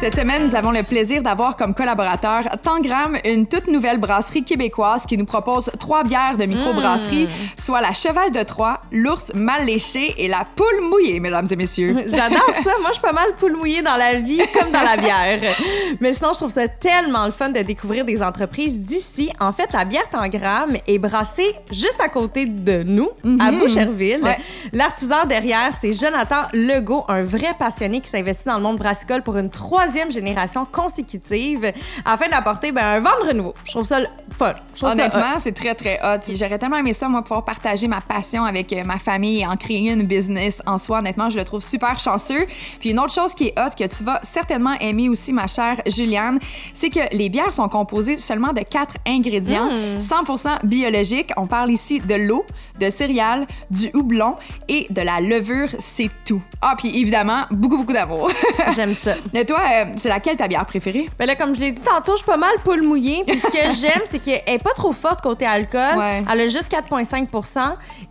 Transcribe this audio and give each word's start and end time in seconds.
Cette 0.00 0.16
semaine, 0.16 0.46
nous 0.46 0.54
avons 0.56 0.70
le 0.70 0.82
plaisir 0.82 1.22
d'avoir 1.22 1.56
comme 1.56 1.74
collaborateur 1.74 2.44
Tangram, 2.62 3.18
une 3.22 3.46
toute 3.46 3.66
nouvelle 3.66 3.98
brasserie 3.98 4.42
québécoise 4.42 5.04
qui 5.04 5.18
nous 5.18 5.26
propose 5.26 5.70
trois 5.78 6.04
bières 6.04 6.38
de 6.38 6.46
microbrasserie, 6.46 7.28
soit 7.58 7.82
la 7.82 7.92
Cheval 7.92 8.32
de 8.32 8.42
Troyes, 8.42 8.80
l'Ours 8.92 9.34
mal 9.34 9.66
léché 9.66 10.14
et 10.16 10.26
la 10.26 10.46
Poule 10.56 10.88
mouillée, 10.88 11.20
mesdames 11.20 11.46
et 11.50 11.56
messieurs. 11.56 11.94
J'adore 12.06 12.54
ça. 12.54 12.70
Moi, 12.80 12.88
je 12.88 12.92
suis 12.94 13.02
pas 13.02 13.12
mal 13.12 13.26
poule 13.38 13.56
mouillée 13.56 13.82
dans 13.82 13.96
la 13.96 14.14
vie 14.14 14.40
comme 14.54 14.72
dans 14.72 14.80
la 14.80 14.96
bière. 14.96 15.54
Mais 16.00 16.14
sinon, 16.14 16.30
je 16.32 16.38
trouve 16.38 16.50
ça 16.50 16.66
tellement 16.66 17.26
le 17.26 17.32
fun 17.32 17.50
de 17.50 17.60
découvrir 17.60 18.06
des 18.06 18.22
entreprises 18.22 18.82
d'ici. 18.82 19.30
En 19.38 19.52
fait, 19.52 19.70
la 19.74 19.84
bière 19.84 20.08
Tangram 20.08 20.70
est 20.86 20.98
brassée 20.98 21.54
juste 21.70 22.00
à 22.02 22.08
côté 22.08 22.46
de 22.46 22.84
nous, 22.84 23.10
à 23.38 23.52
Boucherville. 23.52 24.22
Ouais. 24.22 24.38
L'artisan 24.72 25.26
derrière, 25.28 25.72
c'est 25.78 25.92
Jonathan 25.92 26.44
Legault, 26.54 27.04
un 27.08 27.20
vrai 27.20 27.54
passionné 27.58 28.00
qui 28.00 28.08
s'investit 28.08 28.46
dans 28.46 28.56
le 28.56 28.62
monde 28.62 28.78
brassicole 28.78 29.22
pour 29.22 29.36
une 29.36 29.50
troisième 29.50 29.89
génération 30.10 30.66
consécutive 30.70 31.72
afin 32.04 32.28
d'apporter 32.28 32.72
ben, 32.72 32.84
un 32.84 33.00
vent 33.00 33.10
de 33.22 33.28
renouveau. 33.28 33.54
Je 33.64 33.70
trouve 33.72 33.84
ça 33.84 34.00
le 34.00 34.06
fun. 34.36 34.54
Trouve 34.76 34.90
Honnêtement, 34.90 35.36
c'est 35.38 35.52
très, 35.52 35.74
très 35.74 35.98
hot. 36.02 36.20
J'aurais 36.34 36.58
tellement 36.58 36.76
aimé 36.76 36.92
ça, 36.92 37.08
moi, 37.08 37.22
pouvoir 37.22 37.44
partager 37.44 37.88
ma 37.88 38.00
passion 38.00 38.44
avec 38.44 38.72
euh, 38.72 38.82
ma 38.84 38.98
famille 38.98 39.40
et 39.40 39.46
en 39.46 39.56
créer 39.56 39.90
une 39.90 40.04
business 40.04 40.62
en 40.66 40.78
soi. 40.78 40.98
Honnêtement, 40.98 41.30
je 41.30 41.38
le 41.38 41.44
trouve 41.44 41.62
super 41.62 41.98
chanceux. 41.98 42.46
Puis 42.78 42.90
une 42.90 42.98
autre 42.98 43.12
chose 43.12 43.34
qui 43.34 43.48
est 43.48 43.58
hot, 43.58 43.70
que 43.76 43.84
tu 43.84 44.04
vas 44.04 44.20
certainement 44.22 44.74
aimer 44.80 45.08
aussi, 45.08 45.32
ma 45.32 45.46
chère 45.46 45.80
Juliane, 45.86 46.38
c'est 46.72 46.90
que 46.90 47.14
les 47.14 47.28
bières 47.28 47.52
sont 47.52 47.68
composées 47.68 48.18
seulement 48.18 48.52
de 48.52 48.60
quatre 48.60 48.96
ingrédients, 49.06 49.68
100% 49.98 50.64
biologiques. 50.64 51.30
On 51.36 51.46
parle 51.46 51.70
ici 51.70 52.00
de 52.00 52.14
l'eau, 52.14 52.44
de 52.78 52.90
céréales, 52.90 53.46
du 53.70 53.90
houblon 53.94 54.36
et 54.68 54.86
de 54.90 55.02
la 55.02 55.20
levure, 55.20 55.68
c'est 55.78 56.10
tout. 56.24 56.42
Ah, 56.62 56.74
puis 56.76 56.88
évidemment, 57.00 57.44
beaucoup, 57.50 57.78
beaucoup 57.78 57.92
d'amour. 57.92 58.30
J'aime 58.74 58.94
ça. 58.94 59.14
Et 59.34 59.44
toi, 59.46 59.60
euh, 59.86 59.92
c'est 59.96 60.08
laquelle 60.08 60.36
ta 60.36 60.48
bière 60.48 60.64
préférée? 60.66 61.08
Ben 61.18 61.26
là, 61.26 61.36
comme 61.36 61.54
je 61.54 61.60
l'ai 61.60 61.72
dit 61.72 61.82
tantôt, 61.82 62.12
je 62.12 62.18
suis 62.18 62.26
pas 62.26 62.36
mal 62.36 62.50
poule 62.64 62.82
mouillée. 62.82 63.22
Puis 63.26 63.38
ce 63.38 63.46
que 63.46 63.74
j'aime, 63.80 64.02
c'est 64.04 64.18
qu'elle 64.18 64.42
est 64.46 64.62
pas 64.62 64.72
trop 64.74 64.92
forte 64.92 65.20
côté 65.20 65.46
alcool. 65.46 65.98
Ouais. 65.98 66.22
Elle 66.30 66.40
a 66.40 66.46
juste 66.46 66.72
4,5% 66.72 67.58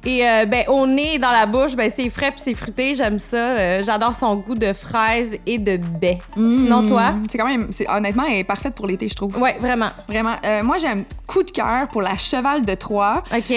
Et 0.05 0.27
euh, 0.27 0.45
ben, 0.45 0.63
au 0.67 0.85
nez 0.87 1.15
et 1.15 1.19
dans 1.19 1.31
la 1.31 1.45
bouche, 1.45 1.75
ben, 1.75 1.89
c'est 1.93 2.09
frais 2.09 2.31
puis 2.31 2.41
c'est 2.43 2.55
fruité. 2.55 2.95
J'aime 2.95 3.19
ça. 3.19 3.37
Euh, 3.37 3.83
J'adore 3.83 4.15
son 4.15 4.35
goût 4.35 4.55
de 4.55 4.73
fraise 4.73 5.37
et 5.45 5.57
de 5.57 5.77
baie. 5.77 6.19
Sinon, 6.35 6.87
toi? 6.87 7.11
Mm, 7.11 7.23
C'est 7.29 7.37
quand 7.37 7.47
même, 7.47 7.67
c'est, 7.71 7.89
honnêtement, 7.89 8.23
elle 8.27 8.37
est 8.37 8.43
parfaite 8.43 8.75
pour 8.75 8.87
l'été, 8.87 9.07
je 9.07 9.15
trouve. 9.15 9.37
Ouais, 9.39 9.57
vraiment. 9.59 9.89
Vraiment. 10.07 10.35
Moi, 10.63 10.77
j'aime 10.77 11.05
coup 11.27 11.43
de 11.43 11.51
cœur 11.51 11.87
pour 11.89 12.01
la 12.01 12.17
cheval 12.17 12.65
de 12.65 12.73
Troyes. 12.75 13.23
OK. 13.35 13.53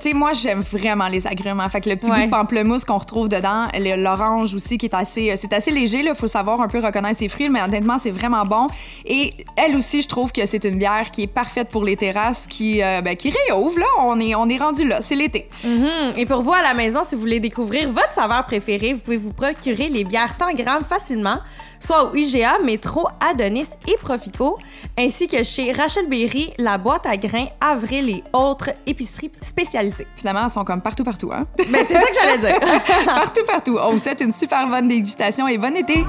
Tu 0.00 0.08
sais, 0.10 0.14
moi, 0.14 0.32
j'aime 0.32 0.60
vraiment 0.60 1.08
les 1.08 1.26
agrumes. 1.26 1.62
Fait 1.70 1.80
que 1.80 1.88
le 1.88 1.96
petit 1.96 2.10
Ouais. 2.10 2.20
goût 2.20 2.24
de 2.26 2.30
pamplemousse 2.30 2.84
qu'on 2.84 2.98
retrouve 2.98 3.28
dedans, 3.28 3.66
l'orange 3.96 4.54
aussi, 4.54 4.78
qui 4.78 4.86
est 4.86 4.94
assez, 4.94 5.30
euh, 5.30 5.34
c'est 5.36 5.52
assez 5.52 5.70
léger, 5.70 6.02
là. 6.02 6.14
Faut 6.14 6.26
savoir 6.26 6.60
un 6.60 6.68
peu 6.68 6.78
reconnaître 6.80 7.18
ses 7.18 7.28
fruits, 7.28 7.48
mais 7.48 7.62
honnêtement, 7.62 7.98
c'est 7.98 8.10
vraiment 8.10 8.44
bon. 8.44 8.66
Et 9.04 9.32
elle 9.56 9.74
aussi, 9.76 10.02
je 10.02 10.08
trouve 10.08 10.32
que 10.32 10.44
c'est 10.46 10.64
une 10.64 10.76
bière 10.78 11.10
qui 11.10 11.22
est 11.22 11.26
parfaite 11.26 11.68
pour 11.70 11.84
les 11.84 11.96
terrasses, 11.96 12.46
qui, 12.46 12.82
euh, 12.82 13.00
ben, 13.00 13.16
qui 13.16 13.32
réouvre, 13.48 13.78
là. 13.78 13.86
On 14.00 14.20
est, 14.20 14.34
on 14.34 14.48
est 14.48 14.58
rendu 14.58 14.86
là. 14.86 15.00
C'est 15.00 15.16
l'été. 15.16 15.48
Mhm. 15.64 15.86
Et 16.16 16.26
pour 16.26 16.42
vous, 16.42 16.52
à 16.52 16.62
la 16.62 16.74
maison, 16.74 17.00
si 17.02 17.14
vous 17.14 17.20
voulez 17.22 17.40
découvrir 17.40 17.88
votre 17.90 18.12
saveur 18.12 18.44
préférée, 18.44 18.92
vous 18.92 19.00
pouvez 19.00 19.16
vous 19.16 19.32
procurer 19.32 19.88
les 19.88 20.04
bières 20.04 20.36
Tangram 20.36 20.84
facilement, 20.84 21.38
soit 21.80 22.10
au 22.10 22.14
IGA, 22.14 22.58
Métro, 22.64 23.08
Adonis 23.20 23.70
et 23.86 23.96
Profico, 24.00 24.58
ainsi 24.98 25.28
que 25.28 25.42
chez 25.42 25.72
Rachel 25.72 26.08
Berry, 26.08 26.52
la 26.58 26.78
boîte 26.78 27.06
à 27.06 27.16
grains, 27.16 27.46
Avril 27.60 28.10
et 28.10 28.24
autres 28.32 28.70
épiceries 28.86 29.30
spécialisées. 29.40 30.06
Finalement, 30.16 30.44
elles 30.44 30.50
sont 30.50 30.64
comme 30.64 30.82
partout, 30.82 31.04
partout, 31.04 31.30
hein? 31.32 31.46
Ben, 31.58 31.84
c'est 31.86 31.94
ça 31.94 32.06
que 32.06 32.14
j'allais 32.14 32.38
dire. 32.38 32.60
partout, 33.06 33.44
partout. 33.46 33.78
On 33.80 33.92
vous 33.92 33.98
souhaite 33.98 34.20
une 34.20 34.32
super 34.32 34.66
bonne 34.68 34.88
dégustation 34.88 35.46
et 35.48 35.58
bon 35.58 35.74
été. 35.76 36.04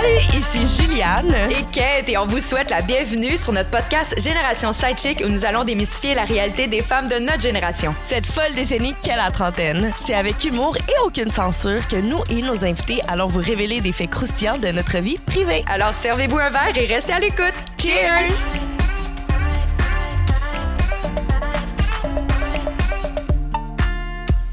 Salut, 0.00 0.38
ici 0.38 0.82
Juliane. 0.82 1.34
Et 1.50 1.62
Kate, 1.72 2.08
et 2.08 2.16
on 2.16 2.26
vous 2.26 2.38
souhaite 2.38 2.70
la 2.70 2.80
bienvenue 2.80 3.36
sur 3.36 3.52
notre 3.52 3.68
podcast 3.68 4.14
Génération 4.18 4.72
Sidechick 4.72 5.20
où 5.22 5.28
nous 5.28 5.44
allons 5.44 5.62
démystifier 5.62 6.14
la 6.14 6.24
réalité 6.24 6.68
des 6.68 6.80
femmes 6.80 7.06
de 7.06 7.16
notre 7.16 7.40
génération. 7.40 7.94
Cette 8.08 8.24
folle 8.24 8.54
décennie 8.54 8.94
qu'est 9.02 9.16
la 9.16 9.30
trentaine, 9.30 9.92
c'est 9.98 10.14
avec 10.14 10.42
humour 10.42 10.76
et 10.78 10.94
aucune 11.04 11.30
censure 11.30 11.86
que 11.86 11.96
nous 11.96 12.22
et 12.30 12.40
nos 12.40 12.64
invités 12.64 13.02
allons 13.08 13.26
vous 13.26 13.40
révéler 13.40 13.82
des 13.82 13.92
faits 13.92 14.08
croustillants 14.08 14.56
de 14.56 14.68
notre 14.68 14.96
vie 14.98 15.18
privée. 15.18 15.64
Alors 15.68 15.92
servez-vous 15.92 16.38
un 16.38 16.48
verre 16.48 16.76
et 16.76 16.86
restez 16.86 17.12
à 17.12 17.18
l'écoute. 17.18 17.52
Cheers! 17.76 18.32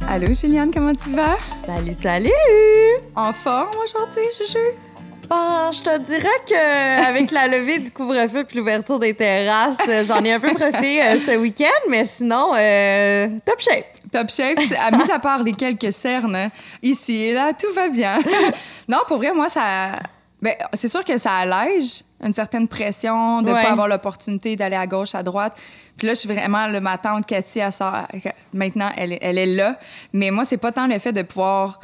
Allô, 0.09 0.33
Juliane, 0.33 0.71
comment 0.73 0.93
tu 0.93 1.11
vas? 1.11 1.37
salut, 1.65 1.93
salut! 1.93 2.31
En 3.15 3.31
forme 3.31 3.71
aujourd'hui, 3.81 4.23
Juju? 4.37 4.86
Bon, 5.29 5.71
je 5.71 5.81
te 5.81 5.97
dirais 5.99 6.27
que 6.47 7.05
avec 7.09 7.31
la 7.31 7.47
levée 7.47 7.79
du 7.79 7.91
couvre-feu 7.91 8.45
puis 8.45 8.57
l'ouverture 8.57 8.97
des 8.99 9.13
terrasses, 9.13 9.77
euh, 9.89 10.03
j'en 10.05 10.23
ai 10.23 10.31
un 10.33 10.39
peu 10.39 10.53
profité 10.53 11.01
euh, 11.03 11.17
ce 11.17 11.37
week-end, 11.37 11.89
mais 11.89 12.05
sinon, 12.05 12.53
euh, 12.55 13.27
top 13.45 13.59
shape. 13.59 13.85
Top 14.11 14.29
shape, 14.29 14.57
à 14.79 14.91
mis 14.95 15.11
à 15.11 15.19
part 15.19 15.43
les 15.43 15.51
quelques 15.53 15.91
cernes 15.91 16.49
ici 16.81 17.15
et 17.25 17.33
là, 17.33 17.51
tout 17.53 17.73
va 17.75 17.89
bien. 17.89 18.19
non, 18.87 18.99
pour 19.07 19.17
vrai, 19.17 19.33
moi, 19.33 19.49
ça. 19.49 19.99
Ben, 20.41 20.53
c'est 20.73 20.87
sûr 20.87 21.03
que 21.03 21.17
ça 21.17 21.33
allège 21.33 22.03
une 22.23 22.31
certaine 22.31 22.67
pression 22.67 23.41
de 23.41 23.49
ne 23.49 23.53
Ouais. 23.55 23.63
pas 23.63 23.71
avoir 23.71 23.87
l'opportunité 23.87 24.55
d'aller 24.55 24.75
à 24.75 24.85
gauche, 24.87 25.13
à 25.15 25.23
droite. 25.23 25.57
Puis 25.97 26.07
là, 26.07 26.13
je 26.13 26.19
suis 26.19 26.29
vraiment, 26.29 26.67
le, 26.67 26.79
ma 26.79 26.97
tante 26.99 27.25
Cathy, 27.25 27.59
elle 27.59 27.71
sort, 27.71 28.03
maintenant, 28.53 28.91
elle, 28.95 29.13
est- 29.13 29.19
elle 29.21 29.39
est 29.39 29.47
là. 29.47 29.77
Mais 30.13 30.29
moi, 30.31 30.45
c'est 30.45 30.57
pas 30.57 30.71
tant 30.71 30.85
le 30.87 30.99
fait 30.99 31.11
de 31.11 31.23
pouvoir, 31.23 31.79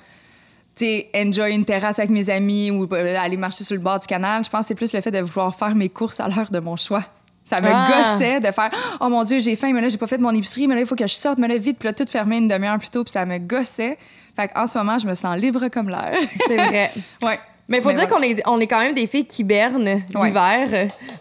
sais, 0.75 1.09
enjoy 1.15 1.53
une 1.53 1.65
terrasse 1.65 1.99
avec 1.99 2.11
mes 2.11 2.29
amis 2.29 2.71
ou 2.71 2.87
euh, 2.93 3.15
aller 3.19 3.37
marcher 3.37 3.63
sur 3.63 3.75
le 3.75 3.81
bord 3.81 3.99
du 3.99 4.07
canal. 4.07 4.43
Je 4.43 4.49
pense 4.49 4.61
que 4.61 4.67
c'est 4.69 4.75
plus 4.75 4.93
le 4.93 5.01
fait 5.01 5.11
de 5.11 5.19
vouloir 5.19 5.53
faire 5.55 5.75
mes 5.75 5.89
courses 5.89 6.19
à 6.19 6.27
l'heure 6.27 6.49
de 6.51 6.59
mon 6.59 6.75
choix. 6.77 7.03
Ça 7.45 7.59
me 7.61 7.67
Ah. 7.69 7.89
gossait 7.89 8.39
de 8.39 8.51
faire 8.51 8.71
Oh 9.01 9.09
mon 9.09 9.23
Dieu, 9.25 9.39
j'ai 9.39 9.55
faim, 9.57 9.71
mais 9.73 9.81
là, 9.81 9.89
j'ai 9.89 9.97
pas 9.97 10.07
fait 10.07 10.17
mon 10.17 10.31
épicerie, 10.33 10.65
mais 10.67 10.75
là, 10.75 10.81
il 10.81 10.87
faut 10.87 10.95
que 10.95 11.05
je 11.05 11.13
sorte, 11.13 11.37
mais 11.39 11.47
là, 11.49 11.57
vite, 11.57 11.77
puis 11.77 11.87
là, 11.87 11.93
tout 11.93 12.05
fermé 12.07 12.37
une 12.37 12.47
demi-heure 12.47 12.79
plus 12.79 12.89
tôt, 12.89 13.03
puis 13.03 13.11
ça 13.11 13.25
me 13.25 13.37
gossait. 13.37 13.97
Fait 14.35 14.47
qu'en 14.47 14.65
ce 14.65 14.77
moment, 14.77 14.97
je 14.97 15.05
me 15.05 15.13
sens 15.13 15.37
libre 15.37 15.67
comme 15.67 15.89
l'air. 15.89 16.17
C'est 16.47 16.55
vrai. 16.55 16.89
ouais. 17.23 17.39
Mais 17.69 17.77
il 17.77 17.81
faut 17.81 17.89
Mais 17.89 17.95
dire 17.95 18.07
voilà. 18.09 18.25
qu'on 18.27 18.33
est, 18.37 18.43
on 18.47 18.59
est 18.59 18.67
quand 18.67 18.79
même 18.81 18.93
des 18.93 19.07
filles 19.07 19.25
qui 19.25 19.41
hibernent 19.43 20.01
Ouais. 20.15 20.27
l'hiver. 20.27 20.67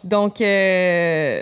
Donc, 0.03 0.41
euh, 0.41 1.41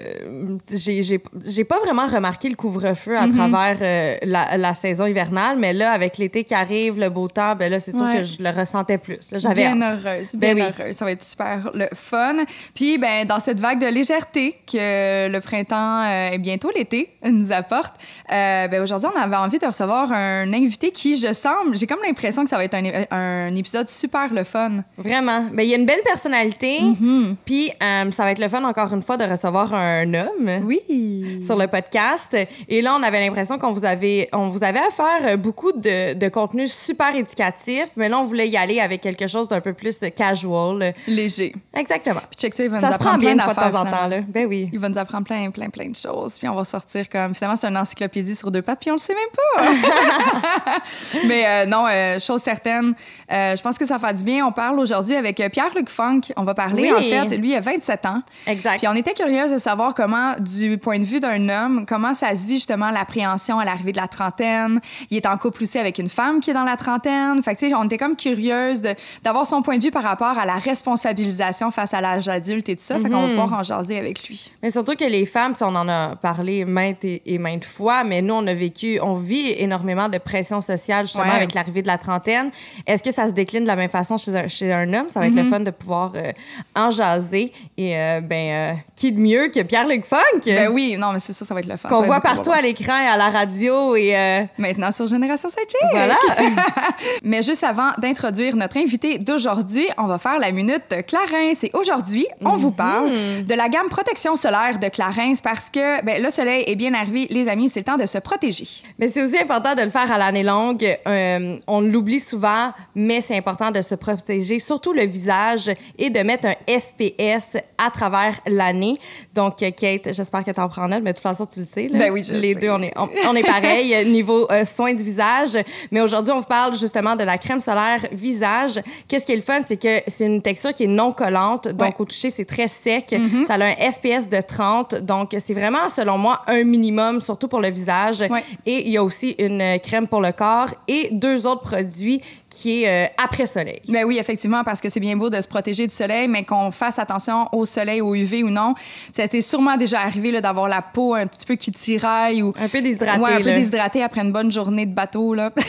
j'ai 0.72 1.02
j'ai- 1.02 1.22
j'ai 1.46 1.64
pas 1.64 1.78
vraiment 1.80 2.06
remarqué 2.06 2.48
le 2.48 2.54
couvre-feu 2.54 3.14
Mm-hmm. 3.14 3.32
à 3.32 3.48
travers 3.48 3.78
euh, 3.80 4.16
la, 4.24 4.56
la 4.58 4.74
saison 4.74 5.06
hivernale. 5.06 5.56
Mais 5.58 5.72
là, 5.72 5.92
avec 5.92 6.18
l'été 6.18 6.44
qui 6.44 6.54
arrive, 6.54 6.98
le 6.98 7.08
beau 7.08 7.28
temps, 7.28 7.54
ben 7.56 7.70
là, 7.70 7.80
c'est 7.80 7.92
sûr 7.92 8.02
Ouais. 8.02 8.18
que 8.18 8.24
je 8.24 8.42
le 8.42 8.50
ressentais 8.50 8.98
plus. 8.98 9.18
Là, 9.32 9.38
J'avais 9.38 9.54
bien 9.68 9.80
hâte. 9.82 9.98
heureuse, 10.04 10.34
bien 10.34 10.54
Ben 10.54 10.62
oui. 10.66 10.72
heureuse. 10.78 10.96
Ça 10.96 11.04
va 11.06 11.12
être 11.12 11.24
super 11.24 11.70
le 11.74 11.86
fun. 11.94 12.36
Puis, 12.74 12.98
ben, 12.98 13.26
dans 13.26 13.40
cette 13.40 13.58
vague 13.60 13.80
de 13.80 13.86
légèreté 13.86 14.54
que 14.70 15.28
le 15.28 15.40
printemps 15.40 16.02
euh, 16.04 16.30
et 16.32 16.38
bientôt 16.38 16.70
l'été 16.76 17.10
nous 17.24 17.52
apporte, 17.52 17.94
euh, 18.32 18.68
ben, 18.68 18.82
aujourd'hui, 18.82 19.08
on 19.14 19.18
avait 19.20 19.36
envie 19.36 19.58
de 19.58 19.66
recevoir 19.66 20.12
un 20.12 20.52
invité 20.52 20.90
qui, 20.92 21.18
je 21.18 21.32
semble, 21.32 21.76
j'ai 21.76 21.86
comme 21.86 22.00
l'impression 22.06 22.44
que 22.44 22.50
ça 22.50 22.56
va 22.58 22.64
être 22.64 22.74
un, 22.74 23.04
un 23.10 23.54
épisode 23.56 23.88
super 23.88 24.32
le 24.32 24.44
fun. 24.44 24.82
Vraiment. 25.00 25.46
Ben, 25.52 25.62
il 25.62 25.70
y 25.70 25.74
a 25.74 25.78
une 25.78 25.86
belle 25.86 26.02
personnalité. 26.04 26.80
Mm-hmm. 26.80 27.36
Puis, 27.44 27.70
euh, 27.82 28.10
ça 28.10 28.24
va 28.24 28.32
être 28.32 28.38
le 28.38 28.48
fun, 28.48 28.62
encore 28.64 28.92
une 28.92 29.02
fois, 29.02 29.16
de 29.16 29.24
recevoir 29.24 29.72
un 29.74 30.12
homme. 30.14 30.50
Oui. 30.64 31.40
sur 31.42 31.56
le 31.56 31.66
podcast. 31.66 32.36
Et 32.68 32.82
là, 32.82 32.96
on 32.98 33.02
avait 33.02 33.24
l'impression 33.24 33.58
qu'on 33.58 33.72
vous 33.72 33.84
avait, 33.84 34.28
on 34.32 34.48
vous 34.48 34.62
avait 34.62 34.80
à 34.80 34.90
faire 34.90 35.38
beaucoup 35.38 35.72
de, 35.72 36.14
de 36.14 36.28
contenu 36.28 36.68
super 36.68 37.14
éducatif, 37.14 37.88
mais 37.96 38.08
là, 38.08 38.18
on 38.18 38.24
voulait 38.24 38.48
y 38.48 38.56
aller 38.56 38.80
avec 38.80 39.00
quelque 39.00 39.26
chose 39.26 39.48
d'un 39.48 39.60
peu 39.60 39.72
plus 39.72 39.98
casual. 40.14 40.94
Léger. 41.06 41.54
Exactement. 41.74 42.20
Puis, 42.30 42.38
check 42.38 42.54
ça, 42.54 42.64
il 42.64 42.70
va 42.70 42.80
Ça 42.80 42.88
nous 42.88 42.92
se 42.92 42.98
prend 42.98 43.16
bien 43.16 43.34
plein 43.34 43.48
de 43.48 43.54
temps 43.54 43.80
en 43.80 43.84
temps, 43.84 44.06
là. 44.06 44.20
Ben 44.28 44.46
oui. 44.46 44.68
Il 44.72 44.78
va 44.78 44.88
nous 44.88 44.98
apprendre 44.98 45.26
plein, 45.26 45.50
plein, 45.50 45.70
plein 45.70 45.88
de 45.88 45.96
choses. 45.96 46.34
Puis 46.38 46.48
on 46.48 46.54
va 46.54 46.64
sortir 46.64 47.08
comme. 47.08 47.34
Finalement, 47.34 47.56
c'est 47.56 47.68
une 47.68 47.76
encyclopédie 47.76 48.36
sur 48.36 48.50
deux 48.50 48.62
pattes, 48.62 48.80
puis 48.80 48.90
on 48.90 48.94
le 48.94 48.98
sait 48.98 49.14
même 49.14 49.24
pas. 49.34 50.80
Mais 51.26 51.46
euh, 51.46 51.66
non, 51.66 51.86
euh, 51.86 52.18
chose 52.18 52.42
certaine, 52.42 52.94
je 53.28 53.60
pense 53.62 53.76
que 53.76 53.86
ça 53.86 53.98
faire 53.98 54.14
du 54.14 54.24
bien. 54.24 54.46
On 54.46 54.52
parle 54.52 54.78
aujourd'hui 54.90 55.14
avec 55.16 55.38
euh, 55.40 55.48
Pierre-Luc 55.48 55.88
Funk. 55.88 56.20
On 56.36 56.44
va 56.44 56.54
parler, 56.54 56.92
Oui. 56.92 57.14
en 57.14 57.28
fait, 57.28 57.36
lui, 57.36 57.50
il 57.50 57.54
a 57.56 57.60
27 57.60 58.06
ans. 58.06 58.22
Exact. 58.46 58.78
Puis 58.78 58.88
on 58.88 58.94
était 58.94 59.14
curieuse 59.14 59.52
de 59.52 59.58
savoir 59.58 59.94
comment, 59.94 60.34
du 60.38 60.78
point 60.78 60.98
de 60.98 61.04
vue 61.04 61.20
d'un 61.20 61.48
homme, 61.48 61.84
comment 61.86 62.14
ça 62.14 62.34
se 62.34 62.46
vit 62.46 62.54
justement 62.54 62.90
l'appréhension 62.90 63.58
à 63.58 63.64
l'arrivée 63.64 63.92
de 63.92 63.96
la 63.98 64.08
trentaine. 64.08 64.80
Il 65.10 65.16
est 65.16 65.26
en 65.26 65.36
couple 65.38 65.62
aussi 65.62 65.78
avec 65.78 65.98
une 65.98 66.08
femme 66.08 66.40
qui 66.40 66.50
est 66.50 66.54
dans 66.54 66.64
la 66.64 66.76
trentaine. 66.76 67.42
Fait 67.42 67.54
que, 67.54 67.60
tu 67.60 67.68
sais, 67.68 67.74
on 67.74 67.84
était 67.84 67.98
comme 67.98 68.16
curieuse 68.16 68.82
d'avoir 69.22 69.46
son 69.46 69.62
point 69.62 69.78
de 69.78 69.82
vue 69.82 69.90
par 69.90 70.02
rapport 70.02 70.38
à 70.38 70.44
la 70.46 70.56
responsabilisation 70.56 71.70
face 71.70 71.94
à 71.94 72.00
l'âge 72.00 72.28
adulte 72.28 72.68
et 72.68 72.76
tout 72.76 72.82
ça. 72.82 72.98
Fait 72.98 73.08
qu'on 73.08 73.22
va 73.22 73.28
pouvoir 73.28 73.52
en 73.54 73.62
jaser 73.62 73.98
avec 73.98 74.28
lui. 74.28 74.50
Mais 74.62 74.70
surtout 74.70 74.94
que 74.96 75.04
les 75.04 75.26
femmes, 75.26 75.52
tu 75.52 75.58
sais, 75.58 75.64
on 75.64 75.74
en 75.74 75.88
a 75.88 76.16
parlé 76.16 76.64
maintes 76.64 77.04
et, 77.04 77.22
et 77.26 77.38
maintes 77.38 77.64
fois, 77.64 78.04
mais 78.04 78.22
nous, 78.22 78.34
on 78.34 78.46
a 78.46 78.54
vécu, 78.54 78.98
on 79.02 79.14
vit 79.14 79.50
énormément 79.58 80.08
de 80.08 80.18
pression 80.18 80.60
sociale 80.60 81.04
justement 81.06 81.20
Ouais. 81.24 81.30
avec 81.36 81.52
l'arrivée 81.54 81.82
de 81.82 81.86
la 81.86 81.98
trentaine. 81.98 82.50
Est-ce 82.86 83.02
que 83.02 83.10
ça 83.10 83.26
se 83.28 83.32
décline 83.32 83.62
de 83.62 83.68
la 83.68 83.76
même 83.76 83.90
façon 83.90 84.16
chez 84.16 84.34
un, 84.34 84.48
chez 84.48 84.69
un 84.72 84.92
homme, 84.94 85.08
ça 85.08 85.20
va 85.20 85.26
être 85.26 85.34
le 85.34 85.42
Mhm. 85.42 85.50
fun 85.50 85.60
de 85.60 85.70
pouvoir 85.70 86.12
euh, 86.16 86.32
en 86.76 86.90
jaser. 86.90 87.52
Et 87.76 87.96
euh, 87.96 88.20
ben, 88.20 88.50
euh, 88.50 88.72
qui 88.96 89.12
de 89.12 89.20
mieux 89.20 89.48
que 89.48 89.60
Pierre-Luc 89.62 90.04
Funk? 90.04 90.18
Ben 90.46 90.68
oui, 90.72 90.96
non, 90.98 91.12
mais 91.12 91.18
c'est 91.18 91.32
ça, 91.32 91.44
ça 91.44 91.54
va 91.54 91.60
être 91.60 91.66
le 91.68 91.76
fun. 91.76 91.88
Qu'on 91.88 92.02
voit 92.02 92.20
partout 92.20 92.52
à 92.52 92.60
l'écran 92.60 92.98
et 93.00 93.06
à 93.06 93.16
la 93.16 93.28
radio 93.30 93.96
et 93.96 94.16
euh, 94.16 94.42
Maintenant 94.58 94.90
sur 94.92 95.06
Génération 95.06 95.48
Sidechick. 95.48 95.80
voilà. 95.92 96.16
Mais 97.22 97.42
juste 97.42 97.64
avant 97.64 97.90
d'introduire 97.98 98.56
notre 98.56 98.76
invité 98.76 99.18
d'aujourd'hui, 99.18 99.86
on 99.98 100.06
va 100.06 100.18
faire 100.18 100.38
la 100.38 100.52
minute 100.52 100.84
Clarins. 101.06 101.52
Et 101.62 101.70
aujourd'hui, 101.74 102.26
on 102.44 102.56
vous 102.56 102.72
parle 102.72 103.10
de 103.44 103.54
la 103.54 103.68
gamme 103.68 103.88
protection 103.88 104.36
solaire 104.36 104.78
de 104.78 104.88
Clarins 104.88 105.32
parce 105.42 105.70
que 105.70 106.02
ben, 106.04 106.22
le 106.22 106.30
soleil 106.30 106.64
est 106.66 106.76
bien 106.76 106.94
arrivé, 106.94 107.26
les 107.30 107.48
amis, 107.48 107.68
c'est 107.68 107.80
le 107.80 107.84
temps 107.84 107.96
de 107.96 108.06
se 108.06 108.18
protéger. 108.18 108.66
Mais 108.98 109.08
c'est 109.08 109.22
aussi 109.22 109.38
important 109.38 109.74
de 109.74 109.82
le 109.82 109.90
faire 109.90 110.10
à 110.10 110.18
l'année 110.18 110.42
longue. 110.42 110.86
Euh, 111.06 111.56
on 111.66 111.80
l'oublie 111.80 112.20
souvent, 112.20 112.72
mais 112.94 113.20
c'est 113.20 113.36
important 113.36 113.70
de 113.70 113.82
se 113.82 113.94
protéger, 113.94 114.58
surtout 114.60 114.92
le 114.92 115.04
visage, 115.04 115.70
et 115.98 116.10
de 116.10 116.20
mettre 116.20 116.46
un 116.46 116.54
FPS 116.78 117.56
à 117.78 117.90
travers 117.90 118.38
l'année. 118.46 118.98
Donc, 119.34 119.62
euh, 119.62 119.70
Kate, 119.70 120.12
j'espère 120.12 120.44
que 120.44 120.50
tu 120.50 120.60
en 120.60 120.68
prends 120.68 120.86
note, 120.88 121.02
mais 121.02 121.12
de 121.12 121.16
toute 121.16 121.22
façon, 121.22 121.46
tu 121.46 121.60
le 121.60 121.66
sais. 121.66 121.88
là. 121.88 121.98
Ben 121.98 122.12
oui, 122.12 122.22
je 122.24 122.34
Les 122.34 122.54
sais. 122.54 122.60
deux, 122.60 122.70
on 122.70 122.82
est, 122.82 122.92
on, 122.96 123.08
on 123.28 123.34
est 123.34 123.42
pareil 123.42 124.04
niveau 124.10 124.46
euh, 124.50 124.64
soins 124.64 124.94
du 124.94 125.02
visage. 125.04 125.58
Mais 125.90 126.00
aujourd'hui, 126.00 126.32
on 126.32 126.40
vous 126.40 126.46
parle 126.46 126.76
justement 126.78 127.16
de 127.16 127.24
la 127.24 127.38
crème 127.38 127.60
solaire 127.60 128.00
visage. 128.12 128.80
Qu'est-ce 129.08 129.24
qui 129.26 129.32
est 129.32 129.36
le 129.36 129.42
fun, 129.42 129.60
c'est 129.66 129.76
que 129.76 130.00
c'est 130.06 130.26
une 130.26 130.42
texture 130.42 130.72
qui 130.72 130.84
est 130.84 130.88
non 130.88 131.12
collante. 131.12 131.68
Donc, 131.68 131.80
Ouais. 131.80 131.88
Mm-hmm. 131.90 132.02
au 132.02 132.04
toucher, 132.04 132.30
c'est 132.30 132.44
très 132.44 132.68
sec. 132.68 133.14
Ça 133.46 133.54
a 133.54 133.64
un 133.64 133.74
FPS 133.74 134.28
de 134.28 134.40
30. 134.40 134.96
Donc, 134.96 135.34
c'est 135.38 135.54
vraiment, 135.54 135.88
selon 135.88 136.18
moi, 136.18 136.42
un 136.46 136.62
minimum, 136.64 137.20
surtout 137.20 137.48
pour 137.48 137.60
le 137.60 137.70
visage. 137.70 138.20
Ouais. 138.30 138.44
Et 138.66 138.86
il 138.86 138.92
y 138.92 138.96
a 138.96 139.02
aussi 139.02 139.34
une 139.38 139.78
crème 139.82 140.06
pour 140.06 140.20
le 140.20 140.32
corps 140.32 140.68
et 140.88 141.08
deux 141.12 141.46
autres 141.46 141.62
produits 141.62 142.20
qui 142.50 142.82
est 142.82 143.06
euh, 143.06 143.08
après 143.22 143.46
soleil. 143.46 143.80
Ben 143.88 144.04
oui, 144.04 144.18
effectivement, 144.18 144.64
parce 144.64 144.80
que 144.80 144.88
c'est 144.88 145.00
bien 145.00 145.16
beau 145.16 145.30
de 145.30 145.40
se 145.40 145.46
protéger 145.46 145.86
du 145.86 145.94
soleil, 145.94 146.26
mais 146.26 146.44
qu'on 146.44 146.70
fasse 146.72 146.98
attention 146.98 147.48
au 147.52 147.64
soleil, 147.64 148.00
au 148.00 148.14
UV 148.14 148.42
ou 148.42 148.50
non. 148.50 148.74
Ça 149.12 149.22
a 149.22 149.24
été 149.24 149.40
sûrement 149.40 149.76
déjà 149.76 150.00
arrivé 150.00 150.32
là, 150.32 150.40
d'avoir 150.40 150.68
la 150.68 150.82
peau 150.82 151.14
un 151.14 151.26
petit 151.26 151.46
peu 151.46 151.54
qui 151.54 151.70
tiraille 151.70 152.42
ou 152.42 152.52
Un 152.60 152.68
peu 152.68 152.82
déshydraté. 152.82 153.20
Ouais, 153.20 153.34
un 153.34 153.38
peu 153.38 153.50
là. 153.50 153.54
déshydraté 153.54 154.02
après 154.02 154.22
une 154.22 154.32
bonne 154.32 154.50
journée 154.50 154.84
de 154.84 154.94
bateau. 154.94 155.34
Là. 155.34 155.50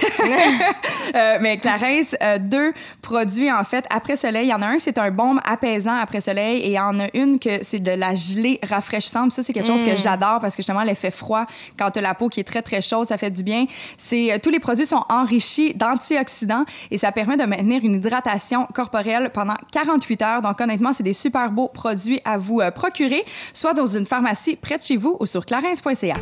Euh, 1.13 1.39
mais 1.41 1.57
Clarence, 1.57 2.15
euh, 2.23 2.37
deux 2.39 2.71
produits, 3.01 3.51
en 3.51 3.65
fait, 3.65 3.83
après 3.89 4.15
soleil. 4.15 4.47
Il 4.47 4.49
y 4.51 4.53
en 4.53 4.61
a 4.61 4.67
un, 4.67 4.79
c'est 4.79 4.97
un 4.97 5.11
baume 5.11 5.41
apaisant 5.43 5.95
après 5.97 6.21
soleil. 6.21 6.59
Et 6.59 6.67
il 6.67 6.73
y 6.73 6.79
en 6.79 6.97
a 7.01 7.07
une 7.13 7.37
que 7.37 7.63
c'est 7.63 7.81
de 7.81 7.91
la 7.91 8.15
gelée 8.15 8.59
rafraîchissante. 8.63 9.33
Ça, 9.33 9.43
c'est 9.43 9.51
quelque 9.51 9.67
chose 9.67 9.83
que 9.83 9.95
j'adore 9.97 10.39
parce 10.39 10.55
que 10.55 10.61
justement, 10.61 10.83
l'effet 10.83 11.11
froid, 11.11 11.45
quand 11.77 11.91
tu 11.91 11.99
as 11.99 12.01
la 12.01 12.13
peau 12.13 12.29
qui 12.29 12.39
est 12.39 12.45
très, 12.45 12.61
très 12.61 12.79
chaude, 12.79 13.09
ça 13.09 13.17
fait 13.17 13.31
du 13.31 13.43
bien. 13.43 13.65
C'est, 13.97 14.31
euh, 14.31 14.37
tous 14.41 14.51
les 14.51 14.61
produits 14.61 14.85
sont 14.85 15.03
enrichis 15.09 15.73
d'antioxydants 15.73 16.63
et 16.89 16.97
ça 16.97 17.11
permet 17.11 17.37
de 17.37 17.43
maintenir 17.43 17.83
une 17.83 17.95
hydratation 17.95 18.67
corporelle 18.73 19.31
pendant 19.33 19.55
48 19.71 20.21
heures. 20.21 20.41
Donc, 20.41 20.59
honnêtement, 20.59 20.93
c'est 20.93 21.03
des 21.03 21.13
super 21.13 21.51
beaux 21.51 21.69
produits 21.69 22.21
à 22.25 22.37
vous 22.37 22.61
euh, 22.61 22.71
procurer, 22.71 23.23
soit 23.53 23.73
dans 23.73 23.85
une 23.85 24.05
pharmacie 24.05 24.55
près 24.55 24.77
de 24.77 24.83
chez 24.83 24.97
vous 24.97 25.17
ou 25.19 25.25
sur 25.25 25.45
clarins.ca. 25.45 26.15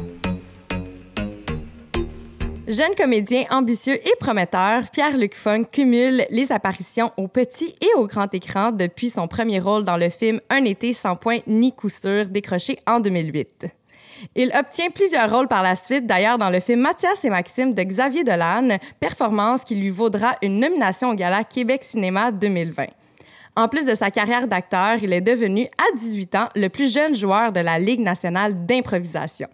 Jeune 2.69 2.93
comédien 2.95 3.45
ambitieux 3.49 3.95
et 3.95 4.15
prometteur, 4.19 4.83
Pierre-Luc 4.91 5.33
Funk 5.33 5.63
cumule 5.71 6.23
les 6.29 6.51
apparitions 6.51 7.11
au 7.17 7.27
petit 7.27 7.73
et 7.81 7.97
au 7.97 8.05
grand 8.05 8.31
écran 8.31 8.71
depuis 8.71 9.09
son 9.09 9.27
premier 9.27 9.59
rôle 9.59 9.85
dans 9.85 9.97
le 9.97 10.09
film 10.09 10.39
Un 10.51 10.65
été 10.65 10.93
sans 10.93 11.15
point 11.15 11.39
ni 11.47 11.73
coup 11.73 11.89
sûr, 11.89 12.29
décroché 12.29 12.77
en 12.85 12.99
2008. 12.99 13.78
Il 14.35 14.51
obtient 14.57 14.89
plusieurs 14.89 15.31
rôles 15.31 15.47
par 15.47 15.63
la 15.63 15.75
suite, 15.75 16.05
d'ailleurs 16.05 16.37
dans 16.37 16.49
le 16.49 16.59
film 16.59 16.81
Mathias 16.81 17.23
et 17.25 17.29
Maxime 17.29 17.73
de 17.73 17.83
Xavier 17.83 18.23
Dolan, 18.23 18.77
performance 18.99 19.63
qui 19.63 19.75
lui 19.75 19.89
vaudra 19.89 20.35
une 20.41 20.59
nomination 20.59 21.09
au 21.09 21.15
Gala 21.15 21.43
Québec 21.43 21.83
Cinéma 21.83 22.31
2020. 22.31 22.85
En 23.55 23.67
plus 23.67 23.85
de 23.85 23.95
sa 23.95 24.11
carrière 24.11 24.47
d'acteur, 24.47 24.97
il 25.01 25.11
est 25.11 25.21
devenu, 25.21 25.65
à 25.77 25.97
18 25.97 26.35
ans, 26.35 26.49
le 26.55 26.69
plus 26.69 26.93
jeune 26.93 27.15
joueur 27.15 27.51
de 27.51 27.59
la 27.59 27.79
Ligue 27.79 27.99
nationale 27.99 28.65
d'improvisation. 28.65 29.47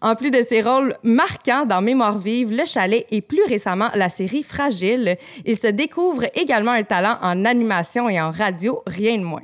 En 0.00 0.16
plus 0.16 0.30
de 0.30 0.42
ses 0.42 0.60
rôles 0.60 0.96
marquants 1.02 1.64
dans 1.64 1.80
Mémoire 1.80 2.18
vive, 2.18 2.50
Le 2.50 2.66
Chalet 2.66 3.06
et 3.10 3.22
plus 3.22 3.44
récemment 3.44 3.90
la 3.94 4.08
série 4.08 4.42
Fragile, 4.42 5.16
il 5.46 5.56
se 5.56 5.68
découvre 5.68 6.24
également 6.34 6.72
un 6.72 6.82
talent 6.82 7.16
en 7.22 7.44
animation 7.44 8.08
et 8.08 8.20
en 8.20 8.30
radio, 8.30 8.82
rien 8.86 9.16
de 9.18 9.22
moins. 9.22 9.42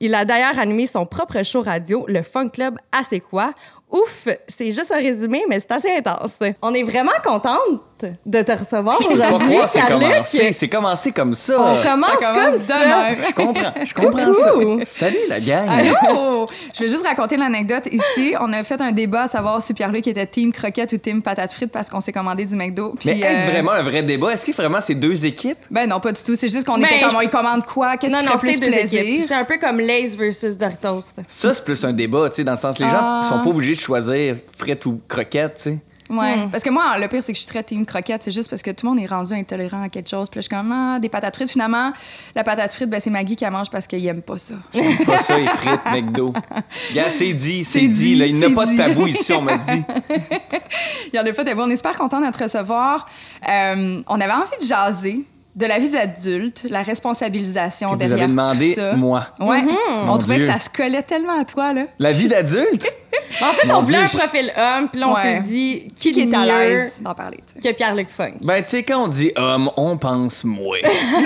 Il 0.00 0.14
a 0.14 0.24
d'ailleurs 0.24 0.58
animé 0.58 0.86
son 0.86 1.04
propre 1.04 1.44
show 1.44 1.60
radio, 1.60 2.06
le 2.08 2.22
Fun 2.22 2.48
Club 2.48 2.76
À 2.90 3.02
quoi? 3.20 3.52
Ouf, 3.90 4.28
c'est 4.46 4.70
juste 4.70 4.92
un 4.92 4.96
résumé, 4.96 5.44
mais 5.48 5.58
c'est 5.58 5.72
assez 5.72 5.90
intense. 5.90 6.38
On 6.62 6.72
est 6.74 6.82
vraiment 6.82 7.12
contente 7.24 7.82
de 8.26 8.42
te 8.42 8.52
recevoir 8.52 8.98
Je 9.02 9.08
peux 9.08 9.18
pas 9.18 9.28
aujourd'hui, 9.32 9.56
c'est 9.66 9.86
commencé. 9.86 10.52
C'est 10.52 10.68
commencé 10.68 11.12
comme 11.12 11.34
ça. 11.34 11.54
On 11.60 11.82
commence, 11.82 12.10
Ça 12.20 12.32
commence 12.32 12.52
comme 12.54 12.60
ça. 12.60 13.22
Je 13.22 13.34
comprends, 13.34 13.84
je 13.84 13.94
comprends 13.94 14.32
ça. 14.32 14.52
Salut 14.86 15.16
la 15.28 15.40
gang. 15.40 15.68
Allô! 15.68 16.48
Je 16.74 16.80
vais 16.84 16.88
juste 16.88 17.06
raconter 17.06 17.36
l'anecdote 17.36 17.88
ici. 17.90 18.34
On 18.40 18.52
a 18.52 18.62
fait 18.64 18.80
un 18.80 18.92
débat 18.92 19.22
à 19.22 19.28
savoir 19.28 19.60
si 19.62 19.74
Pierre-Luc 19.74 20.06
était 20.06 20.26
team 20.26 20.52
croquette 20.52 20.92
ou 20.92 20.98
team 20.98 21.22
patate 21.22 21.52
frite 21.52 21.70
parce 21.70 21.88
qu'on 21.90 22.00
s'est 22.00 22.12
commandé 22.12 22.44
du 22.44 22.56
McDo. 22.56 22.94
Puis, 22.98 23.10
Mais 23.10 23.18
est-ce 23.20 23.46
euh, 23.46 23.50
vraiment 23.50 23.72
un 23.72 23.82
vrai 23.82 24.02
débat? 24.02 24.30
Est-ce 24.32 24.44
que 24.46 24.52
vraiment 24.52 24.80
c'est 24.80 24.94
deux 24.94 25.24
équipes? 25.24 25.58
Ben 25.70 25.86
non, 25.88 26.00
pas 26.00 26.12
du 26.12 26.22
tout. 26.22 26.34
C'est 26.36 26.48
juste 26.48 26.66
qu'on 26.66 26.74
Ben, 26.78 26.84
était 26.86 27.00
comme, 27.00 27.10
je- 27.10 27.16
on 27.16 27.20
y 27.20 27.28
commande 27.30 27.64
quoi? 27.66 27.96
Qu'est-ce 27.96 28.16
qui 28.16 28.26
c'est 28.26 28.38
plus 28.38 28.60
deux 28.60 28.66
plaisir? 28.68 29.24
C'est 29.28 29.34
un 29.34 29.44
peu 29.44 29.58
comme 29.58 29.78
Lays 29.80 30.16
versus 30.16 30.56
Doritos. 30.56 31.00
Ça, 31.28 31.54
c'est 31.54 31.64
plus 31.64 31.84
un 31.84 31.92
débat, 31.92 32.28
tu 32.28 32.36
sais, 32.36 32.44
dans 32.44 32.52
le 32.52 32.58
sens 32.58 32.78
les 32.78 32.86
gens 32.86 32.98
Ah. 33.00 33.22
sont 33.28 33.40
pas 33.40 33.50
obligés 33.50 33.74
de 33.74 33.80
choisir 33.80 34.36
frite 34.56 34.84
ou 34.86 35.00
croquette, 35.08 35.54
tu 35.56 35.62
sais. 35.62 35.78
Ouais. 36.10 36.36
Hmm. 36.36 36.50
Parce 36.50 36.64
que 36.64 36.70
moi, 36.70 36.98
le 36.98 37.06
pire, 37.06 37.22
c'est 37.22 37.32
que 37.32 37.38
je 37.38 37.42
suis 37.42 37.50
très 37.50 37.62
team 37.62 37.86
croquette. 37.86 38.24
C'est 38.24 38.32
juste 38.32 38.50
parce 38.50 38.62
que 38.62 38.72
tout 38.72 38.84
le 38.84 38.90
monde 38.90 39.00
est 39.00 39.06
rendu 39.06 39.32
intolérant 39.32 39.82
à 39.82 39.88
quelque 39.88 40.08
chose. 40.08 40.28
Puis 40.28 40.38
là, 40.38 40.40
je 40.40 40.46
suis 40.48 40.56
comme, 40.56 40.72
ah, 40.72 40.98
des 40.98 41.08
patates 41.08 41.36
frites. 41.36 41.50
Finalement, 41.50 41.92
la 42.34 42.42
patate 42.42 42.72
frite, 42.72 42.90
ben, 42.90 42.98
c'est 43.00 43.10
Maggie 43.10 43.36
qui 43.36 43.44
la 43.44 43.50
mange 43.50 43.70
parce 43.70 43.86
qu'il 43.86 44.04
aime 44.04 44.22
pas 44.22 44.36
ça. 44.36 44.54
J'aime 44.74 44.96
pas 45.06 45.18
ça, 45.18 45.38
les 45.38 45.46
frites, 45.46 45.80
McDo. 45.92 46.32
Gars, 46.94 47.10
c'est 47.10 47.32
dit, 47.32 47.64
c'est 47.64 47.80
dit. 47.80 47.88
dit, 47.88 48.16
là. 48.16 48.26
Il 48.26 48.36
n'y 48.36 48.44
a 48.44 48.50
pas 48.50 48.66
de 48.66 48.76
tabou 48.76 49.06
ici, 49.06 49.32
on 49.32 49.42
m'a 49.42 49.56
dit. 49.56 49.82
Il 51.12 51.16
y 51.16 51.18
en 51.20 51.26
a 51.26 51.32
pas 51.32 51.44
de 51.44 51.54
bon. 51.54 51.62
On 51.62 51.70
est 51.70 51.76
super 51.76 51.96
content 51.96 52.20
de 52.20 52.30
te 52.30 52.42
recevoir. 52.42 53.06
Euh, 53.48 54.02
on 54.06 54.20
avait 54.20 54.32
envie 54.32 54.58
de 54.60 54.66
jaser 54.66 55.24
de 55.56 55.66
la 55.66 55.78
vie 55.78 55.90
d'adulte, 55.90 56.66
la 56.70 56.82
responsabilisation 56.82 57.88
Que 57.88 57.92
vous 57.94 57.98
derrière 58.00 58.18
avez 58.18 58.26
demandé, 58.28 58.68
tout 58.74 58.80
ça. 58.80 58.92
moi. 58.94 59.26
Ouais. 59.40 59.62
On 59.90 60.04
Mon 60.06 60.18
trouvait 60.18 60.38
Dieu. 60.38 60.46
que 60.46 60.52
ça 60.52 60.58
se 60.60 60.70
collait 60.70 61.02
tellement 61.02 61.40
à 61.40 61.44
toi, 61.44 61.72
là. 61.72 61.84
La 61.98 62.12
vie 62.12 62.28
d'adulte? 62.28 62.86
En 63.42 63.52
fait, 63.52 63.68
Mon 63.68 63.76
on 63.76 63.82
voulait 63.82 63.98
Dieu, 64.06 64.06
un 64.06 64.18
profil 64.18 64.52
homme, 64.56 64.88
puis 64.88 65.00
là, 65.00 65.08
on 65.08 65.14
Ouais. 65.14 65.22
s'est 65.22 65.40
dit 65.40 65.88
Qui, 65.94 66.10
qui, 66.12 66.20
est 66.20 66.34
à 66.34 66.44
l'aise 66.44 67.00
d'en 67.00 67.14
parler, 67.14 67.38
que 67.62 67.72
Pierre-Luc 67.72 68.10
Funk? 68.10 68.34
Ben, 68.42 68.60
tu 68.62 68.70
sais, 68.70 68.82
quand 68.82 69.04
on 69.04 69.08
dit 69.08 69.30
homme, 69.36 69.70
on 69.76 69.96
pense 69.96 70.42
moi. 70.42 70.76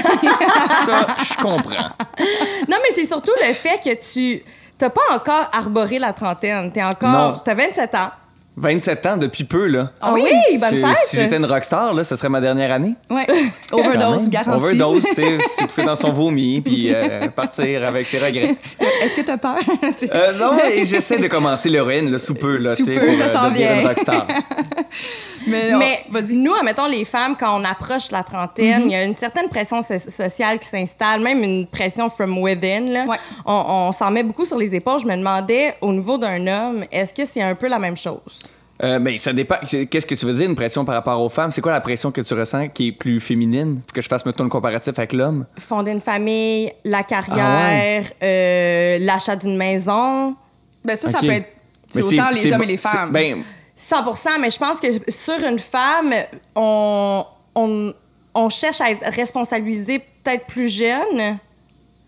ça, 0.87 1.07
je 1.19 1.35
comprends. 1.43 1.91
Non, 2.69 2.77
mais 2.83 2.95
c'est 2.95 3.07
surtout 3.07 3.33
le 3.47 3.53
fait 3.55 3.81
que 3.83 3.95
tu 3.95 4.43
t'as 4.77 4.91
pas 4.91 5.01
encore 5.13 5.49
arboré 5.53 5.99
la 5.99 6.13
trentaine. 6.13 6.71
T'es 6.73 6.83
encore... 6.83 7.11
Non. 7.11 7.41
T'as 7.45 7.55
27 7.55 7.95
ans. 7.95 8.11
27 8.57 9.07
ans 9.07 9.17
depuis 9.17 9.45
peu, 9.45 9.67
là. 9.67 9.91
Ah 10.01 10.13
oui, 10.13 10.23
bonne 10.61 10.69
Si- 10.71 10.81
fête! 10.81 10.97
Si 11.07 11.17
j'étais 11.17 11.37
une 11.39 11.45
rockstar, 11.47 11.93
là, 11.93 12.05
ce 12.05 12.15
serait 12.15 12.29
ma 12.29 12.41
dernière 12.41 12.71
année. 12.73 12.95
Ouais. 13.11 13.27
Overdose, 13.73 14.29
garantie. 14.31 14.65
Overdose, 14.65 15.03
tu 15.03 15.15
sais, 15.15 15.39
c'est 15.59 15.71
faire 15.71 15.87
dans 15.87 15.97
son 15.97 16.13
vomi, 16.13 16.61
puis 16.61 16.95
euh, 16.95 17.29
partir 17.29 17.85
avec 17.85 18.07
ses 18.07 18.19
regrets. 18.19 18.55
Est-ce 19.03 19.17
que 19.17 19.23
t'as 19.23 19.37
peur? 19.39 19.57
Euh, 20.13 20.33
non, 20.39 20.59
et 20.73 20.85
j'essaie 20.85 21.19
de 21.19 21.27
commencer 21.29 21.69
l'héroïne, 21.69 22.11
là, 22.11 22.19
sous 22.19 22.35
peu, 22.35 22.57
là, 22.59 22.75
Sous 22.77 22.85
tu 22.85 22.95
sais, 22.95 23.01
peu, 23.01 23.07
pour 23.07 23.15
ça 23.17 23.25
euh, 23.45 23.49
devenir 23.49 23.69
vient. 23.69 23.81
une 23.81 23.87
rockstar. 23.89 24.27
Mais 25.47 25.71
non. 25.71 25.79
Mais 25.79 26.03
nous, 26.33 26.55
admettons, 26.55 26.87
les 26.87 27.05
femmes, 27.05 27.37
quand 27.39 27.61
on 27.61 27.65
approche 27.65 28.11
la 28.11 28.23
trentaine, 28.23 28.83
Mhm. 28.83 28.89
il 28.89 28.93
y 28.93 28.95
a 28.97 29.05
une 29.05 29.17
certaine 29.17 29.49
pression 29.49 29.83
so- 29.83 29.99
sociale 29.99 30.59
qui 30.59 30.67
s'installe, 30.69 31.21
même 31.21 31.43
une 31.43 31.67
pression 31.67 32.09
from 32.09 32.39
within. 32.39 32.91
là. 32.93 33.05
Ouais. 33.07 33.17
On, 33.47 33.65
on 33.89 33.93
s'en 33.93 34.11
met 34.11 34.23
beaucoup 34.23 34.45
sur 34.45 34.59
les 34.59 34.75
épaules. 34.75 35.01
Je 35.01 35.07
me 35.07 35.17
demandais, 35.17 35.75
au 35.81 35.93
niveau 35.93 36.19
d'un 36.19 36.47
homme, 36.47 36.85
est-ce 36.91 37.13
que 37.15 37.25
c'est 37.25 37.43
un 37.43 37.55
peu 37.55 37.69
la 37.69 37.79
même 37.79 37.97
chose? 37.97 38.41
Euh, 38.83 38.99
ben, 38.99 39.17
ça 39.19 39.33
dépend. 39.33 39.55
Qu'est-ce 39.89 40.05
que 40.05 40.17
tu 40.17 40.27
veux 40.27 40.33
dire, 40.35 40.49
une 40.49 40.57
pression 40.57 40.85
par 40.85 40.97
rapport 40.97 41.21
aux 41.21 41.29
femmes? 41.29 41.53
C'est 41.53 41.61
quoi 41.61 41.71
la 41.71 41.81
pression 41.81 42.11
que 42.11 42.21
tu 42.21 42.35
ressens 42.35 42.69
qui 42.69 42.89
est 42.89 42.93
plus 42.93 43.21
féminine? 43.21 43.81
Que 43.95 44.03
je 44.03 44.09
fasse, 44.09 44.27
mettons, 44.27 44.43
le 44.43 44.51
comparatif 44.51 44.99
avec 44.99 45.13
l'homme? 45.13 45.47
Fonder 45.59 45.93
une 45.93 46.01
famille, 46.01 46.73
la 46.85 46.99
Ah 46.99 47.03
carrière, 47.05 48.05
euh, 48.21 48.99
l'achat 49.01 49.37
d'une 49.37 49.57
maison. 49.57 50.35
Ben 50.85 50.97
ça, 50.97 51.09
ça 51.09 51.19
peut 51.21 51.31
être 51.31 51.49
autant 51.97 52.31
les 52.31 52.53
hommes 52.53 52.63
et 52.65 52.67
les 52.67 52.77
femmes. 52.77 53.13
Ben, 53.13 53.45
100% 53.79 54.41
mais 54.41 54.51
je 54.51 54.59
pense 54.59 54.79
que 54.81 54.87
sur 55.11 55.39
une 55.47 55.59
femme, 55.59 56.13
on, 56.55 57.25
on, 57.55 57.93
on 58.35 58.49
cherche 58.51 58.81
à 58.81 58.91
être 58.91 59.05
responsabilisé 59.15 59.99
peut-être 60.23 60.47
plus 60.47 60.69
jeune. 60.69 61.39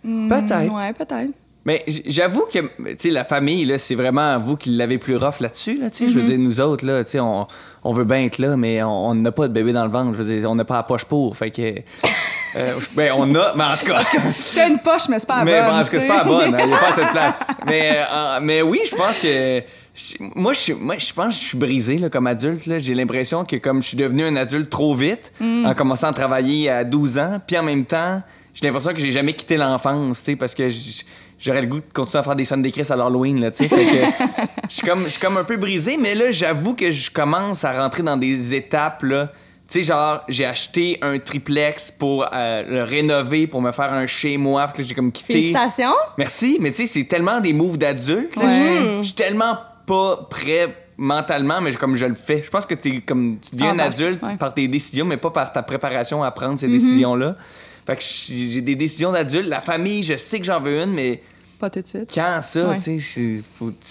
peut-être. 0.02 0.72
Ouais, 0.74 0.92
peut-être. 0.92 1.30
Mais 1.64 1.82
j'avoue 2.06 2.44
que, 2.52 2.60
tu 2.60 2.68
sais, 2.96 3.10
la 3.10 3.24
famille, 3.24 3.64
là, 3.64 3.76
c'est 3.76 3.96
vraiment 3.96 4.38
vous 4.38 4.56
qui 4.56 4.70
l'avez 4.70 4.98
plus 4.98 5.16
rough 5.16 5.40
là-dessus, 5.40 5.78
là, 5.78 5.90
tu 5.90 6.04
sais. 6.06 6.10
Je 6.12 6.16
veux 6.16 6.22
Mm-hmm. 6.22 6.26
dire, 6.28 6.38
nous 6.38 6.60
autres, 6.60 6.86
là, 6.86 7.02
tu 7.02 7.10
sais, 7.10 7.18
on, 7.20 7.48
on 7.82 7.92
veut 7.92 8.04
bien 8.04 8.22
être 8.24 8.38
là, 8.38 8.56
mais 8.56 8.84
on 8.84 9.12
n'a 9.16 9.32
pas 9.32 9.48
de 9.48 9.52
bébé 9.52 9.72
dans 9.72 9.84
le 9.84 9.90
ventre. 9.90 10.12
Je 10.16 10.22
veux 10.22 10.36
dire, 10.38 10.48
on 10.48 10.54
n'a 10.54 10.64
pas 10.64 10.76
la 10.76 10.84
poche 10.84 11.04
pour. 11.06 11.36
Fait 11.36 11.50
que. 11.50 11.62
euh, 12.56 12.72
ben, 12.94 13.10
on 13.16 13.34
a, 13.34 13.54
mais 13.56 13.64
en 13.64 13.76
tout 13.76 13.84
cas. 13.86 14.00
T'as 14.54 14.68
une 14.68 14.78
poche, 14.78 15.08
mais 15.08 15.18
c'est 15.18 15.26
pas 15.26 15.38
la 15.38 15.44
mais 15.44 15.60
bonne. 15.60 15.70
bon, 15.70 15.76
en 15.76 15.82
tout 15.84 15.90
cas, 15.90 16.00
c'est 16.00 16.06
pas 16.06 16.16
la 16.18 16.24
bonne. 16.24 16.54
hein, 16.54 16.58
Il 16.60 16.66
n'y 16.68 16.72
a 16.72 16.78
pas 16.78 16.88
assez 16.90 17.04
de 17.04 17.10
place. 17.10 17.40
Mais, 17.66 17.98
euh, 18.12 18.38
mais 18.42 18.62
oui, 18.62 18.80
je 18.88 18.94
pense 18.94 19.18
que. 19.18 19.60
Moi, 20.34 20.52
je, 20.52 20.72
moi, 20.74 20.96
je 20.98 21.12
pense 21.12 21.36
que 21.36 21.42
je 21.42 21.48
suis 21.48 21.58
brisé 21.58 21.98
là, 21.98 22.10
comme 22.10 22.26
adulte. 22.26 22.66
là. 22.66 22.78
J'ai 22.78 22.94
l'impression 22.94 23.44
que 23.44 23.56
comme 23.56 23.80
je 23.82 23.88
suis 23.88 23.96
devenu 23.96 24.24
un 24.24 24.36
adulte 24.36 24.68
trop 24.70 24.94
vite, 24.94 25.32
Mm. 25.40 25.66
en 25.66 25.74
commençant 25.74 26.08
à 26.08 26.12
travailler 26.12 26.68
à 26.70 26.84
12 26.84 27.18
ans, 27.18 27.38
puis 27.46 27.58
en 27.58 27.62
même 27.62 27.84
temps, 27.84 28.22
j'ai 28.54 28.66
l'impression 28.66 28.92
que 28.92 28.98
j'ai 29.00 29.10
jamais 29.12 29.32
quitté 29.34 29.56
l'enfance, 29.56 30.24
parce 30.38 30.54
que 30.54 30.68
j'aurais 31.38 31.60
le 31.62 31.66
goût 31.66 31.80
de 31.80 31.92
continuer 31.92 32.20
à 32.20 32.22
faire 32.22 32.36
des 32.36 32.44
sons 32.44 32.56
des 32.58 32.72
à 32.90 32.96
l'Halloween, 32.96 33.40
là, 33.40 33.50
tu 33.50 33.64
sais. 33.64 33.68
Que 33.68 33.76
je 34.68 34.74
suis 34.74 34.86
comme, 34.86 35.04
je 35.04 35.08
suis 35.10 35.20
comme 35.20 35.36
un 35.36 35.44
peu 35.44 35.56
brisé, 35.56 35.96
mais 35.98 36.14
là, 36.14 36.30
j'avoue 36.32 36.74
que 36.74 36.90
je 36.90 37.10
commence 37.10 37.64
à 37.64 37.72
rentrer 37.82 38.02
dans 38.02 38.16
des 38.16 38.54
étapes, 38.54 39.02
là. 39.02 39.30
Tu 39.68 39.80
sais, 39.80 39.82
genre, 39.82 40.20
j'ai 40.28 40.44
acheté 40.44 40.96
un 41.02 41.18
triplex 41.18 41.90
pour 41.90 42.24
euh, 42.32 42.62
le 42.68 42.84
rénover, 42.84 43.48
pour 43.48 43.60
me 43.60 43.72
faire 43.72 43.92
un 43.92 44.06
chez 44.06 44.36
moi, 44.36 44.66
là, 44.66 44.72
j'ai 44.86 44.94
comme 44.94 45.10
quitté. 45.10 45.32
Félicitations. 45.32 45.94
Merci, 46.16 46.58
mais 46.60 46.70
tu 46.70 46.86
sais, 46.86 46.86
c'est 46.86 47.04
tellement 47.04 47.40
des 47.40 47.52
moves. 47.52 47.76
Ouais. 47.78 47.96
Je 48.98 49.02
suis 49.02 49.14
tellement 49.14 49.56
pas 49.86 50.26
prêt 50.28 50.74
mentalement, 50.98 51.60
mais 51.60 51.72
comme 51.74 51.94
je 51.96 52.06
le 52.06 52.14
fais. 52.14 52.42
Je 52.42 52.50
pense 52.50 52.66
que 52.66 52.74
t'es 52.74 53.00
comme 53.00 53.38
tu 53.38 53.54
deviens 53.54 53.76
Ah, 53.78 53.82
un 53.84 53.86
adulte 53.86 54.22
ouais. 54.22 54.36
par 54.36 54.52
tes 54.54 54.66
décisions, 54.68 55.04
mais 55.04 55.16
pas 55.16 55.30
par 55.30 55.52
ta 55.52 55.62
préparation 55.62 56.22
à 56.22 56.30
prendre 56.30 56.52
Mhm. 56.52 56.58
ces 56.58 56.68
décisions-là. 56.68 57.36
Fait 57.86 57.96
que 57.96 58.02
j'ai 58.02 58.60
des 58.62 58.74
décisions 58.74 59.12
d'adulte. 59.12 59.48
La 59.48 59.60
famille, 59.60 60.02
je 60.02 60.16
sais 60.16 60.38
que 60.40 60.44
j'en 60.46 60.58
veux 60.58 60.80
une, 60.82 60.90
mais 60.92 61.22
Pas 61.60 61.70
tout 61.70 61.80
de 61.80 61.86
suite. 61.86 62.10
quand 62.14 62.40
ça, 62.42 62.68
Ouais. 62.70 62.78
tu 62.78 63.00
sais, 63.00 63.40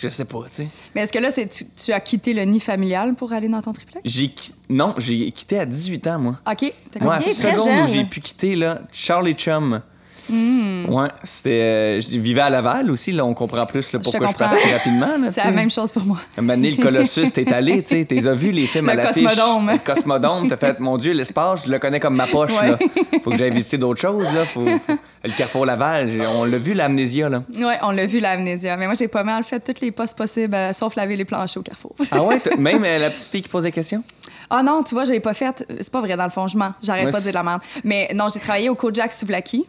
je- 0.01 0.09
sais 0.09 0.25
pas, 0.25 0.41
tu 0.47 0.51
sais. 0.51 0.67
Mais 0.93 1.01
est-ce 1.03 1.13
que 1.13 1.19
là, 1.19 1.31
tu, 1.31 1.47
tu 1.75 1.91
as 1.93 1.99
quitté 2.01 2.33
le 2.33 2.43
nid 2.43 2.59
familial 2.59 3.15
pour 3.15 3.31
aller 3.31 3.47
dans 3.47 3.61
ton 3.61 3.71
triplex? 3.73 4.01
J'ai 4.03 4.31
non, 4.69 4.93
j'ai 4.97 5.31
quitté 5.31 5.59
à 5.59 5.65
18 5.65 6.05
ans, 6.07 6.19
moi. 6.19 6.39
OK. 6.51 6.73
T'as 6.91 6.99
Moi, 7.03 7.13
à 7.13 7.17
compris? 7.19 7.33
très 7.35 7.51
seconde 7.51 7.87
où 7.89 7.93
j'ai 7.93 8.03
pu 8.03 8.19
quitter, 8.19 8.55
là, 8.55 8.81
Charlie 8.91 9.33
Chum. 9.33 9.81
Hmm. 10.29 10.85
Ouais, 10.89 11.07
c'était. 11.23 11.61
euh, 11.61 11.99
je 12.01 12.17
vivais 12.19 12.41
à 12.41 12.49
Laval 12.49 12.89
aussi, 12.89 13.11
là, 13.11 13.25
on 13.25 13.33
comprend 13.33 13.65
plus 13.65 13.91
là, 13.91 13.99
pourquoi 13.99 14.27
je, 14.27 14.33
comprends. 14.33 14.49
parti 14.49 14.67
rapidement. 14.73 15.17
là, 15.17 15.29
C'est 15.31 15.43
la 15.43 15.51
même 15.51 15.69
chose 15.71 15.91
pour 15.91 16.03
moi. 16.03 16.17
Donné, 16.37 16.71
le 16.71 16.81
Colossus, 16.81 17.31
t'es 17.31 17.51
allé, 17.53 17.81
tu 17.83 17.89
sais, 17.95 18.05
t'es 18.05 18.15
vu 18.35 18.51
les 18.51 18.65
films 18.67 18.85
Le 18.85 18.91
à 18.91 18.95
l'affiche. 18.95 19.23
Cosmodome. 19.23 19.71
Le 19.71 19.77
Cosmodome, 19.79 20.47
t'as 20.49 20.57
fait, 20.57 20.79
mon 20.79 20.97
Dieu, 20.97 21.13
l'espace, 21.13 21.65
je 21.65 21.71
le 21.71 21.79
connais 21.79 21.99
comme 21.99 22.15
ma 22.15 22.27
poche, 22.27 22.53
Ouais. 22.59 22.71
là. 22.71 22.77
Faut 23.23 23.31
que 23.31 23.37
j'aille 23.37 23.51
visiter 23.51 23.77
d'autres 23.77 24.01
choses, 24.01 24.25
là. 24.33 24.45
Faut, 24.45 24.65
faut- 24.65 24.97
Le 25.23 25.31
Carrefour 25.31 25.65
Laval, 25.65 26.09
on 26.35 26.45
l'a 26.45 26.57
vu, 26.57 26.73
l'amnésia, 26.73 27.29
là. 27.29 27.43
Ouais, 27.59 27.77
on 27.81 27.91
l'a 27.91 28.05
vu, 28.05 28.19
l'amnésia. 28.19 28.77
Mais 28.77 28.85
moi, 28.85 28.93
j'ai 28.95 29.07
pas 29.07 29.23
mal 29.23 29.43
fait 29.43 29.59
tous 29.59 29.81
les 29.81 29.91
postes 29.91 30.15
possibles, 30.17 30.53
euh, 30.55 30.73
sauf 30.73 30.95
laver 30.95 31.15
les 31.15 31.25
planchers 31.25 31.59
au 31.59 31.63
carrefour. 31.63 31.95
Ah 32.11 32.21
ouais, 32.23 32.41
même 32.57 32.83
euh, 32.85 32.99
la 32.99 33.09
petite 33.09 33.27
fille 33.27 33.41
qui 33.41 33.49
pose 33.49 33.63
des 33.63 33.71
questions? 33.71 34.03
Ah 34.49 34.61
non, 34.61 34.83
tu 34.83 34.93
vois, 34.93 35.05
je 35.05 35.11
l'ai 35.11 35.19
pas 35.19 35.33
fait. 35.33 35.65
C'est 35.79 35.91
pas 35.91 36.01
vrai, 36.01 36.15
dans 36.15 36.23
le 36.23 36.29
fond, 36.29 36.47
je 36.47 36.55
mens. 36.57 36.73
J'arrête 36.83 37.05
Ouais, 37.05 37.11
pas 37.11 37.17
de 37.17 37.23
dire 37.23 37.31
de 37.31 37.37
la 37.37 37.43
merde. 37.43 37.61
Mais 37.83 38.11
non, 38.13 38.27
j'ai 38.31 38.39
travaillé 38.39 38.69
au 38.69 38.75
Kojak 38.75 39.11
Souvlaki. 39.11 39.65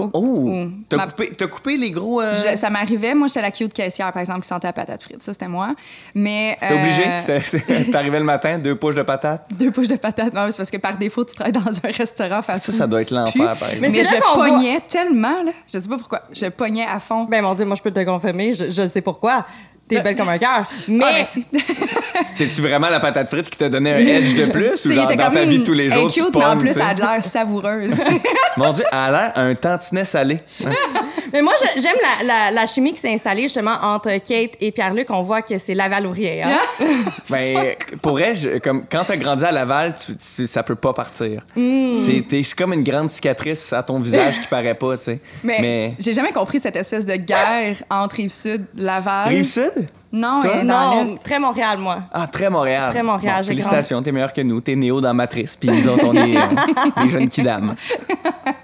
Oh! 0.00 0.58
T'as 0.88 0.96
Ma- 0.96 1.06
coupé, 1.06 1.30
t'as 1.36 1.46
coupé 1.46 1.76
les 1.76 1.90
gros. 1.90 2.20
euh, 2.20 2.34
Je- 2.34 2.56
ça 2.56 2.70
m'arrivait, 2.70 3.14
moi, 3.14 3.28
j'étais 3.28 3.42
la 3.42 3.50
cute 3.50 3.72
caissière, 3.72 4.12
par 4.12 4.20
exemple, 4.20 4.40
qui 4.40 4.48
sentait 4.48 4.66
la 4.68 4.72
patate 4.72 5.02
frite. 5.02 5.22
Ça, 5.22 5.32
c'était 5.32 5.48
moi. 5.48 5.74
Mais. 6.14 6.56
C'était 6.60 6.74
euh, 6.74 6.82
obligé? 6.82 7.02
C'était- 7.18 7.40
c'était- 7.40 7.84
T'arrivais 7.90 8.18
le 8.18 8.24
matin, 8.24 8.58
deux 8.58 8.74
poches 8.76 8.94
de 8.94 9.02
patates? 9.02 9.46
Deux 9.58 9.70
poches 9.70 9.88
de 9.88 9.96
patates. 9.96 10.32
Non, 10.32 10.46
c'est 10.50 10.56
parce 10.56 10.70
que 10.70 10.76
par 10.78 10.96
défaut, 10.96 11.24
tu 11.24 11.34
travailles 11.34 11.52
dans 11.52 11.60
un 11.68 11.92
restaurant 11.92 12.42
fast 12.42 12.66
Ça, 12.66 12.72
ça 12.72 12.86
doit 12.86 13.02
être 13.02 13.10
l'enfer, 13.10 13.56
par 13.58 13.68
exemple. 13.70 13.80
Mais, 13.80 13.88
Mais 13.88 14.04
je 14.04 14.20
qu'on 14.20 14.34
voit- 14.36 14.48
pognais 14.48 14.80
tellement, 14.88 15.42
là. 15.42 15.52
Je 15.72 15.78
sais 15.78 15.88
pas 15.88 15.98
pourquoi. 15.98 16.22
Je 16.32 16.46
pognais 16.46 16.86
à 16.86 16.98
fond. 16.98 17.24
Ben 17.24 17.42
mon 17.42 17.54
Dieu, 17.54 17.64
moi 17.64 17.76
je 17.76 17.82
peux 17.82 17.90
te 17.92 18.04
confirmer, 18.04 18.54
je, 18.54 18.70
je 18.70 18.88
sais 18.88 19.00
pourquoi. 19.00 19.46
T'es 19.88 20.00
belle 20.00 20.16
comme 20.16 20.28
un 20.30 20.38
cœur. 20.38 20.64
Mais 20.88 21.04
Ah, 21.06 21.12
merci. 21.14 21.44
C'était-tu 22.26 22.62
vraiment 22.62 22.88
la 22.88 23.00
patate 23.00 23.28
frite 23.28 23.50
qui 23.50 23.58
t'a 23.58 23.68
donné 23.68 23.92
un 23.92 23.98
edge 23.98 24.34
de 24.34 24.46
plus? 24.52 24.84
Ou 24.86 24.92
genre 24.92 25.08
dans 25.14 25.30
ta 25.30 25.44
vie 25.44 25.58
de 25.58 25.64
tous 25.64 25.72
les 25.74 25.84
elle 25.86 25.92
est 25.92 26.00
jours, 26.00 26.12
tu 26.12 26.22
cute, 26.22 26.34
mais 26.36 26.44
en 26.44 26.56
plus, 26.56 26.68
tu 26.68 26.74
sais? 26.74 26.80
elle 26.80 26.86
a 26.90 26.94
de 26.94 27.00
l'air 27.00 27.22
savoureuse. 27.22 27.94
Mon 28.56 28.72
Dieu, 28.72 28.84
elle 28.90 28.98
a 28.98 29.10
l'air 29.10 29.32
un 29.36 29.54
tantinet 29.54 30.04
salé. 30.04 30.38
Mais 31.32 31.42
moi, 31.42 31.52
j'aime 31.76 31.96
la, 32.20 32.26
la- 32.26 32.50
la 32.52 32.66
chimie 32.66 32.92
qui 32.92 33.00
s'est 33.00 33.12
installée 33.12 33.42
justement 33.42 33.74
entre 33.82 34.08
Kate 34.18 34.52
et 34.60 34.70
Pierre-Luc. 34.70 35.10
On 35.10 35.22
voit 35.22 35.42
que 35.42 35.58
c'est 35.58 35.74
Laval 35.74 36.06
ouvrier. 36.06 36.44
Hein? 36.44 36.56
Ben, 37.28 37.74
pour 38.00 38.20
elle, 38.20 38.36
je- 38.36 38.58
comme, 38.58 38.84
quand 38.90 39.02
t'as 39.04 39.16
grandi 39.16 39.44
à 39.44 39.50
Laval, 39.50 39.94
tu, 39.94 40.14
tu- 40.16 40.46
ça 40.46 40.62
peut 40.62 40.76
pas 40.76 40.92
partir. 40.92 41.42
Hmm. 41.56 41.96
C'est 41.98 42.54
comme 42.56 42.72
une 42.72 42.84
grande 42.84 43.10
cicatrice 43.10 43.72
à 43.72 43.82
ton 43.82 43.98
visage 43.98 44.40
qui 44.40 44.46
paraît 44.46 44.74
pas, 44.74 44.96
tu 44.96 45.04
sais. 45.04 45.18
Mais, 45.42 45.94
j'ai 45.98 46.14
jamais 46.14 46.32
compris 46.32 46.60
cette 46.60 46.76
espèce 46.76 47.04
de 47.04 47.16
guerre 47.16 47.82
entre 47.90 48.16
Rive-Sud, 48.16 48.64
Laval. 48.76 49.28
Rive-Sud? 49.28 49.72
Non, 50.12 50.38
Toi? 50.40 50.62
dans 50.62 50.94
non, 50.94 51.04
l'Est. 51.04 51.22
très 51.24 51.40
Montréal, 51.40 51.78
moi. 51.78 52.02
Ah, 52.12 52.28
très 52.28 52.48
Montréal. 52.48 52.92
Très 52.92 53.02
Montréal, 53.02 53.38
Bon, 53.38 53.42
j'ai 53.42 53.48
félicitations, 53.48 54.00
t'es 54.00 54.12
meilleur 54.12 54.32
que 54.32 54.42
nous. 54.42 54.60
T'es 54.60 54.76
néo 54.76 55.00
dans 55.00 55.12
Matrice, 55.12 55.56
puis 55.56 55.68
nous 55.70 55.88
autres, 55.88 56.04
on 56.06 56.14
est 56.14 56.36
euh, 56.36 56.40
des 57.02 57.10
jeunes 57.10 57.28
kidam. 57.28 57.74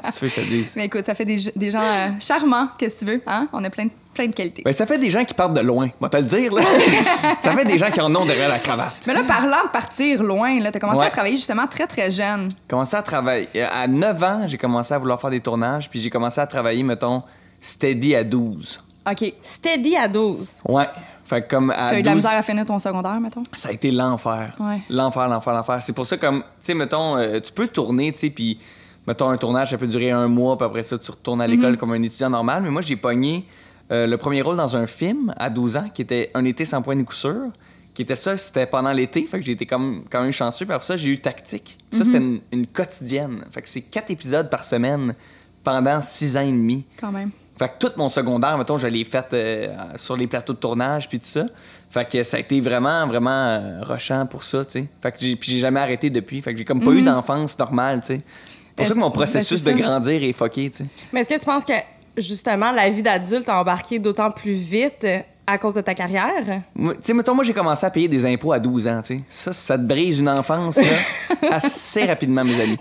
Si 0.05 0.12
tu 0.19 0.25
veux 0.25 0.31
que 0.31 0.35
te 0.37 0.40
dise? 0.43 0.75
Mais 0.76 0.85
écoute, 0.85 1.05
ça 1.07 1.14
fait 1.17 1.25
des, 1.25 1.38
des 1.57 1.71
gens 1.73 1.81
euh, 1.83 2.09
charmants, 2.21 2.69
qu'est-ce 2.79 3.00
que 3.00 3.00
tu 3.00 3.07
veux, 3.12 3.23
hein? 3.26 3.49
On 3.52 3.64
a 3.64 3.71
plein 3.71 3.87
de, 3.87 3.90
plein 4.14 4.29
de 4.29 4.33
qualités. 4.33 4.62
Ben, 4.64 4.73
ça 4.73 4.87
fait 4.87 4.99
des 4.99 5.11
gens 5.11 5.25
qui 5.25 5.35
partent 5.35 5.55
de 5.55 5.61
loin, 5.61 5.88
on 6.00 6.05
va 6.05 6.09
te 6.09 6.19
le 6.19 6.23
dire, 6.23 6.52
là. 6.55 6.62
ça 7.38 7.50
fait 7.50 7.64
des 7.64 7.79
gens 7.79 7.90
qui 7.90 8.00
en 8.00 8.14
ont 8.14 8.26
derrière 8.26 8.49
la 8.49 8.61
cravate. 8.61 8.95
Mais 9.09 9.14
là, 9.14 9.23
parlant 9.26 9.64
de 9.64 9.71
partir 9.73 10.23
loin, 10.23 10.61
là, 10.61 10.71
t'as 10.71 10.79
commencé 10.79 11.00
Ouais. 11.00 11.07
à 11.07 11.11
travailler 11.11 11.37
justement 11.37 11.67
très, 11.67 11.88
très 11.88 12.11
jeune. 12.12 12.52
commencé 12.69 12.95
à 12.97 13.02
travailler. 13.02 13.49
euh, 13.57 13.67
À 13.73 13.88
9 13.88 14.23
ans, 14.23 14.43
j'ai 14.47 14.57
commencé 14.59 14.95
à 14.95 14.99
vouloir 14.99 15.21
faire 15.21 15.31
des 15.31 15.40
tournages, 15.40 15.90
puis 15.90 15.99
j'ai 16.00 16.11
commencé 16.11 16.40
à 16.40 16.47
travailler, 16.47 16.85
mettons, 16.85 17.25
steady 17.61 18.14
à 18.14 18.23
12. 18.23 18.83
OK. 19.09 19.35
Steady 19.42 19.97
à 19.97 20.09
12. 20.09 20.61
Ouais. 20.69 20.88
Fait 21.25 21.42
que 21.42 21.49
comme 21.50 21.71
à 21.71 21.90
T'as 21.90 21.99
eu 21.99 22.02
de 22.02 22.07
la 22.07 22.14
12, 22.14 22.25
misère 22.25 22.38
à 22.38 22.42
finir 22.42 22.66
ton 22.66 22.78
secondaire, 22.78 23.21
mettons? 23.21 23.42
ça 23.52 23.69
a 23.69 23.73
été 23.73 23.90
l'enfer. 23.90 24.52
Ouais. 24.59 24.80
L'enfer, 24.90 25.28
l'enfer, 25.28 25.54
l'enfer. 25.54 25.80
C'est 25.83 25.92
pour 25.92 26.04
ça, 26.07 26.16
comme, 26.19 26.40
tu 26.40 26.47
sais, 26.61 26.75
mettons, 26.75 27.16
euh, 27.16 27.38
tu 27.40 27.52
peux 27.52 27.69
tourner, 27.69 28.11
tu 28.12 28.19
sais, 28.19 28.30
puis, 28.30 28.59
mettons, 29.07 29.28
un 29.30 29.37
tournage, 29.37 29.71
ça 29.71 29.78
peut 29.78 29.87
durer 29.87 30.11
un 30.11 30.26
mois, 30.26 30.57
puis 30.59 30.66
après 30.66 30.83
ça, 30.83 30.99
tu 30.99 31.11
retournes 31.11 31.40
à 31.40 31.47
l'école 31.47 31.76
comme 31.76 31.92
un 31.92 32.02
étudiant 32.02 32.30
normal. 32.30 32.62
Mais 32.64 32.71
moi, 32.71 32.83
j'ai 32.83 32.97
pogné 32.97 33.45
euh, 33.92 34.07
le 34.09 34.16
premier 34.19 34.42
rôle 34.42 34.57
dans 34.57 34.75
un 34.76 34.87
film 34.88 35.33
à 35.37 35.50
12 35.50 35.76
ans, 35.76 35.88
qui 35.95 36.02
était 36.02 36.30
Un 36.35 36.45
été 36.45 36.64
sans 36.64 36.83
point 36.83 36.97
de 36.97 37.02
coup 37.02 37.12
sûr, 37.14 37.50
qui 37.95 38.02
était 38.02 38.16
ça, 38.16 38.37
c'était 38.37 38.66
pendant 38.66 38.92
l'été, 38.92 39.23
fait 39.25 39.38
que 39.38 39.45
j'ai 39.45 39.52
été 39.52 39.66
comme, 39.66 40.02
quand 40.11 40.23
même 40.23 40.33
chanceux. 40.33 40.64
Puis 40.64 40.75
après 40.75 40.87
ça, 40.87 40.97
j'ai 40.97 41.11
eu 41.11 41.21
Tactique. 41.21 41.78
Ça, 41.92 42.04
c'était 42.04 42.19
une, 42.19 42.40
une 42.52 42.66
quotidienne. 42.66 43.45
Fait 43.52 43.62
que 43.62 43.69
c'est 43.69 43.83
quatre 43.83 44.11
épisodes 44.11 44.50
par 44.50 44.64
semaine 44.64 45.14
pendant 45.62 46.02
six 46.02 46.37
ans 46.37 46.40
et 46.42 46.52
demi. 46.52 46.85
Quand 47.00 47.12
même. 47.12 47.30
Fait 47.61 47.69
que 47.69 47.75
tout 47.87 47.93
mon 47.99 48.09
secondaire, 48.09 48.57
mettons, 48.57 48.79
je 48.79 48.87
l'ai 48.87 49.05
fait 49.05 49.26
euh, 49.35 49.67
sur 49.97 50.17
les 50.17 50.26
plateaux 50.26 50.55
de 50.55 50.59
tournage 50.59 51.11
puis 51.11 51.19
tout 51.19 51.26
ça. 51.26 51.45
Fait 51.90 52.09
que 52.09 52.23
ça 52.25 52.38
a 52.38 52.40
été 52.40 52.59
vraiment, 52.59 53.07
vraiment 53.07 53.31
euh, 53.31 53.83
rushant 53.83 54.25
pour 54.25 54.45
ça, 54.45 54.64
tu 54.64 54.71
sais. 54.73 54.87
Fait 55.02 55.12
que 55.12 55.19
j'ai, 55.21 55.37
puis 55.37 55.52
j'ai 55.52 55.59
jamais 55.59 55.79
arrêté 55.81 56.09
depuis. 56.09 56.40
Fait 56.40 56.52
que 56.52 56.59
j'ai 56.59 56.64
comme 56.64 56.83
pas 56.83 56.93
eu 56.93 57.02
d'enfance 57.02 57.59
normale, 57.59 58.00
tu 58.00 58.07
sais. 58.14 58.21
C'est 58.23 58.75
pour 58.76 58.87
ça 58.87 58.95
que 58.95 58.99
mon 58.99 59.07
Est-ce- 59.09 59.14
processus 59.14 59.62
ben, 59.62 59.76
de 59.76 59.83
grandir 59.83 60.23
est 60.25 60.33
fucké, 60.33 60.71
tu 60.71 60.79
sais. 60.79 60.87
Mais 61.12 61.21
est-ce 61.21 61.29
que 61.29 61.38
tu 61.38 61.45
penses 61.45 61.64
que 61.67 61.75
justement 62.17 62.73
la 62.73 62.88
vie 62.88 63.02
d'adulte 63.02 63.47
a 63.50 63.61
embarqué 63.61 63.99
d'autant 63.99 64.31
plus 64.31 64.52
vite 64.55 65.07
à 65.50 65.59
cause 65.59 65.75
de 65.75 65.80
ta 65.80 65.95
carrière? 65.95 66.30
Tu 66.47 66.83
sais, 67.00 67.12
mettons, 67.14 67.35
moi, 67.35 67.45
j'ai 67.45 67.52
commencé 67.52 67.85
à 67.87 67.90
payer 67.90 68.09
des 68.09 68.25
impôts 68.26 68.52
à 68.52 68.59
12 68.59 68.87
ans, 68.88 69.00
tu 69.02 69.19
sais. 69.19 69.21
Ça, 69.28 69.52
ça 69.52 69.76
te 69.78 69.83
brise 69.83 70.21
une 70.21 70.28
enfance, 70.28 70.76
là, 70.78 71.49
assez 71.50 72.04
rapidement, 72.07 72.45
mes 72.45 72.61
amis. 72.61 72.78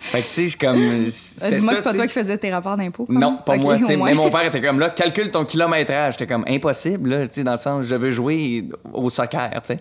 Fait 0.00 0.20
que, 0.22 0.26
tu 0.26 0.32
sais, 0.32 0.48
je 0.48 0.56
comme... 0.58 1.10
C'était 1.10 1.56
Dis-moi 1.56 1.72
ça, 1.72 1.72
que 1.72 1.76
c'est 1.76 1.82
pas 1.82 1.94
toi 1.94 2.06
qui 2.06 2.12
faisais 2.12 2.38
tes 2.38 2.50
rapports 2.52 2.76
d'impôts. 2.76 3.06
quand 3.06 3.12
Non, 3.12 3.30
même? 3.32 3.40
pas 3.44 3.54
Ok, 3.56 3.62
moi. 3.62 3.78
tu 3.78 3.86
sais. 3.86 3.94
au 3.94 3.98
moins. 3.98 4.08
Mais 4.08 4.14
mon 4.14 4.30
père 4.30 4.44
était 4.46 4.62
comme 4.62 4.78
là, 4.78 4.90
calcule 4.90 5.30
ton 5.30 5.44
kilométrage. 5.44 6.14
J'étais 6.14 6.26
comme 6.26 6.44
impossible, 6.48 7.10
là, 7.10 7.26
tu 7.28 7.34
sais, 7.34 7.44
dans 7.44 7.52
le 7.52 7.56
sens, 7.58 7.84
je 7.86 7.94
veux 7.94 8.10
jouer 8.10 8.68
au 8.92 9.10
soccer, 9.10 9.50
tu 9.64 9.74
sais. 9.74 9.78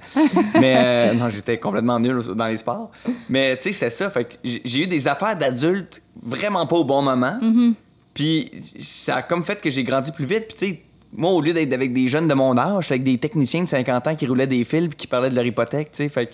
Mais 0.59 0.75
euh, 0.77 1.13
non, 1.13 1.29
j'étais 1.29 1.57
complètement 1.59 1.99
nul 1.99 2.19
dans 2.35 2.47
les 2.47 2.57
sports. 2.57 2.91
Mais 3.29 3.55
tu 3.57 3.63
sais, 3.63 3.71
c'est 3.71 3.89
ça. 3.89 4.09
Fait 4.09 4.25
que 4.25 4.33
j'ai 4.43 4.61
j'ai 4.63 4.83
eu 4.83 4.87
des 4.87 5.07
affaires 5.07 5.35
d'adultes 5.37 6.01
vraiment 6.21 6.65
pas 6.65 6.75
au 6.77 6.83
bon 6.83 7.01
moment. 7.01 7.37
Mm-hmm. 7.41 7.73
Puis 8.13 8.51
ça 8.79 9.17
a 9.17 9.21
comme 9.23 9.43
fait 9.43 9.59
que 9.61 9.69
j'ai 9.69 9.83
grandi 9.83 10.11
plus 10.11 10.25
vite. 10.25 10.47
Puis 10.47 10.57
tu 10.57 10.65
sais, 10.67 10.81
moi, 11.15 11.32
au 11.32 11.41
lieu 11.41 11.53
d'être 11.53 11.74
avec 11.74 11.93
des 11.93 12.08
jeunes 12.08 12.27
de 12.27 12.34
mon 12.34 12.58
âge, 12.58 12.84
j'étais 12.86 12.93
avec 12.96 13.03
des 13.03 13.17
techniciens 13.17 13.63
de 13.63 13.67
50 13.67 14.08
ans 14.08 14.15
qui 14.15 14.25
roulaient 14.27 14.48
des 14.48 14.63
fils 14.65 14.89
qui 14.98 15.08
parlaient 15.08 15.29
de 15.29 15.36
leur 15.36 15.46
hypothèque, 15.46 15.91
tu 15.91 15.98
sais. 16.03 16.10
Fait 16.10 16.29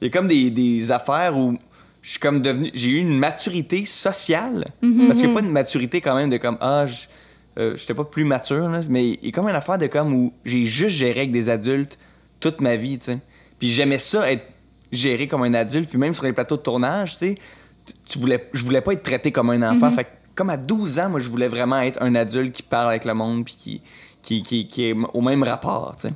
il 0.00 0.06
y 0.06 0.10
a 0.10 0.10
comme 0.10 0.26
des, 0.28 0.50
des 0.50 0.90
affaires 0.90 1.36
où 1.36 1.56
je 2.02 2.10
suis 2.10 2.18
comme 2.18 2.40
devenu 2.40 2.70
j'ai 2.74 2.90
eu 2.90 2.98
une 2.98 3.16
maturité 3.18 3.86
sociale. 3.86 4.64
Parce 5.06 5.20
qu'il 5.20 5.28
n'y 5.28 5.36
a 5.36 5.40
pas 5.40 5.46
une 5.46 5.52
maturité 5.52 6.00
quand 6.00 6.16
même 6.16 6.28
de 6.30 6.36
comme 6.36 6.58
ah 6.60 6.86
je 6.86 7.06
euh, 7.56 7.76
j'étais 7.76 7.94
pas 7.94 8.02
plus 8.04 8.24
mature 8.24 8.68
là, 8.68 8.80
mais 8.90 9.10
il 9.10 9.26
y 9.26 9.28
a 9.28 9.30
comme 9.30 9.48
une 9.48 9.54
affaire 9.54 9.78
de 9.78 9.86
comme 9.86 10.12
où 10.12 10.32
j'ai 10.44 10.64
juste 10.64 10.96
géré 10.96 11.20
avec 11.20 11.30
des 11.32 11.48
adultes 11.48 11.96
toute 12.40 12.60
ma 12.60 12.74
vie 12.76 12.98
tu 12.98 13.04
sais. 13.12 13.18
Puis 13.60 13.68
j'aimais 13.68 14.00
ça 14.00 14.30
être 14.30 14.44
géré 14.90 15.28
comme 15.28 15.44
un 15.44 15.54
adulte 15.54 15.88
puis 15.88 15.98
même 15.98 16.12
sur 16.14 16.24
les 16.24 16.32
plateaux 16.32 16.56
de 16.56 16.62
tournage 16.62 17.12
tu 17.12 17.18
sais 17.18 17.34
tu- 18.04 18.18
voulais 18.18 18.48
je 18.52 18.64
voulais 18.64 18.80
pas 18.80 18.92
être 18.94 19.02
traité 19.04 19.30
comme 19.30 19.50
un 19.50 19.62
enfant. 19.62 19.90
Fait 19.92 20.04
que 20.04 20.08
comme 20.34 20.50
à 20.50 20.56
12 20.56 20.98
ans 20.98 21.10
moi 21.10 21.20
je 21.20 21.28
voulais 21.28 21.48
vraiment 21.48 21.78
être 21.80 22.02
un 22.02 22.14
adulte 22.16 22.52
qui 22.52 22.64
parle 22.64 22.88
avec 22.90 23.04
le 23.04 23.14
monde 23.14 23.44
puis 23.44 23.54
qui 23.56 23.80
qui, 24.24 24.42
qui, 24.42 24.66
qui 24.66 24.88
est 24.88 24.96
au 25.12 25.20
même 25.20 25.42
rapport 25.44 25.94
tu 26.00 26.08
sais 26.08 26.14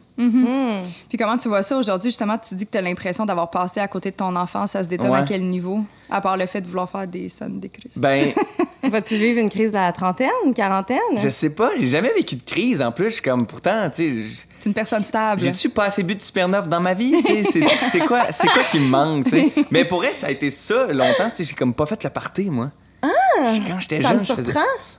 Puis 1.09 1.19
comment 1.19 1.37
tu 1.39 1.49
vois 1.49 1.63
ça 1.63 1.77
aujourd'hui? 1.77 2.09
Justement, 2.11 2.37
tu 2.39 2.55
dis 2.55 2.65
que 2.67 2.73
tu 2.73 2.79
as 2.79 2.83
l'impression 2.83 3.25
d'avoir 3.27 3.51
passé 3.51 3.81
à 3.81 3.87
côté 3.89 4.11
de 4.11 4.17
ton 4.17 4.35
enfance. 4.35 4.73
Ça 4.73 4.83
se 4.83 4.89
détonne 4.89 5.11
Ouais. 5.11 5.19
à 5.19 5.23
quel 5.23 5.45
niveau? 5.45 5.85
À 6.11 6.21
part 6.23 6.37
le 6.39 6.47
fait 6.47 6.61
de 6.63 6.67
vouloir 6.67 6.89
faire 6.89 7.07
des 7.07 7.29
sons 7.29 7.51
des 7.51 7.69
cruces. 7.69 7.99
ben 7.99 8.33
Vas-tu 8.91 9.17
vivre 9.19 9.39
une 9.41 9.51
crise 9.51 9.71
de 9.73 9.77
la 9.77 9.93
trentaine, 9.93 10.31
une 10.47 10.55
quarantaine? 10.55 10.99
je 11.17 11.29
sais 11.29 11.55
pas 11.55 11.69
j'ai 11.79 11.89
jamais 11.89 12.13
vécu 12.15 12.37
de 12.37 12.43
crise 12.43 12.81
en 12.81 12.93
plus 12.93 13.07
je 13.07 13.11
suis 13.15 13.23
comme 13.23 13.47
pourtant 13.47 13.91
tu 13.95 14.25
sais 14.27 14.47
T'es 14.63 14.69
une 14.71 14.75
personne 14.75 15.05
stable. 15.05 15.41
J'ai-tu 15.41 15.69
pas 15.69 15.85
assez 15.85 16.03
bu 16.03 16.15
de 16.17 16.23
super 16.23 16.49
neuf 16.49 16.67
dans 16.67 16.81
ma 16.81 16.95
vie? 16.95 17.15
tu 17.25 17.45
sais? 17.45 17.63
C'est 17.69 18.01
quoi, 18.01 18.25
c'est 18.33 18.49
quoi 18.49 18.63
qui 18.71 18.81
me 18.81 18.89
manque? 18.89 19.25
tu 19.27 19.31
sais? 19.31 19.53
Mais 19.71 19.85
pour 19.85 20.05
elle, 20.05 20.13
ça 20.15 20.29
a 20.29 20.31
été 20.31 20.51
ça 20.51 20.93
longtemps. 20.93 21.29
tu 21.31 21.37
sais, 21.37 21.45
J'ai 21.45 21.55
comme 21.55 21.75
pas 21.75 21.87
fait 21.87 22.03
le 22.03 22.11
party, 22.11 22.49
moi. 22.51 22.71
J'ai- 23.03 23.61
Quand 23.71 23.79
j'étais 23.81 24.03
jeune, 24.03 24.19
je 24.25 24.33
faisais. 24.33 24.53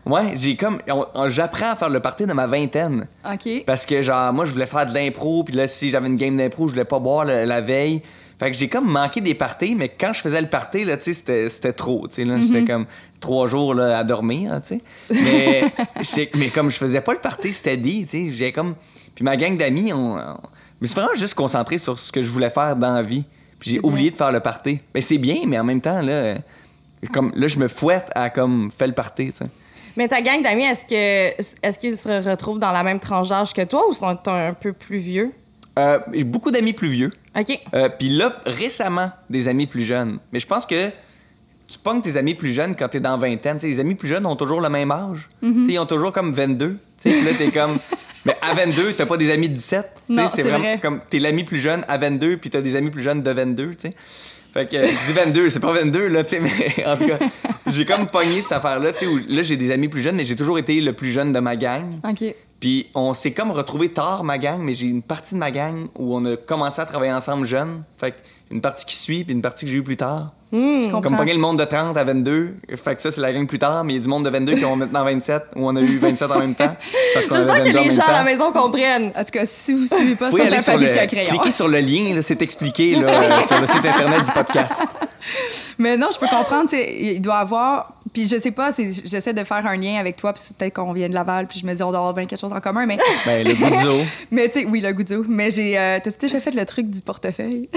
Ouais, 0.06 0.32
j'ai 0.36 0.56
comme. 0.56 0.78
J'apprends 1.28 1.72
à 1.72 1.76
faire 1.76 1.90
le 1.90 2.00
party 2.00 2.26
de 2.26 2.34
ma 2.34 2.48
vingtaine. 2.48 3.06
OK. 3.30 3.64
Parce 3.66 3.86
que, 3.86 4.02
genre, 4.02 4.32
moi, 4.32 4.46
je 4.46 4.52
voulais 4.54 4.66
faire 4.66 4.86
de 4.88 4.94
l'impro, 4.94 5.44
puis 5.44 5.56
là, 5.56 5.68
si 5.68 5.90
j'avais 5.90 6.08
une 6.08 6.16
game 6.16 6.38
d'impro, 6.38 6.68
je 6.68 6.74
voulais 6.74 6.86
pas 6.86 7.00
boire 7.00 7.26
la 7.26 7.62
veille. 7.62 8.02
Fait 8.40 8.50
que 8.52 8.56
j'ai 8.56 8.70
comme 8.70 8.90
manqué 8.90 9.20
des 9.20 9.34
parties, 9.34 9.76
mais 9.76 9.90
quand 9.90 10.14
je 10.14 10.22
faisais 10.22 10.40
le 10.40 10.48
party, 10.48 10.86
là, 10.86 10.96
tu 10.96 11.14
sais, 11.14 11.50
c'était, 11.50 11.74
trop. 11.74 12.08
Tu 12.08 12.16
sais, 12.16 12.26
là, 12.26 12.36
j'étais 12.42 12.64
comme 12.64 12.86
trois 13.20 13.48
jours 13.48 13.74
là, 13.74 13.98
à 14.00 14.04
dormir, 14.06 14.62
tu 14.64 14.78
sais. 14.78 14.82
Mais, 15.12 15.64
mais 16.36 16.48
comme 16.50 16.72
je 16.72 16.78
faisais 16.78 17.02
pas 17.02 17.12
le 17.12 17.20
party, 17.20 17.52
c'était 17.52 17.76
dit, 17.76 18.06
tu 18.06 18.30
sais. 18.30 18.32
J'ai 18.34 18.54
comme. 18.54 18.76
Puis 19.14 19.26
ma 19.26 19.36
gang 19.36 19.58
d'amis, 19.58 19.92
on, 19.92 20.14
on- 20.16 20.38
je 20.80 20.84
me 20.84 20.88
suis 20.88 20.96
vraiment 20.96 21.14
juste 21.18 21.34
concentré 21.34 21.78
sur 21.78 22.00
ce 22.00 22.10
que 22.14 22.24
je 22.24 22.32
voulais 22.32 22.50
faire 22.50 22.78
dans 22.78 22.94
la 22.94 23.02
vie. 23.02 23.26
Puis 23.60 23.72
j'ai 23.72 23.80
oublié 23.84 24.10
de 24.12 24.16
faire 24.16 24.32
le 24.32 24.40
party. 24.40 24.78
Mais 24.96 25.02
c'est 25.02 25.18
bien, 25.18 25.40
mais 25.46 25.60
en 25.60 25.66
même 25.66 25.82
temps, 25.82 26.02
là, 26.02 26.36
comme, 27.08 27.32
là, 27.36 27.48
je 27.48 27.58
me 27.60 27.68
fouette 27.68 28.10
à 28.16 28.30
comme 28.30 28.70
faire 28.72 28.88
le 28.88 28.94
party, 28.94 29.32
tu 29.32 29.38
sais. 29.38 29.46
Mais 29.96 30.08
ta 30.08 30.22
gang 30.22 30.42
d'amis, 30.44 30.64
est-ce 30.66 30.86
que 30.86 31.66
est-ce 31.66 31.78
qu'ils 31.80 31.98
se 31.98 32.30
retrouvent 32.30 32.60
dans 32.60 32.72
la 32.72 32.84
même 32.84 33.00
tranche 33.00 33.30
d'âge 33.30 33.54
que 33.54 33.64
toi 33.64 33.88
ou 33.90 33.94
sont 33.94 34.18
un 34.28 34.54
peu 34.54 34.72
plus 34.74 34.98
vieux? 35.00 35.32
Euh, 35.78 36.00
j'ai 36.14 36.24
beaucoup 36.24 36.52
d'amis 36.52 36.74
plus 36.74 36.90
vieux. 36.90 37.12
OK. 37.38 37.60
Euh, 37.74 37.90
Puis 37.98 38.10
là, 38.10 38.34
récemment, 38.46 39.12
des 39.30 39.48
amis 39.48 39.68
plus 39.68 39.84
jeunes. 39.84 40.20
Mais 40.32 40.40
je 40.40 40.48
pense 40.48 40.66
que 40.66 40.90
tu 41.68 41.78
pognes 41.84 42.02
tes 42.02 42.18
amis 42.18 42.34
plus 42.34 42.52
jeunes 42.52 42.76
quand 42.76 42.88
t'es 42.90 43.00
dans 43.00 43.18
vingtaine. 43.18 43.58
T'sais, 43.58 43.68
les 43.68 43.80
amis 43.80 43.96
plus 43.96 44.08
jeunes 44.08 44.26
ont 44.26 44.36
toujours 44.36 44.62
le 44.62 44.70
même 44.70 44.92
âge. 44.92 45.28
Mm-hmm. 45.44 45.64
T'sais, 45.64 45.74
Ils 45.74 45.80
ont 45.80 45.86
toujours 45.86 46.12
comme 46.12 46.34
22. 46.34 46.78
T'sais, 46.98 47.22
là, 47.22 47.32
t'es 47.38 47.52
comme. 47.52 47.78
Mais 48.26 48.36
à 48.42 48.54
22, 48.54 48.94
t'as 48.94 49.06
pas 49.06 49.16
des 49.18 49.32
amis 49.32 49.48
de 49.50 49.54
17. 49.54 49.86
T'sais, 49.86 50.14
Non, 50.14 50.28
c'est 50.30 50.42
vraiment 50.44 50.60
vrai. 50.60 50.80
comme. 50.82 51.00
T'es 51.10 51.20
l'ami 51.20 51.44
plus 51.44 51.60
jeune 51.60 51.84
à 51.88 51.98
22, 51.98 52.38
puis 52.38 52.50
t'as 52.50 52.62
des 52.62 52.76
amis 52.76 52.90
plus 52.90 53.04
jeunes 53.04 53.22
de 53.22 53.32
22. 53.32 53.76
T'sais. 53.76 53.92
Fait 54.54 54.68
que 54.68 54.78
je 54.78 55.08
dis 55.08 55.14
22, 55.14 55.50
c'est 55.50 55.60
pas 55.60 55.74
22, 55.74 56.08
là, 56.08 56.24
tu 56.24 56.38
sais, 56.38 56.42
mais 56.42 56.86
en 56.86 56.98
tout 56.98 57.06
cas, 57.06 57.20
j'ai 57.68 57.86
comme 57.86 58.08
pogné 58.08 58.42
cette 58.42 58.54
affaire-là, 58.54 58.92
tu 58.94 59.00
sais, 59.00 59.08
où 59.08 59.20
là, 59.28 59.42
j'ai 59.44 59.58
des 59.58 59.72
amis 59.72 59.88
plus 59.88 60.02
jeunes, 60.02 60.16
mais 60.16 60.26
j'ai 60.26 60.36
toujours 60.36 60.58
été 60.58 60.82
le 60.82 60.94
plus 60.94 61.10
jeune 61.10 61.32
de 61.34 61.40
ma 61.40 61.56
gang. 61.56 62.00
OK. 62.04 62.34
Puis 62.60 62.88
on 62.94 63.14
s'est 63.14 63.32
comme 63.32 63.52
retrouvé 63.52 63.90
tard, 63.90 64.24
ma 64.24 64.38
gang, 64.38 64.60
mais 64.60 64.74
j'ai 64.74 64.88
une 64.88 65.02
partie 65.02 65.36
de 65.36 65.40
ma 65.40 65.52
gang 65.52 65.88
où 65.98 66.16
on 66.16 66.26
a 66.26 66.36
commencé 66.36 66.82
à 66.82 66.86
travailler 66.86 67.14
ensemble 67.14 67.46
jeunes. 67.46 67.84
Fait 67.98 68.12
que 68.12 68.18
une 68.52 68.62
partie 68.62 68.86
qui 68.86 68.96
suit, 68.96 69.24
puis 69.24 69.34
une 69.34 69.42
partie 69.42 69.66
que 69.66 69.72
j'ai 69.72 69.78
eue 69.78 69.84
plus 69.84 69.98
tard. 69.98 70.34
Comprends. 70.52 71.02
Comme 71.02 71.18
pogner 71.18 71.34
le 71.34 71.40
monde 71.40 71.60
de 71.60 71.64
30 71.66 71.96
à 71.96 72.04
22. 72.04 72.56
Fait 72.76 72.96
que 72.96 73.02
ça, 73.02 73.12
c'est 73.12 73.22
la 73.22 73.32
gang 73.32 73.46
plus 73.48 73.60
tard, 73.60 73.84
mais 73.84 73.94
il 73.94 73.96
y 73.98 74.00
a 74.00 74.02
du 74.02 74.08
monde 74.10 74.26
de 74.26 74.30
22 74.30 74.56
qui 74.56 74.66
ont 74.66 74.76
maintenant 74.76 75.04
27, 75.04 75.44
où 75.56 75.68
on 75.70 75.76
a 75.76 75.82
eu 75.82 75.98
27 76.00 76.32
en 76.32 76.40
même 76.40 76.56
temps. 76.56 76.76
Parce 77.14 77.28
qu'on 77.28 77.36
avait 77.36 77.46
J'espère 77.46 77.64
22 77.66 77.72
que 77.72 77.78
en 77.78 77.82
les 77.82 77.88
même 77.90 77.96
gens 77.96 78.08
à 78.08 78.12
la 78.14 78.24
maison 78.24 78.52
comprennent. 78.52 79.12
En 79.16 79.24
tout 79.24 79.32
cas, 79.32 79.46
si 79.46 79.74
vous 79.74 79.86
suivez 79.86 80.16
pas 80.16 80.28
aller 80.28 80.58
sur 80.60 80.74
papier 80.74 80.88
le, 81.02 81.08
crayon. 81.08 81.30
cliquez 81.30 81.52
sur 81.52 81.68
le 81.68 81.80
lien, 81.80 82.16
là, 82.16 82.22
c'est 82.22 82.42
expliqué 82.42 82.96
là, 82.96 83.08
euh, 83.10 83.42
sur 83.48 83.60
le 83.62 83.68
site 83.68 83.86
internet 83.86 84.26
du 84.26 84.32
podcast. 84.32 84.86
Mais 85.78 85.96
non, 85.98 86.08
je 86.14 86.20
peux 86.20 86.28
comprendre, 86.28 86.70
il 86.74 87.22
doit 87.22 87.38
avoir. 87.38 87.94
Puis 88.12 88.26
je 88.26 88.38
sais 88.40 88.50
pas, 88.52 88.72
c'est- 88.72 89.06
j'essaie 89.08 89.34
de 89.34 89.44
faire 89.44 89.64
un 89.68 89.78
lien 89.78 89.98
avec 90.00 90.18
toi, 90.18 90.34
puis 90.34 90.42
c'est 90.44 90.58
peut-être 90.58 90.74
qu'on 90.74 90.94
vient 90.94 91.08
de 91.08 91.14
Laval, 91.14 91.46
puis 91.46 91.60
je 91.60 91.66
me 91.68 91.74
dis 91.76 91.84
on 91.84 91.90
doit 91.90 92.00
avoir 92.00 92.14
bien 92.16 92.26
quelque 92.26 92.40
chose 92.40 92.52
en 92.52 92.60
commun, 92.60 92.88
mais. 92.88 92.98
Ben, 93.26 93.48
le 93.48 93.54
goudzo. 93.54 94.00
mais 94.32 94.50
tu 94.50 94.62
sais, 94.62 94.66
oui, 94.66 94.82
le 94.82 94.92
goudou. 94.94 95.26
Mais 95.30 95.52
j'ai. 95.52 95.78
euh, 95.78 96.00
T'as-tu 96.04 96.18
déjà 96.20 96.40
fait 96.42 96.52
le 96.56 96.66
truc 96.66 96.90
du 96.90 97.02
portefeuille? 97.02 97.70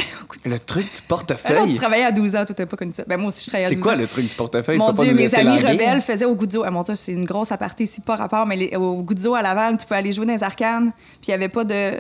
Le 0.47 0.59
truc 0.59 0.85
du 0.85 0.89
Ah 0.91 0.97
tu 0.97 1.03
portefeuille? 1.03 1.77
travaillais 1.77 2.05
à 2.07 2.13
12 2.13 2.35
ans, 2.35 2.45
toi, 2.47 2.55
t'as 2.65 2.71
pas 2.71 2.77
connu 2.77 2.93
ça. 2.93 3.05
Ben 3.07 3.17
moi 3.19 3.29
aussi, 3.29 3.45
je 3.45 3.49
travaillais 3.51 3.67
à 3.67 3.69
12 3.71 3.77
C'est 3.77 3.81
ans. 3.81 3.83
quoi 3.83 3.97
le 3.97 4.07
truc 4.07 4.29
du 4.29 4.35
portefeuille? 4.35 4.79
Mon 4.79 4.93
Dieu, 4.93 5.13
mes 5.15 5.35
amis 5.35 5.59
rebelles 5.59 6.01
faisaient 6.01 6.25
au 6.25 6.35
Goudzo. 6.35 6.63
Ah, 6.65 6.71
mon 6.71 6.83
Dieu, 6.83 6.95
c'est 6.95 7.13
une 7.13 7.25
grosse 7.25 7.53
aparté 7.53 7.85
ici, 7.85 8.01
pas 8.01 8.17
rapport, 8.17 8.47
mais 8.47 8.57
les- 8.57 8.77
au 8.77 9.03
Goudzo 9.03 9.35
à 9.35 9.43
Laval, 9.43 9.77
tu 9.79 9.85
pouvais 9.87 9.99
aller 9.99 10.13
jouer 10.13 10.27
dans 10.27 10.33
les 10.35 10.43
arcanes, 10.43 10.93
puis 11.21 11.29
il 11.29 11.31
y 11.31 11.35
avait 11.35 11.49
pas 11.49 11.65
de. 11.65 11.93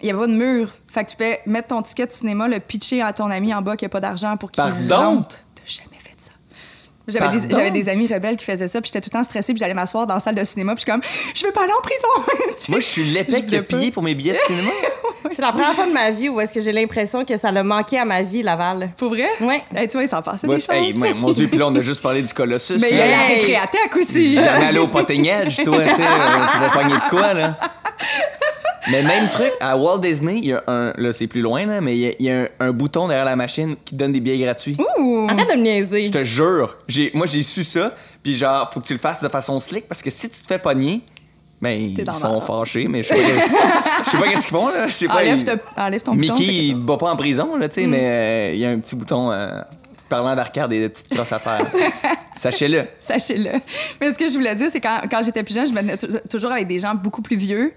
Il 0.00 0.06
y 0.06 0.10
avait 0.10 0.18
pas 0.18 0.26
de 0.26 0.32
mur. 0.34 0.68
Fait 0.88 1.04
que 1.04 1.10
tu 1.10 1.16
pouvais 1.16 1.38
mettre 1.46 1.68
ton 1.68 1.80
ticket 1.82 2.06
de 2.06 2.12
cinéma, 2.12 2.48
le 2.48 2.58
pitcher 2.58 3.02
à 3.02 3.12
ton 3.12 3.30
ami 3.30 3.54
en 3.54 3.62
bas 3.62 3.76
qui 3.76 3.84
a 3.84 3.88
pas 3.88 4.00
d'argent 4.00 4.36
pour 4.36 4.50
qu'il 4.50 4.62
Pardon? 4.64 4.96
rentre. 5.16 5.36
T'as 5.54 5.62
jamais 5.66 5.98
fait 6.02 6.14
ça. 6.18 6.32
J'avais 7.08 7.36
des, 7.38 7.54
j'avais 7.54 7.70
des 7.70 7.88
amis 7.88 8.06
rebelles 8.06 8.36
qui 8.36 8.44
faisaient 8.44 8.68
ça, 8.68 8.80
puis 8.80 8.88
j'étais 8.92 9.00
tout 9.00 9.10
le 9.12 9.18
temps 9.18 9.24
stressée, 9.24 9.52
puis 9.52 9.58
j'allais 9.58 9.74
m'asseoir 9.74 10.06
dans 10.06 10.14
la 10.14 10.20
salle 10.20 10.36
de 10.36 10.44
cinéma, 10.44 10.74
puis 10.74 10.84
je 10.86 10.90
suis 10.90 10.92
comme, 10.92 11.02
je 11.34 11.44
veux 11.46 11.52
pas 11.52 11.64
aller 11.64 11.72
en 11.72 11.82
prison. 11.82 12.08
Tu 12.52 12.58
sais, 12.64 12.70
Moi, 12.72 12.80
je 12.80 12.84
suis 12.84 13.04
l'épée 13.04 13.42
qui 13.46 13.56
a 13.56 13.62
payé 13.62 13.90
pour 13.90 14.02
mes 14.02 14.14
billets 14.14 14.34
de 14.34 14.38
cinéma. 14.40 14.70
C'est 15.30 15.40
la 15.42 15.50
première 15.52 15.74
fois 15.74 15.86
de 15.86 15.92
ma 15.92 16.10
vie 16.10 16.28
où 16.28 16.40
est-ce 16.40 16.52
que 16.52 16.60
j'ai 16.60 16.72
l'impression 16.72 17.24
que 17.24 17.36
ça 17.36 17.50
l'a 17.50 17.62
manqué 17.62 17.98
à 17.98 18.04
ma 18.04 18.22
vie, 18.22 18.42
Laval. 18.42 18.90
Pour 18.96 19.08
vrai? 19.10 19.28
Ouais. 19.40 19.62
Hey, 19.74 19.88
tu 19.88 19.96
vois, 19.96 20.04
il 20.04 20.08
s'en 20.08 20.20
passait 20.20 20.46
des 20.46 20.54
choses. 20.60 20.68
hey, 20.70 20.92
moi, 20.92 21.14
mon 21.14 21.32
Dieu, 21.32 21.48
puis 21.48 21.58
là, 21.58 21.68
on 21.68 21.74
a 21.74 21.82
juste 21.82 22.02
parlé 22.02 22.22
du 22.22 22.32
Colossus. 22.32 22.78
mais 22.80 22.90
il 22.90 22.96
y 22.96 23.00
a 23.00 23.06
la 23.06 23.26
récréathèque 23.26 23.96
aussi. 23.96 24.34
Jamais 24.34 24.66
allé 24.66 24.78
au 24.78 24.88
potting 24.88 25.26
edge, 25.26 25.62
toi, 25.64 25.78
tu 25.88 25.94
sais, 25.94 26.02
euh, 26.02 26.46
tu 26.52 26.58
vas 26.58 26.68
pogner 26.68 26.94
de 26.94 27.08
quoi, 27.10 27.34
là? 27.34 27.56
Mais 28.90 29.02
même 29.02 29.28
truc, 29.30 29.52
à 29.60 29.76
Walt 29.76 29.98
Disney, 29.98 30.36
il 30.38 30.46
y 30.46 30.52
a 30.52 30.62
un. 30.66 30.92
Là, 30.96 31.12
c'est 31.12 31.26
plus 31.28 31.40
loin, 31.40 31.66
là, 31.66 31.80
mais 31.80 31.96
il 31.96 32.00
y 32.00 32.06
a, 32.08 32.12
il 32.18 32.26
y 32.26 32.30
a 32.30 32.40
un, 32.42 32.48
un 32.58 32.72
bouton 32.72 33.06
derrière 33.06 33.24
la 33.24 33.36
machine 33.36 33.76
qui 33.84 33.94
donne 33.94 34.12
des 34.12 34.20
billets 34.20 34.38
gratuits. 34.44 34.76
Ouh. 34.98 35.26
Arrête 35.30 35.48
de 35.48 35.54
me 35.54 35.62
niaiser. 35.62 36.06
Je 36.06 36.10
te 36.10 36.24
jure. 36.24 36.76
J'ai, 36.88 37.10
moi, 37.14 37.26
j'ai 37.26 37.42
su 37.42 37.62
ça, 37.62 37.94
puis 38.22 38.34
genre, 38.34 38.72
faut 38.72 38.80
que 38.80 38.86
tu 38.86 38.92
le 38.92 38.98
fasses 38.98 39.22
de 39.22 39.28
façon 39.28 39.60
slick 39.60 39.86
parce 39.86 40.02
que 40.02 40.10
si 40.10 40.28
tu 40.28 40.40
te 40.40 40.46
fais 40.46 40.58
pogner, 40.58 41.00
ben, 41.60 41.80
ils 41.96 42.14
sont 42.14 42.40
fâchés, 42.40 42.88
mais 42.88 43.04
je 43.04 43.08
sais 43.08 43.14
pas, 43.14 43.20
je 44.04 44.10
sais 44.10 44.18
pas 44.18 44.28
qu'est-ce 44.28 44.48
qu'ils 44.48 44.56
font, 44.56 44.66
là. 44.68 44.88
Je 44.88 44.92
sais 44.92 45.06
pas. 45.06 45.14
Enlève, 45.14 45.38
ils- 45.38 45.44
te- 45.44 45.80
enlève 45.80 46.02
ton 46.02 46.14
bouton, 46.16 46.34
Mickey, 46.34 46.44
quelque 46.44 46.62
il 46.66 46.72
te 46.74 46.78
bat 46.78 46.96
pas 46.96 47.12
en 47.12 47.16
prison, 47.16 47.56
là, 47.56 47.68
tu 47.68 47.82
sais, 47.82 47.86
mais 47.86 48.00
euh, 48.02 48.50
il 48.54 48.58
y 48.58 48.66
a 48.66 48.70
un 48.70 48.80
petit 48.80 48.96
bouton 48.96 49.30
euh, 49.30 49.60
parlant 50.08 50.34
d'arcade 50.34 50.72
et 50.72 50.82
de 50.82 50.88
petites 50.88 51.08
crosses 51.10 51.32
à 51.32 51.38
faire. 51.38 51.64
Sachez-le. 52.34 52.82
Sachez-le. 52.98 53.60
Mais 54.00 54.10
ce 54.10 54.18
que 54.18 54.26
je 54.28 54.32
voulais 54.34 54.56
dire, 54.56 54.68
c'est 54.72 54.80
quand, 54.80 55.02
quand 55.08 55.22
j'étais 55.22 55.44
plus 55.44 55.54
jeune, 55.54 55.66
je 55.68 55.72
me 55.72 55.80
tenais 55.80 56.20
toujours 56.28 56.50
avec 56.50 56.66
des 56.66 56.80
gens 56.80 56.96
beaucoup 56.96 57.22
plus 57.22 57.36
vieux. 57.36 57.72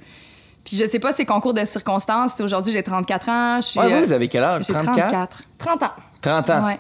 Puis 0.66 0.76
je 0.78 0.86
sais 0.86 1.00
pas, 1.00 1.12
c'est 1.14 1.26
concours 1.26 1.54
de 1.54 1.64
circonstances. 1.64 2.40
Aujourd'hui, 2.42 2.74
j'ai 2.74 2.84
34 2.84 3.30
ans. 3.30 3.56
Je 3.62 3.68
suis, 3.68 3.80
Ouais, 3.80 3.88
vous, 3.88 3.94
euh, 3.94 4.06
vous 4.06 4.12
avez 4.12 4.28
quel 4.28 4.44
âge? 4.44 4.64
J'ai 4.66 4.74
34? 4.74 5.10
34. 5.12 5.44
30 5.60 5.84
ans. 5.84 5.92
30 6.22 6.50
ans. 6.50 6.66
Ouais. 6.66 6.80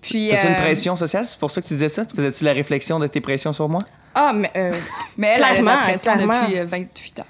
Puis, 0.00 0.28
T'as-tu 0.30 0.46
une 0.46 0.52
euh, 0.54 0.60
pression 0.62 0.96
sociale? 0.96 1.26
C'est 1.26 1.38
pour 1.38 1.50
ça 1.50 1.60
que 1.60 1.66
tu 1.66 1.74
disais 1.74 1.88
ça? 1.90 2.06
Tu 2.06 2.16
Faisais-tu 2.16 2.42
la 2.44 2.52
réflexion 2.52 2.98
de 2.98 3.06
tes 3.06 3.20
pressions 3.20 3.52
sur 3.52 3.68
moi? 3.68 3.82
Ah, 4.14 4.32
mais. 4.34 4.50
euh, 4.56 4.72
Mais 5.18 5.28
elle, 5.28 5.36
elle 5.38 5.44
a 5.44 5.48
la 5.48 5.54
Clairement, 5.56 5.76
pression 5.82 6.12
clairement. 6.14 6.40
depuis 6.42 6.58
euh, 6.58 6.64
28 6.66 7.20
ans. 7.20 7.26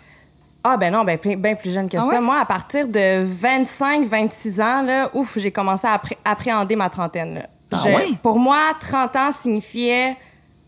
Ah, 0.64 0.76
ben 0.76 0.92
non, 0.92 1.02
ben 1.04 1.18
bien 1.36 1.54
plus 1.54 1.72
jeune 1.72 1.88
que 1.88 1.96
Ah 1.96 2.00
ça. 2.02 2.06
ouais? 2.08 2.20
Moi, 2.20 2.36
à 2.38 2.44
partir 2.44 2.86
de 2.88 3.22
25, 3.24 4.06
26 4.06 4.60
ans, 4.60 4.82
là, 4.82 5.10
ouf, 5.14 5.38
j'ai 5.38 5.50
commencé 5.50 5.86
à 5.86 5.94
appré- 5.96 6.18
appréhender 6.24 6.76
ma 6.76 6.90
trentaine. 6.90 7.34
là. 7.36 7.42
Ah 7.72 7.78
Je- 7.84 7.88
ouais? 7.88 8.04
Pour 8.22 8.38
moi, 8.38 8.58
30 8.80 9.16
ans 9.16 9.32
signifiait. 9.32 10.16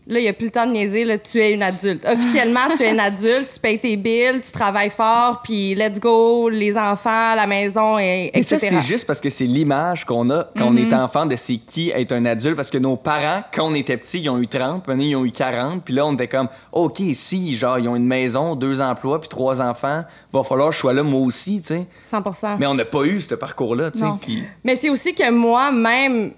Là, 0.07 0.19
il 0.19 0.23
n'y 0.23 0.29
a 0.29 0.33
plus 0.33 0.45
le 0.45 0.51
temps 0.51 0.65
de 0.65 0.71
niaiser, 0.71 1.05
là, 1.05 1.19
tu 1.19 1.39
es 1.39 1.53
une 1.53 1.61
adulte. 1.61 2.05
Officiellement, 2.11 2.61
tu 2.75 2.83
es 2.83 2.91
une 2.91 2.99
adulte, 2.99 3.49
tu 3.53 3.59
payes 3.59 3.79
tes 3.79 3.97
billes, 3.97 4.41
tu 4.43 4.51
travailles 4.51 4.89
fort, 4.89 5.41
puis 5.43 5.75
let's 5.75 5.99
go, 5.99 6.49
les 6.49 6.75
enfants, 6.75 7.35
la 7.35 7.45
maison, 7.45 7.99
et, 7.99 8.31
Et 8.33 8.41
ça, 8.41 8.55
etc. 8.55 8.77
c'est 8.79 8.87
juste 8.87 9.05
parce 9.05 9.21
que 9.21 9.29
c'est 9.29 9.45
l'image 9.45 10.05
qu'on 10.05 10.29
a 10.31 10.47
quand 10.57 10.69
on 10.69 10.75
est 10.75 10.91
enfant 10.93 11.27
de 11.27 11.35
c'est 11.35 11.57
qui 11.57 11.91
être 11.91 12.13
un 12.13 12.25
adulte. 12.25 12.55
Parce 12.55 12.71
que 12.71 12.79
nos 12.79 12.97
parents, 12.97 13.43
quand 13.53 13.67
on 13.67 13.75
était 13.75 13.97
petits, 13.97 14.19
ils 14.19 14.29
ont 14.29 14.39
eu 14.39 14.47
30, 14.47 14.83
puis 14.83 15.05
ils 15.05 15.15
ont 15.15 15.23
eu 15.23 15.31
40. 15.31 15.83
Puis 15.83 15.93
là, 15.93 16.05
on 16.07 16.13
était 16.13 16.27
comme, 16.27 16.49
OK, 16.71 16.99
si, 17.13 17.55
genre, 17.55 17.77
ils 17.77 17.87
ont 17.87 17.95
une 17.95 18.07
maison, 18.07 18.55
deux 18.55 18.81
emplois, 18.81 19.19
puis 19.19 19.29
trois 19.29 19.61
enfants, 19.61 20.03
va 20.33 20.43
falloir 20.43 20.69
que 20.69 20.75
je 20.75 20.79
sois 20.79 20.93
là 20.93 21.03
moi 21.03 21.21
aussi, 21.21 21.61
tu 21.61 21.67
sais. 21.67 21.85
100 22.09 22.57
Mais 22.59 22.65
on 22.65 22.73
n'a 22.73 22.85
pas 22.85 23.03
eu 23.03 23.21
ce 23.21 23.35
parcours-là, 23.35 23.91
tu 23.91 23.99
sais. 23.99 24.05
Puis 24.21 24.43
Mais 24.63 24.75
c'est 24.75 24.89
aussi 24.89 25.13
que 25.13 25.29
moi, 25.29 25.71
même 25.71 26.31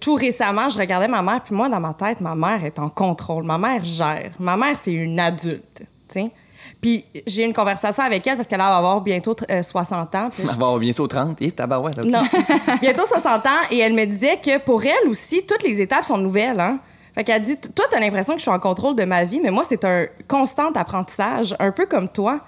tout 0.00 0.14
récemment, 0.14 0.68
je 0.68 0.78
regardais 0.78 1.08
ma 1.08 1.22
mère, 1.22 1.40
puis 1.42 1.54
moi, 1.54 1.68
dans 1.68 1.80
ma 1.80 1.94
tête, 1.94 2.20
ma 2.20 2.34
mère 2.34 2.64
est 2.64 2.78
en 2.78 2.88
contrôle. 2.88 3.44
Ma 3.44 3.58
mère 3.58 3.84
gère. 3.84 4.32
Ma 4.38 4.56
mère, 4.56 4.76
c'est 4.76 4.92
une 4.92 5.18
adulte, 5.18 5.78
tu 5.78 5.86
sais. 6.08 6.30
Puis 6.80 7.04
j'ai 7.26 7.42
eu 7.42 7.46
une 7.46 7.52
conversation 7.52 8.02
avec 8.02 8.26
elle 8.26 8.36
parce 8.36 8.48
qu'elle 8.48 8.58
va 8.58 8.76
avoir 8.76 9.00
bientôt 9.00 9.36
euh, 9.50 9.62
60 9.62 10.14
ans. 10.14 10.30
puis 10.30 10.42
on 10.44 10.46
va 10.46 10.52
avoir 10.52 10.78
bientôt 10.78 11.06
30. 11.06 11.40
Et 11.42 11.52
tabarouette, 11.52 11.98
OK. 11.98 12.04
non. 12.06 12.22
Bientôt 12.80 13.04
60 13.06 13.46
ans. 13.46 13.50
Et 13.70 13.78
elle 13.78 13.92
me 13.92 14.04
disait 14.06 14.38
que 14.38 14.58
pour 14.58 14.82
elle 14.84 15.08
aussi, 15.08 15.44
toutes 15.46 15.62
les 15.62 15.80
étapes 15.80 16.04
sont 16.04 16.16
nouvelles. 16.16 16.58
Hein? 16.58 16.78
Fait 17.14 17.24
qu'elle 17.24 17.42
dit 17.42 17.56
Toi, 17.56 17.84
t'as 17.90 18.00
l'impression 18.00 18.34
que 18.34 18.38
je 18.38 18.42
suis 18.42 18.50
en 18.50 18.58
contrôle 18.58 18.96
de 18.96 19.04
ma 19.04 19.24
vie, 19.24 19.40
mais 19.42 19.50
moi, 19.50 19.64
c'est 19.68 19.84
un 19.84 20.06
constant 20.26 20.70
apprentissage, 20.72 21.54
un 21.58 21.70
peu 21.70 21.86
comme 21.86 22.08
toi. 22.08 22.40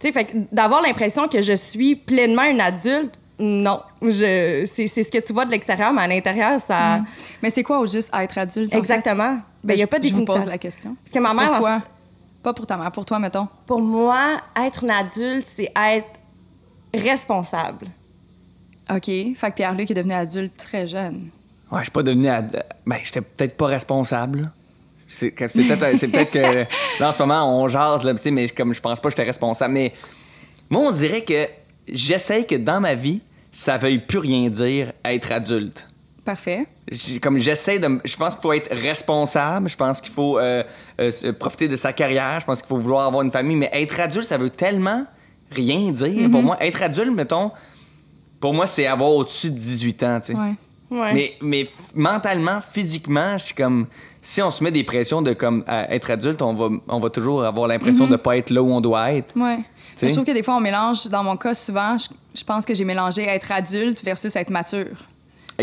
Tu 0.00 0.08
sais, 0.08 0.12
fait 0.12 0.28
d'avoir 0.52 0.82
l'impression 0.82 1.28
que 1.28 1.40
je 1.40 1.54
suis 1.54 1.96
pleinement 1.96 2.44
une 2.44 2.60
adulte, 2.60 3.14
non. 3.38 3.80
Je, 4.02 4.64
c'est, 4.70 4.86
c'est 4.88 5.02
ce 5.02 5.10
que 5.10 5.18
tu 5.18 5.32
vois 5.32 5.44
de 5.44 5.50
l'extérieur, 5.50 5.92
mais 5.92 6.02
à 6.02 6.06
l'intérieur, 6.08 6.60
ça. 6.60 7.00
Mais 7.42 7.50
c'est 7.50 7.62
quoi 7.62 7.78
au 7.80 7.86
juste 7.86 8.10
être 8.12 8.38
adulte? 8.38 8.74
en 8.74 8.78
Exactement. 8.78 9.36
fait? 9.36 9.42
Ben, 9.64 9.74
il 9.74 9.80
y 9.80 9.82
a 9.82 9.86
pas 9.86 9.98
de 9.98 10.06
Je 10.08 10.14
vous 10.14 10.24
pose 10.24 10.46
la 10.46 10.58
question. 10.58 10.96
Parce 11.04 11.12
que 11.14 11.18
ma 11.20 11.34
mère, 11.34 11.50
Pour 11.52 11.60
toi. 11.60 11.82
Pas 12.42 12.54
pour 12.54 12.66
ta 12.66 12.76
mère, 12.76 12.90
pour 12.92 13.04
toi, 13.04 13.18
mettons. 13.18 13.48
pour 13.66 13.80
moi, 13.80 14.40
être 14.64 14.84
une 14.84 14.90
adulte, 14.90 15.44
c'est 15.46 15.72
être 15.76 16.06
responsable. 16.94 17.86
OK. 18.90 19.04
Fait 19.04 19.34
que 19.50 19.54
Pierre-Luc 19.56 19.90
est 19.90 19.94
devenu 19.94 20.14
adulte 20.14 20.56
très 20.56 20.86
jeune. 20.86 21.30
Ouais, 21.70 21.80
je 21.80 21.84
suis 21.84 21.90
pas 21.92 22.02
devenu. 22.02 22.28
ad- 22.28 22.64
Ben, 22.86 22.96
j'étais 23.02 23.20
peut-être 23.20 23.56
pas 23.56 23.66
responsable. 23.66 24.50
C'est 25.06 25.30
que- 25.32 25.48
c'est 25.48 25.64
peut-être 25.64 25.96
c'est 25.96 26.08
peut-être 26.08 26.30
que 26.30 26.38
là, 27.00 27.08
en 27.08 27.12
ce 27.12 27.18
moment, 27.22 27.60
on 27.60 27.68
jase, 27.68 28.02
là, 28.04 28.14
tu 28.14 28.22
sais, 28.22 28.30
mais 28.30 28.48
comme 28.48 28.72
je 28.74 28.80
pense 28.80 29.00
pas 29.00 29.08
que 29.08 29.12
j'étais 29.12 29.24
responsable. 29.24 29.74
Mais 29.74 29.92
moi, 30.70 30.82
on 30.86 30.90
dirait 30.92 31.22
que 31.22 31.34
j'essaie 31.90 32.44
que 32.44 32.54
dans 32.54 32.80
ma 32.80 32.94
vie, 32.94 33.20
ça 33.52 33.76
veuille 33.76 33.98
plus 33.98 34.18
rien 34.18 34.48
dire 34.50 34.92
être 35.04 35.32
adulte. 35.32 35.88
Parfait. 36.24 36.66
Comme 37.22 37.38
j'essaie 37.38 37.78
de. 37.78 38.00
Je 38.04 38.16
pense 38.16 38.34
qu'il 38.34 38.42
faut 38.42 38.52
être 38.52 38.70
responsable. 38.70 39.68
Je 39.68 39.76
pense 39.76 40.00
qu'il 40.00 40.12
faut 40.12 40.38
euh, 40.38 40.62
euh, 41.00 41.32
profiter 41.32 41.68
de 41.68 41.76
sa 41.76 41.94
carrière. 41.94 42.40
Je 42.40 42.44
pense 42.44 42.60
qu'il 42.60 42.68
faut 42.68 42.76
vouloir 42.76 43.06
avoir 43.06 43.22
une 43.22 43.30
famille. 43.30 43.56
Mais 43.56 43.70
être 43.72 43.98
adulte, 43.98 44.26
ça 44.26 44.36
veut 44.36 44.50
tellement 44.50 45.06
rien 45.50 45.90
dire. 45.90 46.30
Pour 46.30 46.42
moi, 46.42 46.56
être 46.60 46.82
adulte, 46.82 47.14
mettons, 47.14 47.50
pour 48.40 48.52
moi, 48.52 48.66
c'est 48.66 48.86
avoir 48.86 49.10
au-dessus 49.10 49.50
de 49.50 49.56
18 49.56 50.02
ans, 50.02 50.20
tu 50.20 50.32
sais. 50.32 50.38
Ouais. 50.38 50.54
Ouais. 50.90 51.12
Mais, 51.12 51.32
mais 51.40 51.64
mentalement, 51.94 52.60
physiquement, 52.60 53.38
je 53.38 53.44
suis 53.44 53.54
comme. 53.54 53.86
Si 54.20 54.42
on 54.42 54.50
se 54.50 54.62
met 54.62 54.70
des 54.70 54.84
pressions 54.84 55.22
de 55.22 55.32
comme 55.32 55.64
à 55.66 55.94
être 55.94 56.10
adulte, 56.10 56.42
on 56.42 56.52
va, 56.52 56.68
on 56.88 57.00
va 57.00 57.08
toujours 57.08 57.44
avoir 57.44 57.68
l'impression 57.68 58.06
de 58.06 58.16
pas 58.16 58.36
être 58.36 58.50
là 58.50 58.62
où 58.62 58.70
on 58.70 58.82
doit 58.82 59.12
être. 59.12 59.34
Ouais. 59.34 59.60
sais. 59.96 60.08
Je 60.08 60.12
trouve 60.12 60.26
que 60.26 60.32
des 60.32 60.42
fois, 60.42 60.56
on 60.56 60.60
mélange, 60.60 61.06
dans 61.06 61.24
mon 61.24 61.38
cas, 61.38 61.54
souvent, 61.54 61.96
je, 61.96 62.08
je 62.38 62.44
pense 62.44 62.64
que 62.64 62.74
j'ai 62.74 62.84
mélangé 62.84 63.22
être 63.24 63.50
adulte 63.52 64.02
versus 64.04 64.34
être 64.36 64.50
mature. 64.50 64.96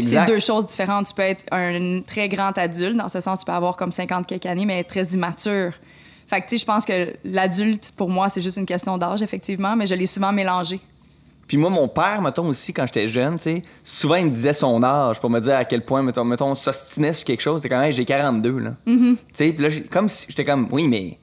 C'est 0.01 0.25
deux 0.25 0.39
choses 0.39 0.67
différentes. 0.67 1.07
Tu 1.07 1.13
peux 1.13 1.21
être 1.21 1.45
un 1.51 2.01
très 2.01 2.27
grand 2.27 2.57
adulte, 2.57 2.97
dans 2.97 3.07
ce 3.09 3.21
sens, 3.21 3.39
tu 3.39 3.45
peux 3.45 3.53
avoir 3.53 3.77
comme 3.77 3.91
50 3.93 4.27
quelques 4.27 4.45
années, 4.45 4.65
mais 4.65 4.79
être 4.79 4.89
très 4.89 5.03
immature. 5.13 5.71
Fait 6.27 6.41
que, 6.41 6.47
tu 6.47 6.57
sais, 6.57 6.57
je 6.57 6.65
pense 6.65 6.85
que 6.85 7.13
l'adulte, 7.23 7.93
pour 7.95 8.09
moi, 8.09 8.27
c'est 8.29 8.41
juste 8.41 8.57
une 8.57 8.65
question 8.65 8.97
d'âge, 8.97 9.21
effectivement, 9.21 9.75
mais 9.75 9.85
je 9.85 9.95
l'ai 9.95 10.05
souvent 10.07 10.33
mélangé. 10.33 10.79
Puis 11.47 11.57
moi, 11.57 11.69
mon 11.69 11.88
père, 11.88 12.21
mettons 12.23 12.47
aussi, 12.47 12.73
quand 12.73 12.88
j'étais 12.88 13.07
jeune, 13.07 13.38
tu 13.38 13.43
sais, 13.43 13.61
souvent 13.83 14.15
il 14.15 14.25
me 14.25 14.31
disait 14.31 14.53
son 14.55 14.81
âge 14.83 15.19
pour 15.21 15.29
me 15.29 15.39
dire 15.39 15.55
à 15.55 15.63
quel 15.63 15.85
point, 15.85 16.01
mettons, 16.01 16.23
mettons 16.23 16.47
on 16.49 16.55
s'ostinait 16.55 17.13
sur 17.13 17.23
quelque 17.25 17.41
chose. 17.41 17.61
C'était 17.61 17.73
quand 17.75 17.79
même, 17.81 17.91
j'ai 17.93 18.03
42, 18.03 18.57
là. 18.59 18.71
Tu 18.88 19.17
sais, 19.31 19.53
puis 19.53 19.63
là, 19.63 19.69
comme 19.91 20.09
si- 20.09 20.25
j'étais 20.27 20.43
comme, 20.43 20.67
oui, 20.71 20.88
mais 20.88 21.17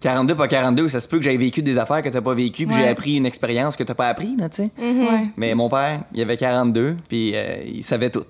42, 0.00 0.34
pas 0.34 0.48
42, 0.48 0.88
ça 0.88 1.00
se 1.00 1.08
peut 1.08 1.18
que 1.18 1.24
j'aie 1.24 1.36
vécu 1.36 1.62
des 1.62 1.78
affaires 1.78 2.02
que 2.02 2.08
t'as 2.08 2.20
pas 2.20 2.34
vécues, 2.34 2.66
puis 2.66 2.76
j'ai 2.76 2.88
appris 2.88 3.16
une 3.16 3.26
expérience 3.26 3.76
que 3.76 3.82
t'as 3.82 3.94
pas 3.94 4.08
appris, 4.08 4.36
là, 4.36 4.48
tu 4.48 4.62
sais. 4.62 4.70
Ouais. 4.78 5.28
Mais 5.36 5.54
mon 5.54 5.68
père, 5.68 6.00
il 6.12 6.20
avait 6.20 6.36
42, 6.36 6.96
puis 7.08 7.32
euh, 7.34 7.56
il 7.66 7.82
savait 7.82 8.10
tout. 8.10 8.26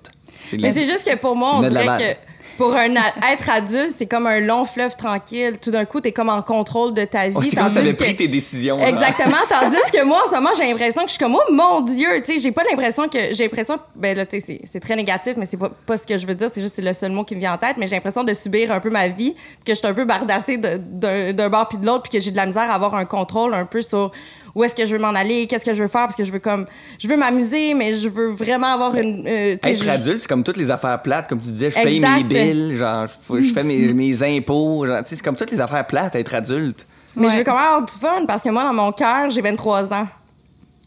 Mais 0.59 0.73
c'est 0.73 0.85
juste 0.85 1.09
que 1.09 1.17
pour 1.17 1.35
moi, 1.35 1.55
on 1.55 1.61
dirait 1.61 1.85
que 1.85 2.26
pour 2.57 2.75
un 2.75 2.95
être 2.95 3.49
adulte, 3.49 3.93
c'est 3.97 4.07
comme 4.07 4.27
un 4.27 4.39
long 4.39 4.65
fleuve 4.65 4.95
tranquille. 4.95 5.53
Tout 5.61 5.71
d'un 5.71 5.85
coup, 5.85 6.01
t'es 6.01 6.11
comme 6.11 6.29
en 6.29 6.41
contrôle 6.41 6.93
de 6.93 7.05
ta 7.05 7.27
vie. 7.27 7.33
Oh, 7.35 7.41
c'est 7.41 7.55
comme 7.55 7.69
ça 7.69 7.79
avait 7.79 7.93
pris 7.93 8.15
tes 8.15 8.27
décisions. 8.27 8.79
Exactement. 8.85 9.37
Tandis 9.49 9.77
que 9.93 10.03
moi, 10.03 10.21
en 10.25 10.29
ce 10.29 10.35
moment, 10.35 10.49
j'ai 10.57 10.67
l'impression 10.67 11.01
que 11.03 11.07
je 11.07 11.13
suis 11.13 11.19
comme, 11.19 11.35
oh 11.35 11.53
mon 11.53 11.81
Dieu, 11.81 12.07
tu 12.25 12.33
sais, 12.33 12.39
j'ai 12.39 12.51
pas 12.51 12.63
l'impression 12.69 13.07
que. 13.07 13.17
J'ai 13.33 13.43
l'impression. 13.43 13.77
Ben 13.95 14.17
là, 14.17 14.25
tu 14.25 14.39
sais, 14.39 14.59
c'est- 14.63 14.79
très 14.79 14.95
négatif, 14.95 15.33
mais 15.37 15.45
c'est 15.45 15.57
pas, 15.57 15.71
pas 15.85 15.97
ce 15.97 16.05
que 16.05 16.17
je 16.17 16.25
veux 16.25 16.35
dire, 16.35 16.49
c'est 16.53 16.61
juste 16.61 16.75
c'est 16.75 16.81
le 16.81 16.93
seul 16.93 17.11
mot 17.11 17.23
qui 17.23 17.35
me 17.35 17.39
vient 17.39 17.53
en 17.53 17.57
tête, 17.57 17.77
mais 17.77 17.87
j'ai 17.87 17.95
l'impression 17.95 18.23
de 18.23 18.33
subir 18.33 18.71
un 18.71 18.79
peu 18.79 18.89
ma 18.89 19.07
vie, 19.07 19.35
que 19.65 19.73
je 19.73 19.75
suis 19.75 19.87
un 19.87 19.93
peu 19.93 20.05
bardassée 20.05 20.57
d'un 20.57 21.49
bord 21.49 21.67
puis 21.67 21.77
de 21.77 21.85
l'autre, 21.85 22.03
puis 22.03 22.17
que 22.17 22.23
j'ai 22.23 22.31
de 22.31 22.37
la 22.37 22.45
misère 22.45 22.69
à 22.69 22.73
avoir 22.73 22.95
un 22.95 23.05
contrôle 23.05 23.53
un 23.53 23.65
peu 23.65 23.81
sur 23.81 24.11
où 24.55 24.63
est-ce 24.63 24.75
que 24.75 24.85
je 24.85 24.93
veux 24.95 25.01
m'en 25.01 25.09
aller, 25.15 25.47
qu'est-ce 25.47 25.65
que 25.65 25.73
je 25.73 25.81
veux 25.83 25.87
faire, 25.89 26.01
parce 26.05 26.15
que 26.15 26.23
je 26.23 26.31
veux 26.31 26.39
comme. 26.39 26.65
Je 26.99 27.07
veux 27.07 27.17
m'amuser, 27.17 27.73
mais 27.73 27.93
je 27.93 28.09
veux 28.09 28.27
vraiment 28.29 28.67
avoir 28.73 28.95
une. 28.95 29.25
euh, 29.27 29.57
Être 29.63 29.83
je- 29.83 29.89
adulte, 29.89 30.19
c'est 30.19 30.27
comme 30.27 30.43
toutes 30.43 30.57
les 30.57 30.71
affaires 30.71 31.01
plates, 31.01 31.27
comme 31.29 31.39
tu 31.39 31.49
disais, 31.49 31.71
je 31.71 31.75
paye 31.81 31.97
Exact. 31.97 32.15
mes 32.17 32.23
billes, 32.23 32.75
genre, 32.77 33.05
je, 33.07 33.41
fais 33.53 33.63
mes, 33.63 33.93
mes 33.93 34.23
impôts, 34.23 34.85
genre, 34.85 35.01
c'est 35.05 35.21
comme 35.21 35.35
toutes 35.35 35.51
les 35.51 35.61
affaires 35.61 35.85
plates, 35.87 36.15
être 36.15 36.33
adulte. 36.35 36.85
Mais 37.15 37.29
je 37.29 37.37
veux 37.37 37.43
quand 37.43 37.55
même 37.55 37.65
avoir 37.65 37.83
du 37.85 37.93
fun 37.93 38.25
parce 38.27 38.43
que 38.43 38.49
moi, 38.49 38.63
dans 38.63 38.73
mon 38.73 38.91
cœur, 38.91 39.29
j'ai 39.29 39.41
23 39.41 39.91
ans. 39.93 40.07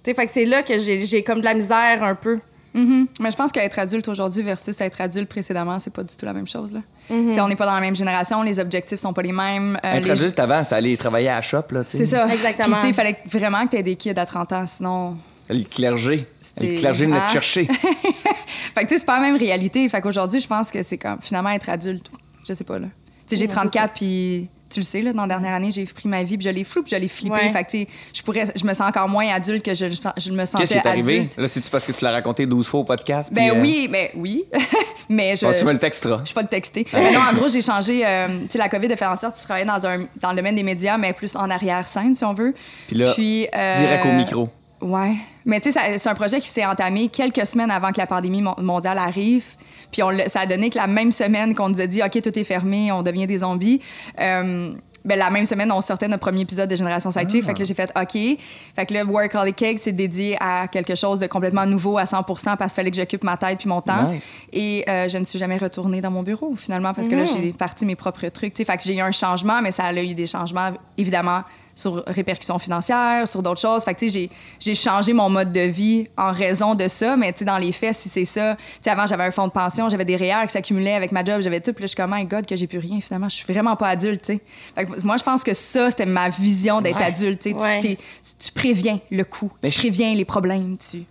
Tu 0.03 0.11
sais, 0.11 0.15
fait 0.15 0.27
que 0.27 0.33
c'est 0.33 0.45
là 0.47 0.63
que 0.63 0.79
j'ai 0.79 1.05
j'ai 1.05 1.23
comme 1.25 1.41
de 1.41 1.45
la 1.45 1.55
misère 1.55 2.03
un 2.03 2.15
peu. 2.15 2.39
Mhm. 2.73 3.09
Mais 3.21 3.31
je 3.31 3.37
pense 3.37 3.51
qu'être 3.53 3.79
adulte 3.79 4.07
aujourd'hui 4.09 4.43
versus 4.43 4.81
être 4.81 5.01
adulte 5.01 5.29
précédemment, 5.29 5.79
c'est 5.81 5.93
pas 5.93 6.05
du 6.05 6.15
tout 6.17 6.25
la 6.25 6.33
même 6.33 6.47
chose. 6.47 6.73
Là. 6.73 6.81
Sais, 7.09 7.41
On 7.41 7.49
n'est 7.49 7.57
pas 7.57 7.67
dans 7.67 7.75
la 7.75 7.81
même 7.81 7.97
génération, 7.97 8.43
les 8.43 8.59
objectifs 8.61 8.99
sont 9.01 9.13
pas 9.13 9.23
les 9.23 9.33
mêmes. 9.33 9.77
euh, 9.85 9.95
être 9.95 10.05
les- 10.05 10.11
adulte 10.13 10.39
avant, 10.39 10.63
c'était 10.63 10.77
aller 10.77 10.97
travailler 10.97 11.29
à 11.29 11.37
la 11.37 11.43
shop. 11.43 11.63
C'est 11.87 12.05
ça. 12.07 12.27
Exactement. 12.33 12.67
Puis, 12.67 12.75
tu 12.77 12.81
sais, 12.83 12.89
il 12.91 12.95
fallait 12.95 13.17
vraiment 13.31 13.65
que 13.67 13.71
tu 13.71 13.77
aies 13.79 13.83
des 13.83 13.97
kids 13.97 14.11
à 14.19 14.25
30 14.27 14.53
ans, 14.53 14.67
sinon. 14.67 15.17
Le 15.49 15.65
clergé. 15.65 16.25
Le 16.61 16.79
clergé 16.79 17.07
venait 17.07 17.17
Hein? 17.19 17.27
te 17.27 17.33
chercher. 17.33 17.67
Fait 18.75 18.83
que, 18.85 18.89
tu 18.89 18.89
sais, 18.91 18.99
c'est 18.99 19.05
pas 19.07 19.17
la 19.21 19.27
même 19.27 19.37
réalité. 19.37 19.89
Fait 19.89 20.01
qu'aujourd'hui, 20.01 20.39
je 20.41 20.47
pense 20.47 20.71
que 20.71 20.83
c'est 20.85 20.99
comme 20.99 21.19
finalement 21.21 21.51
être 21.51 21.69
adulte. 21.69 22.07
Je 22.49 22.53
sais 22.55 22.63
pas, 22.65 22.79
là. 22.79 22.87
Tu 23.27 23.35
sais, 23.35 23.37
j'ai 23.37 23.47
Ouais, 23.49 23.53
34, 23.53 23.95
puis 23.95 24.49
tu 24.71 24.81
le 24.81 24.85
sais, 24.85 25.03
là, 25.03 25.13
dans 25.13 25.23
la 25.23 25.29
dernière 25.29 25.53
année, 25.55 25.71
j'ai 25.71 25.85
pris 25.85 26.09
ma 26.09 26.23
vie, 26.23 26.39
puis 26.39 26.45
je 26.47 26.51
l'ai 26.53 26.65
flou, 26.65 26.83
puis 26.83 26.93
je 26.93 26.97
l'ai 26.97 27.09
flippé. 27.09 27.35
Ouais. 27.35 27.51
Fait 27.51 27.65
que, 27.65 27.71
tu 27.71 27.79
sais, 27.81 27.89
je 28.15 28.23
pourrais, 28.23 28.47
je 28.55 28.65
me 28.65 28.73
sens 28.73 28.89
encore 28.89 29.09
moins 29.09 29.29
adulte 29.29 29.65
que 29.65 29.75
je, 29.75 29.87
je 30.17 30.31
me 30.33 30.45
sentais 30.47 30.63
Qu'est-ce 30.65 30.73
qui 30.73 30.79
est 30.79 30.87
arrivé? 30.89 31.17
adulte. 31.19 31.37
Là, 31.37 31.49
c'est-tu 31.49 31.69
parce 31.71 31.87
que 31.87 31.93
tu 31.93 32.05
l'as 32.05 32.13
raconté 32.13 32.47
12 32.47 32.67
fois 32.67 32.81
au 32.81 32.85
podcast? 32.85 33.33
Ben 33.33 33.51
puis, 33.51 33.59
euh, 33.59 33.63
oui, 33.63 33.89
ben 33.91 34.09
oui. 34.15 34.45
mais 35.09 35.35
je. 35.37 35.45
bon, 35.45 35.53
tu 35.59 35.65
me 35.65 35.73
le 35.73 35.79
texteras. 35.79 36.21
Je 36.21 36.27
suis 36.27 36.35
pas 36.35 36.43
de 36.45 36.49
texter. 36.49 36.87
Mais 36.93 37.13
non, 37.13 37.21
en 37.21 37.35
gros, 37.35 37.49
j'ai 37.49 37.63
changé. 37.63 38.07
euh, 38.07 38.29
tu 38.43 38.47
sais, 38.51 38.59
la 38.59 38.69
COVID 38.69 38.93
a 38.93 38.97
fait 38.97 39.07
en 39.07 39.17
sorte 39.17 39.35
que 39.35 39.41
tu 39.41 39.45
travaillais 39.45 39.67
dans, 39.67 39.87
un, 39.87 40.07
dans 40.21 40.31
le 40.31 40.37
domaine 40.37 40.55
des 40.55 40.63
médias, 40.63 40.97
mais 40.99 41.13
plus 41.13 41.35
en 41.37 41.51
arrière-scène, 41.51 42.15
si 42.15 42.25
on 42.25 42.33
veut. 42.35 42.55
Puis 42.89 42.97
là, 42.97 43.15
euh, 43.19 43.75
direct 43.75 44.07
au 44.07 44.13
micro. 44.13 44.49
Ouais. 44.81 45.15
Mais 45.45 45.61
tu 45.61 45.73
sais, 45.73 45.99
c'est 45.99 46.09
un 46.09 46.15
projet 46.15 46.41
qui 46.41 46.49
s'est 46.49 46.65
entamé 46.65 47.09
quelques 47.09 47.45
semaines 47.47 47.71
avant 47.71 47.93
que 47.93 47.99
la 47.99 48.07
pandémie 48.07 48.41
mon- 48.43 48.55
mondiale 48.59 48.99
arrive. 48.99 49.45
Puis 49.91 50.03
on 50.03 50.11
ça 50.29 50.41
a 50.41 50.47
donné 50.47 50.71
que 50.71 50.79
la 50.79 50.87
même 50.87 51.13
semaine 51.13 51.55
qu'on 51.55 51.69
nous 51.69 51.81
a 51.81 51.87
dit, 51.87 52.03
OK, 52.03 52.21
tout 52.23 52.39
est 52.39 52.45
fermé, 52.45 52.93
on 52.93 53.03
devient 53.03 53.27
des 53.27 53.39
zombies. 53.39 53.81
euh, 54.21 54.73
ben, 55.05 55.19
la 55.19 55.31
même 55.31 55.47
semaine, 55.47 55.73
on 55.73 55.81
sortait 55.81 56.09
notre 56.09 56.21
premier 56.21 56.43
épisode 56.43 56.69
de 56.69 56.77
Génération 56.77 57.11
Sidechick. 57.11 57.45
Fait 57.45 57.55
que 57.55 57.61
là, 57.61 57.65
j'ai 57.65 57.75
fait 57.75 57.91
OK. 57.97 58.39
Fait 58.77 58.87
que 58.87 58.95
là, 58.95 59.05
Workaholic 59.05 59.57
Cake, 59.57 59.79
c'est 59.79 59.93
dédié 59.93 60.37
à 60.41 60.69
quelque 60.69 60.95
chose 60.95 61.19
de 61.21 61.27
complètement 61.27 61.65
nouveau 61.67 61.97
à 61.97 62.07
100 62.07 62.23
parce 62.23 62.43
qu'il 62.43 62.69
fallait 62.71 62.91
que 62.91 62.97
j'occupe 62.97 63.25
ma 63.25 63.37
tête 63.37 63.59
puis 63.59 63.69
mon 63.69 63.81
temps. 63.81 64.13
Nice. 64.13 64.43
Et 64.53 64.85
euh, 64.89 65.09
je 65.09 65.19
ne 65.19 65.25
suis 65.25 65.39
jamais 65.39 65.57
retournée 65.57 66.01
dans 66.01 66.11
mon 66.11 66.23
bureau, 66.23 66.55
finalement, 66.57 66.93
parce 66.93 67.09
que 67.09 67.15
là, 67.15 67.25
j'ai 67.25 67.53
parti 67.53 67.87
mes 67.87 67.97
propres 67.97 68.29
trucs. 68.29 68.57
Fait 68.57 68.65
que 68.65 68.83
j'ai 68.83 68.97
eu 68.97 69.01
un 69.01 69.11
changement, 69.13 69.63
mais 69.63 69.71
ça 69.71 69.85
a 69.85 69.93
eu 69.93 70.15
des 70.15 70.27
changements, 70.27 70.71
évidemment, 70.99 71.43
sur 71.75 72.03
répercussions 72.07 72.59
financières, 72.59 73.27
sur 73.29 73.43
d'autres 73.43 73.61
choses. 73.61 73.85
Fait 73.85 73.95
que, 73.95 74.01
tu 74.01 74.09
sais, 74.09 74.21
j'ai- 74.21 74.31
j'ai 74.59 74.75
changé 74.75 75.13
mon 75.13 75.29
mode 75.31 75.53
de 75.53 75.61
vie 75.61 76.09
en 76.17 76.33
raison 76.33 76.75
de 76.75 76.89
ça, 76.89 77.17
mais 77.17 77.33
tu 77.33 77.41
sais, 77.41 77.45
dans 77.45 77.59
les 77.59 77.73
faits, 77.73 77.95
si 77.97 78.09
c'est 78.09 78.25
ça, 78.25 78.57
tu 78.57 78.63
sais, 78.83 78.91
avant, 78.91 79.07
j'avais 79.07 79.25
un 79.25 79.31
fonds 79.31 79.47
de 79.47 79.53
pension, 79.53 79.89
j'avais 79.89 80.05
des 80.05 80.17
REER 80.17 80.47
qui 80.47 80.53
s'accumulaient 80.53 80.95
avec 80.95 81.13
ma 81.13 81.25
job, 81.25 81.41
j'avais 81.43 81.61
tout, 81.61 81.73
puis 81.73 81.83
là, 81.83 81.87
je 81.87 81.93
suis 81.93 81.97
comme, 81.97 82.15
my 82.15 82.25
God, 82.25 82.47
que 82.47 82.57
j'ai 82.57 82.67
plus 82.67 82.79
rien, 82.79 83.01
finalement, 83.01 83.29
je 83.29 83.37
suis 83.37 83.53
vraiment 83.53 83.77
pas 83.77 83.89
adulte, 83.89 84.23
tu 84.23 84.35
sais. 84.35 84.41
Fait 84.75 84.85
que 84.87 85.03
moi, 85.05 85.17
je 85.17 85.23
pense 85.25 85.43
que 85.45 85.55
ça, 85.55 85.91
c'était 85.91 86.07
ma 86.07 86.29
vision 86.29 86.81
d'être 86.81 86.97
Ouais. 86.99 87.05
adulte, 87.05 87.41
tu 87.41 87.51
sais. 87.51 87.57
Tu- 87.57 87.63
Ouais. 87.63 87.97
Tu, 87.97 87.97
tu 88.47 88.53
préviens 88.53 88.99
le 89.11 89.25
coup, 89.25 89.51
tu 89.63 89.71
préviens 89.71 90.15
les 90.15 90.25
problèmes, 90.25 90.77
tu... 90.77 91.05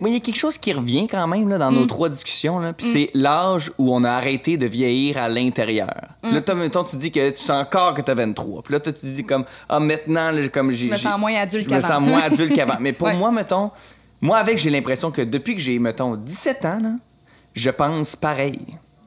Mais 0.00 0.10
il 0.10 0.14
y 0.14 0.16
a 0.16 0.20
quelque 0.20 0.36
chose 0.38 0.58
qui 0.58 0.72
revient 0.72 1.06
quand 1.08 1.26
même 1.26 1.48
là, 1.48 1.58
dans 1.58 1.70
Mm. 1.70 1.74
nos 1.76 1.86
trois 1.86 2.08
discussions. 2.08 2.60
Puis 2.76 2.86
c'est 2.86 3.10
l'âge 3.14 3.70
où 3.78 3.94
on 3.94 4.02
a 4.04 4.10
arrêté 4.10 4.56
de 4.56 4.66
vieillir 4.66 5.18
à 5.18 5.28
l'intérieur. 5.28 5.94
Mm. 6.22 6.30
Là, 6.34 6.40
toi, 6.40 6.54
mettons, 6.54 6.84
tu 6.84 6.96
dis 6.96 7.10
que 7.12 7.30
tu 7.30 7.40
sens 7.40 7.62
encore 7.62 7.94
que 7.94 8.02
tu 8.02 8.10
as 8.10 8.14
23. 8.14 8.62
Puis 8.62 8.72
là, 8.72 8.80
toi, 8.80 8.92
tu 8.92 9.06
dis 9.06 9.24
comme, 9.24 9.44
ah, 9.68 9.78
maintenant, 9.80 10.30
là, 10.32 10.48
comme 10.48 10.70
j'ai. 10.72 10.88
Je 10.88 10.92
me 10.92 10.98
sens 10.98 11.18
moins 11.18 11.34
adulte 11.34 11.64
Je 11.68 11.74
me 11.74 11.80
qu'avant. 11.80 11.94
sens 11.94 12.02
moins 12.02 12.20
adulte 12.22 12.52
qu'avant. 12.56 12.76
Mais 12.80 12.92
pour 12.92 13.08
Ouais. 13.08 13.16
moi, 13.16 13.30
mettons, 13.30 13.70
moi, 14.20 14.38
avec, 14.38 14.58
j'ai 14.58 14.70
l'impression 14.70 15.10
que 15.10 15.22
depuis 15.22 15.54
que 15.54 15.60
j'ai, 15.60 15.78
mettons, 15.78 16.16
17 16.16 16.64
ans, 16.64 16.78
là, 16.82 16.90
je 17.54 17.70
pense 17.70 18.16
pareil. 18.16 18.58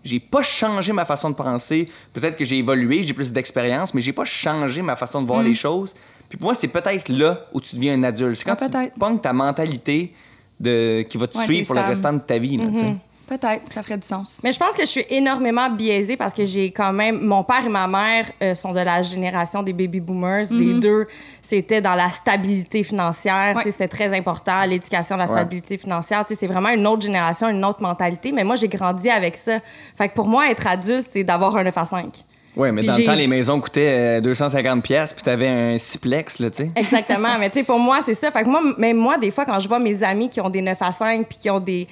J'ai 0.04 0.20
pas 0.22 0.42
changé 0.42 0.94
ma 0.94 1.04
façon 1.04 1.30
de 1.30 1.36
penser. 1.36 1.90
Peut-être 2.14 2.38
que 2.38 2.46
j'ai 2.46 2.58
évolué, 2.58 3.04
j'ai 3.04 3.14
plus 3.14 3.32
d'expérience, 3.34 3.94
mais 3.94 4.00
j'ai 4.02 4.14
pas 4.14 4.24
changé 4.24 4.82
ma 4.82 4.96
façon 4.96 5.22
de 5.22 5.28
voir 5.28 5.44
les 5.44 5.54
choses. 5.54 5.94
Puis 6.30 6.38
pour 6.38 6.46
moi, 6.46 6.54
c'est 6.56 6.70
peut-être 6.70 7.10
là 7.10 7.46
où 7.54 7.60
tu 7.60 7.76
deviens 7.76 7.96
un 7.96 8.04
adulte. 8.04 8.38
C'est 8.38 8.46
quand 8.46 8.54
Mm. 8.62 8.72
Ah, 8.74 8.86
tu 8.86 9.00
pognes 9.00 9.20
ta 9.20 9.34
mentalité 9.34 10.12
de, 10.60 11.04
qui 11.04 11.18
va 11.18 11.28
te 11.28 11.38
Ouais, 11.38 11.44
suivre 11.46 11.68
pour 11.68 11.76
le 11.76 11.82
restant 11.82 12.14
de 12.14 12.20
ta 12.20 12.38
vie. 12.38 12.58
là, 12.58 12.66
tu 12.74 12.78
sais. 12.80 12.96
Peut-être, 13.28 13.72
ça 13.72 13.84
ferait 13.84 13.98
du 14.00 14.08
sens. 14.08 14.42
Mais 14.44 14.52
je 14.52 14.58
pense 14.58 14.74
que 14.74 14.82
je 14.82 14.88
suis 14.88 15.06
énormément 15.08 15.70
biaisée 15.70 16.18
parce 16.18 16.34
que 16.34 16.46
j'ai 16.46 16.72
quand 16.72 16.92
même. 16.92 17.20
Mon 17.24 17.44
père 17.44 17.64
et 17.64 17.70
ma 17.70 17.86
mère 17.88 18.26
euh, 18.42 18.56
sont 18.56 18.74
de 18.74 18.80
la 18.80 19.04
génération 19.04 19.62
des 19.62 19.72
baby 19.72 20.00
boomers. 20.00 20.46
Les 20.50 20.80
deux, 20.80 21.06
c'était 21.40 21.80
dans 21.80 21.94
la 21.94 22.10
stabilité 22.10 22.84
financière. 22.84 23.56
Ouais. 23.56 23.62
Tu 23.62 23.70
sais, 23.70 23.78
C'est 23.78 23.88
très 23.88 24.18
important, 24.18 24.66
l'éducation 24.66 25.14
de 25.16 25.20
la 25.22 25.28
Ouais. 25.28 25.36
stabilité 25.36 25.78
financière. 25.78 26.26
Tu 26.26 26.34
sais, 26.34 26.40
C'est 26.40 26.48
vraiment 26.48 26.70
une 26.70 26.88
autre 26.88 27.04
génération, 27.04 27.50
une 27.50 27.64
autre 27.64 27.84
mentalité. 27.84 28.32
Mais 28.32 28.44
moi, 28.44 28.56
j'ai 28.56 28.68
grandi 28.68 29.12
avec 29.12 29.38
ça. 29.38 29.60
Fait 29.96 30.10
que 30.10 30.16
pour 30.16 30.28
moi, 30.28 30.50
être 30.50 30.66
adulte, 30.66 31.08
c'est 31.08 31.24
d'avoir 31.24 31.56
un 31.56 31.64
9 31.66 31.78
à 31.78 31.86
5. 31.86 32.24
Ouais, 32.56 32.72
mais 32.72 32.82
Puis 32.82 32.88
dans 32.90 32.98
le 32.98 33.04
temps, 33.04 33.14
les 33.14 33.28
maisons 33.28 33.60
coûtaient 33.62 34.18
euh, 34.18 34.22
250 34.22 34.84
pièces 34.84 35.14
puis 35.14 35.24
t'avais 35.24 35.48
un 35.48 35.78
siplex, 35.78 36.40
là, 36.40 36.50
tu 36.50 36.64
sais. 36.64 36.72
Exactement. 36.76 37.30
mais 37.40 37.50
tu 37.50 37.60
sais, 37.60 37.64
pour 37.64 37.80
moi, 37.80 38.00
c'est 38.06 38.14
ça. 38.14 38.32
Fait 38.32 38.44
que 38.44 38.50
moi, 38.50 38.62
même 38.78 38.98
moi, 38.98 39.18
des 39.18 39.32
fois, 39.32 39.46
quand 39.46 39.60
je 39.60 39.68
vois 39.68 39.80
mes 39.80 40.04
amis 40.04 40.30
qui 40.30 40.42
ont 40.42 40.50
des 40.50 40.62
9 40.62 40.78
à 40.82 40.92
5 40.92 41.28
puis 41.28 41.38
qui 41.38 41.50
ont 41.50 41.60
des, 41.60 41.88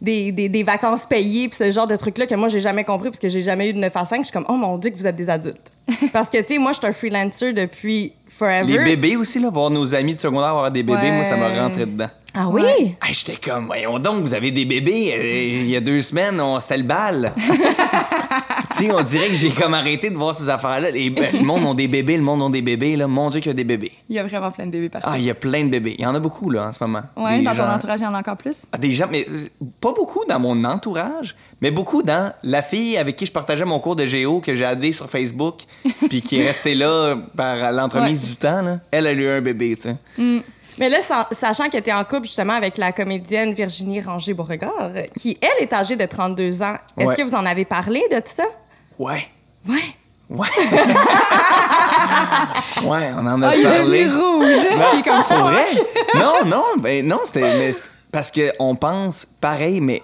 des, 0.00 0.30
des, 0.32 0.48
des 0.48 0.62
vacances 0.62 1.06
payées 1.06 1.48
puis 1.48 1.56
ce 1.56 1.70
genre 1.72 1.86
de 1.86 1.96
trucs-là 1.96 2.26
que 2.26 2.34
moi, 2.34 2.48
j'ai 2.48 2.60
jamais 2.60 2.84
compris 2.84 3.08
parce 3.08 3.18
que 3.20 3.28
j'ai 3.28 3.42
jamais 3.42 3.70
eu 3.70 3.72
de 3.72 3.78
9 3.78 3.96
à 3.96 4.04
5, 4.04 4.18
je 4.18 4.24
suis 4.24 4.32
comme, 4.32 4.46
oh 4.48 4.56
mon 4.56 4.76
Dieu, 4.78 4.90
que 4.90 4.96
vous 4.96 5.06
êtes 5.06 5.16
des 5.16 5.30
adultes. 5.30 5.70
parce 6.12 6.28
que, 6.28 6.38
tu 6.38 6.54
sais, 6.54 6.58
moi, 6.58 6.72
je 6.72 6.78
suis 6.78 6.86
un 6.86 6.92
freelancer 6.92 7.52
depuis 7.52 8.12
forever. 8.28 8.70
Les 8.78 8.84
bébés 8.84 9.16
aussi, 9.16 9.38
là, 9.40 9.48
voir 9.50 9.70
nos 9.70 9.94
amis 9.94 10.14
de 10.14 10.18
secondaire 10.20 10.48
avoir 10.50 10.70
des 10.70 10.82
bébés, 10.82 10.98
Ouais. 11.02 11.12
moi, 11.12 11.24
ça 11.24 11.36
m'a 11.36 11.48
rentré 11.48 11.86
dedans. 11.86 12.08
Ah 12.34 12.48
oui? 12.48 12.62
Ouais. 12.62 12.96
Hey, 13.02 13.12
J'étais 13.12 13.36
comme, 13.36 13.66
voyons 13.66 13.98
donc, 13.98 14.22
vous 14.22 14.32
avez 14.34 14.50
des 14.50 14.64
bébés. 14.64 15.12
Euh, 15.14 15.62
Il 15.64 15.68
y 15.70 15.76
a 15.76 15.80
deux 15.80 16.00
semaines, 16.00 16.40
on 16.40 16.58
c'était 16.60 16.78
le 16.78 16.84
bal. 16.84 17.32
sais, 18.78 18.90
on 18.92 19.02
dirait 19.02 19.28
que 19.28 19.34
j'ai 19.34 19.50
comme 19.50 19.74
arrêté 19.74 20.10
de 20.10 20.16
voir 20.16 20.34
ces 20.34 20.48
affaires-là. 20.48 20.90
Les- 20.90 21.10
le 21.10 21.44
monde 21.44 21.64
ont 21.64 21.74
des 21.74 21.88
bébés, 21.88 22.16
le 22.16 22.22
monde 22.22 22.42
ont 22.42 22.50
des 22.50 22.62
bébés, 22.62 22.96
là. 22.96 23.06
Mon 23.06 23.30
Dieu, 23.30 23.40
qu'il 23.40 23.50
y 23.50 23.54
a 23.54 23.54
des 23.54 23.64
bébés. 23.64 23.92
Il 24.08 24.16
y 24.16 24.18
a 24.18 24.24
vraiment 24.24 24.50
plein 24.50 24.66
de 24.66 24.70
bébés 24.70 24.88
partout. 24.88 25.08
Ah, 25.10 25.18
il 25.18 25.24
y 25.24 25.30
a 25.30 25.34
plein 25.34 25.64
de 25.64 25.68
bébés. 25.70 25.94
Il 25.98 26.02
y 26.04 26.06
en 26.06 26.14
a 26.14 26.20
beaucoup, 26.20 26.50
là, 26.50 26.66
en 26.68 26.72
ce 26.72 26.82
moment. 26.82 27.02
ouais, 27.16 27.38
Des 27.38 27.44
dans 27.44 27.54
ton 27.54 27.68
entourage, 27.68 28.00
il 28.00 28.04
y 28.04 28.06
en 28.06 28.14
a 28.14 28.18
encore 28.18 28.36
plus? 28.36 28.62
Ah, 28.72 28.78
Des 28.78 28.92
gens, 28.92 29.06
mais 29.10 29.26
pas 29.80 29.92
beaucoup 29.92 30.24
dans 30.28 30.38
mon 30.40 30.64
entourage, 30.64 31.34
mais 31.60 31.70
beaucoup 31.70 32.02
dans 32.02 32.32
la 32.42 32.62
fille 32.62 32.96
avec 32.96 33.16
qui 33.16 33.26
je 33.26 33.32
partageais 33.32 33.64
mon 33.64 33.78
cours 33.80 33.96
de 33.96 34.06
géo 34.06 34.40
que 34.40 34.54
j'ai 34.54 34.64
aidé 34.64 34.92
sur 34.92 35.08
Facebook, 35.08 35.60
puis 36.08 36.20
qui 36.20 36.40
est 36.40 36.46
restée 36.46 36.74
là 36.74 37.16
par 37.36 37.72
l'entremise 37.72 38.22
Ouais. 38.22 38.28
du 38.28 38.36
temps. 38.36 38.62
Là. 38.62 38.78
Elle 38.90 39.06
a 39.06 39.12
eu 39.12 39.28
un 39.28 39.40
bébé, 39.40 39.76
tu 39.76 39.82
sais. 39.82 39.96
Mais 40.78 40.88
là, 40.88 41.02
sa- 41.02 41.28
sachant 41.32 41.68
que 41.68 41.76
tu 41.76 41.90
es 41.90 41.92
en 41.92 42.02
couple 42.04 42.22
justement 42.24 42.54
avec 42.54 42.78
la 42.78 42.92
comédienne 42.92 43.52
Virginie 43.52 44.00
Ranger-Beauregard, 44.00 44.90
qui, 45.20 45.36
elle, 45.42 45.62
est 45.62 45.72
âgée 45.72 45.96
de 45.96 46.06
32 46.06 46.62
ans, 46.62 46.76
est-ce 46.96 47.08
Ouais. 47.10 47.14
que 47.16 47.22
vous 47.22 47.34
en 47.34 47.44
avez 47.44 47.66
parlé 47.66 48.02
de 48.10 48.16
tout 48.16 48.22
ça? 48.34 48.44
Ouais. 49.02 49.26
Ouais. 49.68 49.82
Ouais. 50.30 50.48
ouais, 52.84 53.10
on 53.16 53.26
en 53.26 53.42
a 53.42 53.48
Ah, 53.48 53.56
il 53.56 53.60
est 53.60 53.64
parlé. 53.64 54.04
devenu 54.04 54.22
rouge. 54.22 54.66
il 54.94 55.00
est 55.00 55.02
comme 55.02 55.22
Pour 55.22 55.36
vrai? 55.48 55.64
Non, 56.14 56.44
non, 56.46 56.64
ben 56.78 57.06
non, 57.06 57.20
c'était 57.24 57.70
parce 58.10 58.30
qu'on 58.30 58.76
pense 58.76 59.26
pareil, 59.40 59.80
mais 59.80 60.02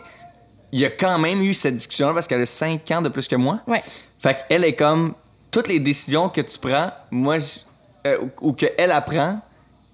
il 0.72 0.80
y 0.80 0.84
a 0.84 0.90
quand 0.90 1.18
même 1.18 1.42
eu 1.42 1.54
cette 1.54 1.76
discussion 1.76 2.12
parce 2.14 2.26
qu'elle 2.26 2.42
a 2.42 2.46
5 2.46 2.90
ans 2.92 3.02
de 3.02 3.08
plus 3.08 3.28
que 3.28 3.36
moi. 3.36 3.60
Ouais. 3.66 3.82
Fait 4.18 4.44
qu'elle 4.48 4.64
est 4.64 4.74
comme 4.74 5.14
toutes 5.50 5.68
les 5.68 5.80
décisions 5.80 6.28
que 6.28 6.40
tu 6.40 6.58
prends, 6.58 6.88
moi, 7.10 7.38
je- 7.38 7.60
euh, 8.06 8.18
ou 8.40 8.48
ou 8.48 8.52
qu'elle 8.52 8.92
apprend, 8.92 9.40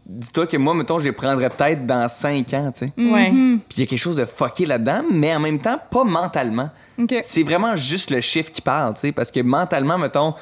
dis-toi 0.07 0.47
que 0.47 0.57
moi, 0.57 0.75
mettons, 0.75 0.99
je 0.99 1.05
les 1.05 1.12
prendrais 1.12 1.49
peut-être 1.51 1.87
dans 1.87 2.09
5 2.09 2.53
ans, 2.55 2.73
tu 2.73 2.87
sais. 2.87 2.93
Ouais. 2.97 3.31
Puis 3.31 3.77
il 3.77 3.81
y 3.81 3.83
a 3.83 3.87
quelque 3.87 3.99
chose 3.99 4.17
de 4.17 4.27
fucké 4.27 4.67
là-dedans, 4.67 5.03
mais 5.11 5.35
en 5.35 5.40
même 5.40 5.59
temps, 5.59 5.79
pas 5.90 6.05
mentalement. 6.05 6.71
C'est 7.23 7.43
vraiment 7.43 7.77
juste 7.77 8.11
le 8.11 8.21
chiffre 8.21 8.53
qui 8.53 8.61
parle, 8.62 8.95
tu 8.95 9.01
sais, 9.01 9.12
parce 9.12 9.31
que 9.31 9.40
mentalement, 9.40 9.99
mettons, 9.99 10.35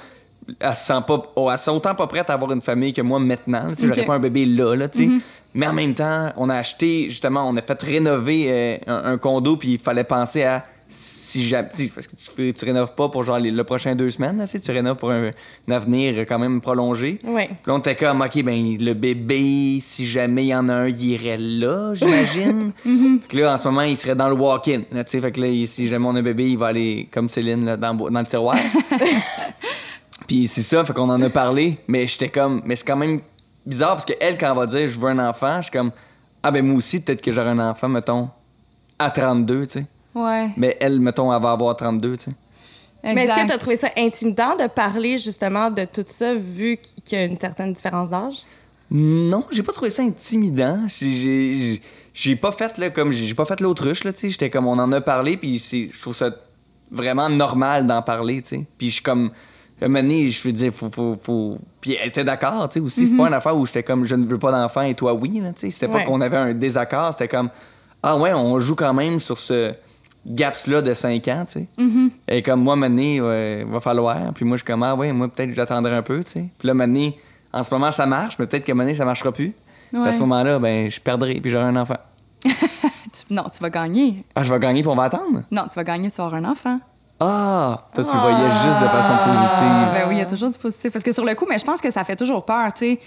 elle 0.58 0.74
se 0.74 0.86
sent 0.86 1.00
pas, 1.06 1.22
oh, 1.36 1.48
elle 1.50 1.58
se 1.58 1.64
sent 1.64 1.70
autant 1.70 1.94
pas 1.94 2.06
prête 2.08 2.28
à 2.28 2.34
avoir 2.34 2.50
une 2.52 2.62
famille 2.62 2.92
que 2.92 3.02
moi 3.02 3.20
maintenant. 3.20 3.68
Tu 3.70 3.76
sais, 3.76 3.86
j'aurais 3.86 4.04
pas 4.04 4.14
un 4.14 4.20
bébé 4.20 4.44
là, 4.44 4.74
là, 4.74 4.88
tu 4.88 5.04
sais. 5.04 5.10
Mais 5.54 5.66
en 5.66 5.72
même 5.72 5.94
temps, 5.94 6.32
on 6.36 6.48
a 6.50 6.56
acheté, 6.56 7.08
justement, 7.08 7.48
on 7.48 7.56
a 7.56 7.62
fait 7.62 7.80
rénover 7.82 8.46
euh, 8.48 8.76
un, 8.86 9.12
un 9.12 9.18
condo, 9.18 9.56
puis 9.56 9.74
il 9.74 9.78
fallait 9.78 10.04
penser 10.04 10.42
à 10.44 10.64
si 10.94 11.48
sais, 11.48 11.62
parce 11.94 12.06
que 12.06 12.16
tu, 12.16 12.30
fais- 12.30 12.52
tu 12.52 12.64
rénoves 12.64 12.94
pas 12.94 13.08
pour 13.08 13.24
genre 13.24 13.38
les, 13.38 13.50
le 13.50 13.64
prochain 13.64 13.94
deux 13.94 14.10
semaines, 14.10 14.36
là, 14.38 14.44
tu 14.44 14.52
sais, 14.52 14.60
tu 14.60 14.70
rénoves 14.70 14.96
pour 14.96 15.10
un, 15.10 15.30
un 15.68 15.72
avenir 15.72 16.18
quand 16.20 16.38
même 16.38 16.60
prolongé. 16.60 17.18
Puis 17.46 17.56
là, 17.66 17.74
on 17.74 17.78
était 17.78 17.96
comme, 17.96 18.20
OK, 18.20 18.42
ben, 18.42 18.76
le 18.78 18.92
bébé, 18.94 19.78
si 19.80 20.04
jamais 20.06 20.44
il 20.44 20.48
y 20.48 20.54
en 20.54 20.68
a 20.68 20.74
un, 20.74 20.88
il 20.88 21.02
irait 21.04 21.38
là, 21.38 21.94
j'imagine. 21.94 22.72
Puis 23.28 23.38
là, 23.38 23.54
en 23.54 23.58
ce 23.58 23.64
moment, 23.68 23.82
il 23.82 23.96
serait 23.96 24.14
dans 24.14 24.28
le 24.28 24.34
walk-in. 24.34 24.80
tu 24.80 24.96
sais, 25.06 25.20
fait 25.20 25.32
que 25.32 25.40
là, 25.40 25.66
si 25.66 25.88
jamais 25.88 26.04
on 26.06 26.14
a 26.14 26.18
un 26.18 26.22
bébé, 26.22 26.50
il 26.50 26.58
va 26.58 26.66
aller, 26.68 27.08
comme 27.12 27.28
Céline, 27.28 27.64
là, 27.64 27.76
dans, 27.76 27.92
le 27.92 27.96
bo- 27.98 28.10
dans 28.10 28.20
le 28.20 28.26
tiroir. 28.26 28.56
Puis 30.26 30.48
c'est 30.48 30.62
ça, 30.62 30.84
fait 30.84 30.92
qu'on 30.92 31.08
en 31.10 31.20
a 31.20 31.30
parlé. 31.30 31.78
Mais 31.88 32.06
j'étais 32.06 32.28
comme, 32.28 32.62
mais 32.64 32.76
c'est 32.76 32.86
quand 32.86 32.96
même 32.96 33.20
bizarre 33.66 33.92
parce 33.92 34.04
qu'elle, 34.04 34.38
quand 34.38 34.50
elle 34.50 34.56
va 34.58 34.66
dire, 34.66 34.88
je 34.88 34.98
veux 34.98 35.08
un 35.08 35.18
enfant, 35.28 35.56
je 35.58 35.62
suis 35.62 35.70
comme, 35.72 35.90
ah, 36.42 36.50
ben, 36.50 36.64
moi 36.64 36.76
aussi, 36.76 37.00
peut-être 37.00 37.22
que 37.22 37.32
j'aurai 37.32 37.50
un 37.50 37.58
enfant, 37.70 37.88
mettons, 37.88 38.28
à 38.98 39.10
32, 39.10 39.66
tu 39.66 39.72
sais. 39.80 39.86
Ouais. 40.14 40.50
Mais 40.56 40.76
elle, 40.80 41.00
mettons, 41.00 41.32
elle 41.34 41.42
va 41.42 41.52
avoir 41.52 41.76
32, 41.76 42.16
tu 42.16 42.24
sais. 42.24 42.30
Mais 43.04 43.24
est-ce 43.24 43.34
que 43.34 43.46
tu 43.48 43.52
as 43.52 43.58
trouvé 43.58 43.76
ça 43.76 43.88
intimidant 43.96 44.54
de 44.56 44.68
parler 44.68 45.18
justement 45.18 45.70
de 45.70 45.84
tout 45.84 46.04
ça 46.06 46.34
vu 46.34 46.78
qu'il 47.04 47.18
y 47.18 47.20
a 47.20 47.24
une 47.24 47.36
certaine 47.38 47.72
différence 47.72 48.10
d'âge? 48.10 48.42
Non, 48.90 49.44
j'ai 49.50 49.62
pas 49.62 49.72
trouvé 49.72 49.90
ça 49.90 50.02
intimidant. 50.02 50.80
J'ai- 50.86 51.80
J'ai 52.14 52.36
pas 52.36 52.52
fait 52.52 52.76
là 52.76 52.90
comme 52.90 53.10
j'ai 53.10 53.34
pas 53.34 53.46
fait 53.46 53.58
l'autruche 53.60 54.04
là, 54.04 54.12
tu 54.12 54.20
sais, 54.20 54.28
j'étais 54.30 54.50
comme 54.50 54.66
on 54.66 54.78
en 54.78 54.92
a 54.92 55.00
parlé 55.00 55.38
puis 55.38 55.58
c'est 55.58 55.88
je 55.90 55.98
trouve 55.98 56.14
ça 56.14 56.30
vraiment 56.90 57.30
normal 57.30 57.86
d'en 57.86 58.02
parler, 58.02 58.42
tu 58.42 58.48
sais. 58.48 58.66
Puis 58.76 58.88
je 58.90 58.94
suis 58.96 59.02
comme 59.02 59.30
un 59.80 59.88
moment 59.88 60.02
donné, 60.02 60.30
je 60.30 60.42
veux 60.46 60.52
dire 60.52 60.72
faut 60.74 60.90
faut 60.90 61.16
faut 61.20 61.56
puis 61.80 61.96
elle 62.00 62.08
était 62.10 62.22
d'accord, 62.22 62.68
tu 62.68 62.74
sais 62.74 62.80
aussi, 62.84 63.06
c'est 63.06 63.16
pas 63.16 63.28
une 63.28 63.32
affaire 63.34 63.56
où 63.56 63.64
j'étais 63.64 63.82
comme 63.82 64.04
je 64.04 64.14
ne 64.14 64.26
veux 64.26 64.38
pas 64.38 64.52
d'enfant 64.52 64.82
et 64.82 64.94
toi 64.94 65.14
oui, 65.14 65.40
là, 65.42 65.54
tu 65.54 65.60
sais, 65.60 65.70
c'était 65.70 65.88
pas 65.88 65.98
Ouais. 65.98 66.04
qu'on 66.04 66.20
avait 66.20 66.36
un 66.36 66.52
désaccord, 66.52 67.12
c'était 67.12 67.28
comme 67.28 67.48
ah 68.02 68.16
ouais, 68.18 68.34
on 68.34 68.58
joue 68.58 68.76
quand 68.76 68.92
même 68.92 69.18
sur 69.18 69.38
ce 69.38 69.72
gaps 70.26 70.66
là 70.66 70.82
de 70.82 70.94
5 70.94 71.28
ans, 71.28 71.44
tu 71.46 71.60
sais. 71.60 71.66
Et 72.28 72.42
comme 72.42 72.62
moi, 72.62 72.76
Mané, 72.76 73.20
ouais, 73.20 73.64
va 73.68 73.80
falloir. 73.80 74.32
Puis 74.34 74.44
moi, 74.44 74.56
je 74.56 74.62
suis 74.62 74.66
comme, 74.66 74.82
ah 74.82 74.94
ouais, 74.94 75.12
moi, 75.12 75.28
peut-être 75.28 75.50
que 75.50 75.56
j'attendrai 75.56 75.94
un 75.94 76.02
peu, 76.02 76.22
tu 76.24 76.32
sais. 76.32 76.44
Puis 76.58 76.68
là, 76.68 76.74
Mané, 76.74 77.18
en 77.52 77.62
ce 77.62 77.72
moment, 77.74 77.90
ça 77.90 78.06
marche, 78.06 78.38
mais 78.38 78.46
peut-être 78.46 78.64
que 78.64 78.72
Mané, 78.72 78.94
ça 78.94 79.04
marchera 79.04 79.32
plus. 79.32 79.54
Puis 79.92 80.02
à 80.02 80.12
ce 80.12 80.20
moment-là, 80.20 80.58
ben, 80.58 80.90
je 80.90 81.00
perdrai, 81.00 81.34
puis 81.40 81.50
j'aurai 81.50 81.64
un 81.64 81.76
enfant. 81.76 81.98
Non, 83.30 83.44
tu 83.52 83.60
vas 83.60 83.68
gagner. 83.68 84.24
Ah, 84.34 84.42
je 84.42 84.52
vais 84.52 84.58
gagner, 84.58 84.80
puis 84.80 84.88
on 84.88 84.94
va 84.94 85.04
attendre? 85.04 85.42
Non, 85.50 85.64
tu 85.64 85.74
vas 85.76 85.84
gagner, 85.84 86.10
tu 86.10 86.16
vas 86.16 86.24
avoir 86.24 86.42
un 86.42 86.50
enfant. 86.50 86.80
Ah, 87.20 87.86
toi, 87.94 88.02
tu 88.02 88.14
le 88.14 88.20
voyais 88.20 88.50
juste 88.64 88.80
de 88.80 88.86
façon 88.86 89.12
positive. 89.24 89.92
Ben 89.92 90.08
oui, 90.08 90.16
il 90.16 90.18
y 90.18 90.22
a 90.22 90.26
toujours 90.26 90.50
du 90.50 90.58
positif. 90.58 90.90
Parce 90.92 91.04
que 91.04 91.12
sur 91.12 91.24
le 91.24 91.34
coup, 91.34 91.46
mais 91.48 91.58
je 91.58 91.64
pense 91.64 91.80
que 91.80 91.90
ça 91.90 92.04
fait 92.04 92.16
toujours 92.16 92.44
peur, 92.44 92.72
tu 92.72 92.86
sais. 92.86 93.00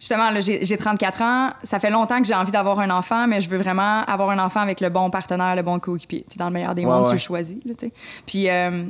Justement, 0.00 0.30
là, 0.30 0.40
j'ai 0.40 0.64
j'ai 0.64 0.76
34 0.76 1.22
ans. 1.22 1.50
Ça 1.62 1.78
fait 1.78 1.90
longtemps 1.90 2.20
que 2.20 2.26
j'ai 2.26 2.34
envie 2.34 2.52
d'avoir 2.52 2.80
un 2.80 2.90
enfant, 2.90 3.26
mais 3.26 3.40
je 3.40 3.48
veux 3.48 3.58
vraiment 3.58 4.02
avoir 4.04 4.30
un 4.30 4.38
enfant 4.38 4.60
avec 4.60 4.80
le 4.80 4.90
bon 4.90 5.08
partenaire, 5.10 5.54
le 5.56 5.62
bon 5.62 5.78
coéquipier. 5.78 6.24
Dans 6.36 6.46
le 6.46 6.52
meilleur 6.52 6.74
des 6.74 6.82
Ouais, 6.84 6.88
mondes, 6.90 7.06
tu 7.06 7.14
le 7.14 7.18
choisis, 7.18 7.56
là. 7.64 7.72
Puis, 8.26 8.50
euh, 8.50 8.84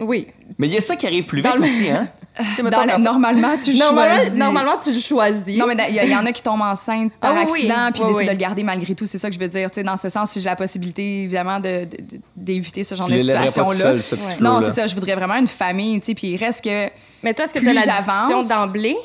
oui. 0.00 0.28
Mais 0.58 0.66
il 0.68 0.72
y 0.74 0.76
a 0.76 0.80
ça 0.80 0.96
qui 0.96 1.06
arrive 1.06 1.24
plus 1.24 1.40
vite 1.42 1.54
le- 1.56 1.62
aussi, 1.62 1.88
hein? 1.90 2.08
Tu 2.36 2.44
sais, 2.54 2.62
mettons, 2.64 2.78
Dans 2.80 2.84
la- 2.86 2.98
normalement, 2.98 3.56
tu 3.62 3.70
le 3.72 3.78
Normalement, 3.78 4.16
choisis. 4.16 4.34
normalement, 4.38 4.72
tu 4.82 4.92
le 4.92 4.98
choisis. 4.98 5.56
Non, 5.56 5.66
mais 5.68 5.76
il 5.90 5.94
y, 6.10 6.16
en 6.16 6.26
a 6.26 6.32
qui 6.32 6.42
tombent 6.42 6.62
enceintes 6.62 7.12
par 7.20 7.30
Ah 7.32 7.44
oui, 7.44 7.46
oui. 7.52 7.58
accident 7.70 7.92
puis 7.92 8.00
Oui, 8.02 8.06
décident 8.08 8.18
oui. 8.18 8.26
de 8.26 8.30
le 8.32 8.36
garder 8.36 8.62
malgré 8.64 8.94
tout. 8.96 9.06
C'est 9.06 9.18
ça 9.18 9.28
que 9.28 9.34
je 9.36 9.38
veux 9.38 9.46
dire. 9.46 9.70
Tu 9.70 9.76
sais, 9.76 9.82
dans 9.84 9.96
ce 9.96 10.08
sens, 10.08 10.32
si 10.32 10.40
j'ai 10.40 10.48
la 10.48 10.56
possibilité, 10.56 11.22
évidemment, 11.22 11.60
de- 11.60 11.84
de- 11.84 11.96
de- 11.96 12.20
d'éviter 12.34 12.82
ce 12.82 12.96
genre 12.96 13.06
Tu 13.06 13.12
de 13.12 13.18
situation-là. 13.18 13.92
Ouais. 13.94 14.00
Non, 14.40 14.60
c'est 14.62 14.72
ça. 14.72 14.86
Je 14.88 14.94
voudrais 14.96 15.14
vraiment 15.14 15.36
une 15.36 15.46
famille, 15.46 16.00
tu 16.00 16.06
sais. 16.06 16.14
Puis 16.16 16.26
il 16.32 16.36
reste 16.36 16.64
que. 16.64 16.88
Mais 17.22 17.34
toi, 17.34 17.44
est-ce 17.44 17.54
que 17.54 17.60
tu 17.60 17.68
as 17.68 17.72
la 17.72 17.82
discussion 17.82 18.40
d'emblée? 18.48 18.96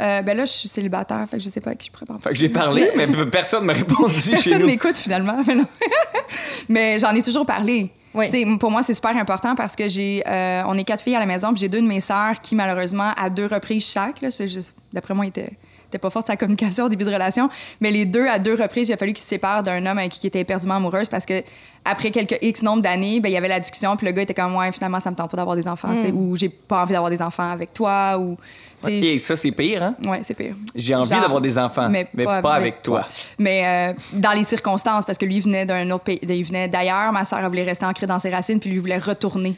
Euh, 0.00 0.22
ben 0.22 0.36
là, 0.36 0.44
je 0.44 0.52
suis 0.52 0.68
célibataire, 0.68 1.24
fait 1.30 1.38
que 1.38 1.42
je 1.42 1.48
sais 1.48 1.60
pas 1.60 1.70
à 1.70 1.74
qui 1.74 1.86
je 1.88 1.92
pourrais 1.92 2.06
parler. 2.06 2.22
Fait 2.22 2.30
que 2.30 2.36
j'ai 2.36 2.48
parlé, 2.48 2.90
mais 2.96 3.06
personne 3.30 3.64
m'a 3.64 3.72
répondu 3.72 4.14
chez 4.14 4.30
Personne 4.30 4.64
m'écoute 4.64 4.96
finalement. 4.98 5.38
Mais, 6.68 6.98
j'en 6.98 7.14
ai 7.14 7.22
toujours 7.22 7.46
parlé. 7.46 7.90
Oui. 8.14 8.26
Tu 8.30 8.42
sais, 8.42 8.58
Pour 8.58 8.70
moi, 8.70 8.82
c'est 8.82 8.94
super 8.94 9.16
important 9.16 9.54
parce 9.54 9.76
que 9.76 9.88
j'ai, 9.88 10.22
euh, 10.26 10.62
on 10.66 10.76
est 10.78 10.84
quatre 10.84 11.02
filles 11.02 11.16
à 11.16 11.20
la 11.20 11.26
maison, 11.26 11.52
puis 11.52 11.60
j'ai 11.60 11.68
deux 11.68 11.82
de 11.82 11.86
mes 11.86 12.00
sœurs 12.00 12.40
qui, 12.40 12.54
malheureusement, 12.54 13.12
à 13.16 13.28
deux 13.30 13.46
reprises 13.46 13.86
chaque, 13.90 14.20
là, 14.22 14.30
c'est 14.30 14.48
juste- 14.48 14.74
d'après 14.92 15.14
moi, 15.14 15.26
étaient, 15.26 15.50
étaient 15.88 15.98
pas 15.98 16.10
fortes 16.10 16.28
à 16.30 16.32
la 16.32 16.36
communication 16.36 16.84
au 16.84 16.88
début 16.88 17.04
de 17.04 17.12
relation, 17.12 17.48
mais 17.80 17.90
les 17.90 18.04
deux, 18.04 18.26
à 18.26 18.38
deux 18.38 18.54
reprises, 18.54 18.88
il 18.88 18.92
a 18.92 18.96
fallu 18.96 19.12
qu'ils 19.12 19.22
se 19.22 19.28
séparent 19.28 19.62
d'un 19.62 19.84
homme 19.86 19.98
avec 19.98 20.12
qui 20.12 20.20
ils 20.22 20.26
étaient 20.28 20.40
éperdument 20.40 20.74
amoureuses 20.74 21.08
parce 21.08 21.26
que 21.26 21.42
après 21.86 22.10
quelques 22.10 22.38
X 22.42 22.62
nombre 22.62 22.82
d'années, 22.82 23.20
ben, 23.20 23.28
il 23.28 23.32
y 23.32 23.36
avait 23.36 23.48
la 23.48 23.60
discussion, 23.60 23.96
puis 23.96 24.06
le 24.06 24.12
gars 24.12 24.22
était 24.22 24.34
comme, 24.34 24.56
ouais, 24.56 24.72
finalement, 24.72 24.98
ça 25.00 25.10
me 25.10 25.16
tente 25.16 25.30
pas 25.30 25.36
d'avoir 25.36 25.56
des 25.56 25.68
enfants, 25.68 25.88
sais, 26.02 26.10
ou 26.10 26.36
j'ai 26.36 26.48
pas 26.48 26.82
envie 26.82 26.92
d'avoir 26.92 27.10
des 27.10 27.22
enfants 27.22 27.48
avec 27.48 27.72
toi, 27.72 28.18
ou. 28.18 28.36
Ok, 28.82 29.20
ça, 29.20 29.36
c'est 29.36 29.52
pire, 29.52 29.82
hein? 29.82 29.96
Ouais, 30.04 30.20
c'est 30.22 30.34
pire. 30.34 30.54
J'ai 30.74 30.94
envie 30.94 31.08
d'avoir 31.08 31.40
des 31.40 31.56
enfants, 31.56 31.88
mais, 31.88 32.04
pas, 32.04 32.54
avec 32.54 32.82
toi. 32.82 33.06
Mais 33.38 33.94
euh, 33.94 33.98
dans 34.12 34.32
les 34.32 34.44
circonstances, 34.44 35.04
parce 35.04 35.16
que 35.16 35.24
lui 35.24 35.40
venait 35.40 35.64
d'un 35.64 35.90
autre 35.92 36.04
pays, 36.04 36.18
il 36.22 36.44
venait 36.44 36.68
d'ailleurs, 36.68 37.12
ma 37.12 37.24
soeur 37.24 37.38
elle 37.38 37.46
voulait 37.46 37.64
rester 37.64 37.86
ancrée 37.86 38.06
dans 38.06 38.18
ses 38.18 38.30
racines, 38.30 38.58
puis 38.60 38.70
lui 38.70 38.78
voulait 38.78 38.98
retourner. 38.98 39.56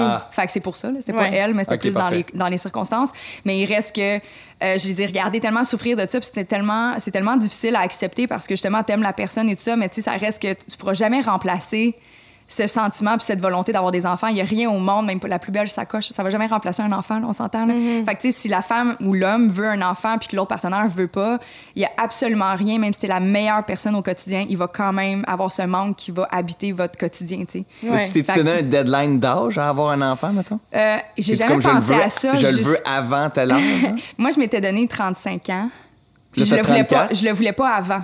Ah. 0.00 0.28
Fait 0.30 0.46
que 0.46 0.52
c'est 0.52 0.60
pour 0.60 0.76
ça, 0.76 0.88
là. 0.90 0.94
c'était 1.00 1.12
Ouais. 1.12 1.30
pas 1.30 1.36
elle, 1.36 1.54
mais 1.54 1.64
c'était 1.64 1.78
plus 1.78 1.92
dans 1.94 2.08
les, 2.08 2.24
dans 2.34 2.48
les 2.48 2.58
circonstances. 2.58 3.10
Mais 3.44 3.60
il 3.60 3.66
reste 3.66 3.94
que 3.94 4.16
euh, 4.16 4.20
je 4.78 4.88
les 4.88 5.02
ai 5.02 5.06
regardés 5.06 5.40
tellement 5.40 5.64
souffrir 5.64 5.96
de 5.96 6.02
ça, 6.02 6.18
puis 6.18 6.26
c'était 6.26 6.44
tellement, 6.44 6.94
c'est 6.98 7.10
tellement 7.10 7.36
difficile 7.36 7.76
à 7.76 7.80
accepter 7.80 8.26
parce 8.26 8.46
que 8.46 8.54
justement, 8.54 8.82
t'aimes 8.82 9.02
la 9.02 9.12
personne 9.12 9.48
et 9.50 9.56
tout 9.56 9.62
ça, 9.62 9.76
mais 9.76 9.88
tu 9.88 9.96
sais, 9.96 10.02
ça 10.02 10.12
reste 10.12 10.40
que 10.42 10.52
tu 10.52 10.76
pourras 10.78 10.94
jamais 10.94 11.20
remplacer 11.20 11.94
ce 12.52 12.66
sentiment 12.66 13.16
puis 13.16 13.24
cette 13.24 13.40
volonté 13.40 13.72
d'avoir 13.72 13.92
des 13.92 14.04
enfants. 14.06 14.26
Il 14.28 14.36
y 14.36 14.40
a 14.40 14.44
rien 14.44 14.68
au 14.70 14.78
monde, 14.78 15.06
même 15.06 15.20
pas 15.20 15.28
la 15.28 15.38
plus 15.38 15.52
belle 15.52 15.68
sacoche, 15.70 16.08
ça 16.10 16.22
va 16.22 16.30
jamais 16.30 16.46
remplacer 16.46 16.82
un 16.82 16.92
enfant, 16.92 17.18
là, 17.18 17.26
on 17.28 17.32
s'entend. 17.32 17.66
là. 17.66 17.74
Fait 18.04 18.14
que 18.14 18.20
tu 18.20 18.30
sais, 18.30 18.38
si 18.40 18.48
la 18.48 18.60
femme 18.62 18.96
ou 19.00 19.14
l'homme 19.14 19.48
veut 19.48 19.68
un 19.68 19.80
enfant 19.82 20.18
puis 20.18 20.28
que 20.28 20.36
l'autre 20.36 20.48
partenaire 20.48 20.86
veut 20.88 21.06
pas, 21.08 21.38
il 21.74 21.82
y 21.82 21.84
a 21.84 21.90
absolument 21.96 22.54
rien, 22.54 22.78
même 22.78 22.92
si 22.92 23.00
t'es 23.00 23.06
la 23.06 23.20
meilleure 23.20 23.64
personne 23.64 23.94
au 23.94 24.02
quotidien, 24.02 24.44
il 24.48 24.56
va 24.56 24.66
quand 24.68 24.92
même 24.92 25.24
avoir 25.26 25.50
ce 25.50 25.62
manque 25.62 25.96
qui 25.96 26.10
va 26.10 26.28
habiter 26.30 26.72
votre 26.72 26.98
quotidien, 26.98 27.38
tu 27.40 27.60
sais. 27.60 27.64
Mais 27.82 27.90
Ouais. 27.90 28.04
tu 28.12 28.22
que- 28.22 28.36
donné 28.36 28.58
un 28.58 28.62
deadline 28.62 29.18
d'âge 29.18 29.56
à 29.58 29.68
avoir 29.68 29.90
un 29.90 30.02
enfant, 30.02 30.32
mettons? 30.32 30.60
Euh, 30.74 30.96
j'ai 31.16 31.34
jamais 31.36 31.52
comme 31.52 31.62
je 31.62 31.68
le 31.68 31.74
pensé 31.74 31.94
veux- 31.94 32.02
à 32.02 32.08
ça. 32.08 32.34
Je 32.34 32.46
le 32.58 32.62
veux 32.62 32.76
avant 32.86 33.30
tel 33.30 33.52
âge. 33.52 33.62
hein? 33.86 33.96
Moi, 34.18 34.30
je 34.34 34.38
m'étais 34.38 34.60
donné 34.60 34.86
35 34.86 35.48
ans. 35.50 35.70
Puis 36.32 36.44
je 36.44 36.54
le 36.56 36.62
voulais 36.62 36.84
pas, 36.84 36.96
34? 37.06 37.14
je 37.16 37.24
le 37.24 37.32
voulais 37.32 37.52
pas 37.52 37.70
avant 37.70 38.02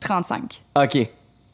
35. 0.00 0.62
OK. 0.76 1.08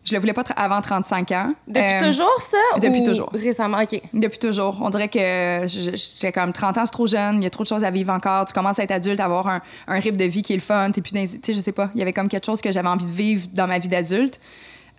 Je 0.04 0.12
le 0.14 0.20
voulais 0.20 0.34
pas 0.34 0.44
avant 0.56 0.80
35 0.82 1.30
ans. 1.32 1.54
Depuis 1.66 1.82
Euh, 1.82 2.06
toujours, 2.06 2.38
ça? 2.38 2.58
depuis 2.78 3.00
ou 3.00 3.04
toujours. 3.06 3.30
Récemment, 3.32 3.78
OK. 3.82 4.00
Depuis 4.12 4.38
toujours. 4.38 4.76
On 4.82 4.90
dirait 4.90 5.08
que 5.08 5.64
j'étais 5.66 6.30
comme 6.30 6.52
30 6.52 6.76
ans, 6.78 6.82
c'est 6.84 6.92
trop 6.92 7.06
jeune, 7.06 7.36
il 7.40 7.44
y 7.44 7.46
a 7.46 7.50
trop 7.50 7.62
de 7.64 7.68
choses 7.68 7.84
à 7.84 7.90
vivre 7.90 8.12
encore. 8.12 8.44
Tu 8.44 8.52
commences 8.52 8.78
à 8.78 8.82
être 8.84 8.90
adulte, 8.90 9.18
à 9.20 9.24
avoir 9.24 9.48
un, 9.48 9.60
un 9.88 9.98
rythme 9.98 10.18
de 10.18 10.24
vie 10.26 10.42
qui 10.42 10.52
est 10.52 10.56
le 10.56 10.62
fun. 10.62 10.90
T'es 10.90 11.00
plus 11.00 11.12
Tu 11.12 11.26
sais, 11.26 11.54
je 11.54 11.60
sais 11.60 11.72
pas. 11.72 11.88
Il 11.94 11.98
y 12.00 12.02
avait 12.02 12.12
comme 12.12 12.28
quelque 12.28 12.44
chose 12.44 12.60
que 12.60 12.70
j'avais 12.70 12.88
envie 12.88 13.06
de 13.06 13.10
vivre 13.10 13.46
dans 13.54 13.66
ma 13.66 13.78
vie 13.78 13.88
d'adulte. 13.88 14.38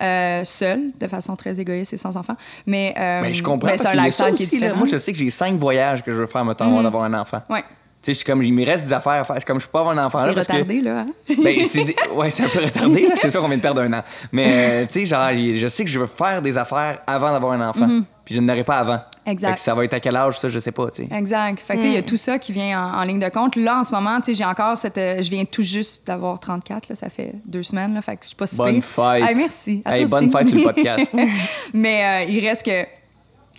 Euh, 0.02 0.44
seule, 0.44 0.90
de 1.00 1.06
façon 1.08 1.36
très 1.36 1.58
égoïste 1.58 1.92
et 1.94 1.96
sans 1.96 2.18
enfant. 2.18 2.34
Mais, 2.66 2.92
euh, 2.98 3.22
Mais 3.22 3.32
je 3.32 3.42
comprends 3.42 3.68
mais 3.70 3.76
parce 3.78 3.90
c'est 3.90 3.98
un 3.98 4.02
lifestyle 4.04 4.34
qui 4.34 4.42
est 4.42 4.46
aussi. 4.46 4.58
là. 4.58 4.66
différent. 4.66 4.78
Moi, 4.80 4.88
je 4.88 4.96
sais 4.98 5.10
que 5.12 5.16
j'ai 5.18 5.30
cinq 5.30 5.54
voyages 5.54 6.02
que 6.02 6.12
je 6.12 6.18
veux 6.18 6.26
faire, 6.26 6.44
mettons, 6.44 6.64
avant 6.66 6.82
d'avoir 6.82 7.04
un 7.04 7.14
enfant. 7.14 7.38
Ouais. 7.48 7.64
Tu 8.06 8.12
sais, 8.12 8.12
je 8.12 8.16
suis 8.18 8.24
comme, 8.24 8.40
il 8.44 8.52
me 8.52 8.64
reste 8.64 8.84
des 8.86 8.92
affaires 8.92 9.14
à 9.14 9.24
faire. 9.24 9.34
C'est 9.38 9.44
comme, 9.44 9.58
je 9.58 9.66
peux 9.66 9.72
pas 9.72 9.80
avoir 9.80 9.98
un 9.98 10.04
enfant 10.04 10.18
là 10.18 10.28
C'est 10.28 10.34
parce 10.34 10.46
que... 10.46 10.52
retardé, 10.52 10.80
là. 10.80 11.00
hein? 11.00 11.06
Ben, 11.42 11.64
c'est 11.64 11.84
ouais, 12.12 12.30
c'est 12.30 12.44
un 12.44 12.48
peu 12.48 12.60
retardé, 12.60 13.08
là. 13.08 13.14
C'est 13.16 13.30
sûr 13.30 13.40
qu'on 13.40 13.48
vient 13.48 13.56
de 13.56 13.62
perdre 13.62 13.80
un 13.82 13.92
an. 13.94 14.02
Mais, 14.30 14.46
euh, 14.48 14.86
tu 14.86 15.00
sais, 15.00 15.06
genre, 15.06 15.28
je 15.32 15.66
sais 15.66 15.84
que 15.84 15.90
je 15.90 15.98
veux 15.98 16.06
faire 16.06 16.40
des 16.40 16.56
affaires 16.56 17.00
avant 17.04 17.32
d'avoir 17.32 17.52
un 17.52 17.68
enfant. 17.68 17.88
Puis 18.24 18.34
je 18.34 18.40
n'aurai 18.40 18.62
pas 18.64 18.78
avant. 18.78 19.00
Exact. 19.24 19.50
Fait 19.50 19.54
que 19.56 19.60
ça 19.60 19.74
va 19.74 19.84
être 19.84 19.94
à 19.94 20.00
quel 20.00 20.14
âge, 20.16 20.38
ça, 20.38 20.48
je 20.48 20.58
sais 20.60 20.70
pas, 20.72 20.88
tu 20.90 21.04
sais. 21.04 21.08
Exact. 21.12 21.58
Fait 21.60 21.74
que, 21.74 21.78
tu 21.80 21.86
sais, 21.86 21.92
il 21.92 21.94
y 21.94 21.98
a 21.98 22.02
tout 22.02 22.16
ça 22.16 22.38
qui 22.38 22.52
vient 22.52 22.92
en, 22.92 22.98
en 23.00 23.02
ligne 23.04 23.18
de 23.20 23.28
compte. 23.28 23.54
Là, 23.56 23.80
en 23.80 23.84
ce 23.84 23.92
moment, 23.92 24.18
tu 24.20 24.26
sais, 24.26 24.34
j'ai 24.34 24.44
encore 24.44 24.78
cette. 24.78 24.98
euh, 24.98 25.20
je 25.22 25.30
viens 25.30 25.44
tout 25.44 25.62
juste 25.62 26.06
d'avoir 26.06 26.38
34, 26.40 26.88
là, 26.88 26.94
ça 26.94 27.08
fait 27.08 27.32
deux 27.44 27.62
semaines, 27.64 27.94
là, 27.94 28.02
fait 28.02 28.14
que 28.16 28.22
je 28.22 28.28
suis 28.28 28.36
pas 28.36 28.46
si 28.46 28.56
Bonne 28.56 28.82
fête. 28.82 29.22
Ah, 29.24 29.32
merci. 29.34 29.82
À 29.84 29.96
Hey, 29.98 30.08
toi 30.08 30.18
bonne 30.20 30.28
aussi. 30.28 30.38
fête 30.38 30.48
sur 30.48 30.58
le 30.58 30.64
podcast. 30.64 31.12
Mais 31.74 32.24
euh, 32.26 32.30
il 32.30 32.46
reste 32.46 32.64
que 32.64 32.84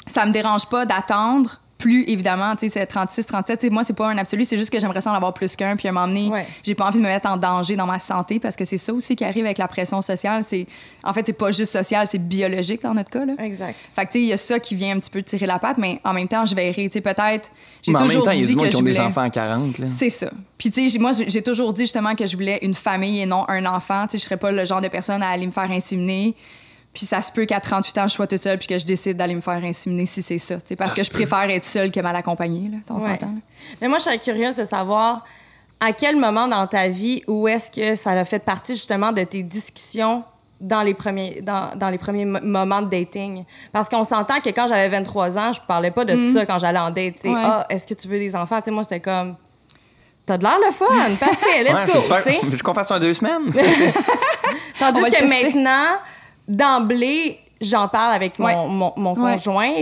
ça 0.07 0.25
me 0.25 0.31
dérange 0.31 0.65
pas 0.67 0.85
d'attendre 0.85 1.59
plus, 1.77 2.03
évidemment, 2.07 2.53
tu 2.55 2.67
sais, 2.67 2.69
c'est 2.69 2.85
36, 2.87 3.25
37. 3.27 3.59
Tu 3.59 3.67
sais, 3.67 3.69
moi, 3.71 3.83
c'est 3.83 3.93
pas 3.95 4.07
un 4.09 4.17
absolu, 4.17 4.43
c'est 4.45 4.57
juste 4.57 4.71
que 4.71 4.79
j'aimerais 4.79 5.01
ça 5.01 5.11
en 5.11 5.13
avoir 5.13 5.33
plus 5.33 5.55
qu'un. 5.55 5.75
Puis 5.75 5.87
à 5.87 5.91
un 5.91 5.93
moment 5.93 6.07
donné, 6.07 6.29
Ouais. 6.29 6.47
j'ai 6.63 6.73
pas 6.73 6.87
envie 6.87 6.97
de 6.97 7.03
me 7.03 7.07
mettre 7.09 7.27
en 7.29 7.37
danger 7.37 7.75
dans 7.75 7.85
ma 7.85 7.99
santé 7.99 8.39
parce 8.39 8.55
que 8.55 8.65
c'est 8.65 8.77
ça 8.77 8.93
aussi 8.93 9.15
qui 9.15 9.23
arrive 9.23 9.45
avec 9.45 9.59
la 9.59 9.67
pression 9.67 10.01
sociale. 10.01 10.43
C'est, 10.47 10.65
en 11.03 11.13
fait, 11.13 11.23
c'est 11.25 11.33
pas 11.33 11.51
juste 11.51 11.71
social, 11.73 12.07
c'est 12.07 12.17
biologique 12.17 12.81
dans 12.81 12.93
notre 12.95 13.11
cas. 13.11 13.25
Là. 13.25 13.33
Exact. 13.39 13.75
Fait 13.95 14.05
que, 14.05 14.11
tu 14.11 14.17
sais, 14.17 14.23
il 14.23 14.27
y 14.29 14.33
a 14.33 14.37
ça 14.37 14.59
qui 14.59 14.73
vient 14.75 14.95
un 14.95 14.99
petit 14.99 15.11
peu 15.11 15.21
tirer 15.21 15.45
la 15.45 15.59
patte, 15.59 15.77
mais 15.77 15.99
en 16.03 16.13
même 16.13 16.27
temps, 16.27 16.45
je 16.45 16.55
verrai. 16.55 16.87
Tu 16.87 16.93
sais, 16.93 17.01
peut-être. 17.01 17.51
J'ai 17.83 17.91
Mais 17.91 17.97
en 17.97 18.01
même 18.01 18.07
toujours 18.09 18.23
temps, 18.25 18.31
il 18.31 18.41
y 18.41 18.43
a 18.43 18.47
dit 18.47 18.55
monde 18.55 18.65
que 18.65 18.69
qui 18.71 18.75
ont 18.77 18.81
des 18.81 18.91
voulais- 18.93 19.03
enfants 19.05 19.21
à 19.21 19.29
40, 19.29 19.77
là. 19.77 19.87
c'est 19.87 20.09
ça. 20.09 20.31
Puis, 20.57 20.71
tu 20.71 20.89
sais, 20.89 20.97
moi, 20.99 21.11
j'ai 21.11 21.29
j'ai 21.29 21.41
toujours 21.43 21.71
dit 21.73 21.83
justement 21.83 22.15
que 22.15 22.25
je 22.25 22.35
voulais 22.35 22.57
une 22.63 22.73
famille 22.73 23.21
et 23.21 23.25
non 23.27 23.45
un 23.47 23.65
enfant. 23.67 24.07
Tu 24.07 24.13
sais, 24.13 24.17
je 24.17 24.23
serais 24.23 24.37
pas 24.37 24.51
le 24.51 24.65
genre 24.65 24.81
de 24.81 24.87
personne 24.87 25.21
à 25.21 25.29
aller 25.29 25.45
me 25.45 25.51
faire 25.51 25.69
inséminer. 25.69 26.33
Puis 26.97 27.05
ça 27.05 27.21
se 27.21 27.31
peut 27.31 27.45
qu'à 27.45 27.59
38 27.59 27.97
ans, 27.99 28.07
je 28.07 28.13
sois 28.13 28.25
toute 28.25 28.41
seule 28.41 28.57
puis 28.57 28.67
que 28.67 28.75
je 28.79 28.83
décide 28.83 29.17
d'aller 29.17 29.35
me 29.35 29.41
faire 29.41 29.63
inséminer 29.63 30.07
si 30.07 30.23
c'est 30.23 30.39
ça. 30.39 30.55
Parce 30.75 30.89
Ça 30.89 30.95
que 30.95 31.03
je 31.05 31.11
peut. 31.11 31.17
préfère 31.19 31.47
être 31.51 31.63
seule 31.63 31.91
que 31.91 31.99
mal 31.99 32.15
accompagnée, 32.15 32.69
là. 32.71 32.77
On 32.89 32.97
Ouais. 32.99 33.19
Mais 33.79 33.87
moi, 33.87 33.99
je 33.99 34.05
serais 34.05 34.17
curieuse 34.17 34.55
de 34.55 34.65
savoir, 34.65 35.23
à 35.79 35.93
quel 35.93 36.15
moment 36.15 36.47
dans 36.47 36.65
ta 36.65 36.87
vie 36.87 37.21
où 37.27 37.47
est-ce 37.47 37.69
que 37.69 37.93
ça 37.93 38.13
a 38.13 38.25
fait 38.25 38.39
partie 38.39 38.73
justement 38.73 39.11
de 39.11 39.21
tes 39.23 39.43
discussions 39.43 40.23
dans 40.59 40.81
les 40.81 40.95
premiers, 40.95 41.41
dans, 41.43 41.77
dans 41.77 41.89
les 41.91 41.99
premiers 41.99 42.25
mo- 42.25 42.39
moments 42.41 42.81
de 42.81 42.89
dating? 42.89 43.43
Parce 43.71 43.87
qu'on 43.89 44.03
s'entend 44.03 44.39
que 44.39 44.49
quand 44.49 44.65
j'avais 44.65 44.89
23 44.89 45.37
ans, 45.37 45.53
je 45.53 45.59
parlais 45.67 45.91
pas 45.91 46.03
de 46.03 46.13
tout 46.15 46.33
ça 46.33 46.47
quand 46.47 46.57
j'allais 46.57 46.79
en 46.79 46.89
date. 46.89 47.23
Ouais. 47.25 47.33
Ah, 47.35 47.67
est-ce 47.69 47.85
que 47.85 47.93
tu 47.93 48.07
veux 48.07 48.17
des 48.17 48.35
enfants? 48.35 48.59
Moi, 48.71 48.81
c'était 48.81 49.01
comme, 49.01 49.35
t'as 50.25 50.39
de 50.39 50.43
l'air 50.43 50.57
le 50.65 50.71
fun, 50.73 50.87
parfait, 51.19 51.63
let's 51.63 51.73
Ouais, 52.09 52.31
go. 52.41 52.47
Veux-tu 52.49 52.63
qu'on 52.63 52.73
fasse 52.73 52.87
ça 52.87 52.95
en 52.95 52.99
deux 52.99 53.13
semaines? 53.13 53.53
Tandis 54.79 55.01
que 55.01 55.09
tester. 55.09 55.43
maintenant, 55.45 55.97
d'emblée, 56.47 57.39
j'en 57.61 57.87
parle 57.87 58.13
avec 58.13 58.37
mon, 58.39 58.45
Ouais. 58.45 58.55
mon, 58.67 58.93
mon 58.97 59.13
Ouais. 59.15 59.33
conjoint. 59.33 59.73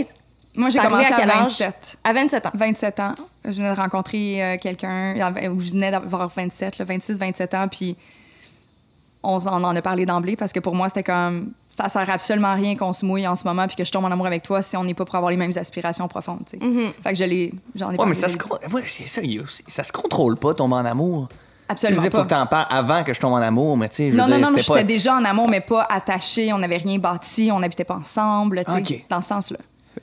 Moi, 0.58 0.70
j'ai 0.70 0.80
commencé 0.80 1.12
à 1.12 1.18
quel 1.18 1.30
âge? 1.30 1.40
27. 1.60 1.98
À 2.04 2.14
27 2.14 2.46
ans. 2.46 2.52
27 2.54 3.00
ans. 3.02 3.16
Je 3.44 3.52
venais 3.58 3.72
de 3.74 3.76
rencontrer 3.80 4.42
euh, 4.44 4.58
quelqu'un, 4.58 5.14
ou 5.52 5.60
je 5.60 5.72
venais 5.72 5.92
d'avoir 5.92 6.30
27, 6.30 6.82
26, 6.82 7.20
27 7.20 7.54
ans, 7.54 7.68
puis 7.68 7.96
on 9.28 9.38
en 9.48 9.76
a 9.76 9.82
parlé 9.82 10.06
d'emblée 10.06 10.36
parce 10.36 10.54
que 10.54 10.60
pour 10.60 10.76
moi, 10.76 10.88
c'était 10.88 11.04
comme 11.04 11.52
ça 11.72 11.90
sert 11.90 12.08
absolument 12.10 12.50
à 12.50 12.54
rien 12.54 12.76
qu'on 12.78 12.94
se 12.94 13.04
mouille 13.06 13.28
en 13.28 13.36
ce 13.36 13.44
moment 13.44 13.66
puis 13.68 13.76
que 13.76 13.84
je 13.84 13.92
tombe 13.92 14.06
en 14.06 14.12
amour 14.12 14.28
avec 14.28 14.44
toi 14.44 14.62
si 14.62 14.78
on 14.78 14.84
n'est 14.84 14.94
pas 14.94 15.04
pour 15.04 15.16
avoir 15.16 15.32
les 15.32 15.36
mêmes 15.38 15.52
aspirations 15.58 16.08
profondes. 16.08 16.44
sais. 16.48 16.60
Fait 17.04 17.12
que 17.12 17.18
je 17.18 17.24
l'ai, 17.24 17.52
j'en 17.74 17.88
ai 17.88 17.92
Ouais, 17.94 17.98
parlé. 17.98 18.10
mais 18.10 18.16
ça 18.16 18.30
se, 18.30 18.38
moi, 18.70 18.82
ça, 18.86 19.22
ça 19.68 19.84
se 19.84 19.92
contrôle 19.92 20.38
pas, 20.38 20.54
tomber 20.54 20.76
en 20.76 20.86
amour. 20.86 21.28
Absolument 21.68 22.02
Tu 22.02 22.06
sais, 22.06 22.12
faut 22.12 22.24
que 22.24 22.28
pas. 22.30 22.36
t'en 22.42 22.46
parles 22.46 22.68
avant 22.70 23.04
que 23.04 23.14
je 23.14 23.20
tombe 23.20 23.34
en 23.34 23.38
amour, 23.38 23.76
mais 23.78 23.90
tu 23.90 23.96
sais, 23.96 24.06
je 24.06 24.12
veux 24.12 24.18
Non, 24.18 24.28
non, 24.28 24.38
dire, 24.38 24.46
non, 24.46 24.52
mais 24.54 24.62
j'étais 24.62 24.74
pas... 24.80 24.84
déjà 24.84 25.16
en 25.16 25.26
amour, 25.26 25.48
mais 25.48 25.62
pas 25.62 25.84
attaché. 25.90 26.54
On 26.54 26.58
n'avait 26.60 26.78
rien 26.78 27.00
bâti, 27.00 27.50
on 27.52 27.60
n'habitait 27.60 27.84
pas 27.86 27.96
ensemble, 27.96 28.64
tu 28.66 28.72
sais, 28.72 28.80
Ok. 28.80 29.06
dans 29.10 29.22
ce 29.22 29.28
sens-là. 29.30 29.58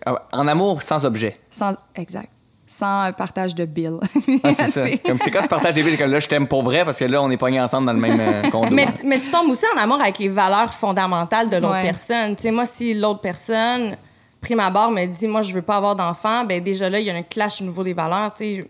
Ah 0.05 0.13
ouais, 0.15 0.19
En 0.33 0.49
amour, 0.49 0.83
sans 0.83 1.05
objet. 1.07 1.39
Sans, 1.51 1.75
exact. 1.95 2.29
Sans 2.67 3.13
partage 3.13 3.55
de 3.55 3.65
bill. 3.67 3.99
Ah, 4.43 4.51
c'est 4.53 4.67
ça. 4.69 4.89
Comme 5.05 5.19
c'est 5.19 5.31
quand 5.31 5.43
tu 5.43 5.49
partages 5.49 5.75
des 5.75 5.83
billes, 5.83 5.99
comme 5.99 6.11
là, 6.11 6.21
je 6.21 6.29
t'aime 6.29 6.49
pour 6.49 6.63
vrai, 6.63 6.85
parce 6.85 6.99
que 6.99 7.05
là, 7.05 7.23
on 7.23 7.31
est 7.31 7.37
pognés 7.37 7.61
ensemble 7.61 7.87
dans 7.87 7.93
le 7.93 8.01
même 8.01 8.19
euh, 8.19 8.51
condo. 8.51 8.69
Mais, 8.75 8.87
mais 9.05 9.21
tu 9.21 9.31
tombes 9.31 9.51
aussi 9.51 9.65
en 9.77 9.79
amour 9.81 10.01
avec 10.01 10.19
les 10.19 10.29
valeurs 10.31 10.73
fondamentales 10.73 11.51
de 11.51 11.57
l'autre 11.57 11.73
Ouais. 11.75 11.83
personne. 11.83 12.35
Tu 12.35 12.43
sais, 12.43 12.51
moi, 12.51 12.65
si 12.65 12.95
l'autre 12.95 13.21
personne, 13.21 13.97
prime 14.41 14.61
abord, 14.61 14.91
me 14.91 15.05
dit, 15.05 15.29
moi, 15.29 15.43
je 15.43 15.53
veux 15.53 15.61
pas 15.61 15.77
avoir 15.77 15.95
d'enfant, 15.97 16.45
ben 16.45 16.63
déjà 16.65 16.89
là, 16.89 16.99
il 16.99 17.05
y 17.07 17.11
a 17.11 17.15
un 17.15 17.23
clash 17.23 17.61
au 17.61 17.65
niveau 17.65 17.83
des 17.85 17.93
valeurs. 17.93 18.33
Tu 18.33 18.45
sais, 18.45 18.65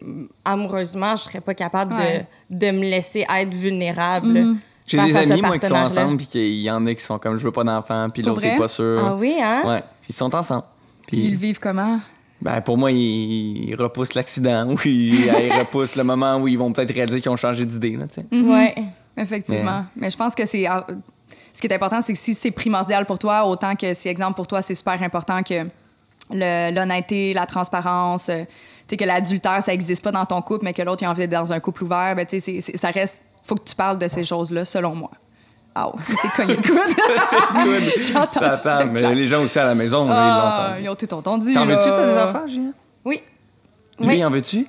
amoureusement, 0.45 1.15
je 1.17 1.23
serais 1.23 1.41
pas 1.41 1.55
capable 1.55 1.95
Ouais. 1.95 2.19
de, 2.19 2.25
de 2.53 2.71
me 2.71 2.81
laisser 2.81 3.25
être 3.35 3.53
vulnérable. 3.55 4.57
J'ai 4.87 4.99
face 4.99 5.13
des 5.13 5.33
amis, 5.33 5.43
moi, 5.43 5.59
qui 5.59 5.67
sont 5.67 5.75
ensemble, 5.75 6.17
puis 6.19 6.27
qu'il 6.27 6.61
y 6.61 6.71
en 6.71 6.85
a 6.87 6.95
qui 6.95 7.03
sont 7.03 7.19
comme, 7.19 7.37
je 7.37 7.45
veux 7.45 7.53
pas 7.53 7.65
d'enfant, 7.65 8.09
puis 8.13 8.23
l'autre 8.23 8.45
est 8.45 8.57
pas 8.57 8.69
sûr. 8.69 9.03
Ah 9.05 9.15
oui, 9.15 9.37
hein? 9.41 9.63
Ouais, 9.65 9.81
puis 10.01 10.11
ils 10.11 10.15
sont 10.15 10.35
ensemble. 10.35 10.65
Puis 11.07 11.19
ils 11.19 11.37
vivent 11.37 11.59
comment? 11.61 12.01
ben, 12.41 12.61
pour 12.61 12.77
moi, 12.77 12.91
ils, 12.91 13.69
ils 13.71 13.75
repoussent 13.77 14.15
l'accident, 14.15 14.69
ou 14.73 14.77
ils, 14.85 15.27
ils 15.27 15.53
repoussent 15.59 15.95
le 15.97 16.03
moment 16.05 16.37
où 16.39 16.49
ils 16.49 16.59
vont 16.59 16.73
peut-être 16.73 16.93
réaliser 16.93 17.21
qu'ils 17.21 17.31
ont 17.31 17.37
changé 17.37 17.65
d'idée, 17.65 17.95
là, 17.97 18.07
tu 18.09 18.15
sais. 18.21 18.27
Ouais. 18.37 18.75
Effectivement. 19.17 19.85
Mais 19.95 20.11
je 20.11 20.17
pense 20.17 20.35
que 20.35 20.45
c'est. 20.47 20.67
ah, 20.67 20.87
Ce 21.53 21.61
qui 21.61 21.67
est 21.67 21.75
important, 21.75 22.01
c'est 22.01 22.13
que 22.15 22.19
si 22.19 22.35
c'est 22.35 22.51
primordial 22.51 23.05
pour 23.07 23.19
toi, 23.19 23.47
autant 23.47 23.77
que 23.77 23.93
si, 23.95 24.09
exemple, 24.09 24.35
pour 24.37 24.47
toi, 24.47 24.63
c'est 24.63 24.75
super 24.75 25.01
important 25.03 25.43
que 25.43 25.65
le- 26.33 26.75
l'honnêteté, 26.75 27.35
la 27.35 27.47
transparence, 27.47 28.29
euh, 28.31 28.45
sais, 28.93 28.97
que 28.97 29.05
l'adultère, 29.05 29.63
ça 29.63 29.73
n'existe 29.73 30.03
pas 30.03 30.13
dans 30.13 30.25
ton 30.27 30.41
couple, 30.43 30.65
mais 30.65 30.73
que 30.73 30.83
l'autre, 30.83 31.03
il 31.03 31.07
a 31.07 31.11
envie 31.11 31.21
d'être 31.21 31.31
dans 31.31 31.53
un 31.53 31.61
couple 31.61 31.85
ouvert, 31.85 32.15
ben, 32.17 32.25
tu 32.27 32.41
sais, 32.41 32.61
ça 32.61 32.91
reste. 32.91 33.25
faut 33.45 33.55
que 33.57 33.65
tu 33.65 33.75
parles 33.75 33.99
de 33.99 34.09
ces 34.09 34.25
choses-là, 34.25 34.65
selon 34.65 34.95
moi. 34.95 35.11
Ouais, 35.75 35.83
c'est 36.21 36.31
cogné 36.37 36.57
le 36.57 36.63
coude. 36.63 36.97
C'est 37.31 38.03
J'entends 38.13 38.41
Ça 38.41 38.53
attend, 38.53 38.87
mais 38.93 39.15
les 39.15 39.27
gens 39.27 39.43
aussi 39.43 39.59
à 39.59 39.65
la 39.65 39.75
maison, 39.75 40.05
là, 40.07 40.15
Ah, 40.15 40.27
ils 40.27 40.39
l'ont 40.39 40.49
entendu. 40.67 40.83
ils 40.85 40.89
ont 40.91 40.95
tout 40.95 41.15
entendu. 41.15 41.55
T'en 41.55 41.65
veux-tu, 41.67 41.89
toi, 41.89 42.07
des 42.07 42.19
enfants, 42.19 42.47
Julien? 42.47 42.73
Oui. 43.07 43.23
Lui, 43.99 44.07
Oui. 44.09 44.25
en 44.25 44.31
veux-tu? 44.31 44.67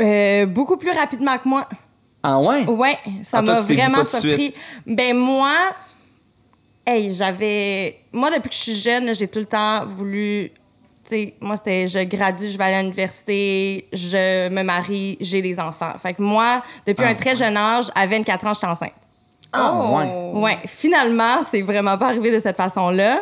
Euh, 0.00 0.46
beaucoup 0.46 0.76
plus 0.76 0.92
rapidement 0.92 1.36
que 1.38 1.48
moi. 1.48 1.68
Ah 2.22 2.38
ouais? 2.38 2.64
Ouais, 2.66 2.96
ça 3.24 3.38
Ah, 3.38 3.42
toi, 3.42 3.54
m'a 3.54 3.60
vraiment 3.60 4.04
surpris. 4.04 4.54
Ben 4.86 5.16
moi, 5.16 5.52
hey, 6.86 7.12
j'avais, 7.12 7.96
moi 8.12 8.30
depuis 8.30 8.48
que 8.50 8.54
je 8.54 8.60
suis 8.60 8.76
jeune, 8.76 9.12
j'ai 9.14 9.26
tout 9.28 9.40
le 9.40 9.44
temps 9.44 9.84
voulu, 9.86 10.52
tu 11.04 11.10
sais, 11.10 11.34
moi 11.40 11.56
c'était, 11.56 11.88
je 11.88 11.98
gradue, 12.04 12.48
je 12.48 12.56
vais 12.56 12.64
aller 12.64 12.74
à 12.74 12.82
l'université, 12.82 13.88
je 13.92 14.48
me 14.48 14.62
marie, 14.62 15.16
j'ai 15.20 15.42
des 15.42 15.58
enfants. 15.58 15.92
Fait 16.00 16.14
que 16.14 16.22
moi, 16.22 16.62
depuis 16.86 17.04
Ah, 17.04 17.10
un 17.10 17.14
très 17.14 17.34
jeune 17.34 17.56
âge, 17.56 17.86
à 17.94 18.06
24 18.06 18.46
ans, 18.46 18.54
j'étais 18.54 18.66
enceinte. 18.66 18.92
Ah 19.52 19.72
Oh. 19.74 19.96
ouais. 19.96 20.40
Ouais, 20.40 20.58
finalement, 20.66 21.42
c'est 21.42 21.62
vraiment 21.62 21.98
pas 21.98 22.06
arrivé 22.08 22.30
de 22.30 22.38
cette 22.38 22.56
façon-là. 22.56 23.20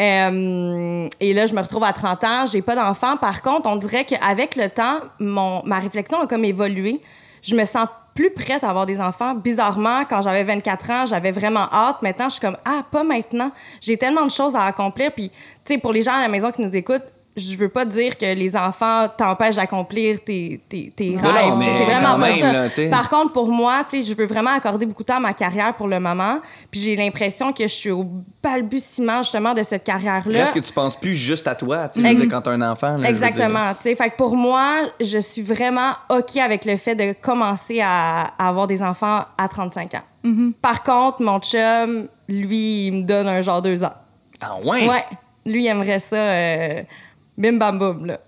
Euh, 0.00 1.08
et 1.20 1.34
là, 1.34 1.46
je 1.46 1.54
me 1.54 1.60
retrouve 1.60 1.84
à 1.84 1.92
30 1.92 2.24
ans, 2.24 2.44
j'ai 2.46 2.62
pas 2.62 2.74
d'enfant. 2.76 3.16
Par 3.16 3.42
contre, 3.42 3.68
on 3.68 3.76
dirait 3.76 4.04
qu'avec 4.04 4.56
le 4.56 4.68
temps, 4.68 5.00
mon, 5.18 5.62
ma 5.64 5.78
réflexion 5.80 6.20
a 6.20 6.26
comme 6.26 6.44
évolué. 6.44 7.00
Je 7.42 7.56
me 7.56 7.64
sens 7.64 7.88
plus 8.14 8.30
prête 8.30 8.62
à 8.62 8.68
avoir 8.70 8.86
des 8.86 9.00
enfants. 9.00 9.34
Bizarrement, 9.34 10.04
quand 10.08 10.22
j'avais 10.22 10.44
24 10.44 10.90
ans, 10.90 11.06
j'avais 11.06 11.32
vraiment 11.32 11.66
hâte. 11.72 12.02
Maintenant, 12.02 12.26
je 12.26 12.32
suis 12.34 12.40
comme, 12.40 12.56
ah, 12.64 12.84
pas 12.90 13.02
maintenant. 13.02 13.50
J'ai 13.80 13.96
tellement 13.96 14.26
de 14.26 14.30
choses 14.30 14.54
à 14.54 14.64
accomplir. 14.64 15.10
Puis, 15.12 15.30
tu 15.30 15.74
sais, 15.74 15.78
pour 15.78 15.92
les 15.92 16.02
gens 16.02 16.12
à 16.14 16.20
la 16.20 16.28
maison 16.28 16.52
qui 16.52 16.62
nous 16.62 16.76
écoutent, 16.76 17.02
je 17.36 17.56
veux 17.56 17.68
pas 17.70 17.84
dire 17.86 18.18
que 18.18 18.26
les 18.34 18.56
enfants 18.56 19.06
t'empêchent 19.16 19.56
d'accomplir 19.56 20.22
tes, 20.22 20.60
tes, 20.68 20.90
tes 20.94 21.10
Non, 21.12 21.22
rêves. 21.22 21.54
C'est 21.78 21.84
vraiment 21.84 22.12
pas 22.12 22.18
même, 22.18 22.70
ça. 22.70 22.82
là. 22.82 22.90
Par 22.90 23.08
contre, 23.08 23.32
pour 23.32 23.48
moi, 23.48 23.84
tu 23.88 24.02
sais, 24.02 24.10
je 24.10 24.14
veux 24.16 24.26
vraiment 24.26 24.50
accorder 24.50 24.84
beaucoup 24.84 25.02
de 25.02 25.06
temps 25.08 25.16
à 25.16 25.20
ma 25.20 25.32
carrière 25.32 25.74
pour 25.74 25.88
le 25.88 25.98
moment. 25.98 26.40
Puis 26.70 26.80
j'ai 26.80 26.94
l'impression 26.96 27.52
que 27.54 27.62
je 27.62 27.68
suis 27.72 27.90
au 27.90 28.06
balbutiement, 28.42 29.22
justement, 29.22 29.54
de 29.54 29.62
cette 29.62 29.84
carrière-là. 29.84 30.40
Est-ce 30.42 30.52
que 30.52 30.58
tu 30.60 30.72
penses 30.72 30.96
plus 30.98 31.14
juste 31.14 31.46
à 31.46 31.54
toi, 31.54 31.88
quand 32.30 32.40
t'as 32.42 32.50
un 32.50 32.62
enfant? 32.70 32.96
là, 32.98 33.08
Exactement. 33.08 33.64
dire. 33.68 33.76
tu 33.76 33.82
sais. 33.82 33.94
Fait 33.94 34.10
que 34.10 34.16
pour 34.16 34.36
moi, 34.36 34.80
je 35.00 35.18
suis 35.18 35.42
vraiment 35.42 35.92
OK 36.10 36.36
avec 36.36 36.64
le 36.66 36.76
fait 36.76 36.94
de 36.94 37.14
commencer 37.18 37.80
à, 37.80 38.32
à 38.38 38.48
avoir 38.48 38.66
des 38.66 38.82
enfants 38.82 39.24
à 39.38 39.48
35 39.48 39.94
ans. 39.94 40.02
Par 40.60 40.82
contre, 40.82 41.22
mon 41.22 41.40
chum, 41.40 42.06
lui, 42.28 42.86
il 42.88 42.92
me 42.92 43.02
donne 43.04 43.26
un 43.26 43.42
genre 43.42 43.62
deux 43.62 43.82
ans. 43.82 43.92
Ah 44.40 44.56
ouais? 44.64 44.86
Ouais. 44.88 45.04
Lui, 45.46 45.64
il 45.64 45.66
aimerait 45.66 45.98
ça 45.98 46.16
euh, 46.16 46.82
bim 47.38 47.54
bam 47.58 47.78
boum, 47.78 48.06
là. 48.06 48.18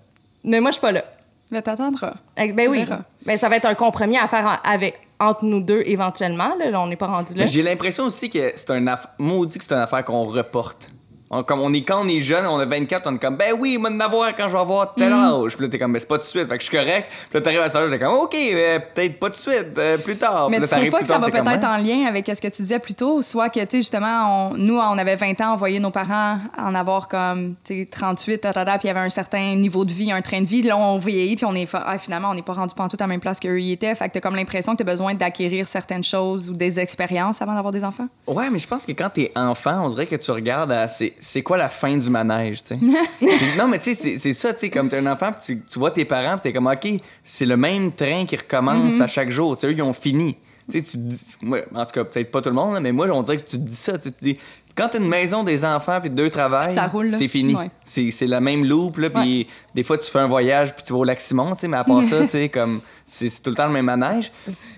Mais 0.43 0.59
moi, 0.61 0.71
je 0.71 0.75
suis 0.75 0.81
pas 0.81 0.91
là. 0.91 1.03
Mais 1.51 1.61
t'attendras. 1.61 2.13
Eh, 2.37 2.51
Ben 2.53 2.65
Tu 2.65 2.71
oui. 2.71 2.83
verras. 2.83 3.01
Ben, 3.25 3.37
ça 3.37 3.49
va 3.49 3.55
être 3.57 3.65
un 3.65 3.75
compromis 3.75 4.17
à 4.17 4.27
faire 4.27 4.45
en- 4.45 4.69
avec, 4.69 4.99
entre 5.19 5.45
nous 5.45 5.61
deux 5.61 5.83
éventuellement. 5.85 6.55
Là, 6.59 6.69
Là, 6.71 6.81
on 6.81 6.87
n'est 6.87 6.95
pas 6.95 7.07
rendu 7.07 7.33
là. 7.35 7.45
J'ai 7.45 7.61
l'impression 7.63 8.05
aussi 8.05 8.29
que 8.29 8.51
c'est 8.55 8.71
un 8.71 8.85
affaire. 8.87 9.11
Maudit 9.19 9.57
que 9.57 9.63
c'est 9.63 9.73
une 9.73 9.79
affaire 9.79 10.03
qu'on 10.03 10.25
reporte. 10.25 10.89
On, 11.31 11.41
comme 11.43 11.59
on 11.61 11.73
est, 11.73 11.81
quand 11.81 12.05
on 12.05 12.07
est 12.07 12.19
jeune, 12.19 12.45
on 12.45 12.59
a 12.59 12.65
24, 12.65 13.07
on 13.07 13.15
est 13.15 13.19
comme, 13.19 13.35
ben 13.35 13.53
oui, 13.59 13.77
il 13.77 13.81
va 13.81 13.89
en 13.89 13.99
avoir 13.99 14.35
quand 14.35 14.47
je 14.47 14.53
vais 14.53 14.59
avoir 14.59 14.93
tel 14.93 15.11
âge. 15.11 15.55
Puis 15.55 15.65
là, 15.65 15.69
t'es 15.71 15.79
comme, 15.79 15.91
ben 15.93 15.99
c'est 15.99 16.07
pas 16.07 16.17
tout 16.17 16.23
de 16.23 16.27
suite, 16.27 16.47
fait 16.47 16.57
que 16.57 16.63
je 16.63 16.69
suis 16.69 16.77
correct. 16.77 17.07
Puis 17.09 17.29
là, 17.33 17.41
t'arrives 17.41 17.59
à 17.61 17.69
ça, 17.69 17.81
t'es 17.89 17.97
comme, 17.99 18.13
ok, 18.13 18.35
euh, 18.35 18.79
peut-être 18.93 19.19
pas 19.19 19.27
tout 19.27 19.31
de 19.33 19.37
suite, 19.37 19.77
euh, 19.77 19.97
plus 19.97 20.17
tard. 20.17 20.49
Mais 20.51 20.59
Puis 20.59 20.67
là, 20.69 20.75
tu 20.77 20.81
trouves 20.81 20.89
pas 20.91 20.99
que 20.99 21.07
ça 21.07 21.13
tard, 21.13 21.21
va 21.23 21.31
peut-être 21.31 21.63
hein? 21.65 21.79
en 21.79 21.83
lien 21.83 22.05
avec 22.07 22.27
ce 22.27 22.39
que 22.39 22.47
tu 22.47 22.61
disais 22.61 22.77
plus 22.79 22.93
tôt, 22.93 23.23
soit 23.23 23.49
que, 23.49 23.59
tu 23.61 23.65
sais, 23.71 23.77
justement, 23.77 24.49
on- 24.51 24.57
nous, 24.57 24.77
on 24.77 24.97
avait 24.99 25.15
20 25.15 25.39
ans, 25.41 25.53
on 25.53 25.55
voyait 25.57 25.79
nos 25.79 25.89
parents 25.89 26.37
en 26.57 26.75
avoir 26.75 27.07
comme, 27.07 27.55
tu 27.63 27.81
sais, 27.81 27.87
38, 27.89 28.37
tatata, 28.41 28.77
puis 28.77 28.87
il 28.87 28.87
y 28.87 28.91
avait 28.91 28.99
un 28.99 29.09
certain 29.09 29.55
niveau 29.55 29.83
de 29.83 29.91
vie, 29.91 30.11
un 30.11 30.21
train 30.21 30.41
de 30.41 30.47
vie. 30.47 30.61
Là, 30.61 30.77
on 30.77 30.99
vieillit, 30.99 31.35
puis 31.37 31.45
on 31.45 31.55
est, 31.55 31.67
ah, 31.73 31.97
finalement, 31.97 32.29
on 32.29 32.35
n'est 32.35 32.43
pas 32.43 32.53
rendu 32.53 32.75
pas 32.75 32.87
tout 32.87 32.97
à 32.99 33.03
la 33.03 33.07
même 33.07 33.19
place 33.19 33.39
qu'eux 33.39 33.59
y 33.59 33.71
étaient. 33.71 33.95
Fait 33.95 34.07
que 34.09 34.13
t'as 34.13 34.19
comme 34.21 34.35
l'impression 34.35 34.73
que 34.73 34.83
t'as 34.83 34.91
besoin 34.91 35.15
d'acquérir 35.15 35.67
certaines 35.67 36.03
choses 36.03 36.49
ou 36.51 36.53
des 36.53 36.79
expériences 36.79 37.41
avant 37.41 37.55
d'avoir 37.55 37.71
des 37.71 37.83
enfants. 37.83 38.07
Ouais, 38.27 38.49
mais 38.51 38.59
je 38.59 38.67
pense 38.67 38.85
que 38.85 38.91
quand 38.91 39.09
t'es 39.09 39.31
enfant, 39.35 39.81
on 39.85 39.89
dirait 39.89 40.05
que 40.05 40.15
tu 40.15 40.29
regardes 40.31 40.71
à 40.71 40.87
c'est, 41.19 41.41
quoi 41.41 41.57
la 41.57 41.69
fin 41.69 41.95
du 41.95 42.09
manège, 42.09 42.63
tu 42.63 42.75
sais? 42.75 42.79
Non, 43.57 43.67
mais 43.67 43.79
tu 43.79 43.93
sais, 43.93 44.17
c'est, 44.17 44.33
ça, 44.33 44.53
tu 44.53 44.59
sais, 44.61 44.69
comme 44.69 44.89
t'es 44.89 44.97
un 44.97 45.11
enfant, 45.11 45.31
puis 45.31 45.55
tu, 45.55 45.61
tu 45.61 45.79
vois 45.79 45.91
tes 45.91 46.05
parents, 46.05 46.33
puis 46.33 46.43
t'es 46.43 46.53
comme, 46.53 46.67
OK, 46.67 46.87
c'est 47.23 47.45
le 47.45 47.57
même 47.57 47.91
train 47.91 48.25
qui 48.25 48.35
recommence 48.35 48.99
à 49.01 49.07
chaque 49.07 49.31
jour, 49.31 49.55
tu 49.55 49.61
sais, 49.61 49.67
eux, 49.67 49.75
ils 49.75 49.81
ont 49.81 49.93
fini. 49.93 50.37
Tu 50.69 50.79
sais, 50.79 50.83
tu 50.83 50.97
dis, 50.97 51.25
en 51.75 51.85
tout 51.85 51.93
cas, 51.93 52.03
peut-être 52.03 52.31
pas 52.31 52.41
tout 52.41 52.49
le 52.49 52.55
monde, 52.55 52.79
mais 52.81 52.91
moi, 52.91 53.07
on 53.11 53.21
dirait 53.21 53.37
que 53.37 53.43
tu 53.43 53.57
te 53.57 53.61
dis 53.61 53.75
ça, 53.75 53.97
tu 53.97 54.09
dis, 54.09 54.37
quand 54.75 54.89
t'as 54.89 54.99
une 54.99 55.07
maison, 55.07 55.43
des 55.43 55.63
enfants, 55.63 56.01
puis 56.01 56.09
deux 56.09 56.29
travails, 56.29 56.75
c'est 57.09 57.27
fini. 57.27 57.55
Ouais. 57.55 57.69
C'est, 57.83 58.27
la 58.27 58.41
même 58.41 58.65
loop, 58.65 58.97
là, 58.97 59.09
puis 59.09 59.47
des 59.73 59.83
fois, 59.83 59.97
tu 59.97 60.09
fais 60.11 60.19
un 60.19 60.27
voyage, 60.27 60.75
puis 60.75 60.83
tu 60.85 60.93
vas 60.93 60.99
au 60.99 61.03
Lac-Simon, 61.03 61.55
tu 61.55 61.61
sais, 61.61 61.67
mais 61.67 61.77
à 61.77 61.83
part 61.83 62.03
ça, 62.03 62.21
tu 62.21 62.29
sais, 62.29 62.49
comme, 62.49 62.81
c'est, 63.05 63.29
c'est 63.29 63.41
tout 63.41 63.51
le 63.51 63.55
temps 63.55 63.67
le 63.67 63.73
même 63.73 63.85
manège. 63.85 64.31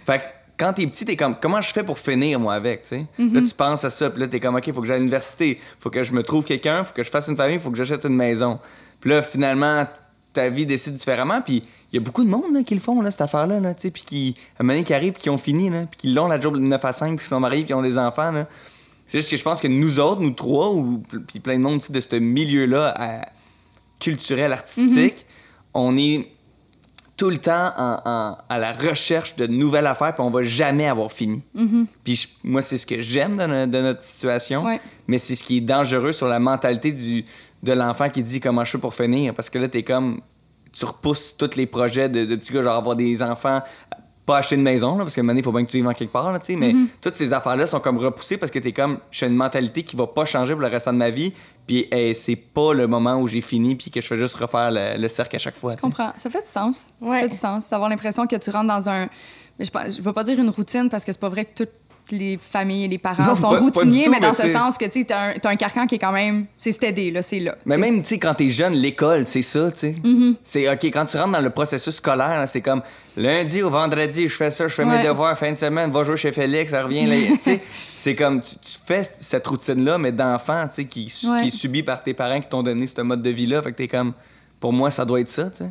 Fait 0.05 0.19
que 0.19 0.25
quand 0.57 0.73
t'es 0.73 0.87
petit, 0.87 1.05
t'es 1.05 1.15
comme, 1.15 1.35
comment 1.39 1.61
je 1.61 1.71
fais 1.71 1.83
pour 1.83 1.99
finir, 1.99 2.39
moi, 2.39 2.55
avec, 2.55 2.81
tu 2.83 2.87
sais? 2.89 3.05
Là, 3.33 3.41
tu 3.41 3.53
penses 3.53 3.83
à 3.85 3.89
ça, 3.89 4.09
puis 4.09 4.19
là, 4.21 4.27
t'es 4.27 4.39
comme, 4.39 4.55
OK, 4.55 4.71
faut 4.73 4.81
que 4.81 4.87
j'aille 4.87 4.95
à 4.97 4.99
l'université, 4.99 5.59
faut 5.79 5.89
que 5.89 6.01
je 6.03 6.11
me 6.13 6.23
trouve 6.23 6.43
quelqu'un, 6.43 6.83
faut 6.83 6.93
que 6.93 7.03
je 7.03 7.09
fasse 7.11 7.27
une 7.27 7.35
famille, 7.37 7.59
faut 7.59 7.69
que 7.71 7.77
j'achète 7.77 8.03
une 8.05 8.15
maison. 8.15 8.59
Puis 8.99 9.09
là, 9.11 9.21
finalement, 9.21 9.85
ta 10.33 10.49
vie 10.49 10.65
décide 10.65 10.93
différemment, 10.93 11.41
puis 11.41 11.61
il 11.91 11.95
y 11.95 11.97
a 11.97 12.01
beaucoup 12.01 12.23
de 12.23 12.29
monde 12.29 12.53
là, 12.53 12.63
qui 12.63 12.73
le 12.73 12.79
font, 12.79 13.01
là, 13.01 13.11
cette 13.11 13.21
affaire-là, 13.21 13.59
là, 13.59 13.73
tu 13.75 13.83
sais, 13.83 13.91
puis 13.91 14.01
qui, 14.03 14.35
à 14.57 14.61
un 14.61 14.63
moment 14.63 14.73
donné, 14.73 14.83
qui 14.83 14.93
arrivent, 14.93 15.13
puis 15.13 15.21
qui 15.23 15.29
ont 15.29 15.37
fini, 15.37 15.69
là, 15.69 15.85
puis 15.89 15.97
qui 15.97 16.07
l'ont 16.09 16.27
la 16.27 16.39
job 16.39 16.55
de 16.55 16.59
9 16.59 16.83
à 16.85 16.91
5, 16.93 17.15
puis 17.15 17.23
qui 17.25 17.29
sont 17.29 17.39
mariés, 17.39 17.59
puis 17.61 17.67
qui 17.67 17.73
ont 17.73 17.81
des 17.81 17.97
enfants, 17.97 18.31
là. 18.31 18.47
C'est 19.05 19.19
juste 19.19 19.31
que 19.31 19.37
je 19.37 19.43
pense 19.43 19.61
que 19.61 19.67
nous 19.69 19.99
autres, 20.01 20.21
nous 20.21 20.31
trois, 20.31 20.69
ou 20.73 21.01
puis 21.27 21.39
plein 21.39 21.57
de 21.57 21.61
monde 21.63 21.79
tu 21.79 21.87
sais, 21.87 21.93
de 21.93 21.99
ce 22.01 22.15
milieu-là 22.17 22.93
à- 22.97 23.29
culturel, 23.99 24.51
artistique, 24.53 25.25
on 25.73 25.97
est 25.97 26.27
tout 27.17 27.29
le 27.31 27.37
temps 27.37 27.73
en- 27.77 27.97
en- 28.05 28.37
à 28.47 28.57
la 28.59 28.71
recherche 28.73 29.35
de 29.35 29.47
nouvelles 29.47 29.87
affaires, 29.87 30.13
puis 30.13 30.21
on 30.23 30.29
va 30.29 30.43
jamais 30.43 30.87
avoir 30.87 31.11
fini. 31.11 31.41
Puis 32.03 32.15
je- 32.15 32.27
moi, 32.43 32.61
c'est 32.61 32.77
ce 32.77 32.85
que 32.85 33.01
j'aime 33.01 33.35
de, 33.37 33.45
no- 33.45 33.65
de 33.65 33.81
notre 33.81 34.03
situation, 34.03 34.63
Ouais. 34.63 34.79
mais 35.07 35.17
c'est 35.17 35.35
ce 35.35 35.43
qui 35.43 35.57
est 35.57 35.61
dangereux 35.61 36.11
sur 36.11 36.27
la 36.27 36.39
mentalité 36.39 36.91
du, 36.91 37.25
de 37.63 37.71
l'enfant 37.73 38.09
qui 38.09 38.21
dit 38.21 38.39
comment 38.39 38.63
je 38.63 38.71
fais 38.71 38.77
pour 38.77 38.93
finir, 38.93 39.33
parce 39.33 39.49
que 39.49 39.57
là, 39.57 39.67
t'es 39.67 39.81
comme, 39.83 40.21
tu 40.71 40.85
repousses 40.85 41.35
tous 41.35 41.55
les 41.55 41.65
projets 41.65 42.07
de, 42.07 42.23
de 42.25 42.35
petits 42.35 42.53
gars, 42.53 42.61
genre 42.61 42.75
avoir 42.77 42.95
des 42.95 43.21
enfants 43.23 43.61
pas 44.27 44.39
acheter 44.39 44.55
une 44.55 44.61
maison, 44.61 44.97
là, 44.97 45.05
parce 45.05 45.15
que 45.15 45.21
maintenant, 45.21 45.39
il 45.39 45.43
faut 45.43 45.53
bien 45.53 45.63
que 45.63 45.71
tu 45.71 45.77
vives 45.77 45.87
en 45.87 45.93
quelque 45.93 46.11
part, 46.11 46.31
là, 46.33 46.37
tu 46.37 46.55
mais 46.57 46.73
Mm-hmm. 46.73 46.87
toutes 47.01 47.15
ces 47.15 47.31
affaires-là 47.33 47.65
sont 47.65 47.79
comme 47.79 47.97
repoussées 47.97 48.35
parce 48.37 48.51
que 48.51 48.59
t'es 48.59 48.73
comme, 48.73 48.99
suis 49.09 49.25
une 49.25 49.33
mentalité 49.35 49.83
qui 49.83 49.95
va 49.95 50.05
pas 50.05 50.25
changer 50.25 50.51
pour 50.53 50.61
le 50.61 50.67
restant 50.67 50.91
de 50.91 50.97
ma 50.97 51.09
vie, 51.09 51.31
puis 51.67 51.87
eh, 51.91 52.13
c'est 52.13 52.35
pas 52.37 52.73
le 52.73 52.87
moment 52.87 53.17
où 53.17 53.27
j'ai 53.27 53.41
fini, 53.41 53.75
puis 53.75 53.91
que 53.91 54.01
je 54.01 54.07
fais 54.07 54.17
juste 54.17 54.35
refaire 54.35 54.71
le, 54.71 54.97
le 54.97 55.07
cercle 55.07 55.35
à 55.35 55.39
chaque 55.39 55.55
fois. 55.55 55.73
Je 55.73 55.77
comprends. 55.77 56.13
Ça 56.17 56.29
fait 56.29 56.41
du 56.41 56.47
sens. 56.47 56.87
Ouais. 57.01 57.17
Ça 57.17 57.27
fait 57.27 57.33
du 57.33 57.37
sens. 57.37 57.69
D'avoir 57.69 57.89
l'impression 57.89 58.25
que 58.25 58.37
tu 58.37 58.49
rentres 58.49 58.67
dans 58.67 58.89
un. 58.89 59.07
Mais 59.59 59.65
je 59.65 59.97
ne 59.97 60.01
veux 60.01 60.13
pas 60.13 60.23
dire 60.23 60.39
une 60.39 60.49
routine 60.49 60.89
parce 60.89 61.03
que 61.03 61.11
c'est 61.11 61.19
pas 61.19 61.29
vrai 61.29 61.45
que 61.45 61.63
toutes 61.63 61.73
les 62.11 62.37
familles 62.41 62.85
et 62.85 62.87
les 62.87 62.97
parents 62.97 63.23
Non, 63.23 63.35
sont 63.35 63.41
pas- 63.49 63.55
pas 63.55 63.57
du 63.59 63.63
routiniers, 63.65 64.05
tout, 64.05 64.11
mais 64.11 64.19
dans 64.19 64.27
mais 64.29 64.33
ce 64.33 64.47
sens 64.53 64.77
que 64.77 64.85
tu 64.85 65.05
as, 65.11 65.19
un 65.21 65.33
t'as 65.33 65.49
un 65.49 65.55
carcan 65.55 65.85
qui 65.87 65.95
est 65.95 65.99
quand 65.99 66.11
même. 66.11 66.45
C'est 66.57 66.71
stédé, 66.71 67.11
là, 67.11 67.21
c'est 67.21 67.39
là. 67.39 67.55
Mais 67.65 67.75
tu 67.75 67.81
sais. 67.83 67.89
même, 67.91 68.01
tu 68.01 68.07
sais, 68.09 68.17
quand 68.19 68.33
t'es 68.33 68.49
jeune, 68.49 68.73
l'école, 68.73 69.27
c'est 69.27 69.41
ça, 69.41 69.71
tu 69.71 69.79
sais. 69.79 69.95
Mm-hmm. 70.03 70.35
C'est, 70.43 70.69
OK, 70.71 70.85
quand 70.85 71.05
tu 71.05 71.17
rentres 71.17 71.31
dans 71.33 71.41
le 71.41 71.49
processus 71.49 71.95
scolaire, 71.95 72.43
c'est 72.47 72.61
comme 72.61 72.81
lundi 73.15 73.61
au 73.63 73.69
vendredi, 73.69 74.27
je 74.27 74.35
fais 74.35 74.51
ça, 74.51 74.67
je 74.67 74.73
fais 74.73 74.83
Ouais. 74.83 74.97
mes 74.99 75.03
devoirs, 75.07 75.37
fin 75.37 75.51
de 75.51 75.57
semaine, 75.57 75.91
va 75.91 76.03
jouer 76.03 76.17
chez 76.17 76.31
Félix, 76.31 76.71
ça 76.71 76.83
revient, 76.83 77.05
là. 77.05 77.15
tu 77.35 77.41
sais, 77.41 77.61
c'est 77.95 78.15
comme, 78.15 78.39
tu, 78.41 78.55
tu 78.55 78.77
fais 78.85 79.03
cette 79.03 79.45
routine-là, 79.47 79.97
mais 79.97 80.11
d'enfant, 80.11 80.65
tu 80.67 80.73
sais, 80.75 80.85
qui, 80.85 81.11
Ouais. 81.29 81.41
qui 81.41 81.47
est 81.49 81.51
subie 81.51 81.83
par 81.83 82.03
tes 82.03 82.13
parents 82.13 82.39
qui 82.39 82.47
t'ont 82.47 82.63
donné 82.63 82.87
ce 82.87 83.01
mode 83.01 83.21
de 83.21 83.29
vie-là. 83.29 83.61
Fait 83.61 83.71
que 83.71 83.77
t'es 83.77 83.87
comme, 83.87 84.13
pour 84.59 84.73
moi, 84.73 84.89
ça 84.89 85.05
doit 85.05 85.19
être 85.19 85.29
ça, 85.29 85.51
tu 85.51 85.57
sais. 85.57 85.69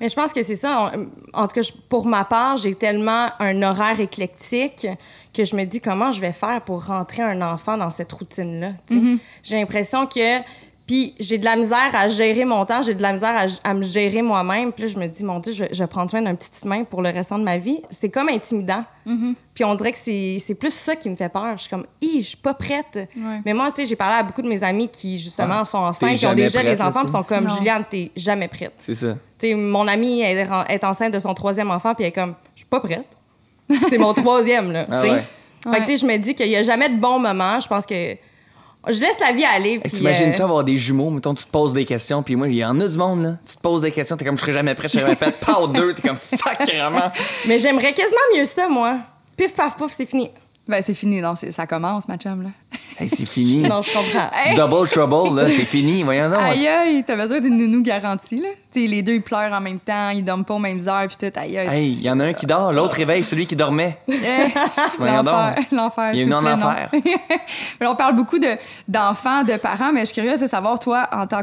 Mais 0.00 0.08
je 0.08 0.14
pense 0.14 0.34
que 0.34 0.42
c'est 0.42 0.54
ça. 0.54 0.92
En 1.32 1.46
tout 1.48 1.54
cas, 1.54 1.62
je- 1.62 1.72
pour 1.88 2.04
ma 2.06 2.24
part, 2.26 2.58
j'ai 2.58 2.74
tellement 2.74 3.28
un 3.40 3.62
horaire 3.62 4.00
éclectique 4.00 4.86
que 5.42 5.44
je 5.44 5.56
me 5.56 5.64
dis 5.64 5.80
comment 5.80 6.12
je 6.12 6.20
vais 6.20 6.32
faire 6.32 6.60
pour 6.62 6.84
rentrer 6.86 7.22
un 7.22 7.40
enfant 7.42 7.76
dans 7.76 7.90
cette 7.90 8.12
routine-là. 8.12 8.72
sais? 8.88 8.96
J'ai 9.42 9.56
l'impression 9.56 10.06
que. 10.06 10.40
Puis 10.86 11.14
j'ai 11.20 11.36
de 11.36 11.44
la 11.44 11.54
misère 11.56 11.90
à 11.92 12.08
gérer 12.08 12.46
mon 12.46 12.64
temps, 12.64 12.80
j'ai 12.80 12.94
de 12.94 13.02
la 13.02 13.12
misère 13.12 13.36
à, 13.62 13.68
à 13.70 13.74
me 13.74 13.82
gérer 13.82 14.22
moi-même. 14.22 14.72
Puis 14.72 14.84
là, 14.84 14.88
je 14.88 14.98
me 14.98 15.06
dis, 15.06 15.22
mon 15.22 15.38
Dieu, 15.38 15.52
je 15.52 15.64
vais, 15.64 15.68
je 15.70 15.84
prendre 15.84 16.08
soin 16.10 16.22
d'un 16.22 16.34
petit 16.34 16.48
humain 16.64 16.84
pour 16.84 17.02
le 17.02 17.10
restant 17.10 17.38
de 17.38 17.44
ma 17.44 17.58
vie. 17.58 17.78
C'est 17.90 18.08
comme 18.08 18.30
intimidant. 18.30 18.82
Puis 19.52 19.64
on 19.64 19.74
dirait 19.74 19.92
que 19.92 19.98
c'est 19.98 20.38
c'est 20.40 20.54
plus 20.54 20.72
ça 20.72 20.96
qui 20.96 21.10
me 21.10 21.16
fait 21.16 21.28
peur. 21.28 21.58
Je 21.58 21.62
suis 21.64 21.68
comme, 21.70 21.84
hi, 22.00 22.22
je 22.22 22.28
suis 22.28 22.36
pas 22.38 22.54
prête. 22.54 23.06
Mais 23.44 23.52
moi, 23.52 23.70
tu 23.70 23.82
sais, 23.82 23.86
j'ai 23.86 23.96
parlé 23.96 24.14
à 24.16 24.22
beaucoup 24.22 24.40
de 24.40 24.48
mes 24.48 24.62
amis 24.64 24.88
qui, 24.88 25.18
justement, 25.18 25.58
Ouais. 25.58 25.64
sont 25.66 25.76
enceintes, 25.78 26.12
T'es 26.12 26.16
qui 26.16 26.26
ont 26.26 26.32
déjà 26.32 26.60
prête, 26.60 26.72
les 26.72 26.78
là, 26.78 26.88
enfants, 26.88 27.02
puis 27.02 27.12
sont 27.12 27.22
comme, 27.22 27.44
Non. 27.44 27.56
Juliane, 27.56 27.84
t'es 27.90 28.10
jamais 28.16 28.48
prête. 28.48 28.72
C'est 28.78 28.94
ça. 28.94 29.14
Tu 29.38 29.48
sais, 29.48 29.54
mon 29.54 29.86
amie 29.88 30.22
elle 30.22 30.48
est 30.70 30.84
enceinte 30.84 31.12
de 31.12 31.18
son 31.18 31.34
troisième 31.34 31.70
enfant, 31.70 31.94
puis 31.94 32.04
elle 32.04 32.08
est 32.08 32.12
comme, 32.12 32.34
je 32.54 32.60
suis 32.60 32.66
pas 32.68 32.80
prête. 32.80 33.06
C'est 33.88 33.98
mon 33.98 34.14
troisième, 34.14 34.72
là. 34.72 34.86
Ah 34.90 35.02
ouais. 35.02 35.24
Fait 35.64 35.80
que, 35.80 35.84
tu 35.84 35.86
sais, 35.86 35.96
je 35.98 36.06
me 36.06 36.16
dis 36.16 36.34
qu'il 36.34 36.48
y 36.48 36.56
a 36.56 36.62
jamais 36.62 36.88
de 36.88 36.96
bon 36.96 37.18
moment. 37.18 37.58
Je 37.60 37.68
pense 37.68 37.84
que. 37.84 38.16
Je 38.86 39.00
laisse 39.00 39.18
la 39.20 39.32
vie 39.32 39.44
aller. 39.44 39.72
Hey, 39.72 39.80
Puis, 39.80 39.90
T'imagines-tu 39.90 40.40
euh, 40.40 40.44
avoir 40.44 40.64
des 40.64 40.76
jumeaux, 40.76 41.10
mettons, 41.10 41.34
tu 41.34 41.44
te 41.44 41.50
poses 41.50 41.72
des 41.72 41.84
questions, 41.84 42.22
puis 42.22 42.36
moi, 42.36 42.46
il 42.46 42.54
y 42.54 42.64
en 42.64 42.80
a 42.80 42.86
du 42.86 42.96
monde, 42.96 43.22
là. 43.22 43.32
Tu 43.44 43.56
te 43.56 43.60
poses 43.60 43.82
des 43.82 43.90
questions, 43.90 44.16
t'es 44.16 44.24
comme, 44.24 44.36
je 44.36 44.40
serai 44.40 44.52
jamais 44.52 44.74
prêt, 44.74 44.88
je 44.88 44.92
serai 44.92 45.02
jamais 45.02 45.16
prêt. 45.16 45.32
Pas 45.32 45.66
deux, 45.66 45.94
t'es 45.94 46.06
comme, 46.06 46.16
sacrément. 46.16 47.10
Mais 47.46 47.58
j'aimerais 47.58 47.92
quasiment 47.92 48.36
mieux 48.36 48.44
ça, 48.44 48.68
moi. 48.68 48.98
Pif, 49.36 49.54
paf, 49.54 49.76
pouf, 49.76 49.92
c'est 49.92 50.06
fini. 50.06 50.30
Ben, 50.68 50.82
c'est 50.82 50.92
fini. 50.94 51.22
Non, 51.22 51.34
ça 51.34 51.66
commence, 51.66 52.06
ma 52.08 52.18
chum, 52.18 52.42
là. 52.42 52.50
Hey, 53.00 53.08
c'est 53.08 53.24
fini. 53.24 53.62
Non, 53.68 53.80
je 53.80 53.90
comprends. 53.90 54.28
Double 54.54 54.86
trouble, 54.88 55.40
là, 55.40 55.50
c'est 55.50 55.64
fini, 55.64 56.02
voyons 56.02 56.28
donc. 56.28 56.40
Aïe, 56.40 56.68
aïe, 56.68 57.04
t'as 57.06 57.16
besoin 57.16 57.40
d'une 57.40 57.56
nounou 57.56 57.82
garantie, 57.82 58.40
là. 58.40 58.48
Tu 58.70 58.82
sais, 58.82 58.86
les 58.86 59.00
deux, 59.02 59.14
ils 59.14 59.22
pleurent 59.22 59.52
en 59.52 59.62
même 59.62 59.78
temps, 59.80 60.10
ils 60.10 60.22
dorment 60.22 60.44
pas 60.44 60.54
aux 60.54 60.58
mêmes 60.58 60.86
heures, 60.86 61.06
puis 61.08 61.16
tout. 61.16 61.38
Aïe, 61.40 61.56
aïe. 61.56 61.68
Hey, 61.70 61.92
il 61.92 62.02
y 62.02 62.10
en 62.10 62.20
a 62.20 62.26
un 62.26 62.32
qui 62.34 62.44
dort, 62.44 62.72
l'autre 62.72 62.94
réveille 62.96 63.24
celui 63.24 63.46
qui 63.46 63.56
dormait. 63.56 63.96
Eh, 64.08 64.52
Voyons 64.98 65.22
L'enfer, 65.22 65.54
donc. 65.56 65.66
l'enfer. 65.72 66.10
S'il 66.14 66.26
vous 66.26 66.32
en 66.32 66.44
enfer. 66.46 66.90
On 67.80 67.94
parle 67.94 68.14
beaucoup 68.14 68.38
de- 68.38 68.56
d'enfants, 68.88 69.44
de, 69.44 69.56
parents, 69.56 69.92
mais 69.92 70.00
je 70.00 70.06
suis 70.06 70.14
curieuse 70.20 70.40
de 70.40 70.46
savoir, 70.46 70.78
toi, 70.78 71.08
en 71.12 71.26
tant 71.26 71.42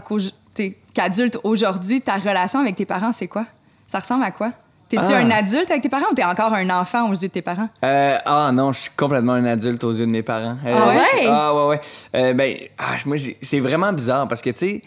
t'sais, 0.54 0.78
qu'adulte 0.94 1.40
aujourd'hui, 1.44 2.02
ta 2.02 2.16
relation 2.18 2.60
avec 2.60 2.76
tes 2.76 2.86
parents, 2.86 3.12
c'est 3.12 3.28
quoi? 3.28 3.46
Ça 3.88 4.00
ressemble 4.00 4.24
à 4.24 4.32
quoi? 4.32 4.52
T'es-tu 4.90 5.14
Ah. 5.14 5.18
un 5.18 5.32
adulte 5.32 5.70
avec 5.72 5.82
tes 5.82 5.90
parents 5.90 6.06
ou 6.12 6.14
t'es 6.14 6.24
encore 6.24 6.54
un 6.54 6.70
enfant 6.70 7.10
aux 7.10 7.14
yeux 7.14 7.28
de 7.28 7.34
tes 7.34 7.42
parents? 7.42 7.70
Euh, 7.84 8.18
ah 8.26 8.52
non, 8.54 8.72
je 8.72 8.82
suis 8.82 8.92
complètement 8.96 9.34
un 9.34 9.46
adulte 9.46 9.84
aux 9.84 9.92
yeux 9.94 10.06
de 10.06 10.12
mes 10.12 10.22
parents. 10.24 10.58
Euh, 10.66 10.76
Ah 10.78 10.88
ouais? 10.90 11.28
Ah 11.28 11.56
ouais, 11.56 11.68
ouais. 11.70 11.82
Euh, 12.16 12.34
ben, 12.34 12.56
ah, 12.78 12.96
moi, 13.06 13.18
c'est 13.42 13.60
vraiment 13.60 13.92
bizarre 13.92 14.28
parce 14.28 14.42
que, 14.44 14.52
tu 14.52 14.58
sais, 14.68 14.82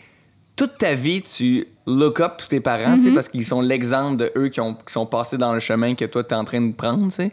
toute 0.55 0.78
ta 0.78 0.94
vie, 0.94 1.22
tu 1.22 1.66
look 1.86 2.20
up 2.20 2.34
tous 2.38 2.46
tes 2.46 2.61
parents, 2.61 2.94
tu 2.96 3.05
sais, 3.05 3.11
parce 3.12 3.28
qu'ils 3.28 3.44
sont 3.44 3.61
l'exemple 3.61 4.16
de 4.16 4.32
eux 4.36 4.49
qui, 4.49 4.61
ont, 4.61 4.74
qui 4.74 4.92
sont 4.92 5.07
passés 5.07 5.36
dans 5.38 5.53
le 5.53 5.61
chemin 5.61 5.94
que 5.94 6.05
toi, 6.05 6.22
t'es 6.22 6.34
en 6.34 6.44
train 6.44 6.61
de 6.61 6.72
prendre, 6.72 7.05
tu 7.05 7.11
sais. 7.11 7.30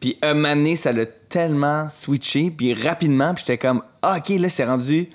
Puis 0.00 0.18
un 0.22 0.34
moment 0.34 0.54
donné, 0.56 0.74
ça 0.76 0.92
l'a 0.92 1.06
tellement 1.06 1.88
switché, 1.88 2.50
puis 2.50 2.74
rapidement, 2.74 3.34
puis 3.34 3.44
j'étais 3.46 3.58
comme, 3.58 3.82
ah, 4.02 4.16
OK, 4.18 4.30
là, 4.38 4.48
c'est 4.48 4.64
rendu... 4.64 5.08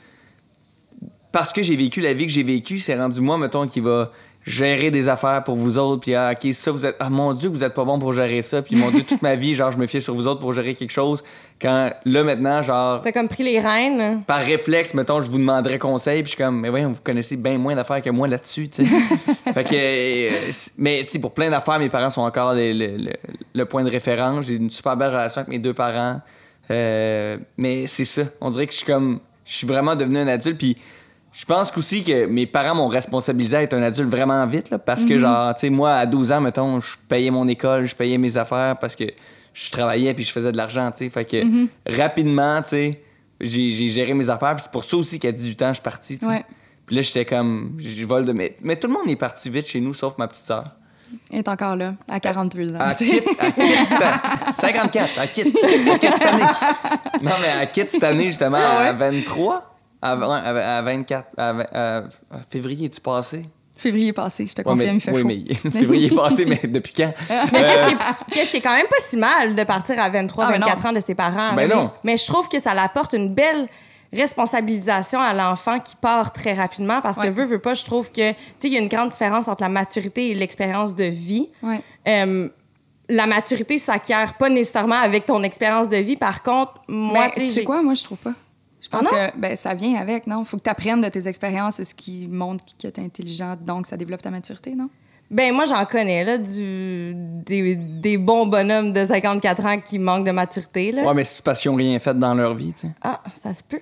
Parce 1.32 1.54
que 1.54 1.62
j'ai 1.62 1.76
vécu 1.76 2.02
la 2.02 2.14
vie 2.14 2.26
que 2.26 2.32
j'ai 2.32 2.42
vécue, 2.44 2.80
c'est 2.80 2.98
rendu 2.98 3.22
moi, 3.22 3.38
mettons, 3.38 3.68
qui 3.68 3.82
va 3.82 4.10
gérer 4.50 4.90
des 4.90 5.08
affaires 5.10 5.44
pour 5.44 5.56
vous 5.56 5.78
autres, 5.78 6.02
puis 6.02 6.16
ah, 6.16 6.34
OK, 6.34 6.54
ça, 6.56 6.72
vous 6.72 6.84
êtes... 6.84 6.96
Ah, 7.00 7.12
mon 7.12 7.34
Dieu, 7.34 7.50
vous 7.50 7.64
êtes 7.64 7.76
pas 7.76 7.86
bon 7.86 8.00
pour 8.00 8.14
gérer 8.14 8.42
ça, 8.42 8.64
puis 8.64 8.76
mon 8.76 8.90
Dieu, 8.90 9.04
toute 9.04 9.22
ma 9.22 9.36
vie, 9.36 9.54
genre, 9.54 9.72
je 9.72 9.78
me 9.78 9.86
fiais 9.86 10.02
sur 10.02 10.16
vous 10.16 10.26
autres 10.28 10.40
pour 10.40 10.54
gérer 10.54 10.74
quelque 10.74 10.90
chose, 10.92 11.24
quand, 11.62 11.92
là, 12.06 12.24
maintenant, 12.24 12.64
genre... 12.64 13.02
T'as 13.04 13.12
comme 13.12 13.28
pris 13.30 13.44
les 13.44 13.60
rênes. 13.60 14.24
Par 14.26 14.40
réflexe, 14.40 14.96
mettons, 14.96 15.22
je 15.22 15.30
vous 15.30 15.38
demanderais 15.38 15.78
conseil, 15.78 16.24
puis 16.24 16.32
je 16.32 16.36
suis 16.36 16.44
comme, 16.44 16.60
mais 16.62 16.70
voyons, 16.70 16.90
vous 16.92 17.00
connaissez 17.04 17.38
bien 17.38 17.60
moins 17.60 17.76
d'affaires 17.76 18.02
que 18.02 18.10
moi 18.10 18.28
là-dessus, 18.28 18.70
tu 18.70 18.84
sais. 18.84 18.90
fait 19.54 19.64
que, 19.64 19.76
euh, 19.76 20.52
mais 20.80 21.02
tu 21.04 21.10
sais, 21.10 21.20
pour 21.20 21.34
plein 21.36 21.52
d'affaires, 21.52 21.78
mes 21.78 21.90
parents 21.90 22.10
sont 22.10 22.22
encore 22.24 22.56
le, 22.56 22.74
le- 22.74 22.98
le- 22.98 23.14
le 23.54 23.66
point 23.66 23.84
de 23.84 23.90
référence. 23.92 24.46
J'ai 24.48 24.56
une 24.56 24.72
super 24.72 24.98
belle 24.98 25.10
relation 25.10 25.42
avec 25.42 25.50
mes 25.50 25.60
deux 25.60 25.74
parents. 25.76 26.22
Euh, 26.72 27.38
mais 27.58 27.86
c'est 27.88 28.06
ça. 28.06 28.24
On 28.42 28.50
dirait 28.50 28.66
que 28.66 28.74
je 28.74 28.78
suis 28.78 28.86
comme, 28.88 29.20
je 29.46 29.54
suis 29.54 29.68
vraiment 29.68 29.96
devenu 29.96 30.18
un 30.18 30.28
adulte, 30.28 30.58
puis 30.58 30.76
je 31.32 31.46
pense 31.46 31.76
aussi 31.78 32.04
que 32.04 32.26
mes 32.26 32.46
parents 32.46 32.76
m'ont 32.76 32.88
responsabilisé 32.88 33.58
à 33.58 33.62
être 33.64 33.74
un 33.74 33.84
adulte 33.84 34.10
vraiment 34.10 34.46
vite, 34.46 34.70
là, 34.70 34.80
parce 34.80 35.06
que, 35.06 35.18
genre, 35.20 35.54
tu 35.54 35.62
sais, 35.62 35.70
moi, 35.70 35.94
à 35.96 36.06
12 36.06 36.32
ans, 36.32 36.42
mettons, 36.42 36.80
je 36.80 36.98
payais 37.08 37.32
mon 37.32 37.48
école, 37.48 37.86
je 37.86 37.96
payais 37.96 38.18
mes 38.18 38.38
affaires 38.38 38.78
parce 38.80 38.96
que 38.96 39.06
je 39.54 39.72
travaillais 39.72 40.14
puis 40.14 40.24
je 40.24 40.32
faisais 40.32 40.52
de 40.52 40.58
l'argent, 40.58 40.90
tu 40.92 41.06
sais. 41.06 41.10
Fait 41.10 41.26
que, 41.26 41.68
rapidement, 41.86 42.62
tu 42.62 42.70
sais, 42.70 43.02
j'ai 43.40 43.90
géré 43.90 44.14
mes 44.14 44.30
affaires, 44.30 44.56
puis 44.56 44.64
c'est 44.64 44.72
pour 44.72 44.84
ça 44.84 44.98
aussi 44.98 45.20
qu'à 45.20 45.32
18 45.32 45.62
ans, 45.62 45.68
je 45.70 45.74
suis 45.76 45.84
parti, 45.84 46.18
tu 46.18 46.26
sais. 46.26 46.32
Ouais. 46.32 46.46
Puis 46.86 46.96
là, 46.96 47.04
j'étais 47.04 47.26
comme, 47.26 47.76
je 47.78 48.04
vole 48.04 48.26
de. 48.26 48.34
Mais, 48.34 48.58
mais 48.62 48.76
tout 48.76 48.88
le 48.88 48.94
monde 48.94 49.08
est 49.08 49.16
parti 49.16 49.52
vite 49.52 49.68
chez 49.68 49.80
nous, 49.80 49.94
sauf 49.94 50.18
ma 50.18 50.28
petite 50.28 50.46
sœur. 50.46 50.66
Elle 51.32 51.40
est 51.40 51.48
encore 51.48 51.76
là, 51.76 51.94
à 52.10 52.20
42 52.20 52.74
ans. 52.74 52.80
Elle 52.80 52.96
quitte, 52.96 53.24
elle 53.40 53.54
quitte 53.54 53.86
cette 53.86 54.02
année. 54.02 54.54
54, 54.54 55.10
elle 55.22 55.32
quitte. 55.32 55.58
Elle 55.64 56.00
quitte 56.00 56.16
cette 56.16 56.28
année. 56.28 56.44
Non, 57.22 57.32
mais 57.42 57.48
elle 57.62 57.72
quitte 57.72 57.92
cette 57.92 58.04
année, 58.04 58.26
justement, 58.26 58.58
à 58.58 58.92
23. 58.92 59.69
À, 60.02 60.16
ouais, 60.16 60.26
à- 60.26 60.78
à 60.78 60.82
24. 60.82 61.28
À, 61.38 61.50
à- 61.50 61.98
à 61.98 62.40
février, 62.50 62.90
tu 62.90 63.02
passé? 63.02 63.46
Février 63.76 64.12
passé, 64.12 64.46
je 64.46 64.54
te 64.54 64.58
Ouais, 64.62 64.66
confirme, 64.66 64.88
mais, 64.90 64.96
il 64.96 65.00
fait 65.02 65.12
oui, 65.12 65.46
chaud. 65.50 65.60
mais 65.64 65.72
février 65.80 66.10
passé, 66.10 66.46
mais 66.46 66.60
depuis 66.66 66.94
quand? 66.94 67.14
Mais 67.54 67.64
qu'est-ce 67.64 67.84
Euh, 67.84 67.88
qui, 67.88 67.94
est, 67.94 67.98
qu'est-ce 68.34 68.52
qui 68.52 68.58
est 68.58 68.62
quand 68.62 68.76
même 68.76 68.88
pas 68.88 68.98
si 69.00 69.16
mal 69.16 69.56
de 69.56 69.64
partir 69.64 70.02
à 70.02 70.10
23, 70.10 70.46
Ah, 70.46 70.52
mais 70.52 70.60
24 70.60 70.84
non. 70.84 70.90
ans 70.90 70.94
de 70.94 71.00
ses 71.00 71.16
parents. 71.16 71.54
Ben 71.56 71.70
non. 71.70 71.92
Mais 72.04 72.18
je 72.18 72.28
trouve 72.28 72.50
que 72.50 72.60
ça 72.60 72.72
apporte 72.72 73.14
une 73.14 73.34
belle 73.34 73.68
responsabilisation 74.12 75.20
à 75.20 75.34
l'enfant 75.34 75.80
qui 75.80 75.96
part 75.96 76.34
très 76.34 76.54
rapidement 76.54 77.00
parce 77.02 77.18
que 77.18 77.24
Ouais. 77.24 77.30
veut, 77.30 77.46
veut 77.46 77.60
pas, 77.60 77.74
je 77.74 77.86
trouve 77.86 78.12
que, 78.12 78.32
tu 78.32 78.36
sais, 78.60 78.68
il 78.68 78.74
y 78.74 78.78
a 78.78 78.80
une 78.80 78.88
grande 78.90 79.10
différence 79.10 79.48
entre 79.48 79.64
la 79.64 79.70
maturité 79.70 80.30
et 80.32 80.36
l'expérience 80.36 80.96
de 80.96 81.06
vie. 81.06 81.48
Ouais. 81.64 81.82
Euh, 82.08 82.50
la 83.08 83.26
maturité 83.28 83.78
s'acquiert 83.78 84.36
pas 84.38 84.50
nécessairement 84.50 85.00
avec 85.00 85.26
ton 85.26 85.42
expérience 85.44 85.90
de 85.90 85.98
vie. 85.98 86.16
Par 86.16 86.44
contre, 86.44 86.74
moi, 86.88 87.28
Ben, 87.28 87.32
tu 87.36 87.48
sais, 87.48 87.64
quoi, 87.64 87.82
moi, 87.82 87.94
je 87.94 88.04
trouve 88.04 88.18
pas. 88.20 88.34
Je 88.92 88.98
pense 88.98 89.08
Ah 89.12 89.30
que 89.32 89.38
ben, 89.40 89.56
ça 89.56 89.74
vient 89.76 89.96
avec, 90.00 90.26
non? 90.26 90.44
Faut 90.46 90.58
que 90.58 90.64
tu 90.64 90.70
apprennes 90.70 91.02
de 91.02 91.10
tes 91.10 91.28
expériences, 91.28 91.76
c'est 91.76 91.84
ce 91.84 91.94
qui 91.94 92.28
montre 92.28 92.66
que 92.66 92.72
tu 92.80 92.88
es 92.88 93.00
intelligent, 93.06 93.56
donc 93.60 93.86
ça 93.86 93.98
développe 93.98 94.22
ta 94.22 94.32
maturité, 94.32 94.74
non? 94.74 94.90
Ben, 95.30 95.54
moi, 95.54 95.66
j'en 95.66 95.86
connais, 95.86 96.24
là, 96.24 96.40
du, 96.40 97.14
des, 97.16 97.76
des 97.76 98.18
bons 98.18 98.48
bonhommes 98.48 98.92
de 98.94 99.06
54 99.06 99.66
ans 99.68 99.80
qui 99.80 100.00
manquent 100.00 100.26
de 100.26 100.32
maturité, 100.32 100.92
là. 100.92 101.04
Ouais, 101.04 101.14
mais 101.14 101.24
c'est 101.24 101.44
parce 101.44 101.60
qu'ils 101.62 101.70
n'ont 101.70 101.78
rien 101.78 102.00
fait 102.00 102.18
dans 102.18 102.34
leur 102.34 102.56
vie, 102.56 102.74
tu 102.74 102.88
sais. 102.88 102.94
Ah, 103.04 103.22
ça 103.40 103.54
se 103.54 103.62
peut. 103.64 103.82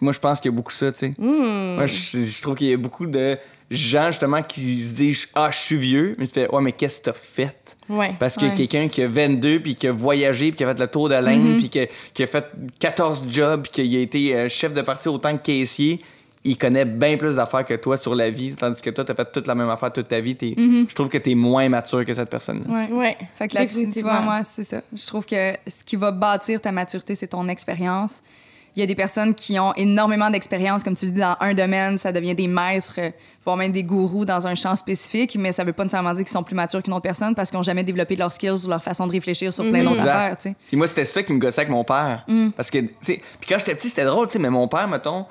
Moi, 0.00 0.12
je 0.12 0.18
pense 0.18 0.40
qu'il 0.40 0.50
y 0.50 0.54
a 0.54 0.56
beaucoup 0.56 0.72
ça, 0.72 0.92
tu 0.92 0.98
sais. 0.98 1.14
Hmm. 1.18 1.74
Moi, 1.76 1.86
je, 1.86 2.24
je 2.24 2.42
trouve 2.42 2.54
qu'il 2.54 2.68
y 2.68 2.72
a 2.72 2.76
beaucoup 2.76 3.06
de 3.06 3.36
gens, 3.70 4.06
justement, 4.06 4.42
qui 4.42 4.84
se 4.86 4.96
disent 4.96 5.28
Ah, 5.34 5.50
je 5.50 5.56
suis 5.58 5.76
vieux. 5.76 6.14
Mais 6.18 6.26
tu 6.26 6.34
fais 6.34 6.48
Ouais, 6.52 6.62
mais 6.62 6.72
qu'est-ce 6.72 7.00
que 7.00 7.04
t'as 7.06 7.12
fait 7.12 7.76
Ouais. 7.88 8.14
Parce 8.18 8.36
que 8.36 8.46
Ouais. 8.46 8.54
quelqu'un 8.54 8.88
qui 8.88 9.02
a 9.02 9.08
22, 9.08 9.60
puis 9.60 9.74
qui 9.74 9.86
a 9.88 9.92
voyagé, 9.92 10.50
puis 10.50 10.58
qui 10.58 10.64
a 10.64 10.68
fait 10.74 10.78
le 10.80 10.86
tour 10.86 11.08
de 11.08 11.14
Mm-hmm. 11.14 11.20
l'Inde, 11.22 11.56
puis 11.58 11.68
qui, 11.68 11.80
a- 11.80 11.86
qui 12.14 12.22
a 12.22 12.26
fait 12.26 12.44
14 12.78 13.24
jobs, 13.30 13.62
puis 13.62 13.70
qui 13.88 13.96
a 13.96 14.00
été 14.00 14.36
euh, 14.36 14.48
chef 14.48 14.72
de 14.72 14.82
parti 14.82 15.08
autant 15.08 15.36
que 15.36 15.42
caissier, 15.42 16.00
il 16.48 16.56
connaît 16.56 16.84
bien 16.84 17.16
plus 17.16 17.34
d'affaires 17.34 17.64
que 17.64 17.74
toi 17.74 17.96
sur 17.96 18.14
la 18.14 18.30
vie, 18.30 18.54
tandis 18.54 18.80
que 18.80 18.90
toi, 18.90 19.04
t'as 19.04 19.16
fait 19.16 19.32
toute 19.32 19.48
la 19.48 19.56
même 19.56 19.68
affaire 19.68 19.92
toute 19.92 20.06
ta 20.06 20.20
vie. 20.20 20.36
T'es- 20.36 20.54
Je 20.56 20.94
trouve 20.94 21.08
que 21.08 21.18
t'es 21.18 21.34
moins 21.34 21.68
mature 21.68 22.04
que 22.04 22.14
cette 22.14 22.30
personne-là. 22.30 22.72
Ouais. 22.72 22.92
Ouais. 22.92 23.16
Fait 23.34 23.48
que 23.48 23.56
là-dessus, 23.56 23.88
tu 23.92 24.02
vois, 24.02 24.20
moi, 24.20 24.44
c'est 24.44 24.62
ça. 24.62 24.80
Je 24.92 25.06
trouve 25.08 25.26
que 25.26 25.54
ce 25.66 25.82
qui 25.82 25.96
va 25.96 26.12
bâtir 26.12 26.60
ta 26.60 26.70
maturité, 26.70 27.16
c'est 27.16 27.26
ton 27.26 27.48
expérience. 27.48 28.22
Il 28.76 28.80
y 28.80 28.82
a 28.82 28.86
des 28.86 28.94
personnes 28.94 29.32
qui 29.34 29.58
ont 29.58 29.72
énormément 29.74 30.28
d'expérience, 30.28 30.82
comme 30.84 30.94
tu 30.94 31.06
le 31.06 31.12
dis, 31.12 31.20
dans 31.20 31.36
un 31.40 31.54
domaine, 31.54 31.96
ça 31.96 32.12
devient 32.12 32.34
des 32.34 32.46
maîtres, 32.46 32.94
euh, 32.98 33.10
voire 33.44 33.56
même 33.56 33.72
des 33.72 33.82
gourous 33.82 34.24
dans 34.26 34.46
un 34.46 34.54
champ 34.54 34.76
spécifique, 34.76 35.34
mais 35.40 35.52
ça 35.52 35.64
veut 35.64 35.72
pas 35.72 35.84
nécessairement 35.84 36.12
dire 36.12 36.24
qu'ils 36.24 36.32
sont 36.32 36.42
plus 36.42 36.54
matures 36.54 36.82
qu'une 36.82 36.92
autre 36.92 37.02
personne 37.02 37.34
parce 37.34 37.48
qu'ils 37.50 37.56
n'ont 37.58 37.62
jamais 37.62 37.84
développé 37.84 38.16
leurs 38.16 38.32
skills 38.32 38.66
ou 38.66 38.68
leur 38.68 38.82
façon 38.82 39.06
de 39.06 39.12
réfléchir 39.12 39.52
sur 39.52 39.64
plein 39.68 39.82
d'autres 39.82 39.96
Exact. 39.96 40.08
affaires, 40.10 40.36
tu 40.36 40.42
sais. 40.50 40.56
Puis 40.68 40.76
moi, 40.76 40.86
c'était 40.86 41.04
ça 41.06 41.22
qui 41.22 41.32
me 41.32 41.38
gossait 41.38 41.62
avec 41.62 41.70
mon 41.72 41.84
père. 41.84 42.24
Mm. 42.28 42.50
Parce 42.50 42.70
que, 42.70 42.78
tu 42.78 42.90
sais, 43.00 43.20
puis 43.40 43.48
quand 43.48 43.58
j'étais 43.58 43.74
petit, 43.74 43.88
c'était 43.88 44.04
drôle, 44.04 44.26
tu 44.26 44.34
sais, 44.34 44.38
mais 44.38 44.50
mon 44.50 44.68
père, 44.68 44.86
mettons, 44.88 45.24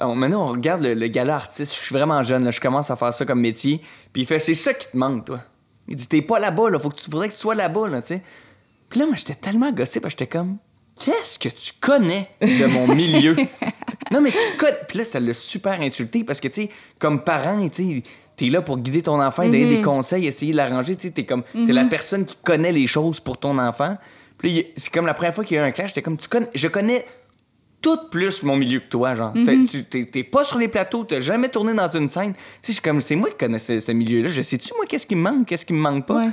on- 0.00 0.14
maintenant, 0.16 0.48
on 0.48 0.52
regarde 0.52 0.82
le, 0.82 0.94
le 0.94 1.06
gala 1.06 1.36
artiste, 1.36 1.72
je 1.74 1.78
suis 1.80 1.94
vraiment 1.94 2.22
jeune, 2.24 2.44
là, 2.44 2.50
je 2.50 2.60
commence 2.60 2.90
à 2.90 2.96
faire 2.96 3.14
ça 3.14 3.24
comme 3.24 3.40
métier, 3.40 3.80
puis 4.12 4.22
il 4.22 4.26
fait, 4.26 4.40
c'est 4.40 4.54
ça 4.54 4.74
qui 4.74 4.88
te 4.90 4.96
manque, 4.96 5.24
toi. 5.26 5.40
Il 5.86 5.94
dit, 5.96 6.08
t'es 6.08 6.20
pas 6.22 6.38
là-bas, 6.40 6.68
là. 6.70 6.78
Faut 6.78 6.88
que 6.88 6.96
tu 6.96 7.10
voudrais 7.10 7.28
que 7.28 7.32
tu 7.34 7.38
sois 7.40 7.54
là-bas, 7.54 7.86
là, 7.88 8.02
tu 8.02 8.08
sais. 8.14 8.22
Puis 8.88 8.98
là, 9.00 9.06
moi, 9.06 9.14
j'étais 9.16 9.34
tellement 9.34 9.70
gossé, 9.70 10.00
parce 10.00 10.14
que 10.14 10.20
j'étais 10.24 10.38
comme, 10.38 10.56
qu'est-ce 11.04 11.38
que 11.38 11.48
tu 11.48 11.72
connais 11.80 12.28
de 12.40 12.66
mon 12.66 12.86
milieu? 12.94 13.36
non, 14.10 14.20
mais 14.20 14.30
tu 14.30 14.56
connais. 14.58 14.76
Puis 14.88 14.98
là, 14.98 15.04
ça 15.04 15.20
l'a 15.20 15.34
super 15.34 15.80
insulté 15.80 16.24
parce 16.24 16.40
que, 16.40 16.48
tu 16.48 16.62
sais, 16.62 16.68
comme 16.98 17.22
parent, 17.22 17.66
tu 17.68 17.84
sais, 17.96 18.02
t'es 18.36 18.46
là 18.46 18.62
pour 18.62 18.78
guider 18.78 19.02
ton 19.02 19.20
enfant, 19.22 19.42
donner 19.44 19.66
des 19.76 19.82
conseils, 19.82 20.26
essayer 20.26 20.52
de 20.52 20.56
l'arranger. 20.56 20.96
Tu 20.96 21.08
sais, 21.08 21.10
t'es 21.12 21.24
comme, 21.24 21.42
t'es 21.66 21.72
la 21.72 21.84
personne 21.84 22.24
qui 22.24 22.36
connaît 22.42 22.72
les 22.72 22.86
choses 22.86 23.20
pour 23.20 23.38
ton 23.38 23.58
enfant. 23.58 23.96
Puis 24.38 24.66
c'est 24.76 24.92
comme 24.92 25.06
la 25.06 25.14
première 25.14 25.34
fois 25.34 25.44
qu'il 25.44 25.56
y 25.56 25.60
a 25.60 25.64
eu 25.64 25.66
un 25.68 25.72
clash, 25.72 25.88
j'étais 25.88 26.02
comme, 26.02 26.16
tu 26.16 26.28
connais, 26.28 26.48
je 26.54 26.68
connais 26.68 27.04
tout 27.80 27.98
plus 28.10 28.42
mon 28.42 28.56
milieu 28.56 28.80
que 28.80 28.88
toi, 28.88 29.14
genre. 29.14 29.32
T'es- 29.44 29.64
tu- 29.68 29.84
T'es 29.84 30.04
t'es 30.04 30.24
pas 30.24 30.44
sur 30.44 30.58
les 30.58 30.68
plateaux, 30.68 31.04
t'as 31.04 31.20
jamais 31.20 31.48
tourné 31.48 31.74
dans 31.74 31.88
une 31.88 32.08
scène. 32.08 32.32
Tu 32.34 32.38
sais, 32.38 32.66
je 32.68 32.72
suis 32.72 32.82
comme, 32.82 33.00
c'est 33.00 33.14
moi 33.16 33.28
qui 33.30 33.36
connais 33.36 33.58
ce, 33.60 33.78
ce 33.80 33.92
milieu-là. 33.92 34.28
Je 34.30 34.42
sais-tu, 34.42 34.72
moi, 34.76 34.84
qu'est-ce 34.88 35.06
qui 35.06 35.14
me 35.16 35.22
manque, 35.22 35.46
qu'est-ce 35.46 35.64
qui 35.66 35.72
me 35.72 35.78
manque 35.80 36.06
pas? 36.06 36.24
Ouais. 36.24 36.30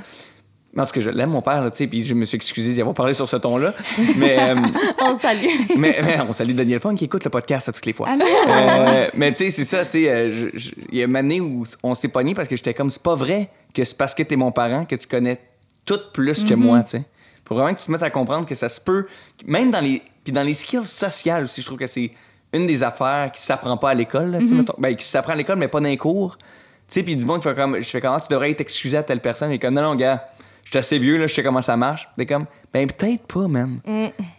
En 0.78 0.84
tout 0.84 0.92
cas, 0.92 1.00
je 1.00 1.10
l'aime, 1.10 1.30
mon 1.30 1.42
père, 1.42 1.62
là, 1.62 1.70
tu 1.70 1.78
sais, 1.78 1.86
puis 1.86 2.04
je 2.04 2.14
me 2.14 2.24
suis 2.24 2.36
excusé 2.36 2.74
d'y 2.74 2.80
avoir 2.80 2.94
parlé 2.94 3.14
sur 3.14 3.28
ce 3.28 3.36
ton-là. 3.36 3.74
Mais, 4.16 4.36
euh, 4.38 4.54
On 5.00 5.18
salue. 5.18 5.46
mais, 5.76 5.96
mais 6.04 6.18
on 6.20 6.32
salue 6.32 6.52
Daniel 6.52 6.80
Funk 6.80 6.96
qui 6.96 7.06
écoute 7.06 7.24
le 7.24 7.30
podcast 7.30 7.68
à 7.68 7.72
toutes 7.72 7.86
les 7.86 7.92
fois. 7.92 8.08
Euh, 8.10 9.08
mais 9.14 9.32
tu 9.32 9.38
sais, 9.38 9.50
c'est 9.50 9.64
ça, 9.64 9.84
tu 9.84 9.92
sais, 9.92 10.10
euh, 10.10 10.50
il 10.90 10.98
y 10.98 11.02
a 11.02 11.06
une 11.06 11.16
année 11.16 11.40
où 11.40 11.64
on 11.82 11.94
s'est 11.94 12.08
pogné 12.08 12.34
parce 12.34 12.48
que 12.48 12.56
j'étais 12.56 12.74
comme, 12.74 12.90
c'est 12.90 13.02
pas 13.02 13.14
vrai 13.14 13.48
que 13.72 13.84
c'est 13.84 13.96
parce 13.96 14.14
que 14.14 14.22
t'es 14.22 14.36
mon 14.36 14.52
parent 14.52 14.84
que 14.84 14.96
tu 14.96 15.06
connais 15.06 15.38
tout 15.84 16.00
plus 16.12 16.44
que 16.44 16.54
moi, 16.54 16.82
tu 16.82 16.90
sais. 16.90 17.02
Faut 17.46 17.54
vraiment 17.54 17.72
que 17.72 17.80
tu 17.80 17.86
te 17.86 17.92
mettes 17.92 18.02
à 18.02 18.10
comprendre 18.10 18.44
que 18.44 18.54
ça 18.54 18.68
se 18.68 18.80
peut, 18.80 19.06
même 19.46 19.70
dans 19.70 19.80
les, 19.80 20.02
puis 20.24 20.32
dans 20.32 20.42
les 20.42 20.54
skills 20.54 20.84
sociales 20.84 21.44
aussi, 21.44 21.60
je 21.60 21.66
trouve 21.66 21.78
que 21.78 21.86
c'est 21.86 22.10
une 22.52 22.66
des 22.66 22.82
affaires 22.82 23.30
qui 23.32 23.40
s'apprend 23.40 23.76
pas 23.76 23.90
à 23.90 23.94
l'école, 23.94 24.36
sais, 24.46 24.54
mettons. 24.54 24.74
ben, 24.78 24.96
qui 24.96 25.06
s'apprend 25.06 25.32
à 25.32 25.36
l'école, 25.36 25.56
mais 25.56 25.68
pas 25.68 25.80
dans 25.80 25.88
les 25.88 25.96
cours. 25.96 26.36
Tu 26.38 26.44
sais, 26.88 27.02
puis 27.02 27.16
du 27.16 27.24
monde 27.24 27.40
qui 27.40 27.48
fait 27.48 27.54
comme, 27.54 27.76
je 27.80 27.88
fais 27.88 28.00
comment 28.00 28.20
tu 28.20 28.28
devrais 28.30 28.50
être 28.50 28.60
excusé 28.60 28.96
à 28.96 29.02
telle 29.02 29.20
personne, 29.20 29.52
et 29.52 29.58
comme, 29.58 29.74
non, 29.74 29.82
non, 29.82 29.94
gars, 29.94 30.28
je 30.66 30.70
suis 30.70 30.78
assez 30.78 30.98
vieux, 30.98 31.16
là, 31.16 31.28
je 31.28 31.34
sais 31.34 31.44
comment 31.44 31.62
ça 31.62 31.76
marche. 31.76 32.08
T'es 32.16 32.26
comme, 32.26 32.44
ben 32.72 32.88
peut-être 32.88 33.24
pas, 33.26 33.46
man. 33.46 33.78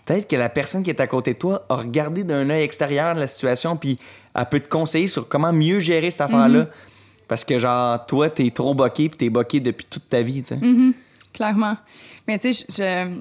Peut-être 0.05 0.28
que 0.28 0.36
la 0.36 0.49
personne 0.49 0.84
qui 0.84 0.89
est 0.89 0.99
à 0.99 1.07
côté 1.07 1.34
de 1.34 1.39
toi 1.39 1.65
a 1.69 1.75
regardé 1.75 2.25
d'un 2.25 2.49
œil 2.49 2.63
extérieur 2.63 3.15
de 3.15 3.21
la 3.21 3.28
situation, 3.28 3.78
puis 3.78 3.97
elle 4.36 4.45
peut 4.45 4.59
te 4.59 4.67
conseiller 4.67 5.07
sur 5.07 5.30
comment 5.30 5.53
mieux 5.53 5.80
gérer 5.80 6.11
cette 6.11 6.21
affaire-là. 6.21 6.65
Parce 7.30 7.45
que, 7.45 7.57
genre, 7.57 8.05
toi, 8.05 8.30
t'es 8.30 8.51
trop 8.51 8.73
boqué, 8.73 9.07
puis 9.07 9.17
t'es 9.17 9.30
boqué 9.30 9.61
depuis 9.61 9.86
toute 9.89 10.09
ta 10.09 10.21
vie, 10.21 10.43
tu 10.43 10.55
sais. 10.55 10.59
Clairement. 11.34 11.78
Mais 12.28 12.38
tu 12.39 12.51
sais, 12.51 12.65
je, 12.69 13.19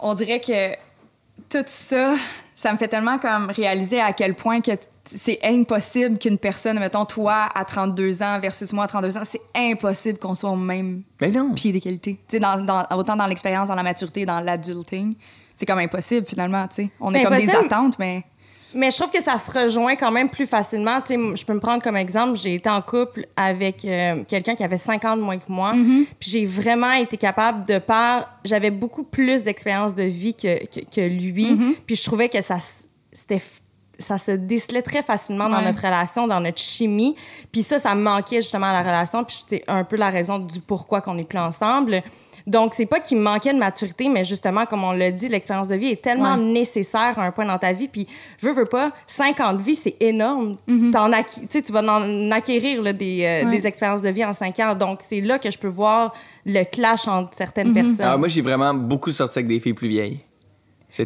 on 0.00 0.14
dirait 0.14 0.40
que 0.40 0.72
tout 1.50 1.64
ça, 1.66 2.14
ça 2.54 2.72
me 2.72 2.78
fait 2.78 2.88
tellement 2.88 3.18
comme 3.18 3.50
réaliser 3.50 4.00
à 4.00 4.14
quel 4.14 4.34
point 4.34 4.62
que 4.62 4.72
c'est 5.04 5.38
impossible 5.42 6.18
qu'une 6.18 6.38
personne, 6.38 6.78
mettons 6.78 7.04
toi 7.04 7.48
à 7.54 7.64
32 7.64 8.22
ans 8.22 8.38
versus 8.38 8.72
moi 8.72 8.84
à 8.84 8.86
32 8.86 9.16
ans, 9.16 9.22
c'est 9.24 9.40
impossible 9.54 10.18
qu'on 10.18 10.34
soit 10.34 10.50
au 10.50 10.56
même 10.56 11.02
Ben 11.18 11.32
non. 11.32 11.52
pied 11.54 11.72
d'égalité. 11.72 12.14
Tu 12.28 12.36
sais, 12.36 12.40
dans, 12.40 12.64
dans- 12.64 12.86
autant 12.96 13.16
dans 13.16 13.26
l'expérience, 13.26 13.68
dans 13.68 13.74
la 13.74 13.82
maturité, 13.82 14.24
dans 14.24 14.40
l'adulting, 14.40 15.14
c'est 15.56 15.66
comme 15.66 15.78
impossible 15.80 16.26
finalement, 16.26 16.66
tu 16.68 16.74
sais. 16.76 16.88
On 17.00 17.12
est 17.14 17.24
comme 17.24 17.36
des 17.36 17.50
attentes, 17.50 17.98
mais... 17.98 18.22
Mais 18.74 18.90
je 18.90 18.96
trouve 18.96 19.10
que 19.10 19.20
ça 19.22 19.36
se 19.36 19.50
rejoint 19.50 19.96
quand 19.96 20.10
même 20.10 20.30
plus 20.30 20.46
facilement. 20.46 20.98
Tu 21.02 21.08
sais, 21.08 21.36
je 21.36 21.44
peux 21.44 21.52
me 21.52 21.60
prendre 21.60 21.82
comme 21.82 21.96
exemple, 21.96 22.38
j'ai 22.38 22.54
été 22.54 22.70
en 22.70 22.80
couple 22.80 23.26
avec 23.36 23.84
euh, 23.84 24.24
quelqu'un 24.26 24.54
qui 24.54 24.64
avait 24.64 24.78
5 24.78 25.04
ans 25.04 25.14
de 25.18 25.20
moins 25.20 25.36
que 25.36 25.44
moi. 25.48 25.72
Puis 26.18 26.30
j'ai 26.30 26.46
vraiment 26.46 26.92
été 26.92 27.18
capable 27.18 27.66
de 27.66 27.78
par... 27.78 28.30
J'avais 28.44 28.70
beaucoup 28.70 29.02
plus 29.04 29.42
d'expérience 29.42 29.94
de 29.94 30.04
vie 30.04 30.32
que, 30.34 30.64
que, 30.64 30.80
que 30.90 31.00
lui. 31.06 31.54
Puis 31.86 31.96
je 31.96 32.02
trouvais 32.04 32.30
que 32.30 32.40
ça, 32.40 32.56
c'était 33.12 33.42
ça 34.02 34.18
se 34.18 34.32
décelait 34.32 34.82
très 34.82 35.02
facilement 35.02 35.48
dans 35.48 35.56
Ouais. 35.58 35.64
notre 35.64 35.78
relation, 35.82 36.26
dans 36.26 36.40
notre 36.40 36.60
chimie. 36.60 37.16
Puis 37.50 37.62
ça, 37.62 37.78
ça 37.78 37.94
me 37.94 38.02
manquait 38.02 38.42
justement 38.42 38.66
à 38.66 38.72
la 38.72 38.82
relation. 38.82 39.24
Puis 39.24 39.44
c'est 39.46 39.64
un 39.68 39.84
peu 39.84 39.96
la 39.96 40.10
raison 40.10 40.38
du 40.38 40.60
pourquoi 40.60 41.00
qu'on 41.00 41.14
n'est 41.14 41.24
plus 41.24 41.38
ensemble. 41.38 42.02
Donc, 42.44 42.72
c'est 42.74 42.86
pas 42.86 42.98
qu'il 42.98 43.18
me 43.18 43.22
manquait 43.22 43.54
de 43.54 43.58
maturité, 43.60 44.08
mais 44.08 44.24
justement, 44.24 44.66
comme 44.66 44.82
on 44.82 44.90
l'a 44.90 45.12
dit, 45.12 45.28
l'expérience 45.28 45.68
de 45.68 45.76
vie 45.76 45.90
est 45.90 46.02
tellement 46.02 46.34
Ouais. 46.34 46.42
nécessaire 46.52 47.16
à 47.16 47.22
un 47.26 47.30
point 47.30 47.46
dans 47.46 47.56
ta 47.58 47.72
vie. 47.72 47.86
Puis, 47.86 48.08
veux, 48.40 48.50
veux 48.52 48.64
pas, 48.64 48.90
5 49.06 49.38
ans 49.38 49.52
de 49.52 49.62
vie, 49.62 49.76
c'est 49.76 49.94
énorme. 50.00 50.56
T'en 50.92 51.12
acqui- 51.12 51.42
tu 51.42 51.46
sais, 51.50 51.62
tu 51.62 51.70
vas 51.72 51.82
en 51.84 52.30
acquérir 52.32 52.82
là, 52.82 52.92
des, 52.92 53.22
euh, 53.24 53.44
Ouais. 53.44 53.50
des 53.56 53.64
expériences 53.68 54.02
de 54.02 54.08
vie 54.08 54.24
en 54.24 54.32
5 54.32 54.58
ans. 54.58 54.74
Donc, 54.74 54.98
c'est 55.02 55.20
là 55.20 55.38
que 55.38 55.52
je 55.52 55.58
peux 55.58 55.68
voir 55.68 56.12
le 56.44 56.64
clash 56.64 57.06
entre 57.06 57.32
certaines 57.32 57.72
personnes. 57.72 58.00
Alors, 58.00 58.14
Ah, 58.14 58.16
moi, 58.18 58.26
j'ai 58.26 58.42
vraiment 58.42 58.74
beaucoup 58.74 59.10
sorti 59.10 59.38
avec 59.38 59.46
des 59.46 59.60
filles 59.60 59.74
plus 59.74 59.86
vieilles. 59.88 60.18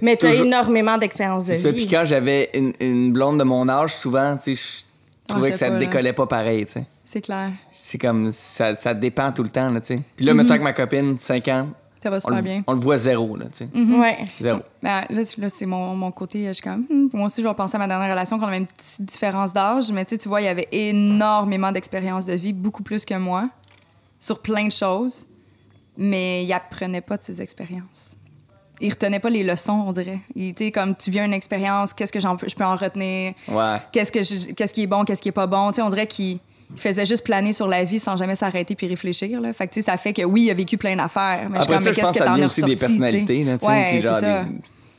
Mais 0.02 0.16
tu 0.16 0.26
as 0.26 0.30
toujours- 0.30 0.46
énormément 0.46 0.98
d'expérience 0.98 1.44
de 1.44 1.52
C'est 1.54 1.60
ça. 1.62 1.70
vie. 1.70 1.76
Puis 1.86 1.86
quand 1.88 2.04
j'avais 2.04 2.50
une, 2.54 2.72
une 2.80 3.12
blonde 3.12 3.38
de 3.38 3.44
mon 3.44 3.68
âge, 3.68 3.94
souvent, 3.94 4.36
tu 4.36 4.54
sais, 4.56 4.84
je 5.28 5.28
trouvais 5.32 5.48
Ah, 5.48 5.52
que 5.52 5.58
ça 5.58 5.68
là. 5.70 5.78
décollait 5.78 6.12
pas 6.12 6.26
pareil, 6.26 6.66
tu 6.66 6.72
sais. 6.72 6.84
C'est 7.04 7.20
clair. 7.20 7.52
C'est 7.72 7.98
comme, 7.98 8.32
ça, 8.32 8.74
ça 8.76 8.92
dépend 8.94 9.30
tout 9.32 9.42
le 9.44 9.50
temps, 9.50 9.70
là, 9.70 9.80
tu 9.80 9.86
sais. 9.96 10.00
Puis 10.16 10.24
là, 10.26 10.34
mettons 10.34 10.50
avec 10.50 10.62
ma 10.62 10.72
copine, 10.72 11.16
5 11.18 11.46
ans, 11.48 11.68
Ça 12.02 12.10
va 12.10 12.16
on 12.16 12.20
super 12.20 12.36
le, 12.36 12.42
bien. 12.42 12.64
on 12.66 12.72
le 12.72 12.78
voit 12.80 12.98
zéro, 12.98 13.36
là, 13.36 13.46
tu 13.46 13.64
sais. 13.64 13.68
Ouais. 13.74 14.18
Zéro. 14.40 14.60
Ben, 14.82 15.04
là, 15.08 15.24
c'est- 15.24 15.38
là, 15.40 15.48
c'est 15.52 15.66
mon, 15.66 15.94
mon 15.94 16.10
côté. 16.10 16.46
Je 16.48 16.52
suis 16.54 16.62
comme, 16.62 16.84
hmm, 16.90 17.08
moi 17.12 17.26
aussi, 17.26 17.42
je 17.42 17.46
vais 17.48 17.54
penser 17.54 17.76
à 17.76 17.78
ma 17.78 17.86
dernière 17.86 18.10
relation 18.10 18.38
qu'on 18.40 18.46
avait 18.46 18.58
une 18.58 18.66
petite 18.66 19.02
différence 19.02 19.52
d'âge. 19.52 19.92
Mais 19.92 20.04
tu 20.04 20.16
vois, 20.28 20.40
il 20.40 20.44
y 20.44 20.48
avait 20.48 20.68
énormément 20.72 21.70
d'expérience 21.72 22.26
de 22.26 22.34
vie, 22.34 22.52
beaucoup 22.52 22.82
plus 22.82 23.04
que 23.04 23.14
moi, 23.14 23.48
sur 24.18 24.40
plein 24.42 24.66
de 24.66 24.72
choses. 24.72 25.26
Mais 25.96 26.44
il 26.44 26.52
apprenait 26.52 27.00
pas 27.00 27.16
de 27.16 27.22
ses 27.24 27.40
expériences. 27.40 28.16
Il 28.80 28.90
retenait 28.90 29.20
pas 29.20 29.30
les 29.30 29.42
leçons, 29.42 29.84
on 29.86 29.92
dirait. 29.92 30.20
Il, 30.34 30.54
tu 30.54 30.64
sais, 30.64 30.70
comme 30.70 30.94
tu 30.96 31.10
viens 31.10 31.24
une 31.24 31.32
expérience, 31.32 31.94
qu'est-ce 31.94 32.12
que 32.12 32.20
j'en 32.20 32.36
je 32.46 32.54
peux 32.54 32.64
en 32.64 32.76
retenir? 32.76 33.32
Ouais. 33.48 33.76
Qu'est-ce, 33.92 34.12
que 34.12 34.22
je- 34.22 34.52
qu'est-ce 34.52 34.74
qui 34.74 34.82
est 34.82 34.86
bon, 34.86 35.04
qu'est-ce 35.04 35.22
qui 35.22 35.28
est 35.30 35.32
pas 35.32 35.46
bon? 35.46 35.70
Tu 35.70 35.76
sais, 35.76 35.82
on 35.82 35.88
dirait 35.90 36.06
qu'il 36.06 36.38
il 36.74 36.80
faisait 36.80 37.06
juste 37.06 37.24
planer 37.24 37.52
sur 37.52 37.68
la 37.68 37.84
vie 37.84 37.98
sans 38.00 38.16
jamais 38.16 38.34
s'arrêter 38.34 38.74
puis 38.74 38.86
réfléchir. 38.88 39.40
Là. 39.40 39.52
Fait 39.52 39.68
que, 39.68 39.80
ça 39.80 39.96
fait 39.96 40.12
que 40.12 40.22
oui, 40.22 40.42
il 40.46 40.50
a 40.50 40.54
vécu 40.54 40.76
plein 40.76 40.96
d'affaires. 40.96 41.48
Mais 41.48 41.58
je 41.58 41.62
Après 41.62 41.74
comme, 41.76 41.84
ça, 41.84 41.92
je 41.92 42.00
pense 42.00 42.10
que 42.10 42.18
ça 42.18 42.24
vient 42.34 42.46
aussi 42.46 42.60
des 42.60 42.74
ressorti, 42.74 42.76
personnalités, 42.76 43.44
là, 43.44 43.52
Ouais, 43.62 43.88
puis 43.92 44.02
genre 44.02 44.14
c'est 44.16 44.20
ça. 44.20 44.44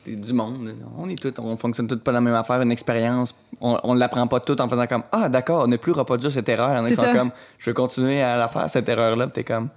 des- 0.05 0.15
des- 0.15 0.21
du 0.28 0.34
monde. 0.34 0.73
On 0.97 1.09
est 1.09 1.21
tous, 1.21 1.34
on 1.41 1.57
fonctionne 1.57 1.86
tous 1.88 1.97
pas 1.99 2.13
la 2.13 2.21
même 2.21 2.34
affaire, 2.36 2.61
une 2.61 2.71
expérience. 2.71 3.36
On, 3.59 3.78
on 3.84 3.93
l'apprend 3.93 4.25
pas 4.28 4.39
tout 4.39 4.59
en 4.61 4.69
faisant 4.69 4.88
comme 4.88 5.03
ah 5.11 5.28
d'accord, 5.28 5.67
ne 5.67 5.75
plus 5.75 5.91
reproduire 5.91 6.32
cette 6.32 6.47
erreur. 6.47 6.69
En 6.69 6.84
ça. 6.86 7.13
comme 7.13 7.32
je 7.59 7.69
veux 7.69 7.73
continuer 7.73 8.23
à 8.23 8.38
la 8.38 8.47
faire 8.47 8.69
cette 8.69 8.88
erreur 8.88 9.17
là. 9.17 9.28
Comme 9.45 9.67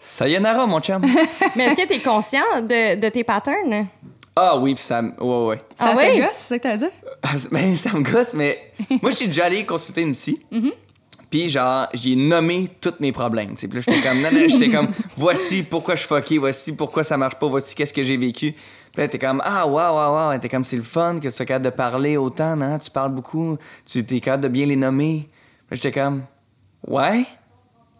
sayonara 0.00 0.66
mon 0.66 0.80
chum. 0.80 1.00
Mais 1.56 1.64
est-ce 1.66 1.76
que 1.76 1.86
tu 1.86 1.92
es 1.94 2.00
conscient 2.00 2.42
de, 2.62 2.98
de 2.98 3.08
tes 3.10 3.22
patterns? 3.22 3.86
ah 4.34 4.56
oui, 4.56 4.74
puis 4.74 4.82
ça, 4.82 5.02
me- 5.02 5.12
ouais 5.22 5.46
ouais. 5.48 5.62
Ça 5.76 5.88
Ah 5.88 5.92
te 5.92 5.96
ouais? 5.98 6.18
gosse, 6.20 6.28
c'est 6.32 6.48
ça 6.48 6.58
que 6.58 6.62
t'as 6.62 6.76
dit? 6.78 6.86
Ah, 7.22 7.28
Ben, 7.52 7.76
ça 7.76 7.92
me 7.92 8.02
gosse, 8.02 8.32
mais 8.34 8.72
moi, 9.02 9.10
je 9.10 9.16
suis 9.16 9.26
déjà 9.26 9.44
allé 9.44 9.64
consulter 9.66 10.00
une 10.02 10.14
psy. 10.14 10.40
Puis, 11.28 11.48
genre, 11.48 11.86
j'ai 11.94 12.16
nommé 12.16 12.68
tous 12.80 12.94
mes 12.98 13.12
problèmes. 13.12 13.54
Puis 13.54 13.68
là, 13.68 13.80
j'étais 13.80 14.00
comme, 14.00 14.20
non, 14.20 14.30
non, 14.32 14.40
j'étais 14.48 14.68
comme, 14.70 14.88
voici 15.16 15.62
pourquoi 15.62 15.94
je 15.94 16.00
suis 16.00 16.08
fucké, 16.08 16.38
voici 16.38 16.74
pourquoi 16.74 17.04
ça 17.04 17.16
marche 17.16 17.36
pas, 17.36 17.46
voici 17.46 17.74
qu'est-ce 17.76 17.92
que 17.92 18.02
j'ai 18.02 18.16
vécu. 18.16 18.52
Puis 18.92 19.02
là, 19.02 19.06
t'es 19.06 19.18
comme, 19.18 19.40
ah, 19.44 19.64
waouh, 19.66 19.94
waouh, 19.94 20.14
waouh. 20.14 20.38
T'es 20.40 20.48
comme, 20.48 20.64
c'est 20.64 20.76
le 20.76 20.82
fun 20.82 21.16
que 21.20 21.28
tu 21.28 21.34
sois 21.34 21.46
capable 21.46 21.66
de 21.66 21.70
parler 21.70 22.16
autant, 22.16 22.56
non? 22.56 22.78
Tu 22.80 22.90
parles 22.90 23.12
beaucoup, 23.12 23.56
tu 23.86 23.98
es 24.00 24.20
capable 24.20 24.42
de 24.44 24.48
bien 24.48 24.66
les 24.66 24.74
nommer. 24.76 25.28
Puis 25.68 25.70
là, 25.70 25.76
j'étais 25.76 25.92
comme, 25.92 26.22
ouais? 26.88 27.24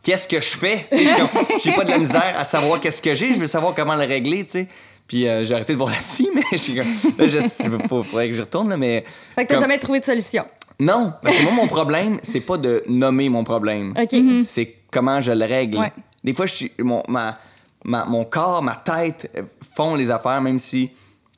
Qu'est-ce 0.02 0.26
que 0.28 0.40
je 0.40 0.56
fais? 0.56 0.86
J'ai 1.62 1.72
pas 1.74 1.84
de 1.84 1.90
la 1.90 1.98
misère 1.98 2.34
à 2.36 2.44
savoir 2.44 2.80
qu'est-ce 2.80 3.02
que 3.02 3.14
j'ai, 3.14 3.34
je 3.34 3.40
veux 3.40 3.46
savoir 3.48 3.74
comment 3.74 3.94
le 3.94 4.04
régler, 4.04 4.44
tu 4.44 4.50
sais. 4.52 4.68
Puis 5.06 5.26
euh, 5.28 5.42
j'ai 5.44 5.54
arrêté 5.54 5.72
de 5.72 5.78
voir 5.78 5.90
la 5.90 5.96
psy, 5.96 6.28
mais 6.34 6.42
je 6.52 6.56
suis 6.56 6.74
comme, 6.76 6.86
là, 7.18 7.26
je, 7.26 7.40
faut, 7.88 8.02
faudrait 8.02 8.28
que 8.28 8.34
je 8.34 8.40
retourne, 8.42 8.68
là, 8.70 8.76
mais. 8.76 9.04
Fait 9.34 9.42
que 9.44 9.48
t'as 9.48 9.54
comme- 9.56 9.64
jamais 9.64 9.78
trouvé 9.78 10.00
de 10.00 10.04
solution? 10.04 10.44
non, 10.78 11.12
parce 11.22 11.36
que 11.36 11.42
moi, 11.42 11.52
mon 11.52 11.66
problème, 11.66 12.18
c'est 12.22 12.40
pas 12.40 12.56
de 12.56 12.82
nommer 12.86 13.28
mon 13.28 13.44
problème. 13.44 13.92
OK. 14.00 14.16
C'est 14.44 14.76
comment 14.90 15.20
je 15.20 15.32
le 15.32 15.44
règle. 15.44 15.78
Ouais. 15.78 15.92
Des 16.24 16.32
fois, 16.32 16.46
je 16.46 16.54
suis, 16.54 16.72
mon, 16.78 17.02
ma, 17.08 17.34
ma- 17.84 18.04
mon 18.06 18.24
corps, 18.24 18.62
ma 18.62 18.76
tête 18.76 19.30
euh, 19.36 19.42
font 19.74 19.94
les 19.96 20.10
affaires, 20.10 20.40
même 20.40 20.58
si 20.60 20.90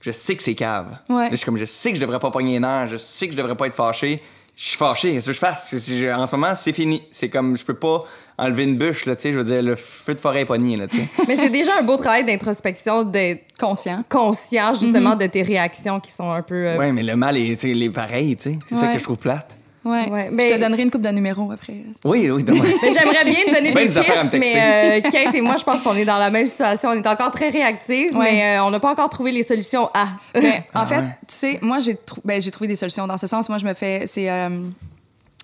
je 0.02 0.10
sais 0.12 0.36
que 0.36 0.42
c'est 0.42 0.54
cave. 0.54 0.98
Ouais. 1.08 1.24
Là, 1.24 1.28
je 1.30 1.36
suis 1.36 1.44
comme, 1.46 1.56
je 1.58 1.64
sais 1.64 1.90
que 1.90 1.96
je 1.96 2.00
devrais 2.02 2.18
pas 2.20 2.30
pogner 2.30 2.52
les 2.54 2.60
nerfs, 2.60 2.88
je 2.88 2.96
sais 2.98 3.26
que 3.26 3.32
je 3.32 3.38
devrais 3.38 3.56
pas 3.56 3.66
être 3.66 3.74
fâché. 3.74 4.22
Je 4.62 4.68
suis 4.68 4.76
fâché, 4.78 5.12
qu'est-ce 5.12 5.26
que 5.26 5.32
je 5.32 5.38
fasse? 5.40 5.74
En 6.16 6.24
ce 6.24 6.36
moment, 6.36 6.54
c'est 6.54 6.72
fini. 6.72 7.02
C'est 7.10 7.28
comme, 7.28 7.56
je 7.56 7.64
peux 7.64 7.74
pas 7.74 8.04
enlever 8.38 8.62
une 8.62 8.76
bûche, 8.76 9.06
là, 9.06 9.16
tu 9.16 9.22
sais, 9.22 9.32
je 9.32 9.38
veux 9.38 9.44
dire, 9.44 9.60
le 9.60 9.74
feu 9.74 10.14
de 10.14 10.20
forêt 10.20 10.42
est 10.42 10.44
pogné, 10.44 10.76
là, 10.76 10.86
tu 10.86 10.98
sais. 10.98 11.08
Mais 11.26 11.34
c'est 11.34 11.50
déjà 11.50 11.78
un 11.80 11.82
beau 11.82 11.96
travail 11.96 12.24
d'introspection, 12.24 13.02
d'être 13.02 13.42
Conscient. 13.58 14.04
conscient 14.08 14.74
justement 14.74 15.16
de 15.16 15.26
tes 15.26 15.42
réactions 15.42 15.98
qui 15.98 16.12
sont 16.12 16.30
un 16.30 16.42
peu. 16.42 16.54
euh, 16.54 16.78
ouais, 16.78 16.92
mais 16.92 17.02
le 17.02 17.16
mal 17.16 17.36
est, 17.38 17.56
tu 17.56 17.66
sais, 17.66 17.70
il 17.70 17.82
est 17.82 17.90
pareil, 17.90 18.36
tu 18.36 18.52
sais. 18.52 18.58
C'est 18.68 18.76
ça 18.76 18.92
que 18.92 18.98
je 18.98 19.02
trouve 19.02 19.16
plate. 19.18 19.58
Ouais. 19.84 20.08
Ouais, 20.10 20.30
Je 20.30 20.54
te 20.54 20.60
donnerai 20.60 20.82
une 20.82 20.90
coupe 20.90 21.02
de 21.02 21.08
numéros 21.08 21.50
après. 21.50 21.74
Oui, 22.04 22.30
oui. 22.30 22.44
Mais 22.48 22.90
j'aimerais 22.92 23.24
bien 23.24 23.34
te 23.46 23.54
donner 23.54 23.72
Ben 23.72 23.82
des 23.84 23.88
des 23.88 23.98
affaires 23.98 24.20
à 24.20 24.24
me 24.24 24.30
pistes, 24.30 24.44
mais 24.54 25.00
euh, 25.04 25.10
Kate 25.10 25.34
et 25.34 25.40
moi, 25.40 25.56
je 25.58 25.64
pense 25.64 25.82
qu'on 25.82 25.94
est 25.96 26.04
dans 26.04 26.18
la 26.18 26.30
même 26.30 26.46
situation. 26.46 26.90
On 26.90 26.92
est 26.94 27.06
encore 27.06 27.32
très 27.32 27.48
réactifs, 27.48 28.12
Ouais. 28.14 28.32
mais 28.32 28.56
euh, 28.58 28.64
on 28.64 28.70
n'a 28.70 28.78
pas 28.78 28.92
encore 28.92 29.10
trouvé 29.10 29.32
les 29.32 29.42
solutions 29.42 29.88
à. 29.94 30.06
Mais 30.40 30.64
en 30.74 30.86
fait, 30.86 30.98
ouais. 30.98 31.16
tu 31.26 31.34
sais, 31.34 31.58
moi, 31.62 31.80
j'ai 31.80 31.96
trou- 31.96 32.20
ben, 32.24 32.40
j'ai 32.40 32.50
trouvé 32.52 32.68
des 32.68 32.76
solutions. 32.76 33.06
Dans 33.08 33.18
ce 33.18 33.26
sens, 33.26 33.48
moi, 33.48 33.58
je 33.58 33.64
me 33.66 33.74
fais. 33.74 34.04
C'est. 34.06 34.30
euh, 34.30 34.48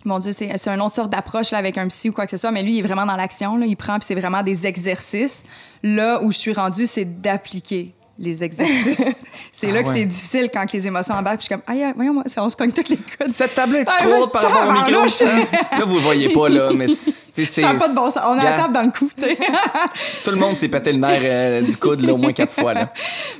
mon 0.05 0.20
Dieu, 0.20 0.30
c'est 0.30 0.57
c'est 0.57 0.70
une 0.70 0.80
autre 0.80 0.95
sorte 0.95 1.11
d'approche 1.11 1.51
là, 1.51 1.59
avec 1.59 1.76
un 1.76 1.89
psy 1.89 2.11
ou 2.11 2.12
quoi 2.12 2.24
que 2.24 2.30
ce 2.30 2.36
soit, 2.36 2.53
mais 2.53 2.62
lui, 2.62 2.74
il 2.74 2.78
est 2.78 2.82
vraiment 2.86 3.05
dans 3.07 3.16
l'action. 3.16 3.57
là. 3.57 3.66
Il 3.66 3.76
prend, 3.76 3.95
puis 3.99 4.07
c'est 4.07 4.14
vraiment 4.14 4.45
des 4.45 4.64
exercices. 4.68 5.43
Là 5.82 6.22
où 6.22 6.30
je 6.30 6.39
suis 6.39 6.53
rendue, 6.53 6.86
c'est 6.86 7.20
d'appliquer 7.20 7.93
les 8.19 8.43
exercices. 8.43 9.05
c'est 9.53 9.69
Ah 9.71 9.73
là 9.75 9.83
que 9.83 9.89
ouais. 9.89 9.95
c'est 9.95 10.05
difficile 10.05 10.51
quand 10.53 10.73
les 10.73 10.87
émotions 10.87 11.14
embarquent. 11.14 11.39
Puis 11.41 11.49
je 11.51 11.55
suis 11.55 11.62
comme, 11.66 11.75
aïe, 11.75 11.93
voyons, 11.95 12.23
on 12.37 12.51
se 12.51 12.57
cogne 12.57 12.73
toutes 12.73 12.89
les 12.89 12.97
coudes. 12.97 13.31
Cette 13.31 13.55
table 13.55 13.77
est 13.77 13.85
Ah, 13.89 14.03
trop 14.03 14.23
haute 14.25 14.33
par 14.33 14.43
rapport 14.43 14.69
au 14.69 14.73
micro. 14.73 15.03
hein? 15.25 15.47
Là, 15.79 15.85
vous 15.85 15.95
le 15.97 16.01
voyez 16.03 16.29
pas, 16.33 16.49
là, 16.49 16.71
mais 16.75 16.89
c'est. 16.89 17.45
Ça 17.45 17.73
n'a 17.73 17.79
pas 17.79 17.89
de 17.89 17.95
bon 17.95 18.11
sens. 18.11 18.23
On 18.27 18.39
a 18.39 18.45
la 18.45 18.57
table 18.59 18.75
dans 18.75 18.83
le 18.83 18.91
cou, 18.91 19.09
tu 19.16 19.25
sais. 19.25 19.37
Tout 20.25 20.31
le 20.31 20.37
monde 20.37 20.57
s'est 20.57 20.69
pété 20.69 20.93
le 20.93 20.99
nerf 20.99 21.21
euh, 21.23 21.62
du 21.62 21.77
coude, 21.77 22.01
là, 22.03 22.12
au 22.12 22.16
moins 22.16 22.33
quatre 22.33 22.53
fois, 22.53 22.75
là. 22.75 22.93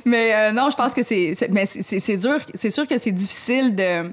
mais 0.05 0.33
euh, 0.33 0.51
non, 0.51 0.69
je 0.69 0.75
pense 0.75 0.93
que 0.93 1.03
c'est. 1.03 1.33
Mais 1.51 1.65
c'est- 1.65 2.17
dur. 2.17 2.37
C'est 2.53 2.69
sûr 2.71 2.87
que 2.87 2.97
c'est 2.97 3.11
difficile 3.11 3.75
de. 3.75 4.09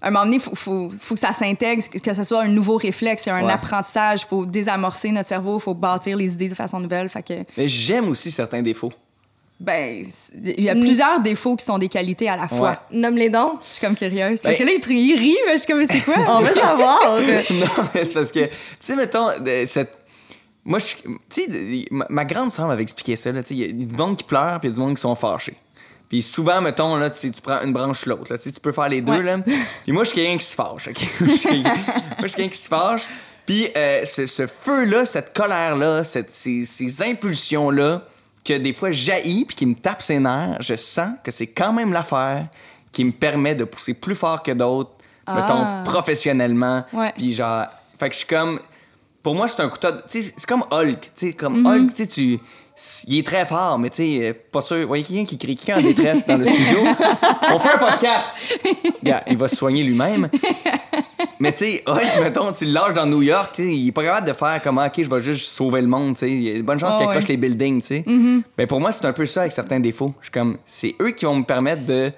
À 0.00 0.06
un 0.06 0.10
moment 0.12 0.24
donné, 0.26 0.36
il 0.36 0.40
faut, 0.42 0.54
faut, 0.54 0.92
faut 1.00 1.14
que 1.14 1.20
ça 1.20 1.32
s'intègre, 1.32 1.82
que 2.00 2.14
ce 2.14 2.22
soit 2.22 2.42
un 2.42 2.46
nouveau 2.48 2.76
réflexe, 2.76 3.26
un 3.26 3.44
Ouais. 3.44 3.50
apprentissage. 3.52 4.20
Il 4.22 4.26
faut 4.28 4.46
désamorcer 4.46 5.10
notre 5.10 5.28
cerveau, 5.28 5.58
il 5.58 5.60
faut 5.60 5.74
bâtir 5.74 6.16
les 6.16 6.32
idées 6.34 6.48
de 6.48 6.54
façon 6.54 6.78
nouvelle. 6.78 7.08
Fait 7.08 7.22
que, 7.24 7.34
Mais 7.56 7.66
j'aime 7.66 8.08
aussi 8.08 8.30
certains 8.30 8.62
défauts. 8.62 8.92
Ben, 9.60 10.04
il 10.44 10.62
y 10.62 10.68
a 10.70 10.74
plusieurs 10.74 11.20
défauts 11.20 11.56
qui 11.56 11.64
sont 11.64 11.78
des 11.78 11.88
qualités 11.88 12.28
à 12.28 12.36
la 12.36 12.46
fois. 12.46 12.70
Ouais. 12.70 12.98
Nomme 12.98 13.16
les 13.16 13.28
dons. 13.28 13.58
Je 13.68 13.74
suis 13.74 13.84
comme 13.84 13.96
curieuse. 13.96 14.40
Parce 14.40 14.56
Ben- 14.56 14.64
que 14.66 14.70
là, 14.70 14.78
il, 14.90 15.18
rit, 15.18 15.36
mais 15.46 15.52
je 15.54 15.62
suis 15.62 15.72
comme, 15.72 15.84
c'est 15.86 16.00
quoi? 16.00 16.14
On 16.28 16.40
veut 16.40 16.54
savoir. 16.54 17.16
non, 17.50 17.66
mais 17.94 18.04
c'est 18.04 18.14
parce 18.14 18.30
que, 18.32 18.46
tu 18.46 18.52
sais, 18.78 18.94
mettons, 18.96 19.28
cette. 19.66 19.92
Moi, 20.64 20.78
je. 20.78 20.94
Tu 21.28 21.42
sais, 21.42 21.84
ma, 21.90 22.06
ma 22.08 22.24
grande 22.24 22.52
sœur 22.52 22.68
m'avait 22.68 22.82
expliqué 22.82 23.16
ça, 23.16 23.32
là. 23.32 23.42
Tu 23.42 23.48
sais, 23.48 23.54
il 23.54 23.80
y 23.80 23.84
a 23.84 23.86
du 23.86 23.96
monde 23.96 24.16
qui 24.16 24.24
pleure, 24.24 24.60
puis 24.60 24.68
il 24.68 24.70
y 24.70 24.74
a 24.74 24.76
du 24.76 24.80
monde 24.80 24.94
qui 24.94 25.02
sont 25.02 25.14
fâchés. 25.16 25.56
Puis 26.08 26.22
souvent, 26.22 26.60
mettons, 26.60 26.96
là, 26.96 27.10
tu 27.10 27.30
prends 27.42 27.60
une 27.62 27.72
branche 27.72 28.06
l'autre, 28.06 28.32
là. 28.32 28.38
Tu 28.38 28.50
peux 28.62 28.72
faire 28.72 28.88
les 28.88 29.02
deux, 29.02 29.12
Ouais. 29.12 29.22
là. 29.24 29.38
Puis 29.84 29.92
moi, 29.92 30.04
je 30.04 30.10
suis 30.10 30.16
quelqu'un 30.20 30.38
qui 30.38 30.46
se 30.46 30.54
fâche, 30.54 30.88
OK? 30.88 31.06
moi, 31.20 31.30
je 31.32 31.36
suis 31.36 32.34
quelqu'un 32.36 32.48
qui 32.48 32.58
se 32.58 32.68
fâche. 32.68 33.02
Puis 33.44 33.66
euh, 33.76 34.04
ce, 34.04 34.26
ce 34.26 34.46
feu-là, 34.46 35.04
cette 35.04 35.34
colère-là, 35.34 36.04
ces, 36.04 36.24
ces 36.66 37.02
impulsions-là, 37.02 38.02
que 38.48 38.58
des 38.58 38.72
fois 38.72 38.90
jaillit 38.90 39.44
puis 39.44 39.54
qui 39.56 39.66
me 39.66 39.74
tape 39.74 40.00
ses 40.02 40.18
nerfs, 40.18 40.56
je 40.60 40.74
sens 40.76 41.10
que 41.22 41.30
c'est 41.30 41.48
quand 41.48 41.72
même 41.72 41.92
l'affaire 41.92 42.46
qui 42.92 43.04
me 43.04 43.12
permet 43.12 43.54
de 43.54 43.64
pousser 43.64 43.94
plus 43.94 44.14
fort 44.14 44.42
que 44.42 44.52
d'autres, 44.52 44.90
mettons, 45.28 45.62
Ah. 45.62 45.82
professionnellement. 45.84 46.84
Ouais. 46.92 47.12
Puis 47.16 47.32
genre, 47.32 47.66
fait 47.98 48.08
que 48.08 48.14
je 48.14 48.18
suis 48.20 48.26
comme, 48.28 48.58
pour 49.22 49.34
moi, 49.34 49.46
c'est 49.48 49.60
un 49.60 49.68
couteau, 49.68 49.88
tu 50.08 50.22
sais, 50.22 50.32
c'est 50.36 50.46
comme 50.46 50.64
Hulk, 50.70 51.00
tu 51.00 51.10
sais, 51.14 51.32
comme 51.34 51.66
Hulk, 51.66 51.94
tu 51.94 52.02
sais, 52.02 52.06
tu, 52.06 52.38
il 53.08 53.18
est 53.18 53.26
très 53.26 53.44
fort, 53.44 53.78
mais 53.78 53.90
tu 53.90 53.96
sais, 53.96 54.32
pas 54.32 54.62
sûr. 54.62 54.78
Vous 54.82 54.86
voyez 54.86 55.02
quelqu'un 55.04 55.24
qui 55.24 55.36
crie 55.36 55.56
qui 55.56 55.72
en 55.72 55.82
détresse 55.82 56.24
dans 56.26 56.36
le 56.38 56.46
studio? 56.46 56.78
On 57.52 57.58
fait 57.58 57.72
un 57.74 57.78
podcast! 57.78 58.36
Il 59.28 59.36
va 59.36 59.48
se 59.48 59.56
soigner 59.56 59.82
lui-même. 59.82 60.28
Mais 61.40 61.52
tu 61.52 61.66
sais, 61.66 61.82
Hulk, 61.86 62.20
mettons, 62.22 62.52
tu 62.52 62.64
le 62.66 62.72
lâches 62.72 62.94
dans 62.94 63.06
New 63.06 63.22
York, 63.22 63.54
il 63.58 63.88
est 63.88 63.92
pas 63.92 64.02
capable 64.04 64.28
de 64.28 64.32
faire 64.32 64.60
comme, 64.62 64.78
OK, 64.78 64.92
je 65.02 65.08
vais 65.08 65.20
juste 65.20 65.48
sauver 65.50 65.80
le 65.80 65.86
monde, 65.86 66.14
tu 66.14 66.20
sais. 66.20 66.30
Il 66.30 66.42
y 66.42 66.50
a 66.52 66.56
de 66.56 66.62
bonnes 66.62 66.80
chances 66.80 66.94
Ah 66.94 66.98
qu'il 66.98 67.06
accroche 67.08 67.24
ouais. 67.24 67.28
les 67.30 67.36
buildings, 67.36 67.80
tu 67.80 67.86
sais. 67.86 68.04
Mais 68.56 68.66
pour 68.66 68.80
moi, 68.80 68.90
c'est 68.92 69.04
un 69.06 69.12
peu 69.12 69.26
ça 69.26 69.40
avec 69.42 69.52
certains 69.52 69.80
défauts. 69.80 70.14
Je 70.20 70.26
suis 70.26 70.32
comme, 70.32 70.56
c'est 70.64 70.94
eux 71.00 71.10
qui 71.12 71.24
vont 71.24 71.36
me 71.36 71.44
permettre 71.44 71.84
de 71.86 72.10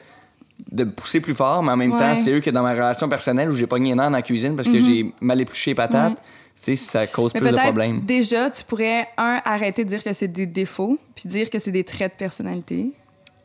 de 0.70 0.84
pousser 0.84 1.20
plus 1.20 1.34
fort, 1.34 1.62
mais 1.62 1.72
en 1.72 1.76
même 1.76 1.90
Ouais. 1.92 1.98
temps, 1.98 2.14
c'est 2.14 2.30
eux 2.32 2.40
que 2.40 2.50
dans 2.50 2.62
ma 2.62 2.72
relation 2.72 3.08
personnelle 3.08 3.48
où 3.50 3.56
j'ai 3.56 3.66
pogné 3.66 3.92
un 3.92 3.98
an 3.98 4.04
dans 4.04 4.10
la 4.10 4.22
cuisine 4.22 4.56
parce 4.56 4.68
que 4.68 4.78
j'ai 4.78 5.10
mal 5.20 5.40
épluché 5.40 5.70
les 5.70 5.74
patates, 5.74 6.16
tu 6.16 6.22
sais, 6.54 6.76
ça 6.76 7.06
cause 7.06 7.32
Mais 7.32 7.40
plus 7.40 7.50
de 7.50 7.56
problèmes. 7.56 8.00
déjà, 8.00 8.50
tu 8.50 8.62
pourrais, 8.64 9.08
un, 9.16 9.40
arrêter 9.44 9.84
de 9.84 9.88
dire 9.88 10.04
que 10.04 10.12
c'est 10.12 10.28
des 10.28 10.44
défauts, 10.44 10.98
puis 11.14 11.28
dire 11.30 11.48
que 11.48 11.58
c'est 11.58 11.70
des 11.70 11.82
traits 11.82 12.12
de 12.12 12.18
personnalité. 12.18 12.92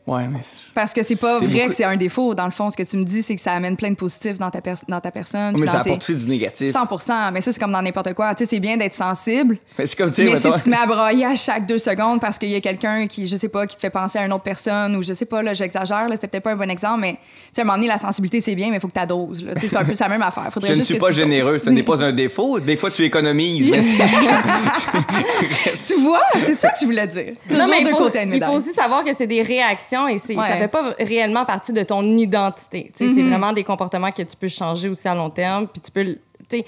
Ouais, 0.06 0.28
mais. 0.28 0.38
Parce 0.72 0.92
que 0.92 1.02
c'est 1.02 1.16
pas 1.16 1.40
C'est 1.40 1.46
vrai 1.46 1.54
beaucoup- 1.58 1.68
que 1.70 1.74
c'est 1.74 1.84
un 1.84 1.96
défaut. 1.96 2.34
Dans 2.36 2.44
le 2.44 2.52
fond, 2.52 2.70
ce 2.70 2.76
que 2.76 2.84
tu 2.84 2.96
me 2.96 3.04
dis, 3.04 3.22
c'est 3.22 3.34
que 3.34 3.40
ça 3.40 3.52
amène 3.52 3.76
plein 3.76 3.90
de 3.90 3.96
positifs 3.96 4.38
dans 4.38 4.50
ta, 4.50 4.60
pers- 4.60 4.76
dans 4.88 5.00
ta 5.00 5.10
personne. 5.10 5.56
mais 5.58 5.66
dans 5.66 5.72
ça 5.72 5.80
tes- 5.80 5.90
apporte 5.90 6.02
aussi 6.08 6.14
du 6.14 6.28
négatif? 6.28 6.72
100 6.72 7.32
mais 7.32 7.40
ça, 7.40 7.50
c'est 7.52 7.58
comme 7.58 7.72
dans 7.72 7.82
n'importe 7.82 8.14
quoi. 8.14 8.32
Tu 8.36 8.44
sais, 8.44 8.50
c'est 8.50 8.60
bien 8.60 8.76
d'être 8.76 8.94
sensible, 8.94 9.58
Mais 9.76 9.86
c'est 9.86 9.96
comme, 9.96 10.10
mais 10.18 10.36
si 10.36 10.52
tu 10.52 10.60
te 10.62 10.68
mets 10.68 10.76
à 10.76 10.86
brailler 10.86 11.24
à 11.24 11.34
chaque 11.34 11.66
deux 11.66 11.78
secondes 11.78 12.20
parce 12.20 12.38
qu'il 12.38 12.50
y 12.50 12.54
a 12.54 12.60
quelqu'un 12.60 13.08
qui, 13.08 13.26
je 13.26 13.36
sais 13.36 13.48
pas, 13.48 13.66
qui 13.66 13.74
te 13.74 13.80
fait 13.80 13.90
penser 13.90 14.18
à 14.20 14.26
une 14.26 14.32
autre 14.32 14.44
personne 14.44 14.94
ou 14.94 15.02
je 15.02 15.12
sais 15.12 15.24
pas, 15.26 15.42
là, 15.42 15.54
j'exagère, 15.54 16.08
là, 16.08 16.14
c'était 16.14 16.28
peut-être 16.28 16.44
pas 16.44 16.52
un 16.52 16.56
bon 16.56 16.70
exemple, 16.70 17.00
mais 17.00 17.14
tu 17.14 17.18
sais, 17.54 17.60
à 17.60 17.62
un 17.62 17.64
moment 17.64 17.78
donné, 17.78 17.88
la 17.88 17.98
sensibilité, 17.98 18.40
c'est 18.40 18.54
bien, 18.54 18.68
mais 18.70 18.76
il 18.76 18.80
faut 18.80 18.86
que 18.88 18.98
tu 19.00 19.06
doses. 19.08 19.42
là. 19.44 19.54
Tu 19.54 19.62
sais, 19.62 19.68
C'est 19.68 19.76
un 19.76 19.84
peu 19.84 19.92
la 19.98 20.08
même 20.08 20.22
affaire. 20.22 20.46
Faudrait 20.52 20.72
Je 20.72 20.78
ne 20.78 20.84
suis 20.84 20.94
que 20.94 21.00
pas 21.00 21.10
généreux, 21.10 21.58
ce 21.58 21.68
n'est 21.70 21.82
pas 21.82 22.04
un 22.04 22.12
défaut. 22.12 22.60
Des 22.60 22.76
fois, 22.76 22.90
tu 22.92 23.02
économises. 23.02 23.70
mais 23.72 23.82
Tu 25.88 25.94
vois, 26.00 26.22
c'est 26.38 26.54
ça 26.54 26.70
que 26.70 26.78
je 26.80 26.84
voulais 26.86 27.06
dire. 27.08 27.32
Toujours 27.48 27.66
mais 27.68 27.78
il 27.80 27.84
deux 27.84 27.90
faut, 27.90 28.08
il 28.14 28.44
faut 28.44 28.52
aussi 28.52 28.72
savoir 28.72 29.02
que 29.04 29.12
c'est 29.12 29.26
des 29.26 29.42
réactions 29.42 29.95
et 30.08 30.18
c'est, 30.18 30.36
Ouais. 30.36 30.46
ça 30.46 30.56
fait 30.56 30.68
pas 30.68 30.92
réellement 30.98 31.44
partie 31.44 31.72
de 31.72 31.82
ton 31.82 32.02
identité. 32.18 32.92
Tu 32.96 33.08
sais, 33.08 33.14
C'est 33.14 33.22
vraiment 33.22 33.52
des 33.52 33.64
comportements 33.64 34.12
que 34.12 34.22
tu 34.22 34.36
peux 34.36 34.48
changer 34.48 34.88
aussi 34.88 35.08
à 35.08 35.14
long 35.14 35.30
terme. 35.30 35.66
Puis 35.66 35.80
tu 35.80 35.90
peux. 35.90 36.02
le- 36.02 36.18
tu 36.48 36.58
sais, 36.58 36.66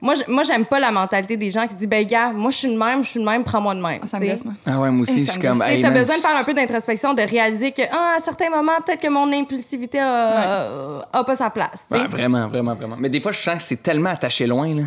moi, 0.00 0.14
je- 0.14 0.24
moi, 0.32 0.42
j'aime 0.42 0.64
pas 0.66 0.80
la 0.80 0.90
mentalité 0.90 1.36
des 1.36 1.48
gens 1.50 1.66
qui 1.68 1.74
disent 1.76 1.88
ben 1.88 2.04
gars, 2.04 2.32
moi 2.32 2.50
je 2.50 2.56
suis 2.56 2.68
de 2.72 2.76
même, 2.76 3.04
je 3.04 3.08
suis 3.10 3.20
de 3.20 3.24
même, 3.24 3.44
prends-moi 3.44 3.74
de 3.76 3.80
même. 3.80 4.00
Ah, 4.02 4.06
ça 4.08 4.18
me 4.18 4.26
gosse, 4.26 4.44
moi. 4.44 4.54
ah 4.66 4.80
ouais, 4.80 4.90
moi 4.90 5.02
aussi, 5.02 5.22
je 5.24 5.30
suis 5.30 5.40
me 5.40 5.46
comme. 5.46 5.62
hey, 5.62 5.84
as 5.84 5.90
man, 5.90 5.98
besoin 5.98 6.16
de 6.16 6.20
faire 6.22 6.36
un 6.36 6.42
peu 6.44 6.54
d'introspection, 6.54 7.14
de 7.14 7.22
réaliser 7.22 7.70
que 7.70 7.82
ah, 7.92 8.16
à 8.16 8.18
certains 8.18 8.50
moments, 8.50 8.72
peut-être 8.84 9.00
que 9.00 9.08
mon 9.08 9.32
impulsivité 9.32 10.00
a, 10.00 11.02
a 11.12 11.24
pas 11.24 11.34
sa 11.36 11.50
place. 11.50 11.86
Ouais, 11.90 12.06
vraiment, 12.08 12.48
vraiment, 12.48 12.74
vraiment. 12.74 12.96
Mais 12.98 13.08
des 13.10 13.20
fois, 13.20 13.30
je 13.32 13.38
sens 13.38 13.56
que 13.58 13.62
c'est 13.62 13.82
tellement 13.82 14.10
attaché 14.10 14.46
loin, 14.46 14.74
là. 14.74 14.82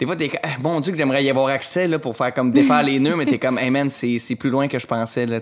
Des 0.00 0.06
fois, 0.06 0.16
t'es 0.16 0.30
comme, 0.30 0.40
bon 0.60 0.80
Dieu, 0.80 0.92
que 0.92 0.98
j'aimerais 0.98 1.22
y 1.22 1.28
avoir 1.28 1.48
accès, 1.48 1.86
là, 1.86 1.98
pour 1.98 2.16
faire 2.16 2.32
comme 2.32 2.52
défaire 2.52 2.82
les 2.82 2.98
nœuds, 2.98 3.16
mais 3.16 3.26
t'es 3.26 3.38
comme, 3.38 3.58
hey 3.58 3.70
man, 3.70 3.90
c'est 3.90 4.34
plus 4.34 4.48
loin 4.48 4.66
que 4.66 4.78
je 4.78 4.86
pensais, 4.86 5.26
là. 5.26 5.40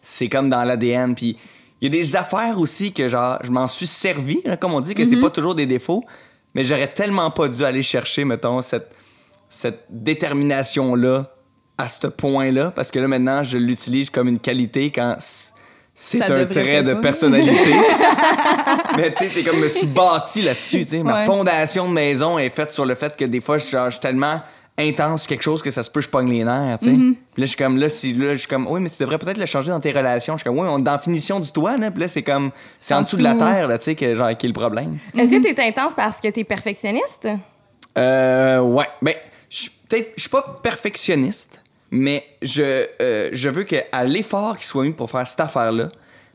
C'est 0.00 0.28
comme 0.28 0.48
dans 0.48 0.62
l'ADN. 0.62 1.16
Puis 1.16 1.36
il 1.80 1.92
y 1.92 1.98
a 1.98 2.00
des 2.00 2.14
affaires 2.14 2.60
aussi 2.60 2.92
que, 2.92 3.08
genre, 3.08 3.40
je 3.42 3.50
m'en 3.50 3.66
suis 3.66 3.88
servi, 3.88 4.40
là, 4.44 4.56
comme 4.56 4.74
on 4.74 4.80
dit, 4.80 4.94
que 4.94 5.04
c'est 5.04 5.20
pas 5.20 5.30
toujours 5.30 5.56
des 5.56 5.66
défauts, 5.66 6.04
mais 6.54 6.62
j'aurais 6.62 6.86
tellement 6.86 7.32
pas 7.32 7.48
dû 7.48 7.64
aller 7.64 7.82
chercher, 7.82 8.24
mettons, 8.24 8.62
cette, 8.62 8.94
cette 9.48 9.86
détermination-là 9.90 11.34
à 11.76 11.88
ce 11.88 12.06
point-là, 12.06 12.70
parce 12.70 12.92
que 12.92 13.00
là, 13.00 13.08
maintenant, 13.08 13.42
je 13.42 13.58
l'utilise 13.58 14.08
comme 14.08 14.28
une 14.28 14.38
qualité 14.38 14.92
quand 14.92 15.16
c'est 15.94 16.22
un 16.22 16.46
trait 16.46 16.82
de 16.82 16.94
personnalité. 16.94 17.74
Mais 18.96 19.10
tu 19.12 19.24
sais, 19.24 19.30
t'es 19.34 19.42
comme 19.44 19.60
me 19.60 19.68
suis 19.68 19.86
bâti 19.86 20.42
là-dessus. 20.42 20.84
tu 20.84 20.90
sais. 20.90 21.02
Ma 21.02 21.20
Ouais. 21.20 21.24
fondation 21.26 21.88
de 21.88 21.92
maison 21.92 22.38
est 22.38 22.50
faite 22.50 22.72
sur 22.72 22.86
le 22.86 22.94
fait 22.94 23.16
que 23.16 23.24
des 23.24 23.40
fois, 23.40 23.58
je 23.58 23.64
suis 23.64 24.00
tellement 24.00 24.40
intense 24.78 25.26
quelque 25.26 25.42
chose 25.42 25.60
que 25.62 25.70
ça 25.70 25.82
se 25.82 25.90
peut, 25.90 26.00
je 26.00 26.08
pogne 26.08 26.30
les 26.30 26.44
nerfs. 26.44 26.78
tu 26.78 26.86
sais. 26.86 26.92
Mm-hmm. 26.92 27.14
Puis 27.34 27.40
là, 27.42 27.44
je 27.44 27.46
suis 27.46 27.56
comme, 27.56 27.76
là, 27.76 27.88
si, 27.90 28.12
là, 28.14 28.32
je 28.32 28.38
suis 28.38 28.48
comme, 28.48 28.66
oui, 28.66 28.80
mais 28.80 28.88
tu 28.88 28.96
devrais 28.98 29.18
peut-être 29.18 29.36
le 29.38 29.44
changer 29.46 29.68
dans 29.68 29.80
tes 29.80 29.92
relations. 29.92 30.34
Je 30.34 30.38
suis 30.38 30.44
comme, 30.48 30.58
oui, 30.58 30.66
on 30.70 30.78
est 30.78 30.82
dans 30.82 30.92
la 30.92 30.98
finition 30.98 31.38
du 31.38 31.50
toit, 31.52 31.76
là. 31.76 31.90
Puis 31.90 32.00
là, 32.00 32.08
c'est 32.08 32.22
comme, 32.22 32.50
c'est 32.78 32.94
en, 32.94 33.02
dessous 33.02 33.18
de 33.18 33.22
la 33.22 33.34
terre, 33.34 33.68
là, 33.68 33.76
tu 33.78 33.84
sais, 33.84 33.94
que, 33.94 34.14
genre, 34.14 34.34
qui 34.36 34.46
est 34.46 34.48
le 34.48 34.54
problème. 34.54 34.96
Est-ce 35.16 35.30
que 35.30 35.42
tu 35.42 35.48
es 35.60 35.68
intense 35.68 35.92
parce 35.94 36.16
que 36.16 36.28
tu 36.28 36.40
es 36.40 36.44
perfectionniste? 36.44 37.28
Euh, 37.98 38.60
ouais. 38.60 38.88
Ben, 39.02 39.14
je 39.50 39.56
suis 39.56 39.70
peut-être, 39.88 40.12
je 40.16 40.20
suis 40.22 40.30
pas 40.30 40.58
perfectionniste, 40.62 41.59
mais 41.90 42.24
je, 42.42 42.86
euh, 43.02 43.30
je 43.32 43.48
veux 43.48 43.64
qu'à 43.64 44.04
l'effort 44.04 44.56
qui 44.58 44.66
soit 44.66 44.84
mis 44.84 44.92
pour 44.92 45.10
faire 45.10 45.26
cette 45.26 45.40
affaire-là, 45.40 45.88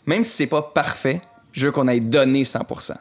même 0.06 0.24
si 0.24 0.32
c'est 0.32 0.48
pas 0.48 0.62
parfait, 0.62 1.22
je 1.52 1.68
veux 1.68 1.72
qu'on 1.72 1.88
ait 1.88 2.00
donné 2.00 2.44
100%. 2.44 2.94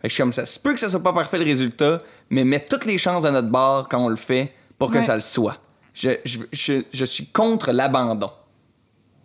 Fait 0.00 0.06
que 0.06 0.08
je 0.08 0.08
suis 0.14 0.22
comme 0.22 0.32
ça. 0.32 0.46
Se 0.46 0.60
peut 0.60 0.74
que 0.74 0.80
ça 0.80 0.88
soit 0.88 1.02
pas 1.02 1.12
parfait 1.12 1.38
le 1.38 1.44
résultat, 1.44 1.98
mais 2.30 2.44
mettre 2.44 2.68
toutes 2.68 2.84
les 2.84 2.98
chances 2.98 3.22
de 3.24 3.30
notre 3.30 3.48
bord 3.48 3.88
quand 3.88 3.98
on 4.04 4.08
le 4.08 4.16
fait 4.16 4.52
pour 4.78 4.90
que 4.90 4.96
Ouais. 4.98 5.02
ça 5.02 5.14
le 5.14 5.20
soit. 5.20 5.56
Je, 5.94 6.10
je, 6.24 6.38
je, 6.52 6.74
je 6.92 7.04
suis 7.04 7.26
contre 7.26 7.72
l'abandon, 7.72 8.30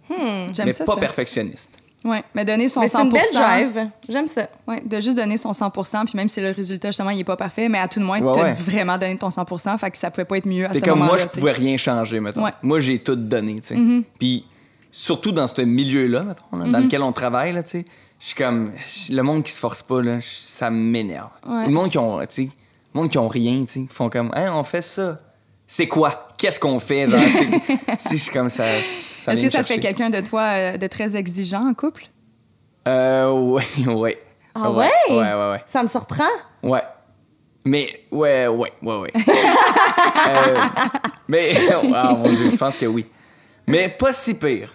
J'aime 0.09 0.65
mais 0.65 0.71
ça. 0.71 0.85
pas 0.85 0.93
ça. 0.95 0.99
perfectionniste. 0.99 1.77
Ouais, 2.03 2.23
mais 2.35 2.43
donner 2.43 2.67
son 2.67 2.81
Mais 2.81 2.87
c'est 2.87 2.97
100 2.97 3.03
une 3.05 3.11
belle 3.11 3.21
drive. 3.33 3.87
J'aime 4.09 4.27
ça. 4.27 4.47
Ouais, 4.67 4.81
de 4.85 4.99
juste 4.99 5.15
donner 5.15 5.37
son 5.37 5.53
100 5.53 5.69
puis 5.71 6.15
même 6.15 6.27
si 6.27 6.41
le 6.41 6.51
résultat, 6.51 6.89
justement, 6.89 7.11
il 7.11 7.19
est 7.21 7.23
pas 7.23 7.37
parfait, 7.37 7.69
mais 7.69 7.77
à 7.77 7.87
tout 7.87 7.99
de 7.99 8.05
moins, 8.05 8.19
Ouais, 8.21 8.31
t'as 8.33 8.43
ouais. 8.43 8.53
vraiment 8.53 8.97
donné 8.97 9.17
ton 9.17 9.31
100 9.31 9.45
fait 9.77 9.91
que 9.91 9.97
ça 9.97 10.11
pouvait 10.11 10.25
pas 10.25 10.37
être 10.37 10.45
mieux 10.45 10.65
à 10.65 10.69
ce 10.69 10.75
C'est 10.75 10.81
comme 10.81 10.99
moment-là. 10.99 11.11
moi, 11.11 11.17
je 11.17 11.23
tu 11.25 11.29
sais. 11.35 11.39
pouvais 11.39 11.51
rien 11.53 11.77
changer, 11.77 12.19
mettons. 12.19 12.43
Ouais. 12.43 12.49
Mm-hmm. 12.49 12.63
Moi, 12.63 12.79
j'ai 12.81 12.99
tout 12.99 13.15
donné, 13.15 13.55
tu 13.61 13.67
sais. 13.67 13.77
Puis, 14.19 14.45
surtout 14.91 15.31
dans 15.31 15.47
ce 15.47 15.61
milieu-là, 15.61 16.23
mettons, 16.23 16.57
là, 16.57 16.67
dans 16.71 16.79
lequel 16.79 17.01
on 17.01 17.11
travaille, 17.13 17.53
là, 17.53 17.63
tu 17.63 17.69
sais, 17.69 17.85
je 18.19 18.25
suis 18.27 18.35
comme. 18.35 18.71
Le 19.09 19.21
monde 19.21 19.43
qui 19.43 19.51
se 19.51 19.59
force 19.59 19.81
pas, 19.83 20.01
là, 20.01 20.17
ça 20.21 20.69
m'énerve. 20.69 21.29
Ouais. 21.47 21.65
Le 21.65 21.71
monde 21.71 21.89
qui 21.89 21.97
ont, 21.97 22.19
tu 22.21 22.25
sais, 22.29 22.49
le 22.93 22.99
monde 22.99 23.09
qui 23.09 23.17
ont 23.17 23.27
rien, 23.29 23.63
tu 23.65 23.71
sais, 23.71 23.79
qui 23.81 23.93
font 23.93 24.09
comme, 24.09 24.29
hein, 24.33 24.51
on 24.53 24.63
fait 24.63 24.81
ça. 24.81 25.19
C'est 25.67 25.87
quoi? 25.87 26.27
Qu'est-ce 26.37 26.59
qu'on 26.59 26.79
fait? 26.79 27.09
Genre, 27.09 27.19
c'est- 27.99 28.29
comme 28.33 28.49
ça. 28.49 28.65
ça 28.83 29.33
Est-ce 29.33 29.41
que 29.43 29.49
ça 29.49 29.63
fait 29.63 29.79
quelqu'un 29.79 30.09
de 30.09 30.19
toi 30.19 30.41
euh, 30.41 30.77
de 30.77 30.87
très 30.87 31.15
exigeant 31.15 31.67
en 31.69 31.73
couple? 31.73 32.05
Euh, 32.87 33.31
ouais, 33.31 33.63
ouais. 33.87 34.21
Ah 34.55 34.69
ouais? 34.71 34.89
Ouais, 35.09 35.15
ouais, 35.17 35.51
ouais. 35.51 35.59
Ça 35.65 35.81
me 35.83 35.87
surprend. 35.87 36.23
Ouais. 36.61 36.81
Mais, 37.65 38.01
ouais, 38.11 38.47
ouais, 38.47 38.73
ouais, 38.81 38.97
ouais. 38.97 39.11
Euh, 40.25 40.57
mais, 41.27 41.55
ah 41.93 42.13
mon 42.13 42.29
Dieu, 42.29 42.49
je 42.51 42.55
pense 42.55 42.77
que 42.77 42.85
oui. 42.85 43.05
Mais 43.67 43.89
pas 43.89 44.13
si 44.13 44.35
pire. 44.35 44.73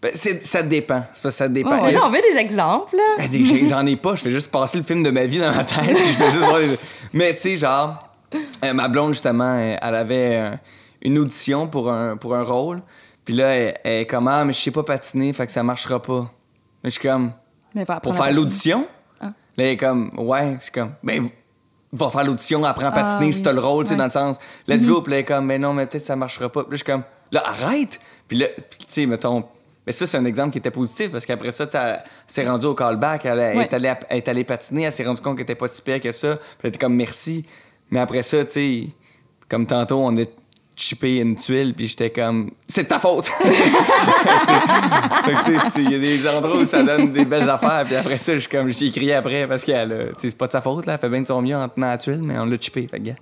Ben, 0.00 0.12
c'est- 0.14 0.44
ça 0.46 0.62
dépend. 0.62 1.02
Ça 1.14 1.48
dépend. 1.48 1.70
Oh, 1.72 1.74
ouais. 1.82 1.86
Mais 1.86 1.92
là, 1.92 2.00
on 2.06 2.10
veut 2.10 2.20
des 2.32 2.38
exemples. 2.38 2.96
Ben, 3.18 3.68
J'en 3.68 3.84
ai 3.86 3.96
pas, 3.96 4.14
je 4.14 4.22
fais 4.22 4.30
juste 4.30 4.50
passer 4.50 4.78
le 4.78 4.84
film 4.84 5.02
de 5.02 5.10
ma 5.10 5.26
vie 5.26 5.38
dans 5.38 5.52
ma 5.54 5.64
tête. 5.64 5.88
je 5.88 5.94
fais 6.12 6.30
juste 6.30 6.36
voir 6.44 6.58
les- 6.58 6.78
Mais 7.12 7.34
tu 7.34 7.40
sais, 7.40 7.56
genre, 7.56 7.98
euh, 8.64 8.72
ma 8.72 8.88
blonde, 8.88 9.12
justement, 9.12 9.56
elle, 9.56 9.78
elle 9.80 9.94
avait 9.94 10.36
euh, 10.36 10.56
une 11.02 11.18
audition 11.18 11.68
pour 11.68 11.90
un, 11.90 12.16
pour 12.16 12.34
un 12.34 12.42
rôle. 12.42 12.82
Puis 13.24 13.34
là, 13.34 13.48
elle, 13.54 13.74
elle 13.84 14.00
est 14.02 14.06
comme, 14.06 14.28
ah, 14.28 14.44
mais 14.44 14.52
je 14.52 14.58
sais 14.60 14.70
pas 14.70 14.82
patiner, 14.82 15.32
fait 15.32 15.46
que 15.46 15.52
ça 15.52 15.62
marchera 15.62 16.00
pas. 16.00 16.30
Mais 16.82 16.90
je 16.90 16.98
suis 16.98 17.08
comme, 17.08 17.32
Mais 17.74 17.84
va 17.84 18.00
pour 18.00 18.14
faire 18.14 18.32
l'audition? 18.32 18.86
Ah. 19.20 19.26
Là, 19.26 19.32
elle 19.56 19.64
est 19.66 19.76
comme, 19.76 20.10
ouais, 20.18 20.56
je 20.58 20.64
suis 20.64 20.72
comme, 20.72 20.92
ben, 21.02 21.28
va 21.92 22.08
faire 22.10 22.24
l'audition, 22.24 22.64
apprends 22.64 22.86
à 22.86 22.92
patiner 22.92 23.28
Ah, 23.28 23.32
si 23.32 23.42
t'as 23.42 23.52
le 23.52 23.60
rôle, 23.60 23.84
tu 23.84 23.88
sais. 23.88 23.94
Mhm. 23.94 23.98
dans 23.98 24.04
le 24.04 24.10
sens, 24.10 24.36
let's 24.68 24.86
go. 24.86 25.02
Puis 25.02 25.10
là, 25.10 25.16
elle 25.18 25.22
est 25.22 25.26
comme, 25.26 25.48
ben 25.48 25.60
non, 25.60 25.72
mais 25.74 25.86
peut-être 25.86 26.04
ça 26.04 26.16
marchera 26.16 26.48
pas. 26.48 26.62
Puis 26.62 26.70
là, 26.70 26.76
je 26.76 26.84
suis 26.84 26.92
comme, 26.92 27.02
là, 27.32 27.42
arrête! 27.44 28.00
Puis 28.28 28.38
là, 28.38 28.46
tu 28.56 28.84
sais, 28.88 29.06
mettons, 29.06 29.44
Mais 29.86 29.92
ça, 29.92 30.06
c'est 30.06 30.18
un 30.18 30.24
exemple 30.26 30.50
qui 30.52 30.58
était 30.58 30.70
positif 30.70 31.10
parce 31.10 31.24
qu'après 31.26 31.50
ça, 31.52 31.66
elle 31.72 32.02
s'est 32.26 32.46
rendue 32.48 32.66
au 32.66 32.74
callback, 32.74 33.24
elle, 33.24 33.38
Ouais. 33.38 33.64
est, 33.64 33.74
allée, 33.74 33.92
elle 34.08 34.18
est 34.18 34.28
allée 34.28 34.44
patiner, 34.44 34.82
elle 34.82 34.92
s'est 34.92 35.04
rendue 35.04 35.20
compte 35.20 35.36
qu'elle 35.36 35.44
était 35.44 35.54
pas 35.54 35.68
si 35.68 35.82
pire 35.82 36.00
que 36.00 36.12
ça. 36.12 36.36
Puis 36.36 36.44
elle 36.62 36.68
était 36.68 36.78
comme 36.78 36.94
merci. 36.94 37.44
Mais 37.90 38.00
après 38.00 38.22
ça, 38.22 38.44
tu 38.44 38.52
sais, 38.52 38.86
comme 39.48 39.66
tantôt, 39.66 39.98
on 39.98 40.16
a 40.16 40.24
chippé 40.80 41.16
une 41.16 41.36
tuile, 41.36 41.74
puis 41.74 41.88
j'étais 41.88 42.10
comme 42.10 42.52
c'est 42.66 42.88
ta 42.88 42.98
faute. 42.98 43.30
Que, 45.20 45.80
il 45.80 45.90
y 45.90 45.94
a 45.94 45.98
des 45.98 46.26
endroits 46.26 46.56
où 46.56 46.64
ça 46.64 46.82
donne 46.82 47.12
des 47.12 47.24
belles 47.24 47.48
affaires, 47.48 47.84
puis 47.84 47.94
après 47.94 48.16
ça, 48.16 48.36
je 48.38 48.48
comme 48.48 48.68
j'ai 48.70 48.90
crié 48.90 49.14
après 49.14 49.46
parce 49.46 49.64
sais, 49.64 49.86
c'est 50.16 50.36
pas 50.36 50.46
de 50.46 50.52
sa 50.52 50.60
faute, 50.60 50.86
là, 50.86 50.94
elle 50.94 50.98
fait 50.98 51.08
bien 51.08 51.20
de 51.20 51.26
son 51.26 51.40
mieux 51.42 51.56
en 51.56 51.68
tenant 51.68 51.88
la 51.88 51.98
tuile, 51.98 52.22
mais 52.22 52.38
on 52.38 52.46
l'a 52.46 52.56
chippé, 52.58 52.88
fait 52.88 52.98
que, 52.98 53.04
gars. 53.04 53.14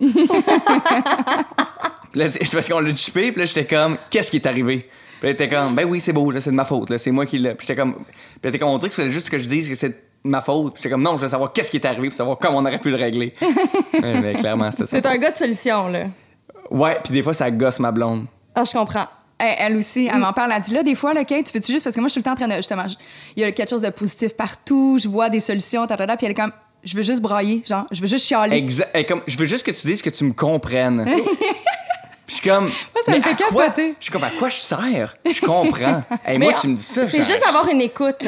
C'est 2.30 2.52
parce 2.52 2.68
qu'on 2.68 2.80
l'a 2.80 2.94
chippé, 2.94 3.32
puis 3.32 3.40
là, 3.40 3.44
j'étais 3.44 3.66
comme, 3.66 3.98
qu'est-ce 4.10 4.30
qui 4.30 4.36
est 4.36 4.46
arrivé? 4.46 4.88
Puis 5.20 5.28
elle 5.28 5.30
était 5.30 5.48
comme, 5.48 5.74
ben 5.74 5.84
oui, 5.84 6.00
c'est 6.00 6.12
beau, 6.12 6.30
là, 6.30 6.40
c'est 6.40 6.50
de 6.50 6.56
ma 6.56 6.64
faute, 6.64 6.90
là, 6.90 6.98
c'est 6.98 7.10
moi 7.10 7.26
qui 7.26 7.38
l'ai. 7.38 7.54
Puis 7.54 7.66
j'étais 7.66 7.80
comme, 7.80 7.94
puis 7.94 8.04
elle 8.42 8.48
était 8.50 8.58
comme, 8.58 8.70
on 8.70 8.78
dirait 8.78 8.88
que 8.88 8.94
c'est 8.94 9.10
juste 9.10 9.28
que 9.28 9.38
je 9.38 9.48
dise 9.48 9.68
que 9.68 9.74
c'est 9.74 10.07
ma 10.24 10.40
faute. 10.42 10.74
Puis 10.74 10.82
j'étais 10.82 10.90
comme, 10.90 11.02
non, 11.02 11.16
je 11.16 11.22
veux 11.22 11.28
savoir 11.28 11.52
qu'est-ce 11.52 11.70
qui 11.70 11.76
est 11.78 11.86
arrivé 11.86 12.08
pour 12.08 12.16
savoir 12.16 12.38
comment 12.38 12.58
on 12.58 12.64
aurait 12.66 12.78
pu 12.78 12.90
le 12.90 12.96
régler. 12.96 13.34
Ouais, 13.94 14.20
mais 14.20 14.34
clairement, 14.34 14.70
c'était 14.70 14.84
ça. 14.86 14.96
C'est 14.96 15.06
un 15.06 15.16
gars 15.16 15.30
de 15.32 15.38
solution, 15.38 15.88
là. 15.88 16.04
Ouais, 16.70 16.98
puis 17.02 17.12
des 17.12 17.22
fois, 17.22 17.32
ça 17.34 17.50
gosse 17.50 17.78
ma 17.80 17.90
blonde. 17.90 18.26
Ah, 18.54 18.62
je 18.64 18.72
comprends. 18.72 19.06
Elle, 19.38 19.54
elle 19.58 19.76
aussi, 19.76 20.08
elle 20.12 20.18
m'en 20.20 20.32
parle. 20.32 20.52
Elle 20.54 20.62
dit 20.62 20.72
là, 20.74 20.82
des 20.82 20.94
fois, 20.94 21.14
là, 21.14 21.24
Kate, 21.24 21.46
tu 21.46 21.52
fais-tu 21.52 21.72
juste 21.72 21.84
parce 21.84 21.94
que 21.96 22.00
moi, 22.00 22.08
je 22.08 22.12
suis 22.12 22.22
tout 22.22 22.28
le 22.30 22.36
temps 22.36 22.44
en 22.44 22.46
train 22.46 22.54
de. 22.54 22.56
Justement, 22.60 22.84
il 23.36 23.42
y 23.42 23.44
a 23.44 23.52
quelque 23.52 23.68
chose 23.70 23.82
de 23.82 23.90
positif 23.90 24.34
partout, 24.36 24.98
je 25.00 25.08
vois 25.08 25.30
des 25.30 25.40
solutions, 25.40 25.86
tatata, 25.86 26.16
puis 26.16 26.26
elle 26.26 26.32
est 26.32 26.34
comme, 26.34 26.50
je 26.84 26.96
veux 26.96 27.02
juste 27.02 27.20
brailler, 27.22 27.62
genre, 27.66 27.86
je 27.90 28.00
veux 28.00 28.06
juste 28.06 28.26
chialer. 28.26 28.60
Exa- 28.60 28.86
et 28.94 29.04
comme, 29.04 29.22
je 29.26 29.38
veux 29.38 29.44
juste 29.46 29.64
que 29.64 29.70
tu 29.70 29.86
dises 29.86 30.02
que 30.02 30.10
tu 30.10 30.24
me 30.24 30.32
comprennes. 30.32 31.04
Puis 32.26 32.36
je 32.36 32.42
suis 32.42 32.50
comme. 32.50 32.68
ça 33.04 33.10
me 33.10 33.16
mais 33.16 33.22
fait 33.22 33.30
à 33.30 33.34
quoi? 33.48 33.64
capoter. 33.64 33.94
Je 33.98 34.04
suis 34.04 34.12
comme, 34.12 34.24
à 34.24 34.30
quoi 34.30 34.48
je 34.50 34.56
sers? 34.56 35.14
Je 35.24 35.40
comprends. 35.40 36.02
Hey, 36.26 36.36
moi, 36.38 36.52
tu 36.60 36.68
me 36.68 36.76
dis 36.76 36.82
ça. 36.82 37.06
C'est 37.06 37.22
ça- 37.22 37.32
juste 37.32 37.46
avoir 37.48 37.68
une 37.70 37.80
écoute. 37.80 38.22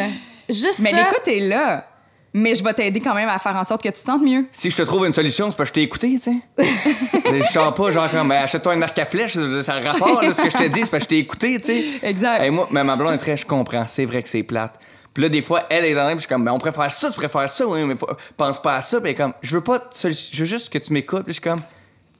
Juste 0.52 0.80
Mais 0.80 0.90
ça. 0.90 0.96
l'écoute 0.96 1.26
est 1.28 1.40
là. 1.48 1.86
Mais 2.32 2.54
je 2.54 2.62
vais 2.62 2.72
t'aider 2.72 3.00
quand 3.00 3.14
même 3.14 3.28
à 3.28 3.38
faire 3.40 3.56
en 3.56 3.64
sorte 3.64 3.82
que 3.82 3.88
tu 3.88 3.94
te 3.94 3.98
sentes 3.98 4.22
mieux. 4.22 4.46
Si 4.52 4.70
je 4.70 4.76
te 4.76 4.82
trouve 4.82 5.04
une 5.04 5.12
solution, 5.12 5.50
c'est 5.50 5.56
parce 5.56 5.70
que 5.70 5.74
je 5.74 5.80
t'ai 5.80 5.82
écouté, 5.82 6.16
tu 6.22 6.30
sais. 6.32 6.64
Je 7.40 7.42
sens 7.52 7.74
pas, 7.74 7.90
genre, 7.90 8.08
comme, 8.10 8.28
ben, 8.28 8.42
achète-toi 8.44 8.74
une 8.74 8.82
arc 8.84 8.96
à 9.00 9.04
flèche, 9.04 9.32
ça 9.62 9.74
a 9.74 9.80
rapport, 9.80 10.22
là, 10.22 10.32
ce 10.32 10.42
que 10.42 10.50
je 10.50 10.56
te 10.56 10.68
dis, 10.68 10.82
c'est 10.84 10.90
parce 10.90 11.04
que 11.04 11.04
je 11.04 11.08
t'ai 11.08 11.18
écouté, 11.18 11.58
tu 11.58 11.66
sais. 11.66 11.84
Exact. 12.02 12.40
Hey, 12.42 12.50
moi, 12.50 12.68
mais 12.70 12.84
ma 12.84 12.94
blonde 12.96 13.14
est 13.14 13.18
très, 13.18 13.36
je 13.36 13.44
comprends, 13.46 13.84
c'est 13.86 14.04
vrai 14.04 14.22
que 14.22 14.28
c'est 14.28 14.42
plate. 14.44 14.78
Puis 15.12 15.24
là, 15.24 15.28
des 15.28 15.42
fois, 15.42 15.64
elle 15.70 15.84
est 15.86 15.94
dans 15.94 16.02
le 16.04 16.10
puis 16.10 16.18
je 16.18 16.20
suis 16.20 16.28
comme, 16.28 16.44
ben, 16.44 16.52
on 16.52 16.58
préfère 16.58 16.88
ça, 16.90 17.08
tu 17.08 17.16
préfères 17.16 17.48
ça, 17.48 17.66
oui, 17.66 17.82
mais 17.84 17.96
faut- 17.96 18.08
pense 18.36 18.62
pas 18.62 18.76
à 18.76 18.82
ça. 18.82 19.00
Puis 19.00 19.08
elle 19.10 19.12
est 19.12 19.16
comme, 19.18 19.34
je 19.42 19.56
veux 19.56 19.60
pas, 19.62 19.78
je 20.00 20.38
veux 20.38 20.44
juste 20.46 20.72
que 20.72 20.78
tu 20.78 20.92
m'écoutes. 20.92 21.24
Puis 21.24 21.34
je 21.34 21.40
suis 21.40 21.42
comme, 21.50 21.62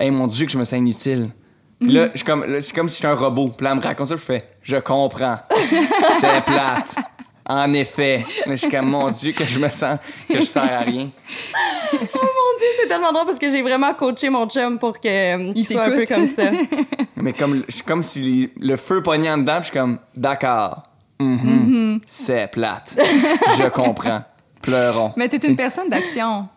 hey, 0.00 0.10
mon 0.10 0.26
Dieu, 0.26 0.44
que 0.46 0.50
je 0.52 0.58
me 0.58 0.64
sens 0.64 0.78
inutile. 0.78 1.30
Puis 1.80 1.92
là, 1.92 2.08
je 2.12 2.18
suis 2.18 2.26
comme, 2.26 2.44
là, 2.44 2.60
c'est 2.60 2.74
comme 2.74 2.88
si 2.88 2.96
j'étais 2.96 3.08
un 3.08 3.14
robot. 3.14 3.50
Puis 3.56 3.64
là, 3.64 3.70
elle 3.72 3.78
me 3.78 3.82
raconte 3.82 4.08
ça, 4.08 4.16
je 4.16 4.20
fais, 4.22 4.44
je 4.62 4.76
comprends. 4.76 5.38
c'est 6.20 6.44
plate. 6.44 6.96
En 7.52 7.72
effet. 7.72 8.24
Mais 8.46 8.56
je 8.56 8.62
suis 8.62 8.70
comme, 8.70 8.90
mon 8.90 9.10
Dieu, 9.10 9.32
que 9.32 9.44
je 9.44 9.58
me 9.58 9.68
sens, 9.68 9.98
que 10.28 10.38
je 10.38 10.44
sers 10.44 10.62
à 10.62 10.80
rien. 10.82 11.10
Oh 11.92 11.96
mon 11.96 12.58
Dieu, 12.58 12.68
c'est 12.80 12.86
tellement 12.86 13.12
drôle 13.12 13.26
parce 13.26 13.40
que 13.40 13.50
j'ai 13.50 13.60
vraiment 13.60 13.92
coaché 13.94 14.30
mon 14.30 14.48
chum 14.48 14.78
pour 14.78 15.00
que, 15.00 15.08
euh, 15.48 15.52
qu'il 15.52 15.66
soit 15.66 15.82
un 15.82 15.90
peu 15.90 16.06
comme 16.06 16.28
ça. 16.28 16.44
Mais 17.16 17.32
comme, 17.32 17.64
je 17.68 17.74
suis 17.74 17.82
comme 17.82 18.04
si 18.04 18.50
le 18.60 18.76
feu 18.76 19.02
pognait 19.02 19.32
en 19.32 19.38
dedans, 19.38 19.54
puis 19.54 19.62
je 19.62 19.70
suis 19.70 19.78
comme, 19.80 19.98
d'accord. 20.16 20.84
Mhm. 21.18 22.00
C'est 22.06 22.48
plate. 22.52 22.96
je 23.58 23.68
comprends. 23.68 24.22
Pleurons. 24.62 25.12
Mais 25.16 25.28
t'es 25.28 25.38
une 25.38 25.56
personne 25.56 25.88
d'action. 25.88 26.48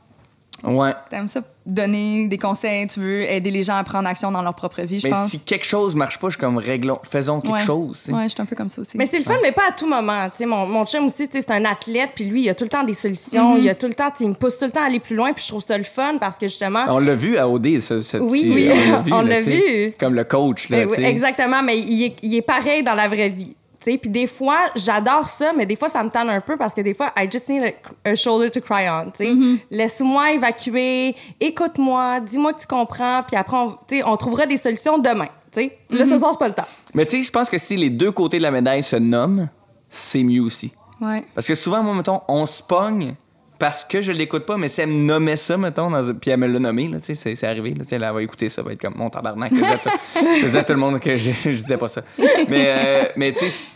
Ouais. 0.64 0.92
T'aimes 1.10 1.28
ça 1.28 1.42
donner 1.66 2.28
des 2.28 2.38
conseils, 2.38 2.88
tu 2.90 3.00
veux 3.00 3.22
aider 3.24 3.50
les 3.50 3.64
gens 3.64 3.76
à 3.76 3.84
prendre 3.86 4.08
action 4.08 4.32
dans 4.32 4.42
leur 4.42 4.54
propre 4.54 4.82
vie, 4.82 5.00
je 5.00 5.08
Mais 5.08 5.12
pense? 5.14 5.30
si 5.30 5.44
quelque 5.46 5.66
chose 5.66 5.96
marche 5.96 6.20
pas, 6.20 6.28
je 6.28 6.34
suis 6.34 6.40
comme, 6.42 6.58
réglons, 6.58 7.00
faisons 7.10 7.40
quelque 7.40 7.54
ouais. 7.56 7.66
chose. 7.66 8.06
Ouais, 8.12 8.24
je 8.24 8.30
suis 8.30 8.42
un 8.42 8.46
peu 8.46 8.56
comme 8.56 8.68
ça 8.68 8.82
aussi. 8.82 8.98
Mais 8.98 9.06
c'est 9.06 9.18
le 9.18 9.24
fun, 9.24 9.36
mais 9.42 9.54
pas 9.54 9.70
à 9.70 9.72
tout 9.72 9.88
moment. 9.88 10.26
Tu 10.26 10.40
sais, 10.40 10.46
mon, 10.46 10.66
mon 10.66 10.86
chum 10.86 11.06
aussi, 11.06 11.28
tu 11.30 11.38
sais, 11.38 11.46
c'est 11.48 11.52
un 11.54 11.64
athlète, 11.64 12.12
puis 12.16 12.26
lui, 12.26 12.44
il 12.44 12.50
a 12.50 12.56
tout 12.56 12.66
le 12.66 12.70
temps 12.70 12.84
des 12.84 12.94
solutions. 12.94 13.56
Il 13.58 13.68
a 13.70 13.76
tout 13.76 13.88
le 13.88 13.94
temps, 13.94 14.12
il 14.20 14.28
me 14.30 14.34
pousse 14.34 14.58
tout 14.58 14.66
le 14.66 14.72
temps 14.72 14.82
à 14.84 14.88
aller 14.88 15.00
plus 15.00 15.16
loin, 15.16 15.32
puis 15.32 15.42
je 15.44 15.50
trouve 15.50 15.64
ça 15.64 15.78
le 15.78 15.84
fun 15.86 16.18
parce 16.20 16.38
que 16.38 16.48
justement. 16.48 16.84
On 16.90 17.00
l'a 17.00 17.16
vu 17.16 17.38
à 17.38 17.48
OD, 17.48 17.80
ce, 17.80 18.02
ce 18.02 18.18
Oui, 18.18 18.42
petit- 18.42 18.52
oui, 18.54 18.70
on 19.10 19.14
on 19.16 19.22
là, 19.22 19.30
l'a 19.36 19.40
vu. 19.40 19.94
Comme 19.98 20.16
le 20.16 20.24
coach, 20.26 20.68
là, 20.70 20.86
oui, 20.86 20.94
sais. 20.96 21.04
exactement, 21.04 21.64
mais 21.64 21.80
il 21.80 22.04
est, 22.04 22.16
il 22.24 22.36
est 22.36 22.42
pareil 22.42 22.84
dans 22.84 22.96
la 22.96 23.08
vraie 23.08 23.30
vie. 23.30 23.56
Puis 23.84 24.10
des 24.10 24.28
fois, 24.28 24.58
j'adore 24.76 25.28
ça, 25.28 25.52
mais 25.56 25.66
des 25.66 25.76
fois, 25.76 25.90
ça 25.90 26.04
me 26.04 26.10
tente 26.10 26.30
un 26.30 26.42
peu 26.42 26.58
parce 26.58 26.74
que 26.74 26.82
des 26.82 26.94
fois, 26.94 27.12
I 27.18 27.28
just 27.32 27.50
need 27.50 27.74
a, 28.06 28.10
a 28.10 28.16
shoulder 28.16 28.50
to 28.50 28.62
cry 28.62 28.90
on. 28.90 29.12
tu 29.12 29.26
sais. 29.26 29.34
Mm-hmm. 29.34 29.58
Laisse-moi 29.72 30.32
évacuer, 30.34 31.16
écoute-moi, 31.40 32.20
dis-moi 32.22 32.54
que 32.54 32.62
tu 32.62 32.68
comprends, 32.68 33.24
puis 33.28 33.36
après, 33.36 33.58
on, 33.58 33.72
tu 33.88 33.98
sais, 33.98 34.04
on 34.06 34.16
trouvera 34.18 34.46
des 34.46 34.58
solutions 34.58 34.98
demain. 34.98 35.28
tu 35.52 35.62
sais. 35.62 35.78
Là, 35.90 36.04
Mm-hmm. 36.06 36.10
ce 36.10 36.18
soir, 36.18 36.32
c'est 36.34 36.40
pas 36.40 36.48
le 36.48 36.54
temps. 36.54 36.68
Mais 36.94 37.06
tu 37.06 37.18
sais, 37.18 37.24
je 37.24 37.32
pense 37.32 37.50
que 37.50 37.58
si 37.58 37.76
les 37.78 37.90
deux 37.90 38.12
côtés 38.12 38.38
de 38.38 38.44
la 38.44 38.52
médaille 38.52 38.84
se 38.84 38.96
nomment, 38.96 39.50
c'est 39.90 40.24
mieux 40.24 40.42
aussi. 40.42 40.74
Ouais. 41.02 41.24
Parce 41.36 41.48
que 41.48 41.56
souvent, 41.56 41.84
moi, 41.84 41.94
mettons, 41.96 42.22
on 42.28 42.46
se 42.46 42.64
pogne 42.64 43.16
parce 43.64 43.86
que 43.86 44.02
je 44.02 44.12
l'écoute 44.12 44.46
pas, 44.46 44.58
mais 44.58 44.68
si 44.68 44.82
elle 44.82 44.90
me 44.90 44.96
nommait 44.96 45.38
ça, 45.38 45.58
mettons, 45.58 45.90
dans 45.90 46.14
puis 46.16 46.32
elle 46.32 46.38
me 46.38 46.48
l'a 46.48 46.60
nommé, 46.60 46.90
là, 46.90 47.00
tu 47.00 47.16
sais, 47.16 47.34
c'est, 47.34 47.48
arrivé, 47.48 47.74
là, 47.74 47.86
elle 47.90 48.02
va 48.02 48.22
écouter 48.22 48.50
ça, 48.50 48.62
va 48.62 48.74
être 48.74 48.82
comme 48.82 48.96
mon 48.98 49.10
tabarnak. 49.10 49.54
Je 49.54 50.46
disais 50.46 50.58
à 50.58 50.66
tout, 50.66 50.74
le 50.74 50.80
monde 50.80 51.00
que 51.00 51.16
je, 51.16 51.32
je 51.32 51.50
disais 51.52 51.78
pas 51.78 51.88
ça. 51.88 52.02
Mais, 52.50 52.66
euh, 52.68 53.04
mais 53.16 53.32
tu 53.32 53.50
sais, 53.50 53.70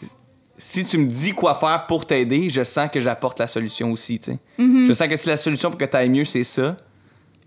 si, 0.57 0.83
tu 0.83 0.97
me 0.97 1.05
dis 1.05 1.31
quoi 1.31 1.55
faire 1.55 1.85
pour 1.87 2.05
t'aider, 2.05 2.49
je 2.49 2.65
sens 2.65 2.89
que 2.91 2.99
j'apporte 2.99 3.39
la 3.39 3.47
solution 3.47 3.89
aussi, 3.93 4.19
tu 4.19 4.33
sais. 4.33 4.39
Je 4.59 4.91
sens 4.91 5.07
que 5.07 5.15
si 5.15 5.29
la 5.29 5.37
solution 5.37 5.69
pour 5.69 5.79
que 5.79 5.85
tu 5.85 5.95
ailles 5.95 6.09
mieux, 6.09 6.25
c'est 6.25 6.43
ça, 6.43 6.75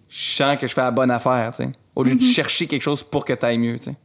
je 0.08 0.32
sens 0.32 0.56
que 0.56 0.66
je 0.66 0.72
fais 0.72 0.80
la 0.80 0.92
bonne 0.92 1.10
affaire, 1.10 1.50
tu 1.54 1.64
sais. 1.64 1.68
Au 1.94 2.02
lieu 2.02 2.14
de 2.14 2.22
chercher 2.22 2.66
quelque 2.66 2.80
chose 2.80 3.02
pour 3.02 3.26
que 3.26 3.34
tu 3.34 3.44
ailles 3.44 3.58
mieux, 3.58 3.76
tu 3.76 3.84
sais. 3.84 3.96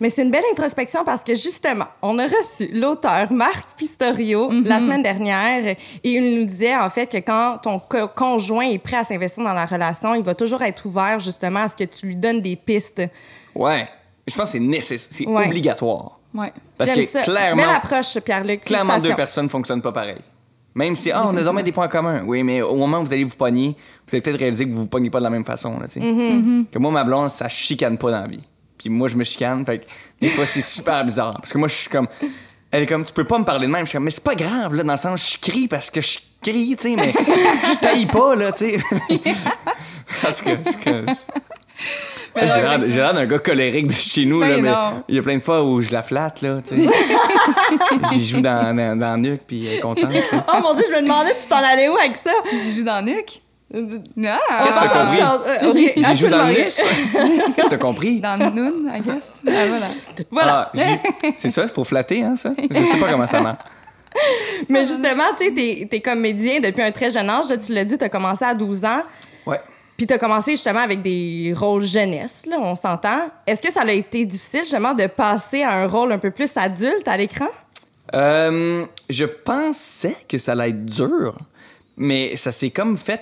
Mais 0.00 0.10
c'est 0.10 0.22
une 0.22 0.30
belle 0.30 0.44
introspection 0.52 1.04
parce 1.04 1.22
que 1.22 1.34
justement, 1.34 1.86
on 2.02 2.18
a 2.18 2.26
reçu 2.26 2.68
l'auteur 2.72 3.32
Marc 3.32 3.68
Pistorio 3.76 4.50
la 4.64 4.78
semaine 4.78 5.02
dernière 5.02 5.66
et 5.68 5.76
il 6.04 6.38
nous 6.38 6.44
disait 6.44 6.76
en 6.76 6.88
fait 6.88 7.06
que 7.10 7.16
quand 7.18 7.58
ton 7.62 7.78
co- 7.80 8.06
conjoint 8.14 8.66
est 8.68 8.78
prêt 8.78 8.98
à 8.98 9.04
s'investir 9.04 9.42
dans 9.42 9.52
la 9.52 9.66
relation, 9.66 10.14
il 10.14 10.22
va 10.22 10.34
toujours 10.36 10.62
être 10.62 10.86
ouvert 10.86 11.18
justement 11.18 11.60
à 11.60 11.68
ce 11.68 11.74
que 11.76 11.84
tu 11.84 12.06
lui 12.06 12.16
donnes 12.16 12.40
des 12.40 12.54
pistes. 12.56 13.02
Ouais. 13.54 13.88
Je 14.26 14.34
pense 14.36 14.44
que 14.44 14.50
c'est 14.58 14.60
nécessaire, 14.60 15.08
c'est 15.10 15.26
Ouais. 15.26 15.46
obligatoire. 15.46 16.12
Ouais. 16.34 16.52
Parce 16.76 16.92
que 16.92 17.02
ça. 17.02 17.22
clairement, 17.22 17.62
Belle 17.62 17.74
approche, 17.74 18.18
Pierre-Luc. 18.20 18.60
clairement 18.64 18.98
deux 18.98 19.14
personnes 19.14 19.46
ne 19.46 19.50
fonctionnent 19.50 19.82
pas 19.82 19.92
pareil. 19.92 20.18
Même 20.74 20.94
si, 20.94 21.10
ah, 21.10 21.24
on 21.26 21.30
a 21.30 21.38
désormais 21.38 21.62
des 21.64 21.72
points 21.72 21.88
communs. 21.88 22.22
Oui, 22.24 22.44
mais 22.44 22.62
au 22.62 22.76
moment 22.76 23.00
où 23.00 23.04
vous 23.04 23.12
allez 23.12 23.24
vous 23.24 23.34
pogner, 23.34 23.74
vous 24.06 24.14
allez 24.14 24.20
peut-être 24.20 24.38
réaliser 24.38 24.64
que 24.68 24.72
vous 24.72 24.82
vous 24.82 24.86
pognez 24.86 25.10
pas 25.10 25.18
de 25.18 25.24
la 25.24 25.30
même 25.30 25.44
façon. 25.44 25.80
Là, 25.80 25.88
tu 25.88 25.94
sais. 25.94 26.00
Mm-hmm. 26.00 26.66
Que 26.70 26.78
moi, 26.78 26.92
ma 26.92 27.02
blonde, 27.02 27.30
ça 27.30 27.48
chicane 27.48 27.98
pas 27.98 28.12
dans 28.12 28.20
la 28.20 28.26
vie. 28.28 28.42
Puis 28.78 28.88
moi, 28.88 29.08
je 29.08 29.16
me 29.16 29.24
chicane. 29.24 29.64
Fait 29.66 29.78
que 29.80 29.86
des 30.20 30.28
fois, 30.28 30.46
c'est 30.46 30.60
super 30.62 31.04
bizarre. 31.04 31.34
Parce 31.40 31.52
que 31.52 31.58
moi, 31.58 31.68
je 31.68 31.74
suis 31.74 31.88
comme. 31.90 32.06
Elle 32.70 32.82
est 32.82 32.86
comme, 32.86 33.04
tu 33.04 33.12
peux 33.14 33.24
pas 33.24 33.38
me 33.38 33.44
parler 33.44 33.66
de 33.66 33.72
même. 33.72 33.84
Je 33.84 33.88
suis 33.90 33.96
comme, 33.96 34.04
mais 34.04 34.10
c'est 34.10 34.22
pas 34.24 34.34
grave, 34.34 34.74
là, 34.74 34.82
dans 34.82 34.92
le 34.92 34.98
sens, 34.98 35.32
je 35.32 35.38
crie 35.50 35.68
parce 35.68 35.90
que 35.90 36.02
je 36.02 36.18
crie, 36.42 36.76
tu 36.78 36.90
sais, 36.90 36.96
mais 36.96 37.12
je 37.14 37.78
taille 37.80 38.04
pas, 38.06 38.34
là, 38.36 38.52
tu 38.52 38.66
sais. 38.78 38.78
Parce 40.22 40.42
que. 40.42 40.50
Mais 42.36 42.46
j'ai 42.90 43.00
l'air- 43.00 43.14
d'un 43.14 43.26
gars 43.26 43.38
colérique 43.38 43.86
de 43.88 43.92
chez 43.92 44.24
nous, 44.26 44.40
Ben 44.40 44.48
là, 44.50 44.56
mais 44.58 44.70
non. 44.70 45.02
il 45.08 45.16
y 45.16 45.18
a 45.18 45.22
plein 45.22 45.36
de 45.36 45.42
fois 45.42 45.64
où 45.64 45.80
je 45.80 45.90
la 45.90 46.02
flatte, 46.02 46.42
là, 46.42 46.58
tu 46.66 46.76
sais. 46.76 46.88
J'y 48.12 48.28
joue 48.28 48.40
dans, 48.42 48.76
dans, 48.76 48.96
dans 48.98 49.16
nuque, 49.16 49.40
puis 49.46 49.66
elle 49.66 49.74
est 49.78 49.80
contente. 49.80 50.12
là. 50.12 50.44
Oh 50.54 50.58
mon 50.62 50.74
dieu, 50.74 50.84
je 50.88 50.94
me 50.94 51.02
demandais, 51.02 51.36
tu 51.40 51.48
t'en 51.48 51.56
allais 51.56 51.88
où 51.88 51.96
avec 51.96 52.16
ça? 52.16 52.30
J'ai 52.52 52.72
joue 52.80 52.84
dans 52.84 53.04
le 53.04 53.12
nuque. 53.70 54.02
Ah! 54.26 54.64
Qu'est-ce 54.64 54.78
que 54.78 54.82
t'as 54.82 55.04
compris? 55.04 55.20
Euh, 55.20 55.70
ok, 55.70 55.92
J'y 55.96 56.16
joue 56.16 56.28
dans 56.28 56.46
le. 56.46 56.54
Qu'est-ce 56.54 57.66
que 57.66 57.70
t'as 57.70 57.76
compris? 57.76 58.20
Dans 58.20 58.36
le 58.38 58.50
noun, 58.50 58.92
I 58.94 59.00
guess. 59.00 59.32
Ah, 59.46 59.66
voilà. 59.68 59.86
Voilà. 60.30 60.72
Ah, 60.76 61.28
c'est 61.36 61.50
ça, 61.50 61.62
il 61.62 61.68
faut 61.68 61.84
flatter, 61.84 62.22
hein, 62.22 62.36
ça? 62.36 62.52
Je 62.58 62.82
sais 62.82 62.98
pas 62.98 63.10
comment 63.10 63.26
ça 63.26 63.40
marche. 63.40 63.64
Mais 64.68 64.84
justement, 64.84 65.24
tu 65.38 65.46
sais, 65.46 65.52
t'es, 65.52 65.86
t'es 65.88 66.00
comédien 66.00 66.60
depuis 66.60 66.82
un 66.82 66.90
très 66.90 67.10
jeune 67.10 67.28
âge. 67.28 67.48
Là, 67.48 67.58
tu 67.58 67.72
l'as 67.72 67.84
dit, 67.84 67.98
t'as 67.98 68.08
commencé 68.08 68.44
à 68.44 68.54
12 68.54 68.84
ans. 68.84 69.02
Ouais. 69.46 69.60
Puis 69.96 70.06
t'as 70.06 70.18
commencé 70.18 70.52
justement 70.52 70.80
avec 70.80 71.02
des 71.02 71.52
rôles 71.56 71.82
jeunesse, 71.82 72.46
là, 72.48 72.56
on 72.60 72.76
s'entend. 72.76 73.30
Est-ce 73.46 73.60
que 73.60 73.72
ça 73.72 73.82
a 73.82 73.90
été 73.90 74.24
difficile 74.24 74.60
justement 74.62 74.94
de 74.94 75.06
passer 75.06 75.62
à 75.62 75.72
un 75.72 75.86
rôle 75.88 76.12
un 76.12 76.18
peu 76.18 76.30
plus 76.30 76.56
adulte 76.56 77.06
à 77.06 77.16
l'écran? 77.16 77.48
Euh, 78.14 78.86
je 79.10 79.24
pensais 79.24 80.16
que 80.28 80.38
ça 80.38 80.52
allait 80.52 80.70
être 80.70 80.84
dur, 80.84 81.36
mais 81.96 82.36
ça 82.36 82.52
s'est 82.52 82.70
comme 82.70 82.96
fait 82.96 83.20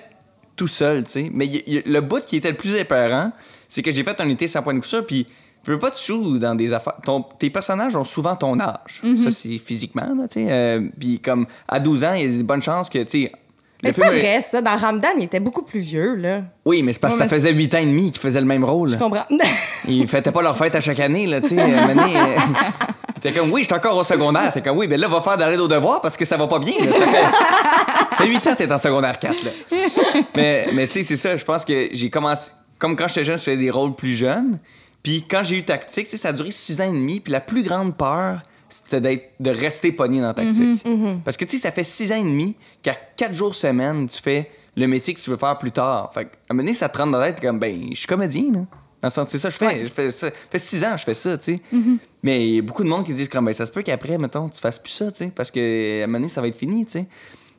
tout 0.57 0.69
seul, 0.69 1.05
tu 1.05 1.11
sais. 1.11 1.31
Mais 1.33 1.47
y- 1.47 1.63
y- 1.67 1.83
le 1.87 2.01
bout 2.01 2.25
qui 2.25 2.37
était 2.37 2.51
le 2.51 2.57
plus 2.57 2.75
épeurant, 2.75 3.31
c'est 3.69 3.83
que 3.83 3.91
j'ai 3.91 4.03
fait 4.05 4.21
un 4.21 4.29
été 4.29 4.49
sans 4.49 4.63
point 4.63 4.75
de 4.75 4.81
couture, 4.81 5.05
puis 5.07 5.27
je 5.67 5.73
veux 5.73 5.79
pas 5.79 5.91
te 5.91 5.99
jouer 6.05 6.39
dans 6.39 6.55
des 6.55 6.73
affaires. 6.73 6.95
Ton- 7.05 7.25
tes 7.39 7.51
personnages 7.51 7.95
ont 7.97 8.05
souvent 8.05 8.37
ton 8.37 8.59
âge. 8.61 9.01
Ça, 9.17 9.31
c'est 9.31 9.59
physiquement, 9.59 10.09
tu 10.31 10.35
sais. 10.45 10.47
Euh, 10.51 10.89
puis 10.99 11.19
comme 11.21 11.47
à 11.69 11.79
12 11.81 12.05
ans, 12.05 12.15
il 12.15 12.23
y 12.31 12.35
a 12.35 12.37
des 12.39 12.43
bonnes 12.45 12.63
chances 12.63 12.89
que, 12.89 12.99
tu 13.03 13.23
sais. 13.25 13.33
Mais 13.83 13.93
c'est 13.93 14.01
pas 14.01 14.13
est- 14.15 14.19
vrai, 14.19 14.41
ça. 14.41 14.61
Dans 14.63 14.77
Ramadan, 14.77 15.09
il 15.19 15.25
était 15.25 15.41
beaucoup 15.41 15.63
plus 15.63 15.81
vieux, 15.81 16.15
là. 16.17 16.43
Oui, 16.65 16.83
mais 16.83 16.93
c'est 16.93 16.99
parce 17.01 17.15
que 17.15 17.23
Ouais, 17.23 17.29
ça 17.29 17.35
mais- 17.35 17.41
faisait 17.43 17.53
8 17.53 17.75
ans 17.75 17.79
et 17.79 17.87
demi 17.87 18.11
qu'ils 18.11 18.21
faisaient 18.21 18.41
le 18.41 18.47
même 18.47 18.65
rôle. 18.65 18.89
Je 18.91 18.97
comprends. 18.97 19.25
Ils 19.89 20.09
fêtaient 20.09 20.33
pas 20.33 20.43
leur 20.43 20.57
fête 20.57 20.75
à 20.75 20.81
chaque 20.81 20.99
année, 21.01 21.27
là, 21.27 21.41
tu 21.41 21.49
sais. 21.49 21.61
euh, 21.61 21.65
euh, 21.67 22.37
T'es 23.21 23.33
comme, 23.33 23.53
oui, 23.53 23.63
je 23.63 23.67
suis 23.67 23.75
encore 23.75 23.97
au 23.97 24.05
secondaire. 24.05 24.53
T'es 24.53 24.63
comme, 24.63 24.77
oui, 24.79 24.87
ben 24.87 24.99
là, 25.01 25.09
va 25.09 25.21
faire 25.21 25.37
d'aller 25.39 25.57
au 25.59 25.69
devoir 25.69 26.01
parce 26.01 26.17
que 26.17 26.25
ça 26.25 26.37
va 26.37 26.47
pas 26.47 26.59
bien. 26.59 26.75
là. 26.85 26.93
Ça 26.93 27.07
fait, 27.07 27.23
ça 27.23 28.17
fait 28.17 28.27
8 28.27 28.47
ans 28.47 28.53
que 28.53 28.59
t'es 28.59 28.73
en 28.73 28.79
secondaire 28.79 29.19
4, 29.19 29.45
là. 29.45 29.51
Mais, 30.37 30.67
mais 30.73 30.87
tu 30.87 30.95
sais, 30.95 31.05
c'est 31.05 31.17
ça. 31.17 31.37
Je 31.37 31.45
pense 31.45 31.65
que 31.65 31.89
j'ai 31.93 32.11
commencé. 32.11 32.53
Comme 32.79 32.95
quand 32.97 33.09
j'étais 33.09 33.25
jeune, 33.25 33.39
je 33.39 33.43
faisais 33.43 33.57
des 33.57 33.71
rôles 33.71 33.95
plus 33.95 34.15
jeunes. 34.15 34.59
Puis 35.03 35.25
quand 35.29 35.43
j'ai 35.45 35.59
eu 35.59 35.65
tactique, 35.65 36.07
tu 36.09 36.13
sais, 36.13 36.17
ça 36.23 36.29
a 36.29 36.33
duré 36.33 36.51
6 36.51 36.81
ans 36.81 36.85
et 36.85 36.93
demi. 36.93 37.21
Puis 37.21 37.33
la 37.33 37.41
plus 37.41 37.63
grande 37.63 37.97
peur 37.97 38.41
c'était 38.69 39.01
d'être, 39.01 39.31
de 39.39 39.51
rester 39.51 39.93
pogné 39.93 40.21
dans 40.21 40.35
tactique. 40.35 40.85
Parce 41.25 41.37
que, 41.37 41.45
tu 41.45 41.53
sais, 41.57 41.63
ça 41.63 41.71
fait 41.73 41.85
six 41.85 42.11
ans 42.13 42.17
et 42.17 42.25
demi 42.25 42.57
qu'à 42.91 42.97
quatre 43.17 43.35
jours 43.35 43.55
semaine, 43.55 44.09
tu 44.09 44.21
fais 44.23 44.51
le 44.77 44.87
métier 44.87 45.15
que 45.15 45.21
tu 45.21 45.31
veux 45.31 45.37
faire 45.37 45.57
plus 45.59 45.73
tard. 45.73 46.11
Fait 46.13 46.25
qu'à 46.27 46.31
un 46.51 46.55
moment 46.55 46.63
donné, 46.65 46.75
ça 46.75 46.89
te 46.89 46.97
rentre 46.99 47.13
dans 47.13 47.19
la 47.19 47.33
tête 47.33 47.41
comme, 47.41 47.59
ben, 47.59 47.89
je 47.93 47.97
suis 47.99 48.07
comédien, 48.07 48.45
là. 48.53 48.61
Dans 49.03 49.09
le 49.09 49.11
sens, 49.11 49.29
c'est 49.29 49.39
ça, 49.39 49.49
que 49.49 49.55
je 49.55 49.59
fais. 49.59 49.83
Je 49.83 49.89
fais 49.93 50.11
ça. 50.11 50.29
Ça 50.29 50.35
fait 50.51 50.59
six 50.59 50.83
ans 50.85 50.93
que 50.93 50.99
je 51.01 51.05
fais 51.05 51.15
ça, 51.15 51.37
tu 51.39 51.45
sais. 51.57 51.61
Mais 52.23 52.47
il 52.49 52.55
y 52.57 52.59
a 52.59 52.63
beaucoup 52.63 52.83
de 52.85 52.89
monde 52.89 53.05
qui 53.05 53.13
disent 53.13 53.29
comme, 53.29 53.45
ben, 53.45 53.53
ça 53.55 53.67
se 53.67 53.73
peut 53.73 53.83
qu'après, 53.83 54.17
mettons, 54.19 54.49
tu 54.49 54.61
fasses 54.61 54.79
plus 54.79 54.91
ça, 54.93 55.11
tu 55.11 55.19
sais. 55.25 55.33
Parce 55.35 55.51
qu'à 55.51 55.61
un 55.61 56.07
moment 56.07 56.19
donné, 56.19 56.29
ça 56.29 56.41
va 56.41 56.49
être 56.49 56.57
fini, 56.57 56.85
tu 56.87 56.93
sais. 56.93 57.07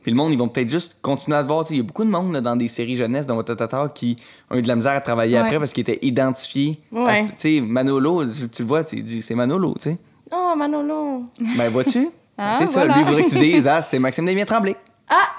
Puis 0.02 0.12
le 0.12 0.18
monde, 0.18 0.32
ils 0.32 0.40
vont 0.40 0.48
peut-être 0.48 0.70
juste 0.70 0.96
continuer 1.02 1.38
à 1.38 1.44
te 1.44 1.48
voir. 1.48 1.64
tu 1.64 1.70
sais. 1.70 1.74
Il 1.76 1.78
y 1.78 1.82
a 1.82 1.84
beaucoup 1.84 2.06
de 2.06 2.10
monde 2.10 2.34
là, 2.34 2.42
dans 2.42 2.56
des 2.56 2.68
séries 2.68 2.96
jeunesse, 2.96 3.26
dans 3.26 3.36
votre 3.36 3.54
tata, 3.56 3.92
qui 3.94 4.16
ont 4.50 4.56
eu 4.58 4.62
de 4.62 4.68
la 4.68 4.76
misère 4.76 4.94
à 4.94 5.02
travailler 5.02 5.34
Ouais. 5.38 5.42
après 5.46 5.60
parce 5.60 5.74
qu'ils 5.74 5.82
étaient 5.82 6.00
identifiés. 6.02 6.80
à 6.96 7.00
Ouais. 7.04 7.24
Tu 7.26 7.32
sais, 7.38 7.62
Manolo, 7.62 8.26
tu, 8.26 8.48
tu 8.50 8.62
le 8.62 8.68
vois, 8.68 8.84
c'est 8.86 9.36
Manolo, 9.36 9.74
tu 9.76 9.90
sais. 9.92 9.98
Oh, 10.32 10.54
Manolo. 10.58 11.26
Ben, 11.58 11.70
vois-tu? 11.70 12.10
Ah, 12.40 12.56
c'est 12.60 12.68
ça, 12.68 12.86
lui, 12.86 13.04
voudrait 13.04 13.24
que 13.24 13.30
tu 13.32 13.40
dises, 13.40 13.68
ah, 13.72 13.82
c'est 13.82 13.98
Maxime 13.98 14.24
Desmiens 14.24 14.46
Tremblay. 14.46 14.76
Ah! 15.10 15.30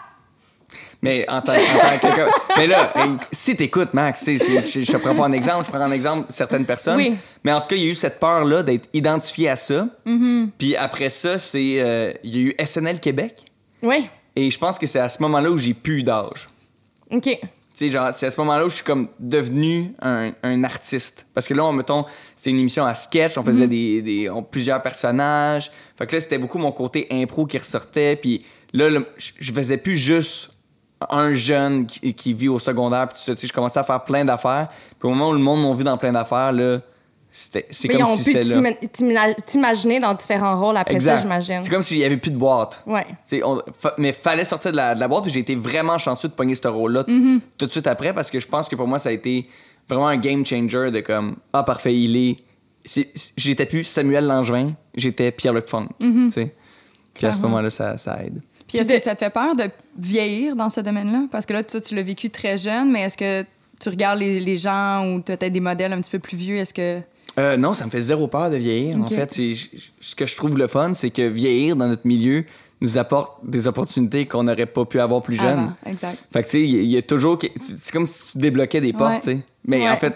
Mais 1.01 1.25
en 1.31 1.41
tant, 1.41 1.53
que. 1.53 2.31
Mais 2.59 2.67
là, 2.67 2.93
si 3.33 3.55
t'écoutes, 3.57 3.95
Max, 3.95 4.21
c'est- 4.23 4.39
je, 4.39 4.81
je 4.85 4.93
te 4.93 4.97
prends 4.97 5.15
pas 5.15 5.27
un 5.27 5.33
exemple, 5.33 5.65
je 5.67 5.71
prends 5.71 5.85
en 5.87 5.93
exemple 5.93 6.27
certaines 6.29 6.67
personnes. 6.67 6.97
Oui. 6.97 7.15
Mais 7.45 7.53
en 7.53 7.61
tout 7.61 7.69
cas, 7.69 7.77
il 7.77 7.83
y 7.85 7.87
a 7.87 7.91
eu 7.91 7.95
cette 7.95 8.19
peur-là 8.19 8.65
d'être 8.65 8.89
identifié 8.93 9.49
à 9.49 9.57
ça. 9.57 9.87
Mm-hmm. 10.07 10.49
Puis 10.59 10.77
après 10.77 11.09
ça, 11.11 11.39
c'est. 11.39 11.77
euh, 11.81 12.13
il 12.25 12.37
y 12.37 12.39
a 12.41 12.43
eu 12.51 12.55
SNL 12.67 12.99
Québec. 12.99 13.45
Oui. 13.83 14.09
Et 14.35 14.51
je 14.51 14.59
pense 14.59 14.77
que 14.79 14.87
c'est 14.87 14.99
à 14.99 15.09
ce 15.09 15.23
moment-là 15.23 15.51
où 15.51 15.57
j'ai 15.59 15.75
plus 15.75 16.03
d'âge. 16.03 16.49
OK. 17.11 17.23
Tu 17.23 17.39
sais, 17.75 17.89
genre, 17.91 18.13
c'est 18.13 18.27
à 18.27 18.31
ce 18.33 18.41
moment-là 18.41 18.67
où 18.67 18.69
je 18.71 18.75
suis 18.77 18.85
comme 18.85 19.07
devenu 19.21 19.95
un, 20.03 20.33
un 20.43 20.65
artiste. 20.65 21.27
Parce 21.33 21.47
que 21.47 21.55
là, 21.55 21.65
on, 21.65 21.73
mettons, 21.73 22.05
c'était 22.35 22.51
une 22.51 22.59
émission 22.59 22.85
à 22.85 22.95
sketch, 22.97 23.39
on 23.39 23.45
faisait 23.45 23.65
Mhm. 23.65 23.71
des, 23.71 24.03
des- 24.03 24.31
on- 24.31 24.43
plusieurs 24.43 24.83
personnages. 24.83 25.71
Fait 25.97 26.07
que 26.09 26.17
là, 26.17 26.21
c'était 26.21 26.39
beaucoup 26.39 26.59
mon 26.59 26.73
côté 26.73 27.07
impro 27.11 27.47
qui 27.47 27.57
ressortait. 27.57 28.17
Puis 28.17 28.45
là, 28.73 28.91
le- 28.91 29.07
je 29.39 29.53
faisais 29.53 29.77
plus 29.79 29.97
juste 29.97 30.51
un 31.11 31.33
jeune 31.33 31.87
qui, 31.87 32.13
qui 32.15 32.33
vit 32.33 32.49
au 32.49 32.59
secondaire. 32.59 33.07
Puis 33.09 33.19
tu 33.25 33.37
sais, 33.37 33.47
je 33.47 33.53
commençais 33.53 33.79
à 33.81 33.85
faire 33.85 34.03
plein 34.05 34.25
d'affaires. 34.25 34.69
Puis 34.99 35.09
au 35.09 35.11
moment 35.11 35.31
où 35.31 35.33
le 35.33 35.39
monde 35.39 35.63
m'a 35.63 35.73
vu 35.75 35.85
dans 35.85 35.97
plein 35.97 36.13
d'affaires, 36.13 36.53
là, 36.53 36.79
c'était- 37.31 37.67
c'est 37.71 37.87
comme 37.89 37.99
ils 38.01 38.03
ont 38.05 38.07
si 38.17 38.25
c'était 38.25 38.43
t'imaginer 39.47 40.01
dans 40.01 40.15
différents 40.15 40.61
rôles 40.61 40.77
après 40.77 40.99
ça, 41.01 41.17
j'imagine. 41.21 41.61
C'est 41.61 41.71
comme 41.71 41.83
s'il 41.83 41.99
y 41.99 42.05
avait 42.05 42.17
plus 42.17 42.31
de 42.31 42.37
boîte. 42.37 42.83
Ouais. 42.87 43.07
On- 43.45 43.63
fa- 43.73 43.95
mais 43.99 44.13
fallait 44.13 44.45
sortir 44.45 44.73
de 44.73 44.77
la, 44.77 44.95
de 44.95 45.01
la 45.01 45.09
boîte, 45.09 45.23
puis 45.25 45.33
j'ai 45.33 45.41
été 45.41 45.55
vraiment 45.55 45.99
chanceux 45.99 46.29
de 46.29 46.33
pogner 46.35 46.55
ce 46.55 46.67
rôle-là 46.69 47.05
Mm-hmm. 47.05 47.41
tout 47.59 47.67
de 47.67 47.71
suite 47.71 47.87
après, 47.87 48.13
parce 48.13 48.31
que 48.31 48.41
je 48.41 48.47
pense 48.49 48.69
que 48.69 48.75
pour 48.77 48.89
moi, 48.89 48.99
ça 48.99 49.11
a 49.11 49.13
été 49.13 49.47
vraiment 49.89 50.09
un 50.09 50.17
game 50.17 50.45
changer 50.45 50.91
de 50.91 51.01
comme, 51.01 51.37
ah, 51.53 51.63
parfait, 51.63 51.95
il 51.95 52.17
est. 52.17 52.37
c'est- 52.85 53.11
J'étais 53.37 53.67
plus 53.67 53.85
Samuel 53.85 54.27
Langevin, 54.27 54.73
j'étais 54.95 55.31
Pierre-Luc 55.31 55.69
Funk. 55.69 55.89
Tu 56.01 56.31
sais. 56.31 56.55
Puis 57.15 57.27
à 57.27 57.33
ce 57.33 57.41
moment-là, 57.41 57.69
ça, 57.71 57.99
ça 57.99 58.23
aide. 58.25 58.41
Puis 58.69 58.79
est-ce 58.79 58.89
que 58.89 58.99
ça 59.01 59.15
te 59.15 59.25
fait 59.25 59.31
peur 59.31 59.57
de 59.57 59.65
vieillir 59.99 60.55
dans 60.55 60.69
ce 60.69 60.81
domaine-là? 60.81 61.23
Parce 61.31 61.47
que 61.47 61.53
là, 61.55 61.63
toi, 61.63 61.81
tu 61.81 61.95
l'as 61.95 62.03
vécu 62.03 62.29
très 62.29 62.57
jeune, 62.59 62.91
mais 62.93 63.01
est-ce 63.03 63.17
que 63.17 63.43
tu 63.81 63.89
regardes 63.89 64.19
les, 64.21 64.39
les 64.41 64.57
gens 64.57 65.07
ou 65.07 65.21
tu 65.23 65.33
as 65.33 65.37
peut-être 65.37 65.53
des 65.53 65.61
modèles 65.61 65.93
un 65.93 66.01
petit 66.01 66.11
peu 66.11 66.19
plus 66.19 66.37
vieux? 66.37 66.57
Est-ce 66.59 66.75
que. 66.75 67.01
Euh, 67.39 67.57
non, 67.57 67.73
ça 67.73 67.87
me 67.87 67.91
fait 67.91 68.03
zéro 68.03 68.27
peur 68.29 68.51
de 68.51 68.57
vieillir. 68.57 68.97
En 68.99 69.07
fait, 69.07 69.33
c'est- 69.33 69.55
je- 69.55 69.69
je- 69.75 69.91
ce 70.01 70.15
que 70.15 70.27
je 70.27 70.37
trouve 70.37 70.59
le 70.59 70.67
fun, 70.67 70.93
c'est 70.95 71.11
que 71.11 71.23
vieillir 71.23 71.77
dans 71.77 71.87
notre 71.89 72.07
milieu 72.07 72.45
nous 72.81 72.99
apporte 72.99 73.39
des 73.45 73.67
opportunités 73.67 74.27
qu'on 74.27 74.43
n'aurait 74.45 74.67
pas 74.67 74.85
pu 74.85 75.01
avoir 75.01 75.23
plus 75.23 75.37
jeune. 75.37 75.75
Exact. 75.87 76.17
Fait 76.33 76.43
que, 76.43 76.49
tu 76.49 76.53
sais, 76.59 76.63
il 76.63 76.71
y, 76.75 76.79
a- 76.79 76.83
il 76.83 76.91
y 76.91 76.97
a 76.97 77.03
toujours. 77.03 77.39
C'est 77.79 77.93
comme 77.93 78.07
si 78.07 78.33
tu 78.33 78.39
débloquais 78.39 78.81
des 78.81 78.93
portes, 78.93 79.15
Ouais. 79.15 79.21
tu 79.21 79.31
sais. 79.31 79.39
Mais 79.67 79.81
Ouais. 79.83 79.91
en 79.91 79.97
fait, 79.97 80.15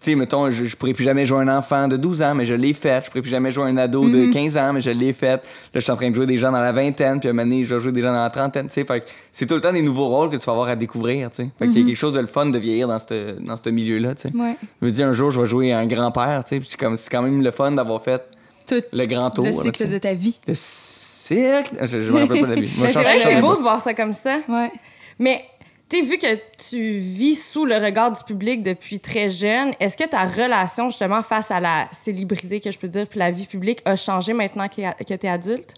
tu 0.00 0.10
sais, 0.10 0.14
mettons, 0.16 0.50
je, 0.50 0.64
je 0.64 0.76
pourrais 0.76 0.92
plus 0.92 1.04
jamais 1.04 1.24
jouer 1.24 1.38
un 1.38 1.56
enfant 1.58 1.88
de 1.88 1.96
12 1.96 2.22
ans, 2.22 2.34
mais 2.34 2.44
je 2.44 2.54
l'ai 2.54 2.72
fait. 2.72 3.04
Je 3.04 3.10
pourrais 3.10 3.22
plus 3.22 3.30
jamais 3.30 3.50
jouer 3.50 3.64
un 3.70 3.76
ado 3.76 4.08
de 4.08 4.26
15 4.32 4.56
ans, 4.56 4.72
mais 4.72 4.80
je 4.80 4.90
l'ai 4.90 5.12
fait. 5.12 5.36
Là, 5.36 5.40
je 5.74 5.80
suis 5.80 5.92
en 5.92 5.96
train 5.96 6.10
de 6.10 6.14
jouer 6.14 6.26
des 6.26 6.36
gens 6.38 6.50
dans 6.52 6.60
la 6.60 6.72
vingtaine, 6.72 7.20
puis 7.20 7.28
à 7.28 7.30
un 7.30 7.34
moment 7.34 7.48
donné, 7.48 7.64
je 7.64 7.74
vais 7.74 7.80
jouer 7.80 7.92
des 7.92 8.02
gens 8.02 8.12
dans 8.12 8.22
la 8.22 8.30
trentaine, 8.30 8.66
tu 8.66 8.72
sais. 8.74 8.84
Fait 8.84 9.00
que 9.00 9.06
c'est 9.32 9.46
tout 9.46 9.54
le 9.54 9.60
temps 9.60 9.72
des 9.72 9.82
nouveaux 9.82 10.08
rôles 10.08 10.30
que 10.30 10.36
tu 10.36 10.44
vas 10.46 10.52
avoir 10.52 10.68
à 10.68 10.76
découvrir, 10.76 11.30
tu 11.30 11.36
sais. 11.36 11.48
Fait 11.58 11.68
qu'il 11.68 11.78
y 11.80 11.82
a 11.82 11.86
quelque 11.86 11.96
chose 11.96 12.12
de 12.12 12.20
le 12.20 12.26
fun 12.26 12.46
de 12.46 12.58
vieillir 12.58 12.88
dans 12.88 12.98
ce 12.98 13.38
dans 13.40 13.56
ce 13.56 13.68
milieu-là, 13.70 14.14
tu 14.14 14.28
sais. 14.28 14.34
Ouais. 14.36 14.56
Je 14.80 14.86
me 14.86 14.90
dis, 14.90 15.02
un 15.02 15.12
jour, 15.12 15.30
je 15.30 15.40
vais 15.40 15.46
jouer 15.46 15.72
un 15.72 15.86
grand-père, 15.86 16.42
tu 16.44 16.50
sais. 16.50 16.60
puis 16.60 16.68
c'est 16.70 16.78
comme- 16.80 16.96
c'est 16.96 17.10
quand 17.10 17.22
même 17.22 17.42
le 17.42 17.50
fun 17.50 17.72
d'avoir 17.72 18.02
fait 18.02 18.22
Tout 18.66 18.82
le 18.92 19.06
grand 19.06 19.30
tour. 19.30 19.44
le 19.46 19.52
cycle 19.52 19.88
de 19.88 19.98
ta 19.98 20.14
vie. 20.14 20.38
Le 20.48 20.54
cycle? 20.54 21.76
Je, 21.82 22.02
je 22.02 22.10
me 22.10 22.20
rappelle 22.20 22.40
pas 22.40 22.46
de 22.48 22.54
la 22.54 22.60
vie. 22.60 22.70
C'est 22.92 23.40
beau 23.40 23.54
de 23.56 23.60
voir 23.62 23.80
ça 23.80 23.94
comme 23.94 24.12
ça. 24.12 24.38
Ouais. 24.48 24.70
Mais, 25.18 25.44
tu 25.88 25.98
sais, 25.98 26.02
vu 26.02 26.18
que 26.18 26.26
tu 26.68 26.92
vis 26.92 27.36
sous 27.36 27.64
le 27.64 27.76
regard 27.76 28.12
du 28.12 28.22
public 28.24 28.62
depuis 28.62 29.00
très 29.00 29.28
jeune, 29.28 29.74
est-ce 29.80 29.96
que 29.96 30.08
ta 30.08 30.24
relation, 30.24 30.88
justement, 30.88 31.22
face 31.22 31.50
à 31.50 31.60
la 31.60 31.88
célébrité, 31.92 32.60
que 32.60 32.70
je 32.72 32.78
peux 32.78 32.88
dire, 32.88 33.06
puis 33.06 33.18
la 33.18 33.30
vie 33.30 33.46
publique, 33.46 33.80
a 33.84 33.96
changé 33.96 34.32
maintenant 34.32 34.68
que 34.68 35.04
tu 35.04 35.12
es 35.12 35.28
adulte? 35.28 35.74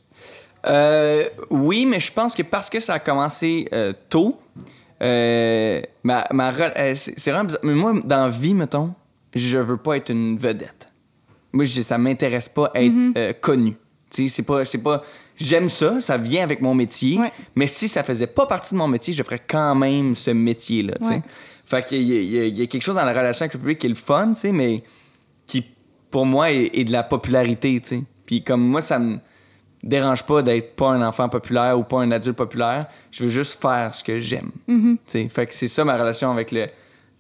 Euh, 0.67 1.29
oui, 1.51 1.87
mais 1.87 2.01
je 2.01 2.13
pense 2.13 2.35
que 2.35 2.43
parce 2.43 2.71
que 2.71 2.81
ça 2.81 2.95
a 2.95 2.99
commencé 2.99 3.69
euh, 3.73 3.93
tôt, 4.09 4.41
euh, 5.03 5.81
ma, 6.03 6.25
ma 6.33 6.53
c'est 6.95 7.31
vraiment 7.31 7.45
bizarre. 7.45 7.61
Mais 7.63 7.75
moi, 7.75 7.95
dans 8.05 8.25
la 8.25 8.29
vie, 8.29 8.55
mettons, 8.55 8.95
je 9.35 9.59
veux 9.59 9.77
pas 9.77 9.97
être 9.97 10.11
une 10.11 10.39
vedette. 10.39 10.93
Moi, 11.53 11.65
je, 11.65 11.83
ça 11.83 11.99
m'intéresse 11.99 12.49
pas 12.49 12.71
être 12.75 13.17
euh, 13.17 13.33
connu. 13.35 13.77
Tu 14.11 14.29
sais, 14.29 14.37
c'est 14.37 14.43
pas, 14.43 14.65
c'est 14.65 14.79
pas. 14.79 15.03
J'aime 15.37 15.69
ça, 15.69 16.01
ça 16.01 16.17
vient 16.17 16.43
avec 16.43 16.61
mon 16.61 16.75
métier. 16.75 17.19
Ouais. 17.19 17.33
Mais 17.55 17.67
si 17.67 17.89
ça 17.89 18.03
faisait 18.03 18.27
pas 18.27 18.47
partie 18.47 18.75
de 18.75 18.79
mon 18.79 18.89
métier, 18.89 19.13
je 19.13 19.23
ferais 19.23 19.43
quand 19.47 19.75
même 19.75 20.15
ce 20.15 20.31
métier-là. 20.31 20.95
Ouais. 21.03 21.23
Fait 21.65 21.85
qu'il 21.87 22.03
y, 22.03 22.15
y 22.27 22.39
a- 22.41 22.47
il 22.47 22.59
y 22.59 22.63
a 22.63 22.67
quelque 22.67 22.83
chose 22.83 22.95
dans 22.95 23.05
la 23.05 23.13
relation 23.13 23.45
avec 23.45 23.55
le 23.55 23.61
public 23.61 23.79
qui 23.79 23.87
est 23.87 23.91
le 23.91 23.95
fun, 23.97 24.33
mais 24.53 24.83
qui, 25.47 25.65
pour 26.11 26.25
moi, 26.27 26.51
est, 26.53 26.71
est 26.79 26.85
de 26.85 26.93
la 26.93 27.03
popularité. 27.03 27.83
Puis 28.25 28.43
comme 28.43 28.63
moi, 28.67 28.81
ça 28.83 28.99
me 28.99 29.19
dérange 29.83 30.23
pas 30.25 30.43
d'être 30.43 30.75
pas 30.75 30.89
un 30.91 31.07
enfant 31.07 31.29
populaire 31.29 31.79
ou 31.79 31.83
pas 31.85 32.01
un 32.01 32.11
adulte 32.13 32.37
populaire. 32.37 32.87
Je 33.11 33.25
veux 33.25 33.31
juste 33.31 33.61
faire 33.61 33.93
ce 33.95 34.03
que 34.03 34.19
j'aime. 34.19 34.51
Sais. 35.07 35.29
Fait 35.29 35.47
que 35.47 35.55
c'est 35.55 35.69
ça 35.69 35.85
ma 35.85 35.97
relation 35.97 36.31
avec 36.33 36.51
le, 36.51 36.67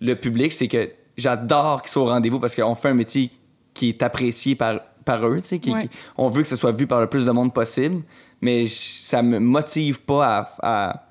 le 0.01 0.15
public, 0.15 0.53
c'est 0.53 0.69
que 0.69 0.91
j'adore 1.17 1.83
qu'ils 1.83 1.91
soient 1.91 2.03
au 2.03 2.07
rendez-vous 2.07 2.41
parce 2.41 2.55
qu'on 2.57 2.75
fait 2.75 2.89
un 2.89 2.95
métier 2.95 3.31
qui 3.75 3.91
est 3.91 4.03
apprécié 4.03 4.55
par, 4.55 4.81
par 5.07 5.27
eux, 5.27 5.41
tu 5.41 5.47
sais. 5.49 5.59
qui- 5.59 5.73
Ouais. 5.73 5.83
qui- 5.85 5.89
on 6.19 6.29
veut 6.29 6.43
que 6.43 6.49
ce 6.49 6.57
soit 6.57 6.73
vu 6.73 6.87
par 6.87 7.01
le 7.01 7.07
plus 7.07 7.25
de 7.25 7.31
monde 7.31 7.55
possible, 7.55 8.03
mais 8.43 8.67
ça 8.69 9.23
me 9.23 9.39
motive 9.39 10.03
pas 10.03 10.47
à, 10.63 10.89
à 10.91 11.03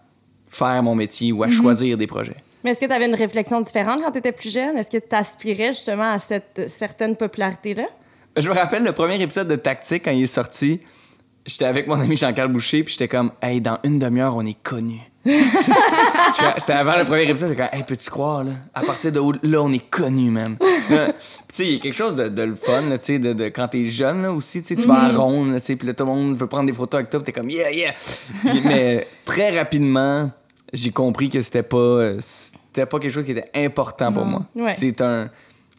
faire 0.48 0.84
mon 0.84 0.94
métier 0.94 1.32
ou 1.32 1.42
à 1.44 1.50
choisir 1.50 1.98
des 1.98 2.06
projets. 2.06 2.38
Mais 2.64 2.72
est-ce 2.72 2.80
que 2.80 2.86
tu 2.86 2.92
avais 2.94 3.08
une 3.08 3.16
réflexion 3.16 3.62
différente 3.62 4.02
quand 4.04 4.12
tu 4.12 4.20
étais 4.20 4.32
plus 4.32 4.52
jeune? 4.54 4.78
Est-ce 4.78 4.90
que 4.92 4.98
tu 4.98 5.16
aspirais 5.16 5.68
justement 5.70 6.12
à 6.14 6.20
cette 6.20 6.70
certaine 6.70 7.16
popularité-là? 7.16 7.86
Je 8.38 8.50
me 8.50 8.54
rappelle 8.54 8.84
le 8.84 8.92
premier 8.92 9.22
épisode 9.22 9.48
de 9.48 9.56
Tactique 9.56 10.04
quand 10.06 10.12
il 10.12 10.24
est 10.24 10.28
sorti. 10.28 10.80
J'étais 11.46 11.66
avec 11.66 11.88
mon 11.88 12.00
ami 12.02 12.16
Jean-Carl 12.18 12.52
Boucher, 12.52 12.84
puis 12.84 12.94
j'étais 12.94 13.08
comme, 13.08 13.32
hey, 13.42 13.62
dans 13.62 13.78
une 13.84 14.00
demi-heure, 14.00 14.36
on 14.36 14.46
est 14.46 14.60
connus. 14.62 15.00
C'était 15.26 16.74
avant 16.74 16.98
le 16.98 17.06
premier 17.06 17.24
épisode, 17.24 17.50
j'étais 17.50 17.64
comme, 17.70 17.80
hey, 17.80 17.84
peux-tu 17.84 18.10
croire, 18.10 18.44
là? 18.44 18.52
À 18.74 18.82
partir 18.84 19.12
de 19.12 19.20
où- 19.20 19.34
là, 19.44 19.62
on 19.64 19.72
est 19.74 19.90
connus, 19.90 20.30
man. 20.32 20.58
Tu 21.56 21.64
sais, 21.64 21.68
il 21.68 21.74
y 21.74 21.76
a 21.78 21.80
quelque 21.80 21.94
chose 21.94 22.16
de, 22.16 22.28
de 22.28 22.42
le 22.44 22.56
fun, 22.56 22.84
tu 22.92 22.98
sais, 23.00 23.20
de, 23.20 23.32
de- 23.34 23.46
quand 23.46 23.70
t'es 23.70 23.86
jeune, 23.86 24.22
là, 24.24 24.32
aussi, 24.32 24.62
tu 24.62 24.76
sais, 24.76 24.82
tu 24.82 24.88
vas 24.88 25.06
à 25.06 25.10
ronde, 25.10 25.54
là, 25.54 25.60
tu 25.60 25.66
sais, 25.68 25.76
puis 25.78 25.88
là, 25.88 25.94
tout 25.94 26.04
le 26.06 26.12
monde 26.12 26.36
veut 26.38 26.48
prendre 26.48 26.66
des 26.66 26.74
photos 26.74 27.00
avec 27.00 27.10
toi, 27.10 27.22
t'es 27.22 27.32
comme, 27.32 27.50
yeah, 27.50 27.72
yeah. 27.72 27.94
Mais 28.66 29.08
très 29.24 29.58
rapidement, 29.58 30.30
j'ai 30.74 30.92
compris 30.92 31.30
que 31.30 31.42
c'était 31.42 31.64
pas, 31.64 31.78
euh, 31.78 32.18
c'était 32.20 32.86
pas 32.86 33.00
quelque 33.00 33.14
chose 33.14 33.24
qui 33.26 33.32
était 33.32 33.50
important 33.56 34.12
pour 34.12 34.26
moi. 34.26 34.42
Ouais. 34.54 34.74
C'est 34.76 35.00
un, 35.02 35.30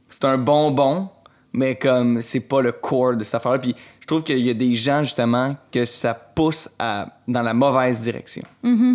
c'est 0.09 0.24
un 0.24 0.38
bonbon, 0.38 1.09
mais 1.57 1.74
comme 1.74 2.20
c'est 2.20 2.40
pas 2.40 2.61
le 2.61 2.70
core 2.70 3.16
de 3.16 3.24
cette 3.24 3.34
affaire-là. 3.36 3.59
Puis 3.59 3.74
je 4.00 4.07
trouve 4.07 4.22
qu'il 4.22 4.38
y 4.38 4.50
a 4.50 4.54
des 4.54 4.74
gens, 4.74 5.02
justement, 5.02 5.57
que 5.72 5.86
ça 5.86 6.12
pousse 6.14 6.68
à, 6.78 7.09
dans 7.26 7.40
la 7.42 7.54
mauvaise 7.54 8.02
direction. 8.02 8.42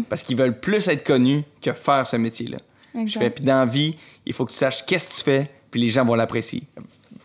Parce 0.07 0.21
qu'ils 0.23 0.37
veulent 0.37 0.59
plus 0.59 0.87
être 0.87 1.03
connus 1.03 1.43
que 1.59 1.73
faire 1.73 2.05
ce 2.07 2.15
métier-là. 2.17 2.57
Je 3.07 3.17
fais, 3.17 3.29
puis 3.31 3.43
dans 3.43 3.59
la 3.59 3.65
vie, 3.65 3.95
il 4.25 4.33
faut 4.33 4.45
que 4.45 4.51
tu 4.51 4.57
saches 4.57 4.85
qu'est-ce 4.85 5.09
que 5.09 5.15
tu 5.17 5.23
fais, 5.23 5.51
puis 5.71 5.81
les 5.81 5.89
gens 5.89 6.05
vont 6.05 6.13
l'apprécier. 6.15 6.63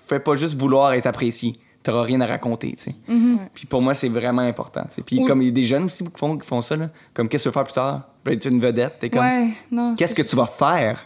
Fais 0.07 0.21
pas 0.21 0.37
juste 0.37 0.55
vouloir 0.55 0.93
être 0.95 1.07
apprécié. 1.07 1.59
T'auras 1.83 2.03
rien 2.05 2.21
à 2.23 2.27
raconter, 2.27 2.75
tu 2.77 2.85
sais. 2.85 2.95
Puis 3.55 3.67
pour 3.67 3.83
moi, 3.83 3.93
c'est 3.95 4.09
vraiment 4.09 4.43
important. 4.43 4.85
Puis 5.05 5.23
comme 5.25 5.43
il 5.43 5.47
y 5.47 5.49
a 5.49 5.53
des 5.53 5.65
jeunes 5.65 5.85
aussi 5.85 6.03
qui 6.03 6.11
font, 6.17 6.39
qui 6.39 6.47
font 6.47 6.63
ça, 6.63 6.77
là, 6.77 6.87
comme 7.13 7.29
qu'est-ce 7.29 7.45
que 7.45 7.51
tu 7.51 7.53
veux 7.53 7.53
faire 7.53 7.65
plus 7.65 7.75
tard? 7.75 8.09
Tu 8.25 8.31
veux 8.31 8.37
être 8.37 8.47
une 8.47 8.59
vedette? 8.61 8.97
T'es 9.01 9.11
comme, 9.11 9.21
Ouais, 9.21 9.51
non. 9.71 9.95
qu'est-ce 9.97 10.15
que 10.15 10.23
tu 10.23 10.35
vas 10.35 10.47
faire? 10.47 11.05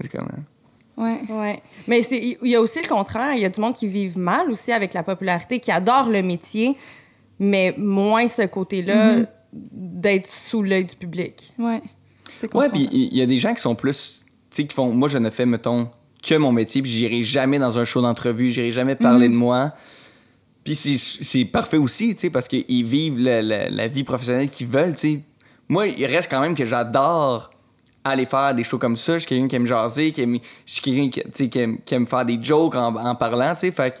C'est 0.00 0.10
comme, 0.10 0.28
hein. 0.32 0.42
Ouais. 0.98 1.20
Ouais. 1.30 1.62
Mais 1.86 2.02
c'est- 2.02 2.36
il 2.42 2.50
y 2.50 2.56
a 2.56 2.60
aussi 2.60 2.82
le 2.82 2.88
contraire. 2.88 3.34
Il 3.34 3.40
y 3.40 3.44
a 3.44 3.48
du 3.48 3.60
monde 3.60 3.74
qui 3.74 3.86
vivent 3.86 4.18
mal 4.18 4.50
aussi 4.50 4.72
avec 4.72 4.92
la 4.94 5.02
popularité, 5.02 5.60
qui 5.60 5.70
adore 5.70 6.08
le 6.08 6.22
métier, 6.22 6.76
mais 7.38 7.74
moins 7.78 8.26
ce 8.26 8.42
côté-là 8.42 9.20
d'être 9.52 10.26
sous 10.26 10.62
l'œil 10.62 10.84
du 10.84 10.96
public. 10.96 11.52
Ouais. 11.58 11.80
C'est 12.36 12.52
Ouais, 12.54 12.68
puis 12.68 12.88
il 12.92 13.16
y 13.16 13.22
a 13.22 13.26
des 13.26 13.38
gens 13.38 13.54
qui 13.54 13.62
sont 13.62 13.74
plus. 13.74 14.24
Tu 14.50 14.56
sais, 14.62 14.66
qui 14.66 14.74
font. 14.74 14.92
Moi, 14.92 15.08
je 15.08 15.18
ne 15.18 15.30
fais, 15.30 15.46
mettons, 15.46 15.88
que 16.22 16.34
mon 16.34 16.52
métier, 16.52 16.82
puis 16.82 16.90
j'irai 16.90 17.22
jamais 17.22 17.58
dans 17.58 17.78
un 17.78 17.84
show 17.84 18.02
d'entrevue, 18.02 18.50
j'irai 18.50 18.70
jamais 18.70 18.94
parler 18.96 19.28
de 19.28 19.34
moi. 19.34 19.72
Puis 20.64 20.74
c'est- 20.74 20.96
c'est 20.98 21.44
parfait 21.44 21.76
aussi, 21.78 22.14
tu 22.14 22.22
sais, 22.22 22.30
parce 22.30 22.48
qu'ils 22.48 22.84
vivent 22.84 23.18
la, 23.18 23.40
la- 23.40 23.68
la 23.70 23.86
vie 23.88 24.04
professionnelle 24.04 24.48
qu'ils 24.48 24.66
veulent, 24.66 24.92
tu 24.94 24.98
sais. 25.00 25.20
Moi, 25.68 25.86
il 25.86 26.04
reste 26.06 26.30
quand 26.30 26.40
même 26.40 26.54
que 26.54 26.64
j'adore 26.64 27.50
aller 28.08 28.26
faire 28.26 28.54
des 28.54 28.64
shows 28.64 28.78
comme 28.78 28.96
ça. 28.96 29.14
Je 29.14 29.18
suis 29.20 29.28
quelqu'un 29.28 29.48
qui 29.48 29.56
aime 29.56 29.66
jaser, 29.66 30.12
qui 30.12 30.22
aime, 30.22 30.38
je 30.66 30.72
suis 30.72 30.82
quelqu'un 30.82 31.08
qui, 31.32 31.48
qui 31.50 31.58
aime, 31.58 31.78
qui 31.84 31.94
aime 31.94 32.06
faire 32.06 32.24
des 32.24 32.38
jokes 32.42 32.74
en, 32.74 32.94
en 32.96 33.14
parlant, 33.14 33.54
tu 33.54 33.60
sais. 33.60 33.70
Fait 33.70 33.90
que 33.92 33.96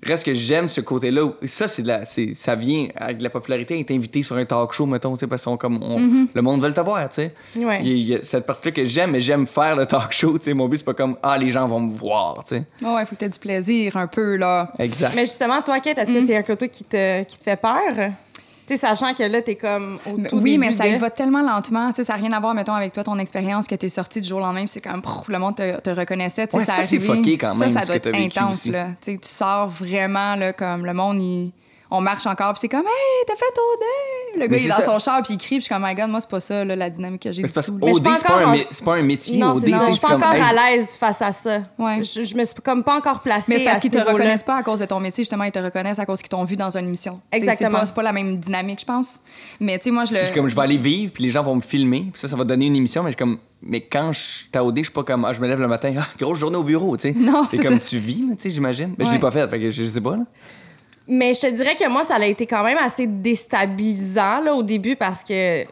Reste 0.00 0.26
que 0.26 0.32
j'aime 0.32 0.68
ce 0.68 0.80
côté-là. 0.80 1.28
Ça, 1.42 1.66
c'est 1.66 1.82
la, 1.82 2.04
c'est, 2.04 2.32
ça 2.32 2.54
vient 2.54 2.86
avec 2.94 3.20
la 3.20 3.30
popularité, 3.30 3.80
être 3.80 3.90
invité 3.90 4.22
sur 4.22 4.36
un 4.36 4.44
talk 4.44 4.72
show, 4.72 4.86
mettons, 4.86 5.14
tu 5.14 5.18
sais, 5.18 5.26
parce 5.26 5.44
qu'on 5.44 5.56
comme 5.56 5.82
on- 5.82 5.98
Mm-hmm. 5.98 6.26
le 6.34 6.40
monde 6.42 6.62
veut 6.62 6.72
te 6.72 6.78
voir, 6.80 7.08
tu 7.08 7.16
sais. 7.16 7.34
Ouais. 7.56 7.80
Il 7.82 7.88
y 7.88 7.90
a- 7.90 7.94
il 7.96 8.08
y 8.10 8.14
a 8.14 8.18
cette 8.22 8.46
partie-là 8.46 8.70
que 8.70 8.84
j'aime, 8.84 9.10
mais 9.10 9.20
j'aime 9.20 9.44
faire 9.48 9.74
le 9.74 9.86
talk 9.86 10.12
show, 10.12 10.38
tu 10.38 10.44
sais. 10.44 10.54
Mon 10.54 10.68
but, 10.68 10.76
c'est 10.76 10.84
pas 10.84 10.94
comme, 10.94 11.16
ah, 11.20 11.36
les 11.36 11.50
gens 11.50 11.66
vont 11.66 11.80
me 11.80 11.90
voir, 11.90 12.44
tu 12.44 12.54
sais. 12.54 12.62
Ouais, 12.80 12.94
ouais, 12.94 13.04
faut 13.06 13.16
que 13.16 13.20
t'aies 13.20 13.28
du 13.28 13.40
plaisir 13.40 13.96
un 13.96 14.06
peu, 14.06 14.36
là. 14.36 14.70
Exact. 14.78 15.14
Mais 15.16 15.26
justement, 15.26 15.60
toi, 15.62 15.80
Kate, 15.80 15.96
Mm. 15.96 16.00
est-ce 16.02 16.12
que 16.12 16.26
c'est 16.26 16.36
un 16.36 16.42
côté 16.44 16.68
qui 16.68 16.84
te, 16.84 17.24
qui 17.24 17.36
te 17.36 17.42
fait 17.42 17.60
peur? 17.60 18.12
Tu 18.68 18.74
sais, 18.74 18.80
sachant 18.86 19.14
que 19.14 19.22
là, 19.22 19.40
t'es 19.40 19.54
comme 19.56 19.98
au 20.04 20.10
tout 20.28 20.36
oui, 20.36 20.52
début 20.52 20.58
mais 20.58 20.70
ça 20.72 20.84
de- 20.84 20.90
y 20.90 20.96
va 20.98 21.08
tellement 21.08 21.40
lentement. 21.40 21.88
Tu 21.88 21.96
sais, 21.96 22.04
ça 22.04 22.12
n'a 22.16 22.20
rien 22.20 22.32
à 22.32 22.40
voir, 22.40 22.52
mettons, 22.54 22.74
avec 22.74 22.92
toi, 22.92 23.02
ton 23.02 23.18
expérience 23.18 23.66
que 23.66 23.74
tu 23.74 23.86
es 23.86 23.88
sorti 23.88 24.20
du 24.20 24.28
jour 24.28 24.38
au 24.38 24.42
lendemain, 24.42 24.66
c'est 24.66 24.82
comme, 24.82 25.00
pff, 25.00 25.28
le 25.28 25.38
monde 25.38 25.56
te, 25.56 25.80
te 25.80 25.88
reconnaissait. 25.90 26.54
Ouais, 26.54 26.64
ça, 26.64 26.82
c'est 26.82 27.00
fucké 27.00 27.38
quand 27.38 27.54
même, 27.54 27.70
Ça, 27.70 27.76
ça 27.76 27.80
ce 27.82 27.86
doit 27.86 27.98
que 27.98 28.08
être 28.10 28.14
intense, 28.38 28.54
aussi. 28.56 28.70
là. 28.70 28.88
Tu 29.02 29.18
sors 29.22 29.68
vraiment, 29.68 30.36
là, 30.36 30.52
comme 30.52 30.84
le 30.84 30.92
monde, 30.92 31.18
il- 31.20 31.52
on 31.90 32.00
marche 32.00 32.26
encore, 32.26 32.52
puis 32.52 32.60
c'est 32.62 32.68
comme, 32.68 32.86
hey, 32.86 33.24
t'as 33.26 33.34
fait 33.34 33.44
OD! 33.46 34.40
Le 34.40 34.46
gars, 34.46 34.48
Mais 34.50 34.62
il 34.62 34.66
est 34.66 34.68
dans 34.68 34.74
ça. 34.76 34.82
son 34.82 34.98
char, 34.98 35.22
puis 35.22 35.34
il 35.34 35.38
crie, 35.38 35.48
puis 35.56 35.60
je 35.60 35.64
suis 35.64 35.74
comme, 35.74 35.84
my 35.86 35.94
god, 35.94 36.10
moi, 36.10 36.20
c'est 36.20 36.28
pas 36.28 36.40
ça, 36.40 36.64
là, 36.64 36.76
la 36.76 36.90
dynamique 36.90 37.22
que 37.22 37.32
j'ai 37.32 37.42
du 37.42 37.50
parce 37.50 37.66
tout. 37.66 37.78
OD, 37.80 38.02
pas 38.02 38.14
c'est 38.14 38.26
pas, 38.26 38.36
un 38.36 38.46
en- 38.48 38.54
mé- 38.54 38.66
c'est 38.70 38.84
pas 38.84 38.96
un 38.96 39.02
métier. 39.02 39.38
Non, 39.38 39.52
OD, 39.52 39.66
Je 39.66 39.90
suis 39.92 40.00
pas 40.00 40.16
encore 40.16 40.32
hey, 40.34 40.42
à 40.42 40.52
l'aise 40.76 40.96
face 40.96 41.22
à 41.22 41.32
ça. 41.32 41.60
Ouais. 41.78 42.04
Je, 42.04 42.22
je 42.24 42.34
me 42.36 42.44
suis 42.44 42.54
comme 42.62 42.84
pas 42.84 42.96
encore 42.96 43.20
placée. 43.20 43.46
Mais 43.48 43.58
c'est 43.58 43.64
parce 43.64 43.76
ce 43.78 43.82
qu'ils 43.82 43.90
te 43.90 43.98
reconnaissent 43.98 44.42
pas 44.42 44.56
à 44.56 44.62
cause 44.62 44.80
de 44.80 44.84
ton 44.84 45.00
métier, 45.00 45.22
justement, 45.24 45.44
ils 45.44 45.52
te 45.52 45.58
reconnaissent 45.58 45.98
à 45.98 46.04
cause 46.06 46.20
qu'ils 46.20 46.28
t'ont 46.28 46.44
vu 46.44 46.56
dans 46.56 46.76
une 46.76 46.86
émission. 46.86 47.20
Exactement. 47.32 47.78
C'est 47.80 47.88
pas, 47.88 47.96
pas 47.96 48.02
la 48.02 48.12
même 48.12 48.36
dynamique, 48.36 48.80
je 48.80 48.86
pense. 48.86 49.20
Mais 49.58 49.78
tu 49.78 49.84
sais, 49.84 49.90
moi, 49.90 50.04
je 50.04 50.12
le. 50.12 50.18
Je 50.20 50.32
comme, 50.32 50.48
je 50.48 50.54
vais 50.54 50.62
aller 50.62 50.76
vivre, 50.76 51.12
puis 51.12 51.24
les 51.24 51.30
gens 51.30 51.42
vont 51.42 51.56
me 51.56 51.60
filmer, 51.62 52.04
puis 52.12 52.20
ça, 52.20 52.28
ça 52.28 52.36
va 52.36 52.44
donner 52.44 52.66
une 52.66 52.76
émission, 52.76 53.02
mais 53.02 53.10
je 53.10 53.16
suis 53.16 53.24
comme, 53.24 53.38
mais 53.62 53.80
quand 53.80 54.12
je 54.12 54.20
suis 54.20 54.50
je 54.52 54.82
suis 54.82 54.92
pas 54.92 55.02
comme, 55.04 55.24
ah, 55.24 55.32
je 55.32 55.40
me 55.40 55.48
lève 55.48 55.60
le 55.60 55.68
matin, 55.68 55.92
ah, 55.98 56.06
grosse 56.18 56.38
journée 56.38 56.56
au 56.56 56.62
bureau, 56.64 56.96
tu 56.96 57.08
sais. 57.08 57.14
Non, 57.18 57.46
c'est 57.50 57.62
comme, 57.62 57.80
ça. 57.80 57.86
tu 57.88 57.96
vis, 57.98 58.24
tu 58.30 58.34
sais, 58.38 58.50
j'imagine. 58.50 58.94
Mais 58.98 59.04
je 59.06 59.12
l'ai 59.12 59.18
pas 59.18 59.30
fait, 59.30 59.48
fait 59.48 59.58
que 59.58 59.70
je, 59.70 59.82
je 59.84 59.88
sais 59.88 60.00
pas, 60.00 60.16
là. 60.16 60.24
Mais 61.08 61.32
je 61.34 61.40
te 61.40 61.46
dirais 61.46 61.74
que 61.74 61.88
moi, 61.88 62.04
ça 62.04 62.16
a 62.16 62.26
été 62.26 62.46
quand 62.46 62.62
même 62.62 62.78
assez 62.78 63.06
déstabilisant 63.06 64.40
là, 64.42 64.54
au 64.54 64.62
début 64.62 64.94
parce 64.94 65.24
que 65.24 65.64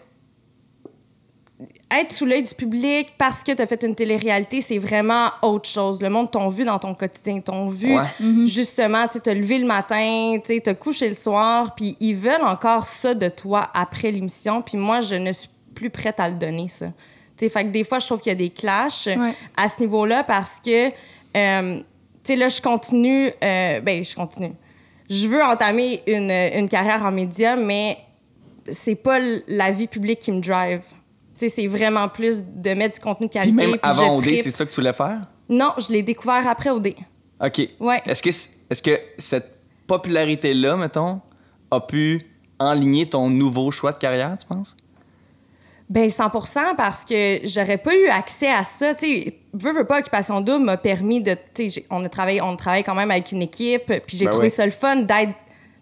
être 1.88 2.12
sous 2.12 2.26
l'œil 2.26 2.42
du 2.42 2.54
public 2.54 3.12
parce 3.16 3.42
que 3.44 3.52
tu 3.52 3.62
as 3.62 3.66
fait 3.66 3.82
une 3.84 3.94
télé-réalité, 3.94 4.60
c'est 4.60 4.78
vraiment 4.78 5.28
autre 5.42 5.68
chose. 5.68 6.02
Le 6.02 6.10
monde 6.10 6.30
t'ont 6.30 6.48
vu 6.48 6.64
dans 6.64 6.78
ton 6.78 6.94
quotidien, 6.94 7.40
t'ont 7.40 7.68
vu 7.68 7.96
Ouais. 7.96 8.46
justement, 8.46 9.06
tu 9.08 9.20
te 9.20 9.30
lever 9.30 9.58
le 9.58 9.66
matin, 9.66 10.36
tu 10.44 10.60
te 10.60 10.70
coucher 10.72 11.08
le 11.08 11.14
soir, 11.14 11.74
puis 11.76 11.96
ils 12.00 12.16
veulent 12.16 12.42
encore 12.42 12.84
ça 12.84 13.14
de 13.14 13.28
toi 13.28 13.70
après 13.72 14.10
l'émission, 14.10 14.62
puis 14.62 14.76
moi, 14.76 15.00
je 15.00 15.14
ne 15.14 15.30
suis 15.32 15.48
plus 15.74 15.88
prête 15.90 16.18
à 16.18 16.28
le 16.28 16.34
donner, 16.34 16.66
ça. 16.68 16.86
Tu 17.36 17.44
sais, 17.44 17.48
fait 17.48 17.64
que 17.64 17.68
des 17.68 17.84
fois, 17.84 18.00
je 18.00 18.06
trouve 18.06 18.20
qu'il 18.20 18.32
y 18.32 18.34
a 18.34 18.38
des 18.38 18.50
clashs 18.50 19.06
Ouais. 19.06 19.34
à 19.56 19.68
ce 19.68 19.80
niveau-là 19.80 20.24
parce 20.24 20.58
que, 20.58 20.88
euh, 20.88 21.76
tu 21.78 21.82
sais, 22.24 22.36
là, 22.36 22.48
je 22.48 22.60
continue, 22.60 23.28
euh, 23.44 23.80
ben, 23.80 24.04
je 24.04 24.14
continue. 24.16 24.52
Je 25.08 25.28
veux 25.28 25.42
entamer 25.42 26.02
une, 26.06 26.30
une 26.30 26.68
carrière 26.68 27.02
en 27.02 27.12
médias, 27.12 27.56
mais 27.56 27.98
c'est 28.70 28.94
pas 28.94 29.18
la 29.48 29.70
vie 29.70 29.86
publique 29.86 30.20
qui 30.20 30.32
me 30.32 30.40
drive. 30.40 30.82
C'est 31.34 31.66
vraiment 31.66 32.08
plus 32.08 32.42
de 32.42 32.70
mettre 32.70 32.94
du 32.94 33.00
contenu 33.00 33.26
de 33.26 33.32
qualité. 33.32 33.54
même 33.54 33.76
avant 33.82 34.16
OD, 34.16 34.24
c'est 34.36 34.50
ça 34.50 34.64
que 34.64 34.70
tu 34.70 34.76
voulais 34.76 34.92
faire? 34.92 35.20
Non, 35.48 35.72
je 35.78 35.92
l'ai 35.92 36.02
découvert 36.02 36.46
après 36.48 36.70
OD. 36.70 36.94
OK. 37.44 37.68
Ouais. 37.78 38.02
Est-ce 38.06 38.22
que, 38.22 38.30
est-ce 38.30 38.82
que 38.82 38.98
cette 39.18 39.58
popularité-là, 39.86 40.76
mettons, 40.76 41.20
a 41.70 41.80
pu 41.80 42.20
enligner 42.58 43.08
ton 43.08 43.28
nouveau 43.28 43.70
choix 43.70 43.92
de 43.92 43.98
carrière, 43.98 44.34
tu 44.38 44.46
penses? 44.46 44.76
Ben 45.88 46.08
100% 46.08 46.74
parce 46.76 47.04
que 47.04 47.38
j'aurais 47.44 47.78
pas 47.78 47.94
eu 47.94 48.06
accès 48.08 48.50
à 48.50 48.64
ça, 48.64 48.94
tu 48.94 49.06
sais, 49.06 49.38
veux 49.52 49.72
veux 49.72 49.84
pas 49.84 50.00
Occupation 50.00 50.40
Double 50.40 50.64
m'a 50.64 50.76
permis 50.76 51.20
de 51.20 51.34
tu 51.54 51.64
sais 51.64 51.70
j'ai- 51.70 51.86
on 51.90 52.04
a 52.04 52.08
travaillé 52.08 52.40
on 52.42 52.56
travaille 52.56 52.82
quand 52.82 52.94
même 52.96 53.10
avec 53.12 53.30
une 53.30 53.42
équipe, 53.42 53.86
puis 54.06 54.16
j'ai 54.16 54.24
Ben 54.24 54.30
trouvé 54.32 54.46
ouais. 54.46 54.50
ça 54.50 54.64
le 54.66 54.72
fun 54.72 54.96
d'être 54.96 55.30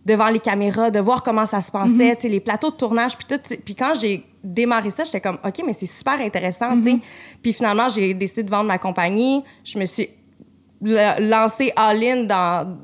devant 0.05 0.29
les 0.29 0.41
caméras, 0.41 0.91
de 0.91 1.01
voir 1.01 1.23
comment 1.23 1.47
ça 1.47 1.63
se 1.63 1.71
passait, 1.71 2.15
tu 2.17 2.23
sais 2.23 2.29
les 2.29 2.41
plateaux 2.41 2.71
de 2.71 2.77
tournage 2.77 3.17
puis 3.17 3.27
tout, 3.27 3.41
puis 3.65 3.75
quand 3.75 3.95
j'ai 3.99 4.23
démarré 4.43 4.91
ça, 4.91 5.05
j'étais 5.05 5.23
comme 5.23 5.39
OK, 5.43 5.63
mais 5.67 5.73
c'est 5.73 5.87
super 5.87 6.21
intéressant, 6.21 6.77
tu 6.83 6.91
sais. 6.91 6.97
Puis 7.43 7.55
finalement, 7.55 7.89
j'ai 7.89 8.13
décidé 8.13 8.43
de 8.43 8.51
vendre 8.51 8.65
ma 8.69 8.77
compagnie, 8.77 9.43
je 9.65 9.79
me 9.79 9.87
suis 9.87 10.11
la- 10.83 11.19
lancée 11.19 11.73
all-in 11.77 12.25
dans 12.25 12.77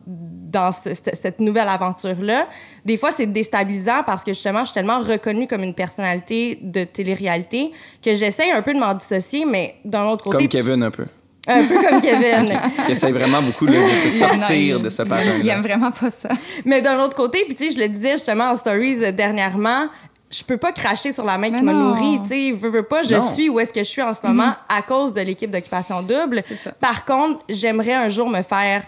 dans 0.51 0.72
ce- 0.72 0.94
ce- 0.94 1.14
cette 1.14 1.38
nouvelle 1.40 1.68
aventure-là. 1.68 2.46
Des 2.84 2.96
fois, 2.96 3.11
c'est 3.11 3.26
déstabilisant 3.26 4.03
parce 4.05 4.22
que 4.24 4.32
justement, 4.32 4.61
je 4.61 4.66
suis 4.66 4.74
tellement 4.74 4.98
reconnue 5.01 5.46
comme 5.46 5.62
une 5.62 5.74
personnalité 5.74 6.59
de 6.61 6.84
télé-réalité 6.84 7.72
que 8.05 8.14
j'essaie 8.14 8.51
un 8.51 8.62
peu 8.62 8.72
de 8.74 8.78
m'en 8.78 8.94
dissocier, 8.94 9.44
mais 9.44 9.76
d'un 9.84 10.05
autre 10.07 10.24
côté... 10.24 10.38
Comme 10.38 10.48
Kevin, 10.48 10.82
un 10.82 10.90
peu. 10.90 11.05
Un 11.48 11.64
peu 11.66 11.74
comme 11.76 12.01
Kevin. 12.03 12.59
Qui 12.86 12.92
essaie 12.92 13.12
vraiment 13.12 13.40
beaucoup 13.42 13.66
là, 13.66 13.72
de 13.72 13.88
se 13.88 14.22
Non, 14.22 14.28
sortir 14.28 14.76
il- 14.76 14.82
de 14.82 14.90
ce 14.90 15.03
Il 15.03 15.09
pattern 15.09 15.48
aime 15.48 15.62
vraiment 15.62 15.90
pas 15.90 16.11
ça. 16.11 16.28
mais 16.64 16.82
d'un 16.82 17.01
autre 17.03 17.16
côté, 17.16 17.44
puis 17.46 17.55
tu 17.55 17.66
sais, 17.68 17.74
je 17.74 17.78
le 17.78 17.88
disais 17.88 18.12
justement 18.12 18.51
en 18.51 18.57
stories 18.57 19.05
euh, 19.05 19.12
dernièrement, 19.12 19.86
je 20.30 20.44
peux 20.44 20.59
pas 20.59 20.70
cracher 20.72 21.12
sur 21.12 21.24
la 21.24 21.38
main 21.38 21.51
qui 21.51 21.62
m'a 21.62 21.72
nourri, 21.72 22.20
tu 22.22 22.28
sais, 22.28 22.53
veux, 22.53 22.68
veux 22.70 22.82
pas, 22.84 23.03
je 23.03 23.14
Non. 23.16 23.32
suis 23.32 23.48
où 23.48 23.59
est-ce 23.59 23.72
que 23.72 23.80
je 23.80 23.88
suis 23.88 24.03
en 24.03 24.12
ce 24.14 24.20
moment 24.24 24.53
à 24.68 24.82
cause 24.82 25.12
de 25.14 25.20
l'équipe 25.22 25.51
d'occupation 25.51 26.03
double. 26.03 26.42
C'est 26.46 26.57
ça. 26.57 26.72
Par 26.72 27.05
contre, 27.05 27.40
j'aimerais 27.48 27.94
un 27.94 28.09
jour 28.09 28.28
me 28.28 28.42
faire 28.42 28.84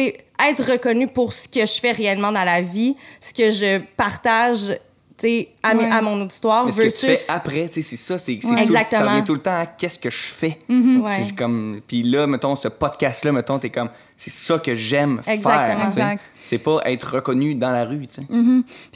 être 0.00 0.72
reconnue 0.72 1.08
pour 1.08 1.32
ce 1.32 1.48
que 1.48 1.60
je 1.60 1.80
fais 1.80 1.92
réellement 1.92 2.32
dans 2.32 2.44
la 2.44 2.60
vie, 2.60 2.96
ce 3.20 3.32
que 3.32 3.50
je 3.50 3.80
partage, 3.96 4.78
sais, 5.28 5.48
à, 5.62 5.74
mes- 5.74 5.84
Ouais. 5.84 5.90
à 5.90 6.02
mon 6.02 6.20
auditoire 6.22 6.66
Mais 6.66 6.72
ce 6.72 6.80
que 6.82 6.84
tu 6.88 7.14
fais 7.14 7.30
après, 7.32 7.68
tu 7.68 7.74
sais, 7.74 7.82
c'est 7.82 7.96
ça. 7.96 8.18
C'est, 8.18 8.32
Ouais. 8.44 8.64
tout- 8.66 8.72
ça 8.90 9.10
revient 9.10 9.24
tout 9.24 9.34
le 9.34 9.40
temps 9.40 9.58
à 9.60 9.66
qu'est-ce 9.66 9.98
que 9.98 10.10
je 10.10 10.16
fais. 10.16 10.58
Ouais. 10.68 11.22
C'est 11.24 11.34
comme, 11.36 11.80
puis 11.86 12.02
là, 12.02 12.26
mettons, 12.26 12.56
ce 12.56 12.68
podcast-là, 12.68 13.32
mettons, 13.32 13.58
t'es 13.58 13.70
comme, 13.70 13.88
c'est 14.16 14.30
ça 14.32 14.58
que 14.58 14.74
j'aime 14.74 15.20
faire. 15.24 15.88
C'est 16.42 16.58
pas 16.58 16.80
être 16.84 17.14
reconnu 17.14 17.54
dans 17.54 17.70
la 17.70 17.84
rue, 17.84 18.06
tu 18.06 18.16
sais. 18.16 18.22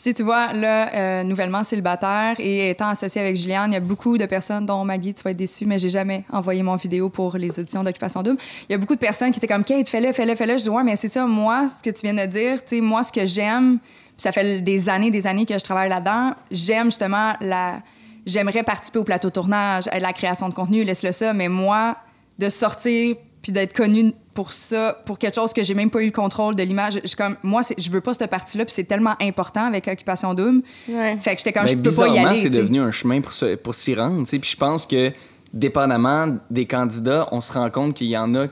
Puis 0.03 0.15
tu 0.15 0.23
vois, 0.23 0.53
là, 0.53 0.95
euh, 0.95 1.23
nouvellement 1.25 1.65
célibataire 1.65 2.37
et 2.39 2.71
étant 2.71 2.89
associée 2.89 3.21
avec 3.21 3.37
Juliane, 3.37 3.71
il 3.71 3.75
y 3.75 3.77
a 3.77 3.81
beaucoup 3.81 4.19
de 4.19 4.27
personnes, 4.27 4.67
dont 4.67 4.85
Maggie, 4.85 5.15
tu 5.15 5.23
vas 5.23 5.31
être 5.31 5.37
déçue, 5.37 5.65
mais 5.67 5.79
j'ai 5.79 5.91
jamais 5.91 6.25
envoyé 6.33 6.63
mon 6.63 6.77
vidéo 6.77 7.09
pour 7.11 7.37
les 7.37 7.59
auditions 7.59 7.83
d'Occupation 7.83 8.23
Double. 8.23 8.39
Il 8.69 8.73
y 8.73 8.75
a 8.75 8.79
beaucoup 8.79 8.95
de 8.95 9.01
personnes 9.01 9.31
qui 9.33 9.39
étaient 9.39 9.47
comme, 9.49 9.65
Kate, 9.65 9.89
fais-le, 9.89 10.13
fais-le, 10.13 10.35
fais-le. 10.35 10.59
Je 10.59 10.65
dis, 10.65 10.69
ouais, 10.69 10.85
mais 10.85 10.97
c'est 10.97 11.09
ça, 11.09 11.25
moi, 11.27 11.67
ce 11.69 11.83
que 11.83 11.91
tu 11.95 12.03
viens 12.03 12.15
de 12.15 12.31
dire, 12.31 12.65
tu 12.65 12.77
sais, 12.77 12.81
moi, 12.83 13.03
ce 13.03 13.11
que 13.13 13.25
j'aime, 13.25 13.79
ça 14.19 14.31
fait 14.33 14.61
des 14.61 14.89
années, 14.91 15.11
des 15.11 15.27
années 15.27 15.47
que 15.47 15.55
je 15.59 15.65
travaille 15.65 15.89
là-dedans, 15.89 16.35
j'aime 16.51 16.87
justement 16.89 17.33
la. 17.41 17.81
J'aimerais 18.27 18.63
participer 18.63 18.99
au 18.99 19.05
plateau 19.05 19.31
tournage, 19.31 19.89
à 19.91 19.99
la 19.99 20.13
création 20.13 20.51
de 20.51 20.55
contenu, 20.55 20.85
laisse-le 20.85 21.13
ça, 21.13 21.33
mais 21.33 21.49
moi, 21.49 21.97
de 22.39 22.51
sortir 22.51 23.17
puis 23.41 23.53
d'être 23.53 23.73
connue 23.73 24.13
pour 24.35 24.53
ça, 24.53 24.99
pour 25.07 25.19
quelque 25.19 25.37
chose 25.37 25.53
que 25.55 25.63
j'ai 25.63 25.73
même 25.75 25.89
pas 25.91 26.03
eu 26.03 26.07
le 26.07 26.11
contrôle 26.13 26.55
de 26.55 26.63
l'image. 26.63 27.01
Je, 27.05 27.09
je 27.11 27.17
comme 27.17 27.37
moi, 27.43 27.63
c'est- 27.63 27.81
je 27.81 27.91
veux 27.91 28.01
pas 28.03 28.13
cette 28.13 28.29
partie-là, 28.31 28.65
puis 28.67 28.75
c'est 28.75 28.85
tellement 28.85 29.15
important 29.21 29.65
avec 29.67 29.89
Occupation 29.89 30.35
Double. 30.35 30.61
Ouais. 30.89 31.17
Fait 31.23 31.33
que 31.35 31.39
j'étais 31.39 31.53
comme 31.53 31.63
Mais 31.65 31.71
je 31.71 31.77
peux 31.77 31.95
pas 31.95 32.09
y 32.09 32.19
aller. 32.19 32.37
c'est 32.37 32.51
devenu 32.51 32.81
un 32.81 32.91
chemin 32.91 33.21
pour, 33.21 33.33
se- 33.33 33.55
pour 33.55 33.75
s'y 33.75 33.95
rendre. 33.95 34.19
tu 34.25 34.27
sais. 34.27 34.39
Puis 34.39 34.51
je 34.51 34.57
pense 34.57 34.85
que, 34.85 35.11
dépendamment 35.55 36.37
des 36.51 36.67
candidats, 36.67 37.27
on 37.33 37.41
se 37.41 37.53
rend 37.53 37.71
compte 37.71 37.95
qu'il 37.95 38.09
y 38.09 38.17
en 38.19 38.35
a 38.35 38.47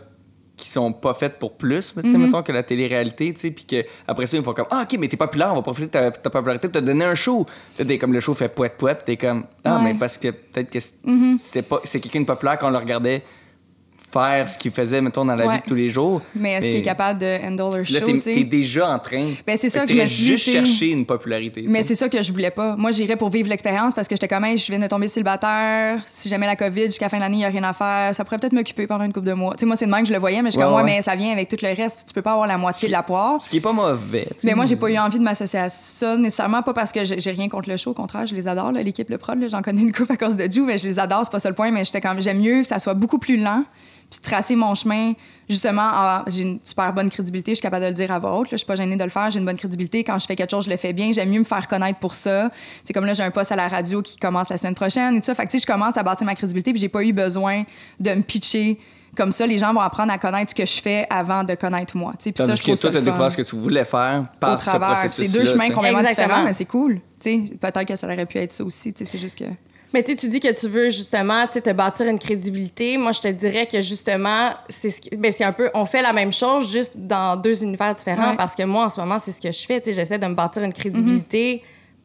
qui 0.57 0.69
sont 0.71 0.93
pas 0.93 1.13
faites 1.13 1.39
pour 1.39 1.57
plus, 1.57 1.93
mais 1.97 2.03
tu 2.03 2.11
sais, 2.11 2.17
mettons 2.17 2.43
que 2.43 2.51
la 2.51 2.63
télé-réalité, 2.63 3.33
tu 3.35 3.41
sais, 3.41 3.51
puis 3.51 3.65
qu'après 3.65 4.27
ça, 4.27 4.37
ils 4.39 4.43
font 4.43 4.55
comme 4.55 4.67
Ah, 4.71 4.87
OK, 4.91 4.99
mais 4.99 5.07
t'es 5.09 5.17
populaire, 5.19 5.53
on 5.53 5.57
va 5.57 5.63
profiter 5.63 5.87
de 5.87 5.91
ta, 5.91 6.11
ta 6.11 6.31
popularité 6.31 6.69
pour 6.69 6.81
te 6.81 6.87
donner 6.87 7.05
un 7.05 7.15
show. 7.15 7.47
T'es 7.77 7.99
comme 7.99 8.13
le 8.15 8.21
show 8.21 8.33
fait 8.35 8.49
poète 8.49 8.77
poète, 8.79 9.03
t'es 9.05 9.17
comme 9.19 9.45
Ah, 9.65 9.77
Ouais. 9.77 9.93
Mais 9.93 9.95
parce 9.99 10.17
que 10.17 10.29
peut-être 10.29 10.71
que 10.71 10.81
c'est 10.81 10.95
c'est 11.39 11.63
pas 11.63 11.81
c'est 11.85 12.01
quelqu'un 12.01 12.21
de 12.21 12.25
populaire 12.27 12.59
qu'on 12.59 12.71
le 12.71 12.79
regardait 12.79 13.23
faire 14.11 14.49
ce 14.49 14.57
qu'il 14.57 14.71
faisait, 14.71 15.01
mettons, 15.01 15.25
dans 15.25 15.35
la 15.37 15.47
Ouais. 15.47 15.55
vie 15.57 15.61
de 15.61 15.67
tous 15.67 15.75
les 15.75 15.89
jours. 15.91 16.23
Mais 16.35 16.53
est-ce 16.55 16.67
qu'il 16.67 16.77
est 16.77 16.83
capable 16.83 17.19
de 17.21 17.39
handle 17.45 17.59
leur 17.59 17.73
Là, 17.77 17.85
show, 17.85 18.07
sais? 18.23 18.35
t'es 18.35 18.45
déjà 18.45 18.89
en 18.91 18.99
train. 18.99 19.31
Ben, 19.47 19.57
c'est 19.61 19.69
ça 19.69 19.85
que 19.85 19.89
je 19.91 19.95
me 19.95 20.05
suis 20.07 20.25
juste 20.25 20.49
chercher 20.51 20.91
une 20.91 21.05
popularité. 21.05 21.65
Mais 21.69 21.83
c'est 21.83 21.95
ça 21.95 22.09
que 22.09 22.23
je 22.23 22.33
voulais 22.33 22.51
pas. 22.51 22.77
Moi, 22.77 22.93
j'irais 22.93 23.17
pour 23.17 23.29
vivre 23.31 23.49
l'expérience 23.49 23.95
parce 23.95 24.09
que 24.09 24.15
j'étais 24.15 24.29
comme, 24.29 24.45
Hey, 24.45 24.57
je 24.59 24.67
viens 24.73 24.79
de 24.79 24.87
tomber 24.87 25.09
célibataire. 25.09 26.01
Si 26.07 26.29
jamais 26.29 26.47
la 26.47 26.57
COVID, 26.57 26.87
jusqu'à 26.87 27.07
la 27.07 27.09
fin 27.11 27.17
de 27.19 27.23
l'année, 27.23 27.37
il 27.37 27.41
n'y 27.41 27.45
a 27.45 27.49
rien 27.49 27.65
à 27.65 27.73
faire, 27.73 28.15
ça 28.15 28.25
pourrait 28.25 28.39
peut-être 28.39 28.53
m'occuper 28.53 28.87
pendant 28.87 29.05
une 29.05 29.13
couple 29.13 29.27
de 29.27 29.33
mois. 29.33 29.55
Tu 29.57 29.61
sais, 29.61 29.67
moi, 29.67 29.77
c'est 29.77 29.87
de 29.87 29.91
même 29.91 30.03
que 30.03 30.09
je 30.09 30.13
le 30.13 30.19
voyais, 30.21 30.41
mais 30.43 30.51
je 30.51 30.55
suis 30.57 30.61
Ouais, 30.61 30.67
comme, 30.67 30.77
ouais, 30.77 30.85
mais 30.85 31.03
ça 31.03 31.17
vient 31.17 31.33
avec 31.33 31.49
tout 31.49 31.57
le 31.61 31.75
reste. 31.75 32.05
Tu 32.07 32.15
peux 32.15 32.23
pas 32.23 32.33
avoir 32.33 32.47
la 32.47 32.59
moitié 32.59 32.89
de 32.89 32.93
la 32.93 33.03
poire. 33.03 33.43
Ce 33.43 33.49
qui 33.49 33.59
est 33.59 33.61
pas 33.61 33.73
mauvais. 33.73 34.29
Mais 34.45 34.55
moi, 34.55 34.65
j'ai 34.67 34.77
pas 34.77 34.89
eu 34.91 34.99
envie 34.99 35.19
de 35.19 35.25
m'associer 35.25 35.59
à 35.59 35.69
ça 35.69 36.17
nécessairement, 36.17 36.63
pas 36.63 36.75
parce 36.75 36.93
que 36.93 37.05
j'ai 37.05 37.31
rien 37.33 37.49
contre 37.49 37.69
le 37.69 37.77
show, 37.77 37.91
au 37.91 37.95
contraire, 37.95 38.27
je 38.27 38.35
les 38.35 38.47
adore, 38.49 38.73
là, 38.73 38.83
l'équipe 38.83 39.11
Le 39.11 39.19
Prod, 39.19 39.39
là, 39.41 39.49
j'en 39.49 39.63
connais 39.63 39.83
une 39.83 39.93
coupe 39.93 40.11
à 40.11 40.17
cause 40.17 40.37
de 40.37 40.51
Jou, 40.51 40.65
mais 40.65 40.79
je 40.79 40.87
les 40.89 40.99
adore, 40.99 41.23
c'est 41.25 41.33
pas 41.33 41.41
ça 41.41 41.49
le 41.49 41.55
point, 41.55 41.71
mais 41.71 41.85
j'étais 41.85 42.01
comme, 42.01 42.21
j'aime 42.21 42.39
mieux 42.41 42.63
que 42.63 42.69
ça 42.69 42.79
soit 42.79 42.95
beaucoup 42.95 43.19
plus 43.19 43.37
lent, 43.37 43.65
puis 44.11 44.21
tracer 44.21 44.55
mon 44.57 44.75
chemin, 44.75 45.13
justement, 45.49 45.83
en- 45.83 46.23
j'ai 46.29 46.43
une 46.43 46.59
super 46.63 46.93
bonne 46.93 47.11
crédibilité, 47.11 47.53
je 47.53 47.57
suis 47.57 47.63
capable 47.63 47.83
de 47.85 47.89
le 47.89 47.95
dire 47.95 48.11
à 48.13 48.19
voix 48.19 48.37
haute, 48.39 48.47
là, 48.47 48.53
je 48.53 48.59
suis 48.59 48.67
pas 48.67 48.77
gênée 48.77 48.97
de 48.97 49.03
le 49.05 49.11
faire, 49.11 49.31
j'ai 49.31 49.39
une 49.39 49.45
bonne 49.45 49.57
crédibilité, 49.57 50.05
quand 50.05 50.19
je 50.19 50.27
fais 50.27 50.37
quelque 50.37 50.51
chose, 50.51 50.65
je 50.67 50.71
le 50.71 50.77
fais 50.77 50.93
bien, 50.93 51.11
j'aime 51.13 51.31
mieux 51.31 51.41
me 51.41 51.45
faire 51.45 51.67
connaître 51.69 51.99
pour 51.99 52.15
ça. 52.15 52.51
C'est 52.85 52.93
comme 52.93 53.05
là, 53.07 53.15
j'ai 53.15 53.23
un 53.25 53.31
poste 53.31 53.53
à 53.53 53.57
la 53.57 53.69
radio 53.69 54.03
qui 54.03 54.17
commence 54.17 54.49
la 54.49 54.57
semaine 54.57 54.75
prochaine 54.75 55.17
et 55.17 55.21
tout 55.21 55.27
ça, 55.27 55.35
fait 55.35 55.47
que 55.47 55.51
tu 55.51 55.59
sais, 55.59 55.67
je 55.67 55.73
commence 55.73 55.97
à 55.97 56.03
bâtir 56.03 56.25
ma 56.27 56.35
crédibilité, 56.35 56.73
puis 56.73 56.81
j'ai 56.81 56.89
pas 56.89 57.03
eu 57.03 57.13
besoin 57.13 57.65
de 58.01 58.11
me 58.13 58.23
pitcher. 58.23 58.79
Comme 59.17 59.33
ça, 59.33 59.47
les 59.47 59.57
gens 59.57 59.73
vont 59.73 59.81
apprendre 59.81 60.13
à 60.13 60.19
connaître 60.19 60.51
ce 60.51 60.55
que 60.55 60.67
je 60.67 60.79
fais 60.81 61.07
avant 61.09 61.43
de 61.43 61.55
connaître 61.55 61.97
moi. 61.97 62.13
tu 62.19 62.25
sais. 62.25 62.33
Puis 62.33 62.45
ça, 62.45 62.55
je 62.55 62.63
que 62.63 62.79
toi, 62.79 62.91
tu 62.91 62.97
as 62.99 63.01
découvert 63.01 63.33
ce 63.33 63.37
que 63.39 63.43
tu 63.43 63.57
voulais 63.57 63.87
faire 63.87 64.27
par 64.39 64.57
au 64.57 64.59
ce 64.61 64.77
processus 64.77 65.31
C'est 65.31 65.39
deux 65.39 65.47
chemins 65.47 65.71
complètement 65.71 66.01
Exactement. 66.01 66.27
différents, 66.27 66.45
mais 66.45 66.53
c'est 66.53 66.67
cool. 66.67 67.01
Tu 67.19 67.47
sais, 67.49 67.57
Peut-être 67.57 67.85
que 67.87 67.97
ça 67.97 68.07
aurait 68.07 68.27
pu 68.27 68.37
être 68.37 68.53
ça 68.53 68.63
aussi. 68.63 68.93
tu 68.93 69.07
sais, 69.07 69.11
C'est 69.11 69.17
juste 69.19 69.39
que. 69.39 69.45
Mais 69.97 70.03
tu 70.03 70.13
sais, 70.13 70.19
tu 70.19 70.29
dis 70.29 70.41
que 70.41 70.53
tu 70.53 70.69
veux 70.69 70.91
justement 70.91 71.47
tu 71.47 71.55
sais, 71.55 71.63
te 71.63 71.71
bâtir 71.71 72.07
une 72.07 72.19
crédibilité. 72.19 72.99
Moi, 72.99 73.13
je 73.13 73.23
te 73.23 73.29
dirais 73.29 73.67
que 73.67 73.81
justement, 73.81 74.51
c'est 74.69 74.91
ce 74.91 75.01
qui- 75.01 75.09
ben, 75.17 75.33
c'est 75.35 75.45
un 75.45 75.53
peu, 75.53 75.71
on 75.73 75.87
fait 75.87 76.03
la 76.03 76.13
même 76.13 76.35
chose 76.35 76.71
juste 76.71 76.93
dans 76.97 77.35
deux 77.37 77.63
univers 77.65 77.95
différents 77.95 78.33
Ouais. 78.33 78.37
parce 78.37 78.55
que 78.55 78.63
moi, 78.65 78.85
en 78.85 78.89
ce 78.91 79.01
moment, 79.01 79.19
c'est 79.19 79.33
ce 79.33 79.41
que 79.41 79.51
je 79.51 79.65
fais. 79.65 79.81
Tu 79.81 79.87
sais, 79.89 79.93
j'essaie 79.95 80.19
de 80.19 80.27
me 80.27 80.35
bâtir 80.35 80.63
une 80.65 80.73
crédibilité 80.75 81.63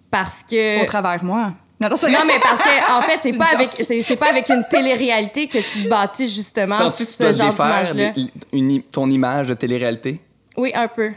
parce 0.10 0.42
que. 0.50 0.82
Au 0.82 0.86
travers 0.86 1.22
moi. 1.22 1.52
Non, 1.82 1.90
non, 1.90 1.96
c'est 1.98 2.10
Non, 2.12 2.20
mais 2.26 2.40
parce 2.42 2.62
que, 2.62 2.94
en 2.98 3.02
fait, 3.02 3.20
c'est 3.24 3.34
pas 3.34 3.48
avec, 3.54 3.72
c'est, 3.86 4.16
pas 4.16 4.30
avec 4.30 4.48
une 4.48 4.64
télé-réalité 4.70 5.48
que 5.50 5.58
tu 5.58 5.84
te 5.84 5.90
bâtis 5.90 6.30
justement 6.30 6.78
tu 6.96 7.04
ce 7.04 7.18
dois 7.18 7.32
genre 7.34 7.54
une 8.54 8.72
i- 8.72 8.82
ton 8.84 9.10
image 9.10 9.48
de 9.48 9.54
télé-réalité? 9.56 10.22
Oui, 10.56 10.72
un 10.76 10.88
peu. 10.88 11.12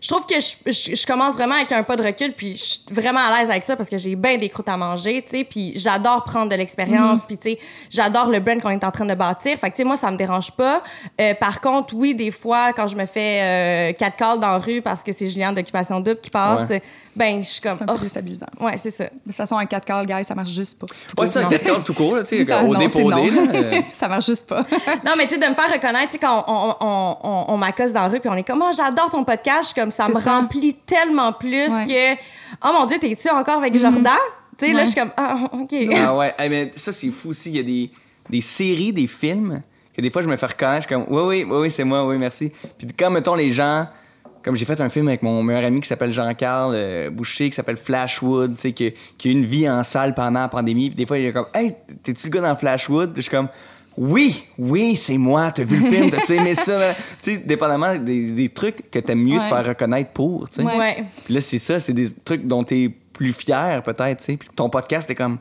Je 0.00 0.08
trouve 0.08 0.24
que 0.26 0.34
je, 0.40 0.72
je- 0.72 0.94
je 0.94 1.06
commence 1.06 1.34
vraiment 1.34 1.56
avec 1.56 1.70
un 1.72 1.82
pas 1.82 1.96
de 1.96 2.02
recul, 2.02 2.32
puis 2.32 2.52
je 2.52 2.62
suis 2.64 2.80
vraiment 2.90 3.20
à 3.20 3.38
l'aise 3.38 3.50
avec 3.50 3.62
ça 3.64 3.76
parce 3.76 3.88
que 3.88 3.98
j'ai 3.98 4.16
bien 4.16 4.38
des 4.38 4.48
croûtes 4.48 4.68
à 4.68 4.76
manger, 4.76 5.22
tu 5.22 5.30
sais, 5.38 5.44
puis 5.44 5.72
j'adore 5.76 6.24
prendre 6.24 6.50
de 6.50 6.56
l'expérience, 6.56 7.20
puis 7.26 7.36
tu 7.36 7.50
sais, 7.50 7.58
j'adore 7.90 8.28
le 8.30 8.40
brand 8.40 8.60
qu'on 8.62 8.70
est 8.70 8.84
en 8.84 8.90
train 8.90 9.04
de 9.04 9.14
bâtir. 9.14 9.58
Fait 9.58 9.68
que, 9.70 9.74
tu 9.76 9.82
sais, 9.82 9.84
moi, 9.84 9.96
ça 9.96 10.10
me 10.10 10.16
dérange 10.16 10.52
pas. 10.52 10.82
Euh, 11.20 11.34
par 11.34 11.60
contre, 11.60 11.94
oui, 11.94 12.14
des 12.14 12.30
fois, 12.30 12.72
quand 12.72 12.86
je 12.86 12.96
me 12.96 13.04
fais 13.06 13.90
euh, 13.90 13.92
quatre 13.92 14.16
calls 14.16 14.40
dans 14.40 14.52
la 14.52 14.58
rue 14.58 14.80
parce 14.80 15.02
que 15.02 15.12
c'est 15.12 15.28
Julien 15.28 15.52
d'Occupation 15.52 16.00
Double 16.00 16.20
qui 16.20 16.30
passe, 16.30 16.62
Ouais. 16.70 16.82
Ben, 17.16 17.42
je 17.42 17.46
suis 17.48 17.60
comme, 17.60 17.74
C'est 17.74 17.82
un 17.82 17.86
peu 17.86 17.94
oh, 17.96 18.02
déstabilisant. 18.02 18.46
ouais, 18.60 18.76
c'est 18.78 18.90
ça. 18.90 19.04
De 19.04 19.10
toute 19.26 19.34
façon, 19.34 19.56
un 19.56 19.66
4 19.66 19.84
call, 19.84 20.06
guys, 20.06 20.24
ça 20.24 20.34
marche 20.34 20.50
juste 20.50 20.78
pas. 20.78 20.86
Court. 21.16 21.26
ça, 21.26 21.42
Non, 21.42 21.48
peut-être 21.48 21.66
quand 21.66 21.80
tout 21.82 21.94
court, 21.94 22.14
là, 22.14 22.22
tu 22.22 22.44
sais, 22.44 22.62
au 22.62 22.74
c'est 22.78 23.02
dépodé, 23.02 23.32
euh, 23.54 23.80
ça 23.92 24.08
marche 24.08 24.26
juste 24.26 24.46
pas. 24.46 24.64
Non, 25.04 25.12
mais 25.16 25.24
tu 25.26 25.34
sais, 25.34 25.38
de 25.38 25.46
me 25.46 25.54
faire 25.54 25.72
reconnaître, 25.72 26.06
tu 26.06 26.12
sais, 26.12 26.18
quand 26.18 26.44
on, 26.46 26.74
on, 26.80 27.16
on, 27.22 27.44
on 27.54 27.56
m'accoste 27.58 27.92
dans 27.94 28.02
la 28.02 28.08
rue, 28.08 28.20
puis 28.20 28.28
on 28.30 28.34
est 28.36 28.44
comme, 28.44 28.62
oh, 28.62 28.70
j'adore 28.74 29.10
ton 29.10 29.24
podcast, 29.24 29.62
je 29.62 29.66
suis 29.68 29.74
comme, 29.80 29.90
ça 29.90 30.06
C'est 30.08 30.14
me 30.14 30.20
ça. 30.20 30.36
remplit 30.38 30.74
tellement 30.86 31.32
plus 31.32 31.50
Ouais. 31.72 31.84
Que, 31.84 32.20
oh 32.68 32.72
mon 32.78 32.86
Dieu, 32.86 32.98
t'es-tu 33.00 33.28
encore 33.30 33.58
avec 33.58 33.74
Jordan? 33.76 34.04
Tu 34.56 34.66
sais, 34.66 34.72
là, 34.72 34.78
Ouais. 34.80 34.84
je 34.86 34.90
suis 34.90 35.00
comme, 35.00 35.10
ah, 35.16 35.36
OK. 35.52 35.74
Ah 35.96 36.16
ouais, 36.16 36.34
Hey, 36.38 36.48
mais 36.48 36.72
ça 36.76 36.92
c'est 36.92 37.10
fou 37.10 37.30
aussi. 37.30 37.50
Il 37.50 37.56
y 37.56 37.60
a 37.60 37.62
des, 37.62 37.90
des 38.28 38.40
séries, 38.40 38.92
des 38.92 39.06
films 39.06 39.62
que 39.94 40.00
des 40.00 40.10
fois 40.10 40.22
je 40.22 40.28
me 40.28 40.36
fais 40.36 40.46
reconnaître. 40.46 40.86
Je 40.88 40.94
suis 40.94 40.94
comme, 40.94 41.06
oui, 41.14 41.22
oui, 41.26 41.46
oui, 41.50 41.58
oui, 41.62 41.70
c'est 41.70 41.84
moi, 41.84 42.06
oui, 42.06 42.16
merci. 42.18 42.52
Puis 42.78 42.86
quand, 42.96 43.10
mettons, 43.10 43.34
les 43.34 43.50
gens. 43.50 43.86
Comme 44.42 44.56
j'ai 44.56 44.64
fait 44.64 44.80
un 44.80 44.88
film 44.88 45.08
avec 45.08 45.22
mon 45.22 45.42
meilleur 45.42 45.64
ami 45.64 45.80
qui 45.80 45.88
s'appelle 45.88 46.12
Jean-Carl 46.12 46.72
euh, 46.74 47.10
Boucher, 47.10 47.50
qui 47.50 47.56
s'appelle 47.56 47.76
Flashwood, 47.76 48.54
tu 48.54 48.60
sais, 48.60 48.72
qui, 48.72 48.92
qui 49.18 49.28
a 49.28 49.30
eu 49.30 49.34
une 49.34 49.44
vie 49.44 49.68
en 49.68 49.84
salle 49.84 50.14
pendant 50.14 50.40
la 50.40 50.48
pandémie. 50.48 50.88
Puis 50.88 50.96
des 50.96 51.06
fois, 51.06 51.18
il 51.18 51.26
est 51.26 51.32
comme, 51.32 51.46
hey, 51.54 51.74
t'es-tu 52.02 52.28
le 52.28 52.32
gars 52.32 52.40
dans 52.40 52.56
Flashwood? 52.56 53.12
Puis 53.12 53.22
je 53.22 53.28
suis 53.28 53.36
comme, 53.36 53.48
oui, 53.98 54.44
oui, 54.56 54.96
c'est 54.96 55.18
moi, 55.18 55.50
t'as 55.50 55.64
vu 55.64 55.76
le 55.78 55.90
film, 55.90 56.10
t'as-tu 56.10 56.32
aimé 56.34 56.54
ça? 56.54 56.94
Tu 57.20 57.32
sais, 57.32 57.36
dépendamment 57.38 57.96
des, 57.96 58.30
des 58.30 58.48
trucs 58.48 58.90
que 58.90 58.98
t'aimes 58.98 59.22
mieux 59.22 59.38
Ouais. 59.38 59.44
te 59.48 59.54
faire 59.54 59.66
reconnaître 59.66 60.10
pour, 60.12 60.48
tu 60.48 60.62
sais. 60.62 60.64
Ouais. 60.64 61.04
Puis 61.24 61.34
là, 61.34 61.40
c'est 61.42 61.58
ça, 61.58 61.78
c'est 61.80 61.92
des 61.92 62.10
trucs 62.24 62.46
dont 62.46 62.64
tu 62.64 62.84
es 62.84 62.88
plus 62.88 63.32
fier, 63.34 63.82
peut-être, 63.82 64.18
tu 64.18 64.24
sais. 64.24 64.36
Puis 64.38 64.48
ton 64.56 64.70
podcast 64.70 65.10
est 65.10 65.14
comme, 65.14 65.38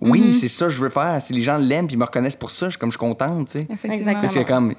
oui, 0.00 0.20
Mm-hmm. 0.20 0.32
c'est 0.34 0.48
ça 0.48 0.66
que 0.66 0.70
je 0.72 0.80
veux 0.80 0.90
faire. 0.90 1.20
Si 1.22 1.32
les 1.32 1.40
gens 1.40 1.56
l'aiment 1.56 1.86
puis 1.86 1.96
me 1.96 2.04
reconnaissent 2.04 2.36
pour 2.36 2.50
ça, 2.50 2.66
je 2.66 2.70
suis 2.72 2.78
comme, 2.78 2.90
je 2.90 2.98
suis 2.98 3.06
contente, 3.06 3.46
tu 3.46 3.52
sais. 3.60 3.66
Effectivement. 3.72 4.14
Parce 4.20 4.34
que 4.34 4.40
comme, 4.42 4.74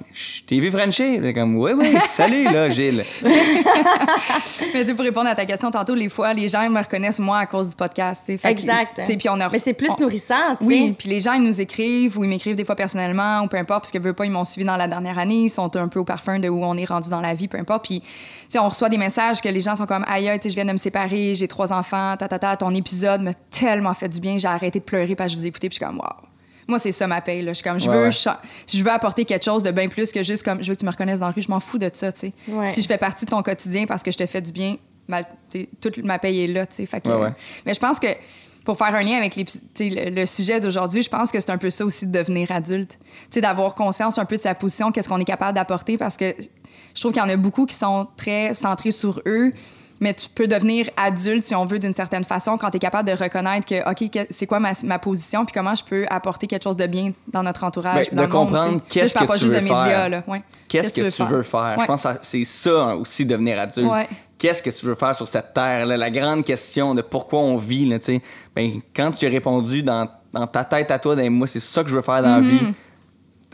t'ai 0.46 0.60
vu 0.60 0.70
Frencher. 0.70 1.18
Puis 1.20 1.34
comme, 1.34 1.56
oui, 1.56 1.72
oui, 1.76 1.94
salut, 2.06 2.44
là, 2.44 2.68
Gilles. 2.68 3.04
Mais 3.22 4.80
tu 4.82 4.86
sais, 4.86 4.94
pour 4.94 5.04
répondre 5.04 5.28
à 5.28 5.34
ta 5.34 5.44
question 5.46 5.70
tantôt, 5.70 5.94
les 5.94 6.08
fois, 6.08 6.32
les 6.34 6.48
gens 6.48 6.68
me 6.70 6.78
reconnaissent 6.80 7.18
moi 7.18 7.38
à 7.38 7.46
cause 7.46 7.68
du 7.68 7.76
podcast. 7.76 8.22
tu 8.26 8.38
sais. 8.38 8.48
Exact. 8.50 9.00
puis 9.18 9.28
on 9.28 9.40
a 9.40 9.48
Mais 9.48 9.58
c'est 9.58 9.72
plus 9.74 9.90
on- 9.98 10.02
nourrissant, 10.02 10.34
tu 10.60 10.66
sais. 10.66 10.66
Oui, 10.66 10.94
puis 10.98 11.08
les 11.08 11.20
gens, 11.20 11.32
ils 11.34 11.42
nous 11.42 11.60
écrivent 11.60 12.18
ou 12.18 12.24
ils 12.24 12.30
m'écrivent 12.30 12.56
des 12.56 12.64
fois 12.64 12.76
personnellement 12.76 13.42
ou 13.42 13.48
peu 13.48 13.56
importe, 13.56 13.82
parce 13.82 13.92
que 13.92 13.98
veulent 13.98 14.14
pas, 14.14 14.26
ils 14.26 14.30
m'ont 14.32 14.44
suivi 14.44 14.64
dans 14.64 14.76
la 14.76 14.88
dernière 14.88 15.18
année, 15.18 15.44
ils 15.44 15.50
sont 15.50 15.74
un 15.76 15.88
peu 15.88 15.98
au 16.00 16.04
parfum 16.04 16.38
de 16.38 16.48
où 16.48 16.64
on 16.64 16.76
est 16.76 16.84
rendu 16.84 17.10
dans 17.10 17.20
la 17.20 17.34
vie, 17.34 17.48
peu 17.48 17.58
importe. 17.58 17.84
Puis, 17.84 18.02
sais, 18.48 18.58
on 18.58 18.68
reçoit 18.68 18.88
des 18.88 18.98
messages 18.98 19.40
que 19.40 19.48
les 19.48 19.60
gens 19.60 19.76
sont 19.76 19.86
comme, 19.86 20.04
aïe, 20.08 20.30
tu 20.34 20.42
sais, 20.44 20.50
je 20.50 20.54
viens 20.54 20.64
de 20.64 20.72
me 20.72 20.76
séparer, 20.76 21.34
j'ai 21.34 21.48
trois 21.48 21.72
enfants, 21.72 22.16
ta, 22.18 22.28
ta, 22.28 22.38
ta, 22.38 22.56
ton 22.56 22.74
épisode 22.74 23.22
m'a 23.22 23.34
tellement 23.34 23.94
fait 23.94 24.08
du 24.08 24.20
bien, 24.20 24.38
j'ai 24.38 24.48
arrêté 24.48 24.78
de 24.80 24.84
pleurer 24.84 25.14
parce 25.14 25.28
que 25.32 25.36
je 25.36 25.40
vous 25.40 25.46
écoutais, 25.46 25.68
puis 25.68 25.78
je 25.78 25.84
suis 25.84 25.86
comme, 25.86 25.98
waouh. 25.98 26.26
Moi, 26.68 26.80
c'est 26.80 26.90
ça 26.90 27.06
ma 27.06 27.20
paye. 27.20 27.42
Là. 27.42 27.52
Je 27.52 27.58
suis 27.58 27.64
comme, 27.64 27.78
je 27.78 27.88
Ouais, 27.88 27.96
veux, 27.96 28.04
ouais. 28.06 28.10
je 28.10 28.82
veux 28.82 28.90
apporter 28.90 29.24
quelque 29.24 29.44
chose 29.44 29.62
de 29.62 29.70
bien 29.70 29.88
plus 29.88 30.10
que 30.10 30.24
juste 30.24 30.42
comme, 30.42 30.62
je 30.64 30.68
veux 30.68 30.74
que 30.74 30.80
tu 30.80 30.84
me 30.84 30.90
reconnaisses 30.90 31.20
dans 31.20 31.26
la 31.26 31.32
rue. 31.32 31.40
Je 31.42 31.48
m'en 31.48 31.60
fous 31.60 31.78
de 31.78 31.88
ça, 31.94 32.10
tu 32.10 32.18
sais. 32.20 32.32
Ouais. 32.48 32.66
Si 32.66 32.82
je 32.82 32.88
fais 32.88 32.98
partie 32.98 33.24
de 33.24 33.30
ton 33.30 33.40
quotidien 33.40 33.86
parce 33.86 34.02
que 34.02 34.10
je 34.10 34.18
te 34.18 34.26
fais 34.26 34.40
du 34.42 34.50
bien, 34.50 34.74
ma- 35.06 35.22
toute 35.80 35.98
ma 35.98 36.18
paye 36.18 36.42
est 36.42 36.46
là, 36.48 36.66
tu 36.66 36.74
sais. 36.74 36.86
Fait 36.86 37.00
que-. 37.00 37.08
Mais 37.64 37.72
je 37.72 37.78
pense 37.78 38.00
que 38.00 38.08
pour 38.64 38.76
faire 38.76 38.92
un 38.96 39.02
lien 39.04 39.16
avec 39.16 39.36
les, 39.36 39.44
le, 39.78 40.10
le 40.10 40.26
sujet 40.26 40.58
d'aujourd'hui, 40.58 41.02
je 41.04 41.08
pense 41.08 41.30
que 41.30 41.38
c'est 41.38 41.50
un 41.50 41.58
peu 41.58 41.70
ça 41.70 41.84
aussi 41.84 42.04
de 42.04 42.10
devenir 42.18 42.50
adulte. 42.50 42.98
D'avoir 43.36 43.76
conscience 43.76 44.18
un 44.18 44.24
peu 44.24 44.34
de 44.36 44.42
sa 44.42 44.56
position, 44.56 44.90
qu'est-ce 44.90 45.08
qu'on 45.08 45.20
est 45.20 45.24
capable 45.24 45.54
d'apporter 45.54 45.96
parce 45.96 46.16
que 46.16 46.34
je 46.96 47.00
trouve 47.00 47.12
qu'il 47.12 47.22
y 47.22 47.24
en 47.24 47.28
a 47.28 47.36
beaucoup 47.36 47.66
qui 47.66 47.76
sont 47.76 48.08
très 48.16 48.54
centrés 48.54 48.90
sur 48.90 49.20
eux. 49.26 49.52
Mais 49.98 50.12
tu 50.12 50.28
peux 50.28 50.46
devenir 50.46 50.90
adulte, 50.98 51.44
si 51.44 51.54
on 51.54 51.64
veut, 51.64 51.78
d'une 51.78 51.94
certaine 51.94 52.24
façon, 52.24 52.58
quand 52.58 52.68
tu 52.70 52.76
es 52.76 52.80
capable 52.80 53.08
de 53.08 53.16
reconnaître 53.16 53.64
que, 53.66 53.90
OK, 53.90 54.26
c'est 54.28 54.46
quoi 54.46 54.60
ma, 54.60 54.72
ma 54.84 54.98
position, 54.98 55.46
puis 55.46 55.54
comment 55.54 55.74
je 55.74 55.82
peux 55.84 56.04
apporter 56.10 56.46
quelque 56.46 56.64
chose 56.64 56.76
de 56.76 56.86
bien 56.86 57.12
dans 57.28 57.42
notre 57.42 57.64
entourage. 57.64 58.10
Ben, 58.10 58.16
de 58.18 58.20
le 58.20 58.28
comprendre 58.28 58.80
qu'est-ce 58.90 59.14
Là, 59.14 59.22
que 59.22 59.26
pas 59.26 59.34
tu 59.34 59.40
juste 59.40 59.54
veux 59.54 59.58
de 59.60 59.64
médias, 59.64 59.84
faire. 59.84 60.08
là. 60.10 60.22
Qu'est-ce 60.68 60.92
que, 60.92 61.08
tu 61.08 61.22
veux 61.24 61.42
faire? 61.42 61.78
Je 61.80 61.86
pense 61.86 62.02
que 62.02 62.08
c'est 62.20 62.44
ça 62.44 62.94
aussi, 62.94 63.24
devenir 63.24 63.58
adulte. 63.58 63.90
Ouais. 63.90 64.06
Qu'est-ce 64.36 64.62
que 64.62 64.68
tu 64.68 64.84
veux 64.84 64.96
faire 64.96 65.14
sur 65.16 65.26
cette 65.28 65.54
terre-là? 65.54 65.96
La 65.96 66.10
grande 66.10 66.44
question 66.44 66.94
de 66.94 67.00
pourquoi 67.00 67.38
on 67.38 67.56
vit, 67.56 67.86
là, 67.88 67.98
tu 67.98 68.16
sais. 68.16 68.22
Ben, 68.54 68.72
quand 68.94 69.12
tu 69.12 69.24
as 69.24 69.30
répondu 69.30 69.82
dans, 69.82 70.06
dans 70.30 70.46
ta 70.46 70.62
tête 70.64 70.90
à 70.90 70.98
toi, 70.98 71.16
ben, 71.16 71.32
moi, 71.32 71.46
c'est 71.46 71.58
ça 71.58 71.82
que 71.82 71.88
je 71.88 71.96
veux 71.96 72.02
faire 72.02 72.22
dans 72.22 72.36
la 72.36 72.42
Mm-hmm. 72.42 72.50
vie, 72.66 72.74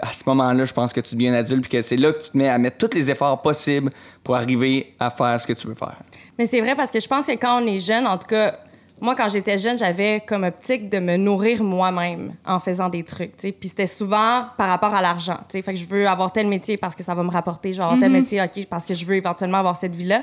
à 0.01 0.12
ce 0.12 0.22
moment-là, 0.26 0.64
je 0.64 0.72
pense 0.72 0.93
que 0.93 1.01
tu 1.01 1.14
deviens 1.14 1.34
adulte, 1.34 1.62
puis 1.68 1.78
que 1.78 1.82
c'est 1.82 1.97
là 1.97 2.12
que 2.12 2.22
tu 2.22 2.30
te 2.30 2.36
mets 2.36 2.49
à 2.49 2.59
mettre 2.59 2.78
tous 2.78 2.97
les 2.97 3.11
efforts 3.11 3.40
possibles 3.43 3.90
pour 4.24 4.36
arriver 4.36 4.95
à 4.99 5.11
faire 5.11 5.40
ce 5.40 5.47
que 5.47 5.53
tu 5.53 5.66
veux 5.66 5.74
faire. 5.74 5.97
Mais 6.38 6.47
c'est 6.47 6.61
vrai 6.61 6.74
parce 6.74 6.90
que 6.90 7.01
je 7.01 7.09
pense 7.09 7.26
que 7.26 7.32
quand 7.32 7.62
on 7.62 7.66
est 7.66 7.78
jeune, 7.78 8.07
en 8.07 8.16
tout 8.16 8.26
cas, 8.26 8.55
moi, 9.03 9.14
quand 9.16 9.28
j'étais 9.28 9.59
jeune, 9.59 9.76
j'avais 9.76 10.22
comme 10.26 10.44
optique 10.44 10.88
de 10.88 10.98
me 10.98 11.16
nourrir 11.16 11.62
moi-même 11.64 12.34
en 12.46 12.59
faisant 12.61 12.88
des 12.88 13.03
trucs, 13.03 13.36
tu 13.36 13.48
sais. 13.48 13.53
Puis 13.53 13.68
c'était 13.68 13.86
souvent 13.88 14.46
par 14.57 14.68
rapport 14.68 14.94
à 14.94 15.03
l'argent, 15.03 15.36
tu 15.48 15.59
sais. 15.59 15.62
Fait 15.62 15.74
que 15.74 15.78
je 15.80 15.84
veux 15.86 16.09
avoir 16.09 16.32
tel 16.32 16.46
métier 16.46 16.76
parce 16.76 16.94
que 16.94 17.03
ça 17.03 17.14
va 17.14 17.22
me 17.22 17.30
rapporter, 17.30 17.74
genre 17.74 17.98
tel 17.98 18.12
métier, 18.12 18.40
OK, 18.40 18.64
parce 18.70 18.84
que 18.84 18.94
je 18.94 19.05
veux 19.05 19.16
éventuellement 19.16 19.59
avoir 19.59 19.76
cette 19.76 19.94
vie-là. 19.94 20.22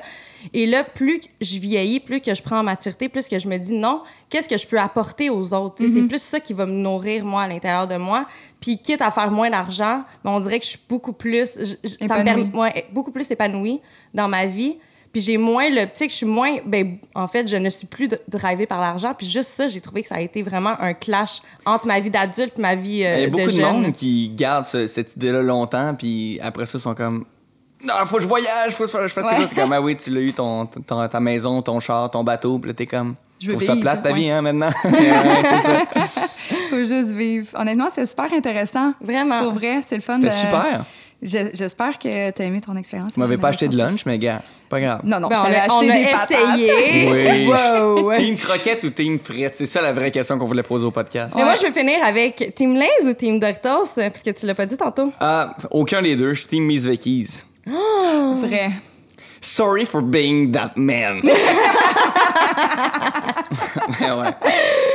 Et 0.54 0.66
là, 0.66 0.84
plus 0.86 1.20
je 1.42 1.60
vieillis, 1.60 2.00
plus 2.00 2.22
que 2.22 2.34
je 2.34 2.42
prends 2.42 2.60
en 2.60 2.64
maturité, 2.64 3.10
plus 3.10 3.28
que 3.28 3.38
je 3.38 3.48
me 3.50 3.58
dis 3.58 3.74
non, 3.74 4.02
qu'est-ce 4.30 4.48
que 4.48 4.58
je 4.58 4.66
peux 4.66 4.80
apporter 4.80 5.30
aux 5.30 5.54
autres. 5.54 5.76
C'est 5.94 6.08
plus 6.08 6.22
ça 6.22 6.40
qui 6.40 6.54
va 6.54 6.66
me 6.66 6.72
nourrir, 6.72 7.26
moi, 7.26 7.42
à 7.44 7.48
l'intérieur 7.50 7.88
de 7.88 7.98
moi. 7.98 8.26
Puis 8.62 8.78
quitte 8.78 9.02
à 9.02 9.12
faire 9.12 9.30
moins 9.30 9.50
d'argent, 9.50 10.04
mais 10.24 10.32
on 10.32 10.40
dirait 10.40 10.58
que 10.60 10.66
je 10.66 10.70
suis 10.72 10.80
beaucoup 10.90 11.14
plus... 11.14 11.58
je- 11.60 11.76
je- 11.90 11.96
ça 12.08 12.16
me 12.20 12.24
permet 12.24 12.44
ouais, 12.58 12.86
beaucoup 12.94 13.12
plus 13.12 13.30
épanouie 13.30 13.82
dans 14.14 14.28
ma 14.30 14.46
vie. 14.46 14.78
Puis 15.12 15.22
j'ai 15.22 15.38
moins 15.38 15.70
l'optique, 15.72 16.12
je 16.12 16.16
suis 16.18 16.26
moins. 16.28 16.58
Ben, 16.66 16.98
en 17.16 17.28
fait, 17.28 17.48
je 17.48 17.56
ne 17.56 17.68
suis 17.70 17.88
plus 17.88 18.08
drivée 18.28 18.68
par 18.68 18.80
l'argent. 18.80 19.14
Puis 19.18 19.26
juste 19.28 19.50
ça, 19.50 19.68
j'ai 19.68 19.82
trouvé 19.82 20.04
que 20.04 20.08
ça 20.08 20.16
a 20.16 20.20
été 20.22 20.44
vraiment 20.44 20.76
un 20.80 20.94
clash 20.94 21.42
entre 21.66 21.88
ma 21.88 22.00
vie 22.00 22.12
d'adulte 22.12 22.54
et 22.60 22.62
ma 22.62 22.76
vie 22.76 23.04
euh, 23.04 23.18
Il 23.18 23.22
y 23.24 23.26
a 23.26 23.30
beaucoup 23.30 23.46
de, 23.46 23.50
jeune. 23.50 23.82
monde 23.82 23.92
qui 23.92 24.30
garde 24.30 24.66
ce- 24.66 24.86
cette 24.86 25.16
idée-là 25.16 25.42
longtemps, 25.42 25.96
puis 25.96 26.40
après 26.44 26.66
ça, 26.68 26.78
ils 26.78 26.82
sont 26.82 26.94
comme. 26.94 27.26
Non, 27.84 27.94
faut 28.06 28.18
que 28.18 28.24
je 28.24 28.28
voyage, 28.28 28.74
faut 28.74 28.84
que 28.86 28.90
je 28.90 29.08
fasse 29.08 29.24
Ouais. 29.24 29.30
quelque 29.32 29.40
chose. 29.42 29.50
T'es 29.56 29.62
comme, 29.62 29.74
ah 29.74 29.82
oui, 29.82 29.96
tu 29.98 30.10
l'as 30.12 30.20
eu, 30.22 30.34
ton, 30.34 30.66
ton- 30.66 31.08
ta 31.08 31.20
maison, 31.22 31.62
ton 31.62 31.80
char, 31.80 32.12
ton 32.12 32.24
bateau, 32.24 32.60
puis 32.60 32.70
là, 32.70 32.74
t'es 32.76 32.86
comme. 32.86 33.16
Je 33.40 33.50
veux 33.52 33.58
ça 33.60 33.72
vivre, 33.74 33.82
plate 33.84 34.04
ta 34.04 34.10
ouais. 34.12 34.16
vie, 34.20 34.30
hein, 34.30 34.42
maintenant. 34.42 34.70
Ouais, 34.84 35.44
c'est 35.44 35.62
ça. 35.62 35.82
Faut 36.70 36.78
juste 36.84 37.12
vivre. 37.12 37.48
Honnêtement, 37.56 37.88
c'était 37.90 38.06
super 38.06 38.32
intéressant. 38.34 38.94
Vraiment. 39.02 39.42
Pour 39.44 39.54
vrai, 39.54 39.80
c'est 39.82 39.96
le 39.96 40.02
fun. 40.02 40.16
C'était 40.16 40.28
de- 40.28 40.34
super. 40.34 40.86
Je- 41.22 41.50
J'espère 41.54 42.00
que 42.00 42.32
tu 42.32 42.42
as 42.42 42.46
aimé 42.46 42.62
ton 42.62 42.76
expérience. 42.78 43.14
Tu 43.14 43.20
m'avais 43.20 43.38
pas 43.38 43.50
acheté 43.50 43.68
de 43.68 43.76
lunch, 43.78 44.06
mais 44.06 44.18
gars, 44.18 44.42
pas 44.70 44.80
grave. 44.80 45.02
Non, 45.04 45.20
non, 45.20 45.28
Ben, 45.28 45.36
je 45.36 45.42
on 45.42 45.44
t'avais 45.44 45.56
a, 45.58 45.64
acheté 45.66 45.86
on 45.86 45.90
a 45.90 45.98
des 45.98 46.06
patates. 46.06 46.60
essayé. 46.60 47.10
Oui. 47.12 47.48
Wow. 47.50 48.14
Team 48.16 48.38
croquette 48.38 48.84
ou 48.86 48.90
team 48.92 49.20
frite? 49.20 49.52
C'est 49.56 49.66
ça 49.66 49.82
la 49.82 49.92
vraie 49.92 50.12
question 50.12 50.38
qu'on 50.40 50.46
voulait 50.46 50.64
poser 50.64 50.86
au 50.86 50.92
podcast. 50.92 51.34
Mais 51.36 51.44
moi, 51.44 51.56
je 51.56 51.64
vais 51.64 51.72
finir 51.72 51.98
avec 52.06 52.54
Team 52.56 52.76
Lays 52.76 53.08
ou 53.10 53.14
Team 53.14 53.40
Doritos, 53.40 53.86
parce 53.96 54.22
que 54.24 54.30
tu 54.30 54.46
l'as 54.46 54.56
pas 54.56 54.66
dit 54.66 54.78
tantôt. 54.78 55.12
Ah, 55.20 55.56
aucun 55.72 56.02
des 56.02 56.16
deux, 56.16 56.34
je 56.34 56.40
suis 56.42 56.48
team 56.50 56.64
Miss 56.66 56.86
Vicky's. 56.86 57.46
Vrai. 57.66 58.72
Sorry 59.42 59.86
for 59.86 60.02
being 60.02 60.52
that 60.54 60.72
man. 60.76 61.20
Mais 64.00 64.12
ouais. 64.12 64.28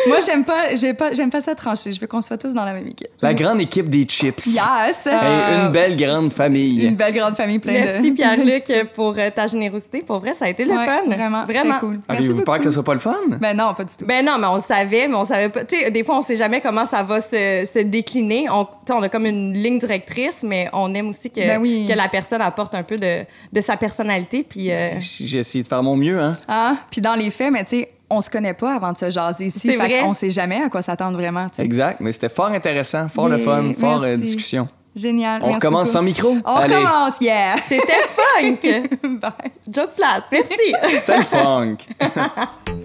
Moi, 0.07 0.19
j'aime 0.25 0.45
pas, 0.45 0.67
pas, 0.99 1.13
j'aime 1.15 1.31
pas 1.31 1.41
ça 1.41 1.55
trancher. 1.55 1.93
Je 1.93 2.01
veux 2.01 2.07
qu'on 2.07 2.21
soit 2.23 2.37
tous 2.39 2.53
dans 2.55 2.65
la 2.65 2.73
même 2.73 2.87
équipe. 2.87 3.09
La 3.23 3.35
grande 3.35 3.61
équipe 3.61 3.89
des 3.89 4.05
chips. 4.05 4.47
Yes! 4.47 5.07
Une 5.11 5.73
belle 5.73 5.97
grande 5.97 6.31
famille. 6.33 6.87
Une 6.87 6.95
belle 6.97 7.15
grande 7.15 7.35
famille 7.37 7.59
pleine 7.59 7.83
de... 7.85 7.91
Merci, 7.93 8.13
Pierre-Luc, 8.13 8.93
pour 8.95 9.15
euh, 9.19 9.31
ta 9.35 9.47
générosité. 9.47 10.03
Pour 10.03 10.19
vrai, 10.21 10.35
ça 10.35 10.47
a 10.47 10.49
été 10.49 10.65
le 10.65 10.73
Ouais, 10.73 10.87
fun. 10.87 11.03
Vraiment, 11.07 11.45
Vraiment. 11.45 11.79
cool. 11.79 12.01
Avez-vous 12.09 12.43
peur 12.43 12.59
que 12.59 12.65
ce 12.65 12.71
soit 12.71 12.83
pas 12.85 12.95
le 12.95 13.01
fun? 13.01 13.15
Ben 13.41 13.57
non, 13.57 13.75
pas 13.75 13.85
du 13.85 13.95
tout. 13.97 14.05
Ben 14.07 14.25
non, 14.25 14.37
mais 14.39 14.47
on 14.47 14.57
le 14.57 14.61
savait, 14.61 15.09
mais 15.09 15.15
on 15.17 15.25
savait 15.25 15.49
pas. 15.49 15.65
Tu 15.65 15.77
sais, 15.79 15.91
des 15.91 16.05
fois, 16.05 16.19
on 16.19 16.23
sait 16.23 16.37
jamais 16.37 16.61
comment 16.61 16.85
ça 16.85 17.03
va 17.03 17.21
se, 17.21 17.69
se 17.73 17.79
décliner. 17.81 18.47
On, 18.51 18.65
tu 18.65 18.71
sais, 18.87 18.93
on 18.93 19.03
a 19.03 19.09
comme 19.09 19.27
une 19.27 19.53
ligne 19.53 19.79
directrice, 19.79 20.43
mais 20.43 20.69
on 20.73 20.93
aime 20.95 21.09
aussi 21.11 21.31
que, 21.31 21.41
Ben 21.41 21.61
oui. 21.61 21.87
que 21.89 21.95
la 21.97 22.09
personne 22.09 22.43
apporte 22.43 22.75
un 22.75 22.83
peu 22.83 22.97
de, 22.97 23.25
de 23.53 23.61
sa 23.61 23.77
personnalité. 23.77 24.45
Puis, 24.49 24.71
euh, 24.71 24.91
J'ai 24.99 25.39
essayé 25.39 25.63
de 25.63 25.69
faire 25.69 25.83
mon 25.83 25.97
mieux, 25.97 26.21
hein? 26.21 26.37
Ah, 26.49 26.77
puis 26.91 27.01
dans 27.01 27.15
les 27.15 27.31
faits, 27.31 27.44
mais 27.51 27.65
tu 27.65 27.71
sais, 27.81 27.89
on 28.11 28.21
se 28.21 28.31
connaît 28.31 28.55
pas 28.55 28.75
avant 28.75 28.93
de 28.93 28.99
se 28.99 29.11
jaser 29.11 29.47
ici. 29.47 29.71
Fait 29.71 29.77
vrai. 29.77 30.01
qu'on 30.01 30.13
sait 30.13 30.31
jamais 30.31 30.63
à 30.63 30.69
quoi 30.69 30.83
s'attendre 30.83 31.17
vraiment. 31.19 31.47
Exact, 31.59 32.01
mais 32.01 32.13
c'était 32.13 32.29
fort 32.29 32.49
intéressant, 32.49 33.09
fort 33.09 33.29
le 33.29 33.39
fun, 33.39 33.73
fort 33.79 34.03
euh, 34.03 34.09
merci. 34.09 34.23
discussion. 34.23 34.69
Génial. 34.95 35.43
On 35.43 35.47
merci 35.47 35.57
recommence 35.57 35.89
beaucoup. 35.89 35.93
sans 35.93 36.03
micro? 36.03 36.37
On 36.45 36.55
Allez. 36.55 36.77
recommence, 36.77 37.21
yeah! 37.21 37.57
c'était 37.67 37.93
funk! 38.15 38.89
Bye. 39.21 39.33
Joke 39.69 39.91
flat. 39.97 40.25
Merci. 40.31 40.75
C'est 41.05 41.17
le 41.17 41.25
funk. 41.25 41.77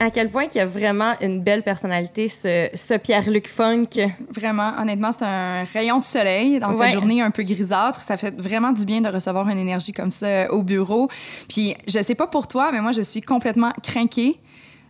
à 0.00 0.10
quel 0.10 0.30
point 0.30 0.44
il 0.52 0.56
y 0.58 0.60
a 0.60 0.66
vraiment 0.66 1.14
une 1.20 1.42
belle 1.42 1.62
personnalité, 1.62 2.28
ce, 2.28 2.68
ce 2.74 2.94
Pierre-Luc 2.94 3.48
Funk? 3.48 3.88
Vraiment, 4.30 4.72
honnêtement, 4.80 5.10
c'est 5.12 5.24
un 5.24 5.64
rayon 5.64 5.98
de 5.98 6.04
soleil 6.04 6.60
dans 6.60 6.70
Ouais. 6.72 6.84
cette 6.90 6.92
journée 7.00 7.20
un 7.22 7.30
peu 7.30 7.42
grisâtre. 7.42 8.02
Ça 8.02 8.16
fait 8.16 8.34
vraiment 8.40 8.72
du 8.72 8.84
bien 8.84 9.00
de 9.00 9.08
recevoir 9.08 9.48
une 9.48 9.58
énergie 9.58 9.92
comme 9.92 10.10
ça 10.10 10.26
euh, 10.26 10.48
au 10.48 10.62
bureau. 10.62 11.08
Puis, 11.48 11.74
je 11.86 12.00
sais 12.02 12.14
pas 12.14 12.26
pour 12.26 12.46
toi, 12.48 12.70
mais 12.72 12.80
moi, 12.80 12.92
je 12.92 13.02
suis 13.02 13.20
complètement 13.22 13.72
craquée. 13.82 14.38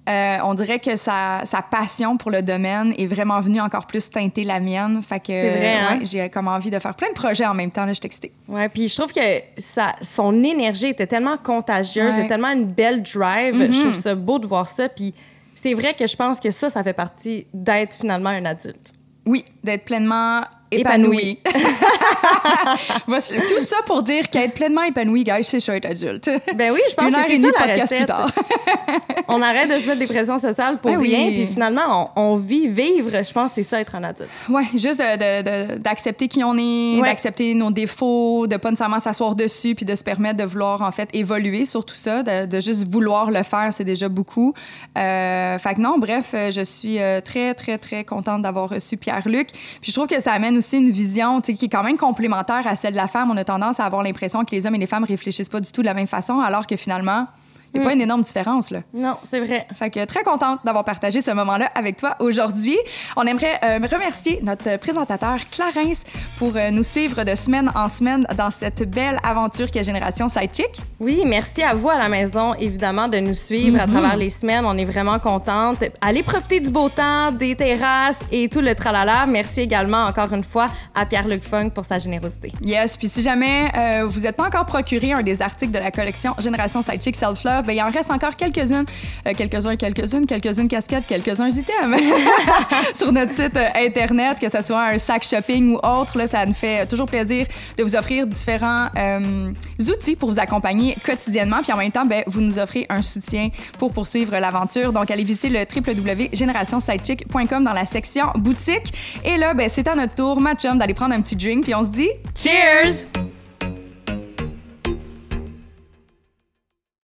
Euh, 0.09 0.39
on 0.45 0.55
dirait 0.55 0.79
que 0.79 0.97
sa, 0.97 1.43
sa 1.45 1.61
passion 1.61 2.17
pour 2.17 2.31
le 2.31 2.41
domaine 2.41 2.95
est 2.97 3.05
vraiment 3.07 3.41
venue 3.41 3.61
encore 3.61 3.87
plus 3.87 4.09
teinter 4.09 4.45
la 4.45 4.59
mienne. 4.59 5.03
Fait 5.03 5.21
que 5.21 5.27
C'est 5.27 5.51
vrai, 5.51 5.75
hein? 5.77 5.99
ouais, 5.99 6.07
j'ai 6.07 6.31
comme 6.31 6.49
envie 6.49 6.71
de 6.71 6.79
faire 6.79 6.95
plein 6.95 7.09
de 7.09 7.15
projets 7.15 7.45
en 7.45 7.53
même 7.53 7.71
temps. 7.71 7.85
Là, 7.85 7.93
je 7.93 7.99
suis 7.99 8.07
excitée. 8.07 8.33
Ouais, 8.49 8.69
puis 8.71 8.89
je 8.89 8.97
trouve 8.97 9.13
que 9.13 9.21
ça, 9.59 9.95
son 10.01 10.43
énergie 10.43 10.87
était 10.87 11.07
tellement 11.07 11.37
contagieuse, 11.37 12.17
Ouais. 12.17 12.27
tellement 12.27 12.49
une 12.53 12.65
belle 12.65 13.03
drive. 13.03 13.55
Mhm. 13.57 13.73
Je 13.73 13.81
trouve 13.81 13.95
ça 14.01 14.15
beau 14.15 14.39
de 14.39 14.47
voir 14.47 14.69
ça. 14.69 14.89
Puis 14.89 15.13
c'est 15.55 15.75
vrai 15.75 15.93
que 15.95 16.07
je 16.07 16.17
pense 16.17 16.41
que 16.41 16.51
ça, 16.51 16.71
ça 16.71 16.83
fait 16.83 16.93
partie 16.95 17.47
d'être 17.53 17.95
finalement 17.95 18.31
un 18.31 18.45
adulte. 18.47 18.93
Oui, 19.27 19.45
d'être 19.63 19.85
pleinement 19.85 20.41
Épanoui. 20.71 21.39
épanoui. 21.39 21.39
Voici- 23.07 23.33
Tout 23.49 23.61
ça 23.61 23.77
pour 23.87 24.03
dire 24.03 24.29
qu'être 24.31 24.55
pleinement 24.55 24.83
épanoui, 24.83 25.25
guys, 25.25 25.43
c'est 25.45 25.61
ça 25.61 25.77
être 25.77 25.87
adulte. 25.87 26.31
Ben 26.57 26.73
oui, 26.73 26.81
je 26.91 26.95
pense 26.95 27.09
Une 27.09 27.15
heure 27.15 27.27
que 27.27 27.33
c'est 27.35 27.41
ça 27.41 27.67
la 27.67 27.83
recette. 27.83 28.13
On 29.29 29.43
arrête 29.43 29.69
de 29.71 29.79
se 29.79 29.87
mettre 29.87 29.99
des 29.99 30.07
pressions 30.07 30.39
sociales 30.39 30.79
pour 30.79 30.91
Ben 30.91 30.99
oui. 30.99 31.15
rien. 31.15 31.27
Puis 31.31 31.47
finalement, 31.47 32.11
on, 32.17 32.23
on 32.33 32.37
vit 32.37 32.67
vivre. 32.67 33.11
Je 33.23 33.33
pense 33.33 33.51
que 33.51 33.57
c'est 33.57 33.63
ça 33.63 33.81
être 33.81 33.95
un 33.95 34.03
adulte. 34.05 34.31
Ouais, 34.49 34.65
juste 34.75 34.99
de- 35.01 35.17
de- 35.17 35.75
de- 35.75 35.79
d'accepter 35.79 36.29
qui 36.29 36.43
on 36.45 36.57
est, 36.57 37.01
Ouais. 37.01 37.03
d'accepter 37.09 37.53
nos 37.55 37.71
défauts, 37.71 38.47
de 38.47 38.57
pas 38.57 38.71
nécessairement 38.71 39.01
s'asseoir 39.01 39.35
dessus, 39.35 39.75
puis 39.75 39.85
de 39.85 39.95
se 39.95 40.03
permettre 40.03 40.39
de 40.39 40.45
vouloir 40.45 40.81
en 40.81 40.91
fait 40.91 41.09
évoluer 41.13 41.67
sur 41.67 41.85
tout 41.85 41.95
ça, 41.95 42.23
de, 42.23 42.61
juste 42.61 42.89
vouloir 42.89 43.31
le 43.31 43.43
faire, 43.43 43.69
c'est 43.73 43.85
déjà 43.85 44.09
beaucoup. 44.09 44.55
Euh, 44.97 45.59
fait 45.59 45.75
que 45.75 45.81
non, 45.81 45.99
bref, 45.99 46.35
je 46.51 46.63
suis 46.65 46.99
euh, 46.99 47.21
très 47.21 47.53
très 47.55 47.77
très 47.79 48.05
contente 48.05 48.43
d'avoir 48.43 48.71
reçu 48.71 48.97
Pierre-Luc. 48.97 49.49
Puis 49.53 49.91
je 49.91 49.93
trouve 49.93 50.07
que 50.07 50.21
ça 50.21 50.33
amène 50.33 50.58
aussi 50.59 50.79
une 50.79 50.91
vision, 50.91 51.41
qui 51.41 51.53
est 51.53 51.69
quand 51.69 51.83
même 51.83 51.97
complémentaire 51.97 52.67
à 52.67 52.77
celle 52.77 52.93
de 52.93 52.97
la 52.97 53.09
femme. 53.09 53.31
On 53.31 53.37
a 53.37 53.45
tendance 53.45 53.81
à 53.81 53.85
avoir 53.85 54.03
l'impression 54.03 54.45
que 54.45 54.55
les 54.55 54.67
hommes 54.67 54.75
et 54.75 54.79
les 54.79 54.87
femmes 54.87 55.05
réfléchissent 55.05 55.49
pas 55.49 55.61
du 55.61 55.73
tout 55.73 55.81
de 55.81 55.87
la 55.87 55.95
même 55.95 56.07
façon, 56.07 56.41
alors 56.41 56.67
que 56.67 56.77
finalement, 56.77 57.27
il 57.75 57.81
n'y 57.81 57.87
a 57.87 57.89
pas 57.89 57.95
une 57.95 58.01
énorme 58.01 58.23
différence 58.23 58.71
là. 58.71 58.81
Non, 58.95 59.17
c'est 59.23 59.41
vrai. 59.41 59.67
Fait 59.75 59.91
que 59.91 60.05
très 60.05 60.23
contente 60.23 60.61
d'avoir 60.65 60.85
partagé 60.85 61.21
ce 61.21 61.31
moment-là 61.31 61.71
avec 61.75 61.97
toi 61.97 62.15
aujourd'hui. 62.21 62.77
On 63.17 63.27
aimerait 63.27 63.59
euh, 63.63 63.79
remercier 63.91 64.41
notre 64.43 64.79
présentateur 64.79 65.37
Clarence 65.51 66.05
pour 66.39 66.57
euh, 66.57 66.71
nous 66.71 66.83
suivre 66.83 67.25
de 67.25 67.35
semaine 67.35 67.71
en 67.75 67.89
semaine 67.89 68.27
dans 68.37 68.51
cette 68.51 68.89
belle 68.89 69.19
aventure 69.23 69.71
qu'est 69.71 69.85
Génération 69.85 70.29
Sidechick. 70.29 70.81
Oui, 71.01 71.23
merci 71.27 71.63
à 71.63 71.75
vous 71.75 71.91
à 71.91 71.99
la 71.99 72.09
maison, 72.09 72.55
évidemment, 72.55 73.09
de 73.09 73.19
nous 73.19 73.35
suivre 73.35 73.81
à 73.81 73.87
travers 73.87 74.17
les 74.17 74.31
semaines. 74.31 74.65
On 74.65 74.77
est 74.77 74.85
vraiment 74.85 75.19
contente. 75.19 75.85
Allez 76.01 76.23
profiter 76.23 76.61
du 76.61 76.71
beau 76.71 76.89
temps, 76.89 77.31
des 77.33 77.55
terrasses 77.55 78.19
et 78.33 78.49
tout 78.49 78.61
le 78.61 78.75
tralala. 78.75 79.27
Merci 79.27 79.61
également, 79.61 80.05
encore 80.07 80.33
une 80.33 80.45
fois, 80.45 80.69
à 80.95 81.07
Pierre-Luc 81.07 81.45
Funk 81.45 81.71
pour 81.71 81.85
sa 81.85 81.99
générosité. 81.99 82.53
Yes, 82.65 82.97
puis 82.97 83.09
si 83.09 83.23
jamais 83.23 83.71
euh, 83.77 84.07
vous 84.07 84.21
n'êtes 84.21 84.37
pas 84.37 84.47
encore 84.47 84.67
procuré 84.67 85.13
un 85.13 85.23
des 85.23 85.41
articles 85.43 85.73
de 85.73 85.79
la 85.79 85.91
collection 85.91 86.35
Génération 86.39 86.83
Sidechick 86.83 87.17
Self 87.17 87.45
Love, 87.45 87.68
ben 87.69 87.75
il 87.75 87.83
en 87.83 87.91
reste 87.91 88.11
encore 88.11 88.35
quelques-unes, 88.35 88.87
euh, 89.27 89.33
quelques-uns, 89.37 89.77
quelques-unes, 89.77 90.25
quelques-unes 90.25 90.69
casquettes, 90.69 91.07
quelques-uns 91.07 91.51
items 91.51 92.03
sur 92.95 93.13
notre 93.13 93.33
site 93.33 93.57
euh, 93.57 93.69
internet, 93.77 94.39
que 94.41 94.51
ce 94.51 94.63
soit 94.63 94.87
un 94.87 94.99
sac 94.99 95.23
shopping 95.23 95.75
ou 95.75 95.77
autre. 95.87 96.27
Ça 96.27 96.47
nous 96.47 96.55
fait 96.55 96.87
toujours 96.87 97.07
plaisir 97.07 97.47
de 97.77 97.85
vous 97.85 97.95
offrir 97.95 98.27
différents 98.27 98.89
euh, 98.97 99.53
outils 99.81 100.17
pour 100.17 100.31
vous 100.31 100.39
accompagner 100.39 100.97
quotidiennement, 101.05 101.59
puis 101.63 101.73
en 101.73 101.77
même 101.77 101.93
temps, 101.93 102.07
ben, 102.07 102.23
vous 102.27 102.41
nous 102.41 102.59
offrez 102.59 102.87
un 102.89 103.03
soutien 103.03 103.51
pour 103.79 103.93
poursuivre 103.93 104.37
l'aventure. 104.39 104.93
Donc, 104.93 105.11
allez 105.11 105.25
visiter 105.25 105.51
le 105.51 105.61
www.générationsidechick.com 105.61 107.65
dans 107.65 107.75
la 107.75 107.85
section 107.85 108.27
boutique. 108.37 108.95
Et 109.25 109.37
là, 109.37 109.53
ben, 109.53 109.69
c'est 109.71 109.87
à 109.89 109.95
notre 109.95 110.15
tour, 110.15 110.41
ma 110.41 110.55
chum, 110.55 110.79
d'aller 110.79 110.95
prendre 110.95 111.15
un 111.15 111.21
petit 111.21 111.37
drink, 111.37 111.65
puis 111.65 111.75
on 111.75 111.85
se 111.85 111.91
dit 111.91 112.09
Cheers! 112.35 113.29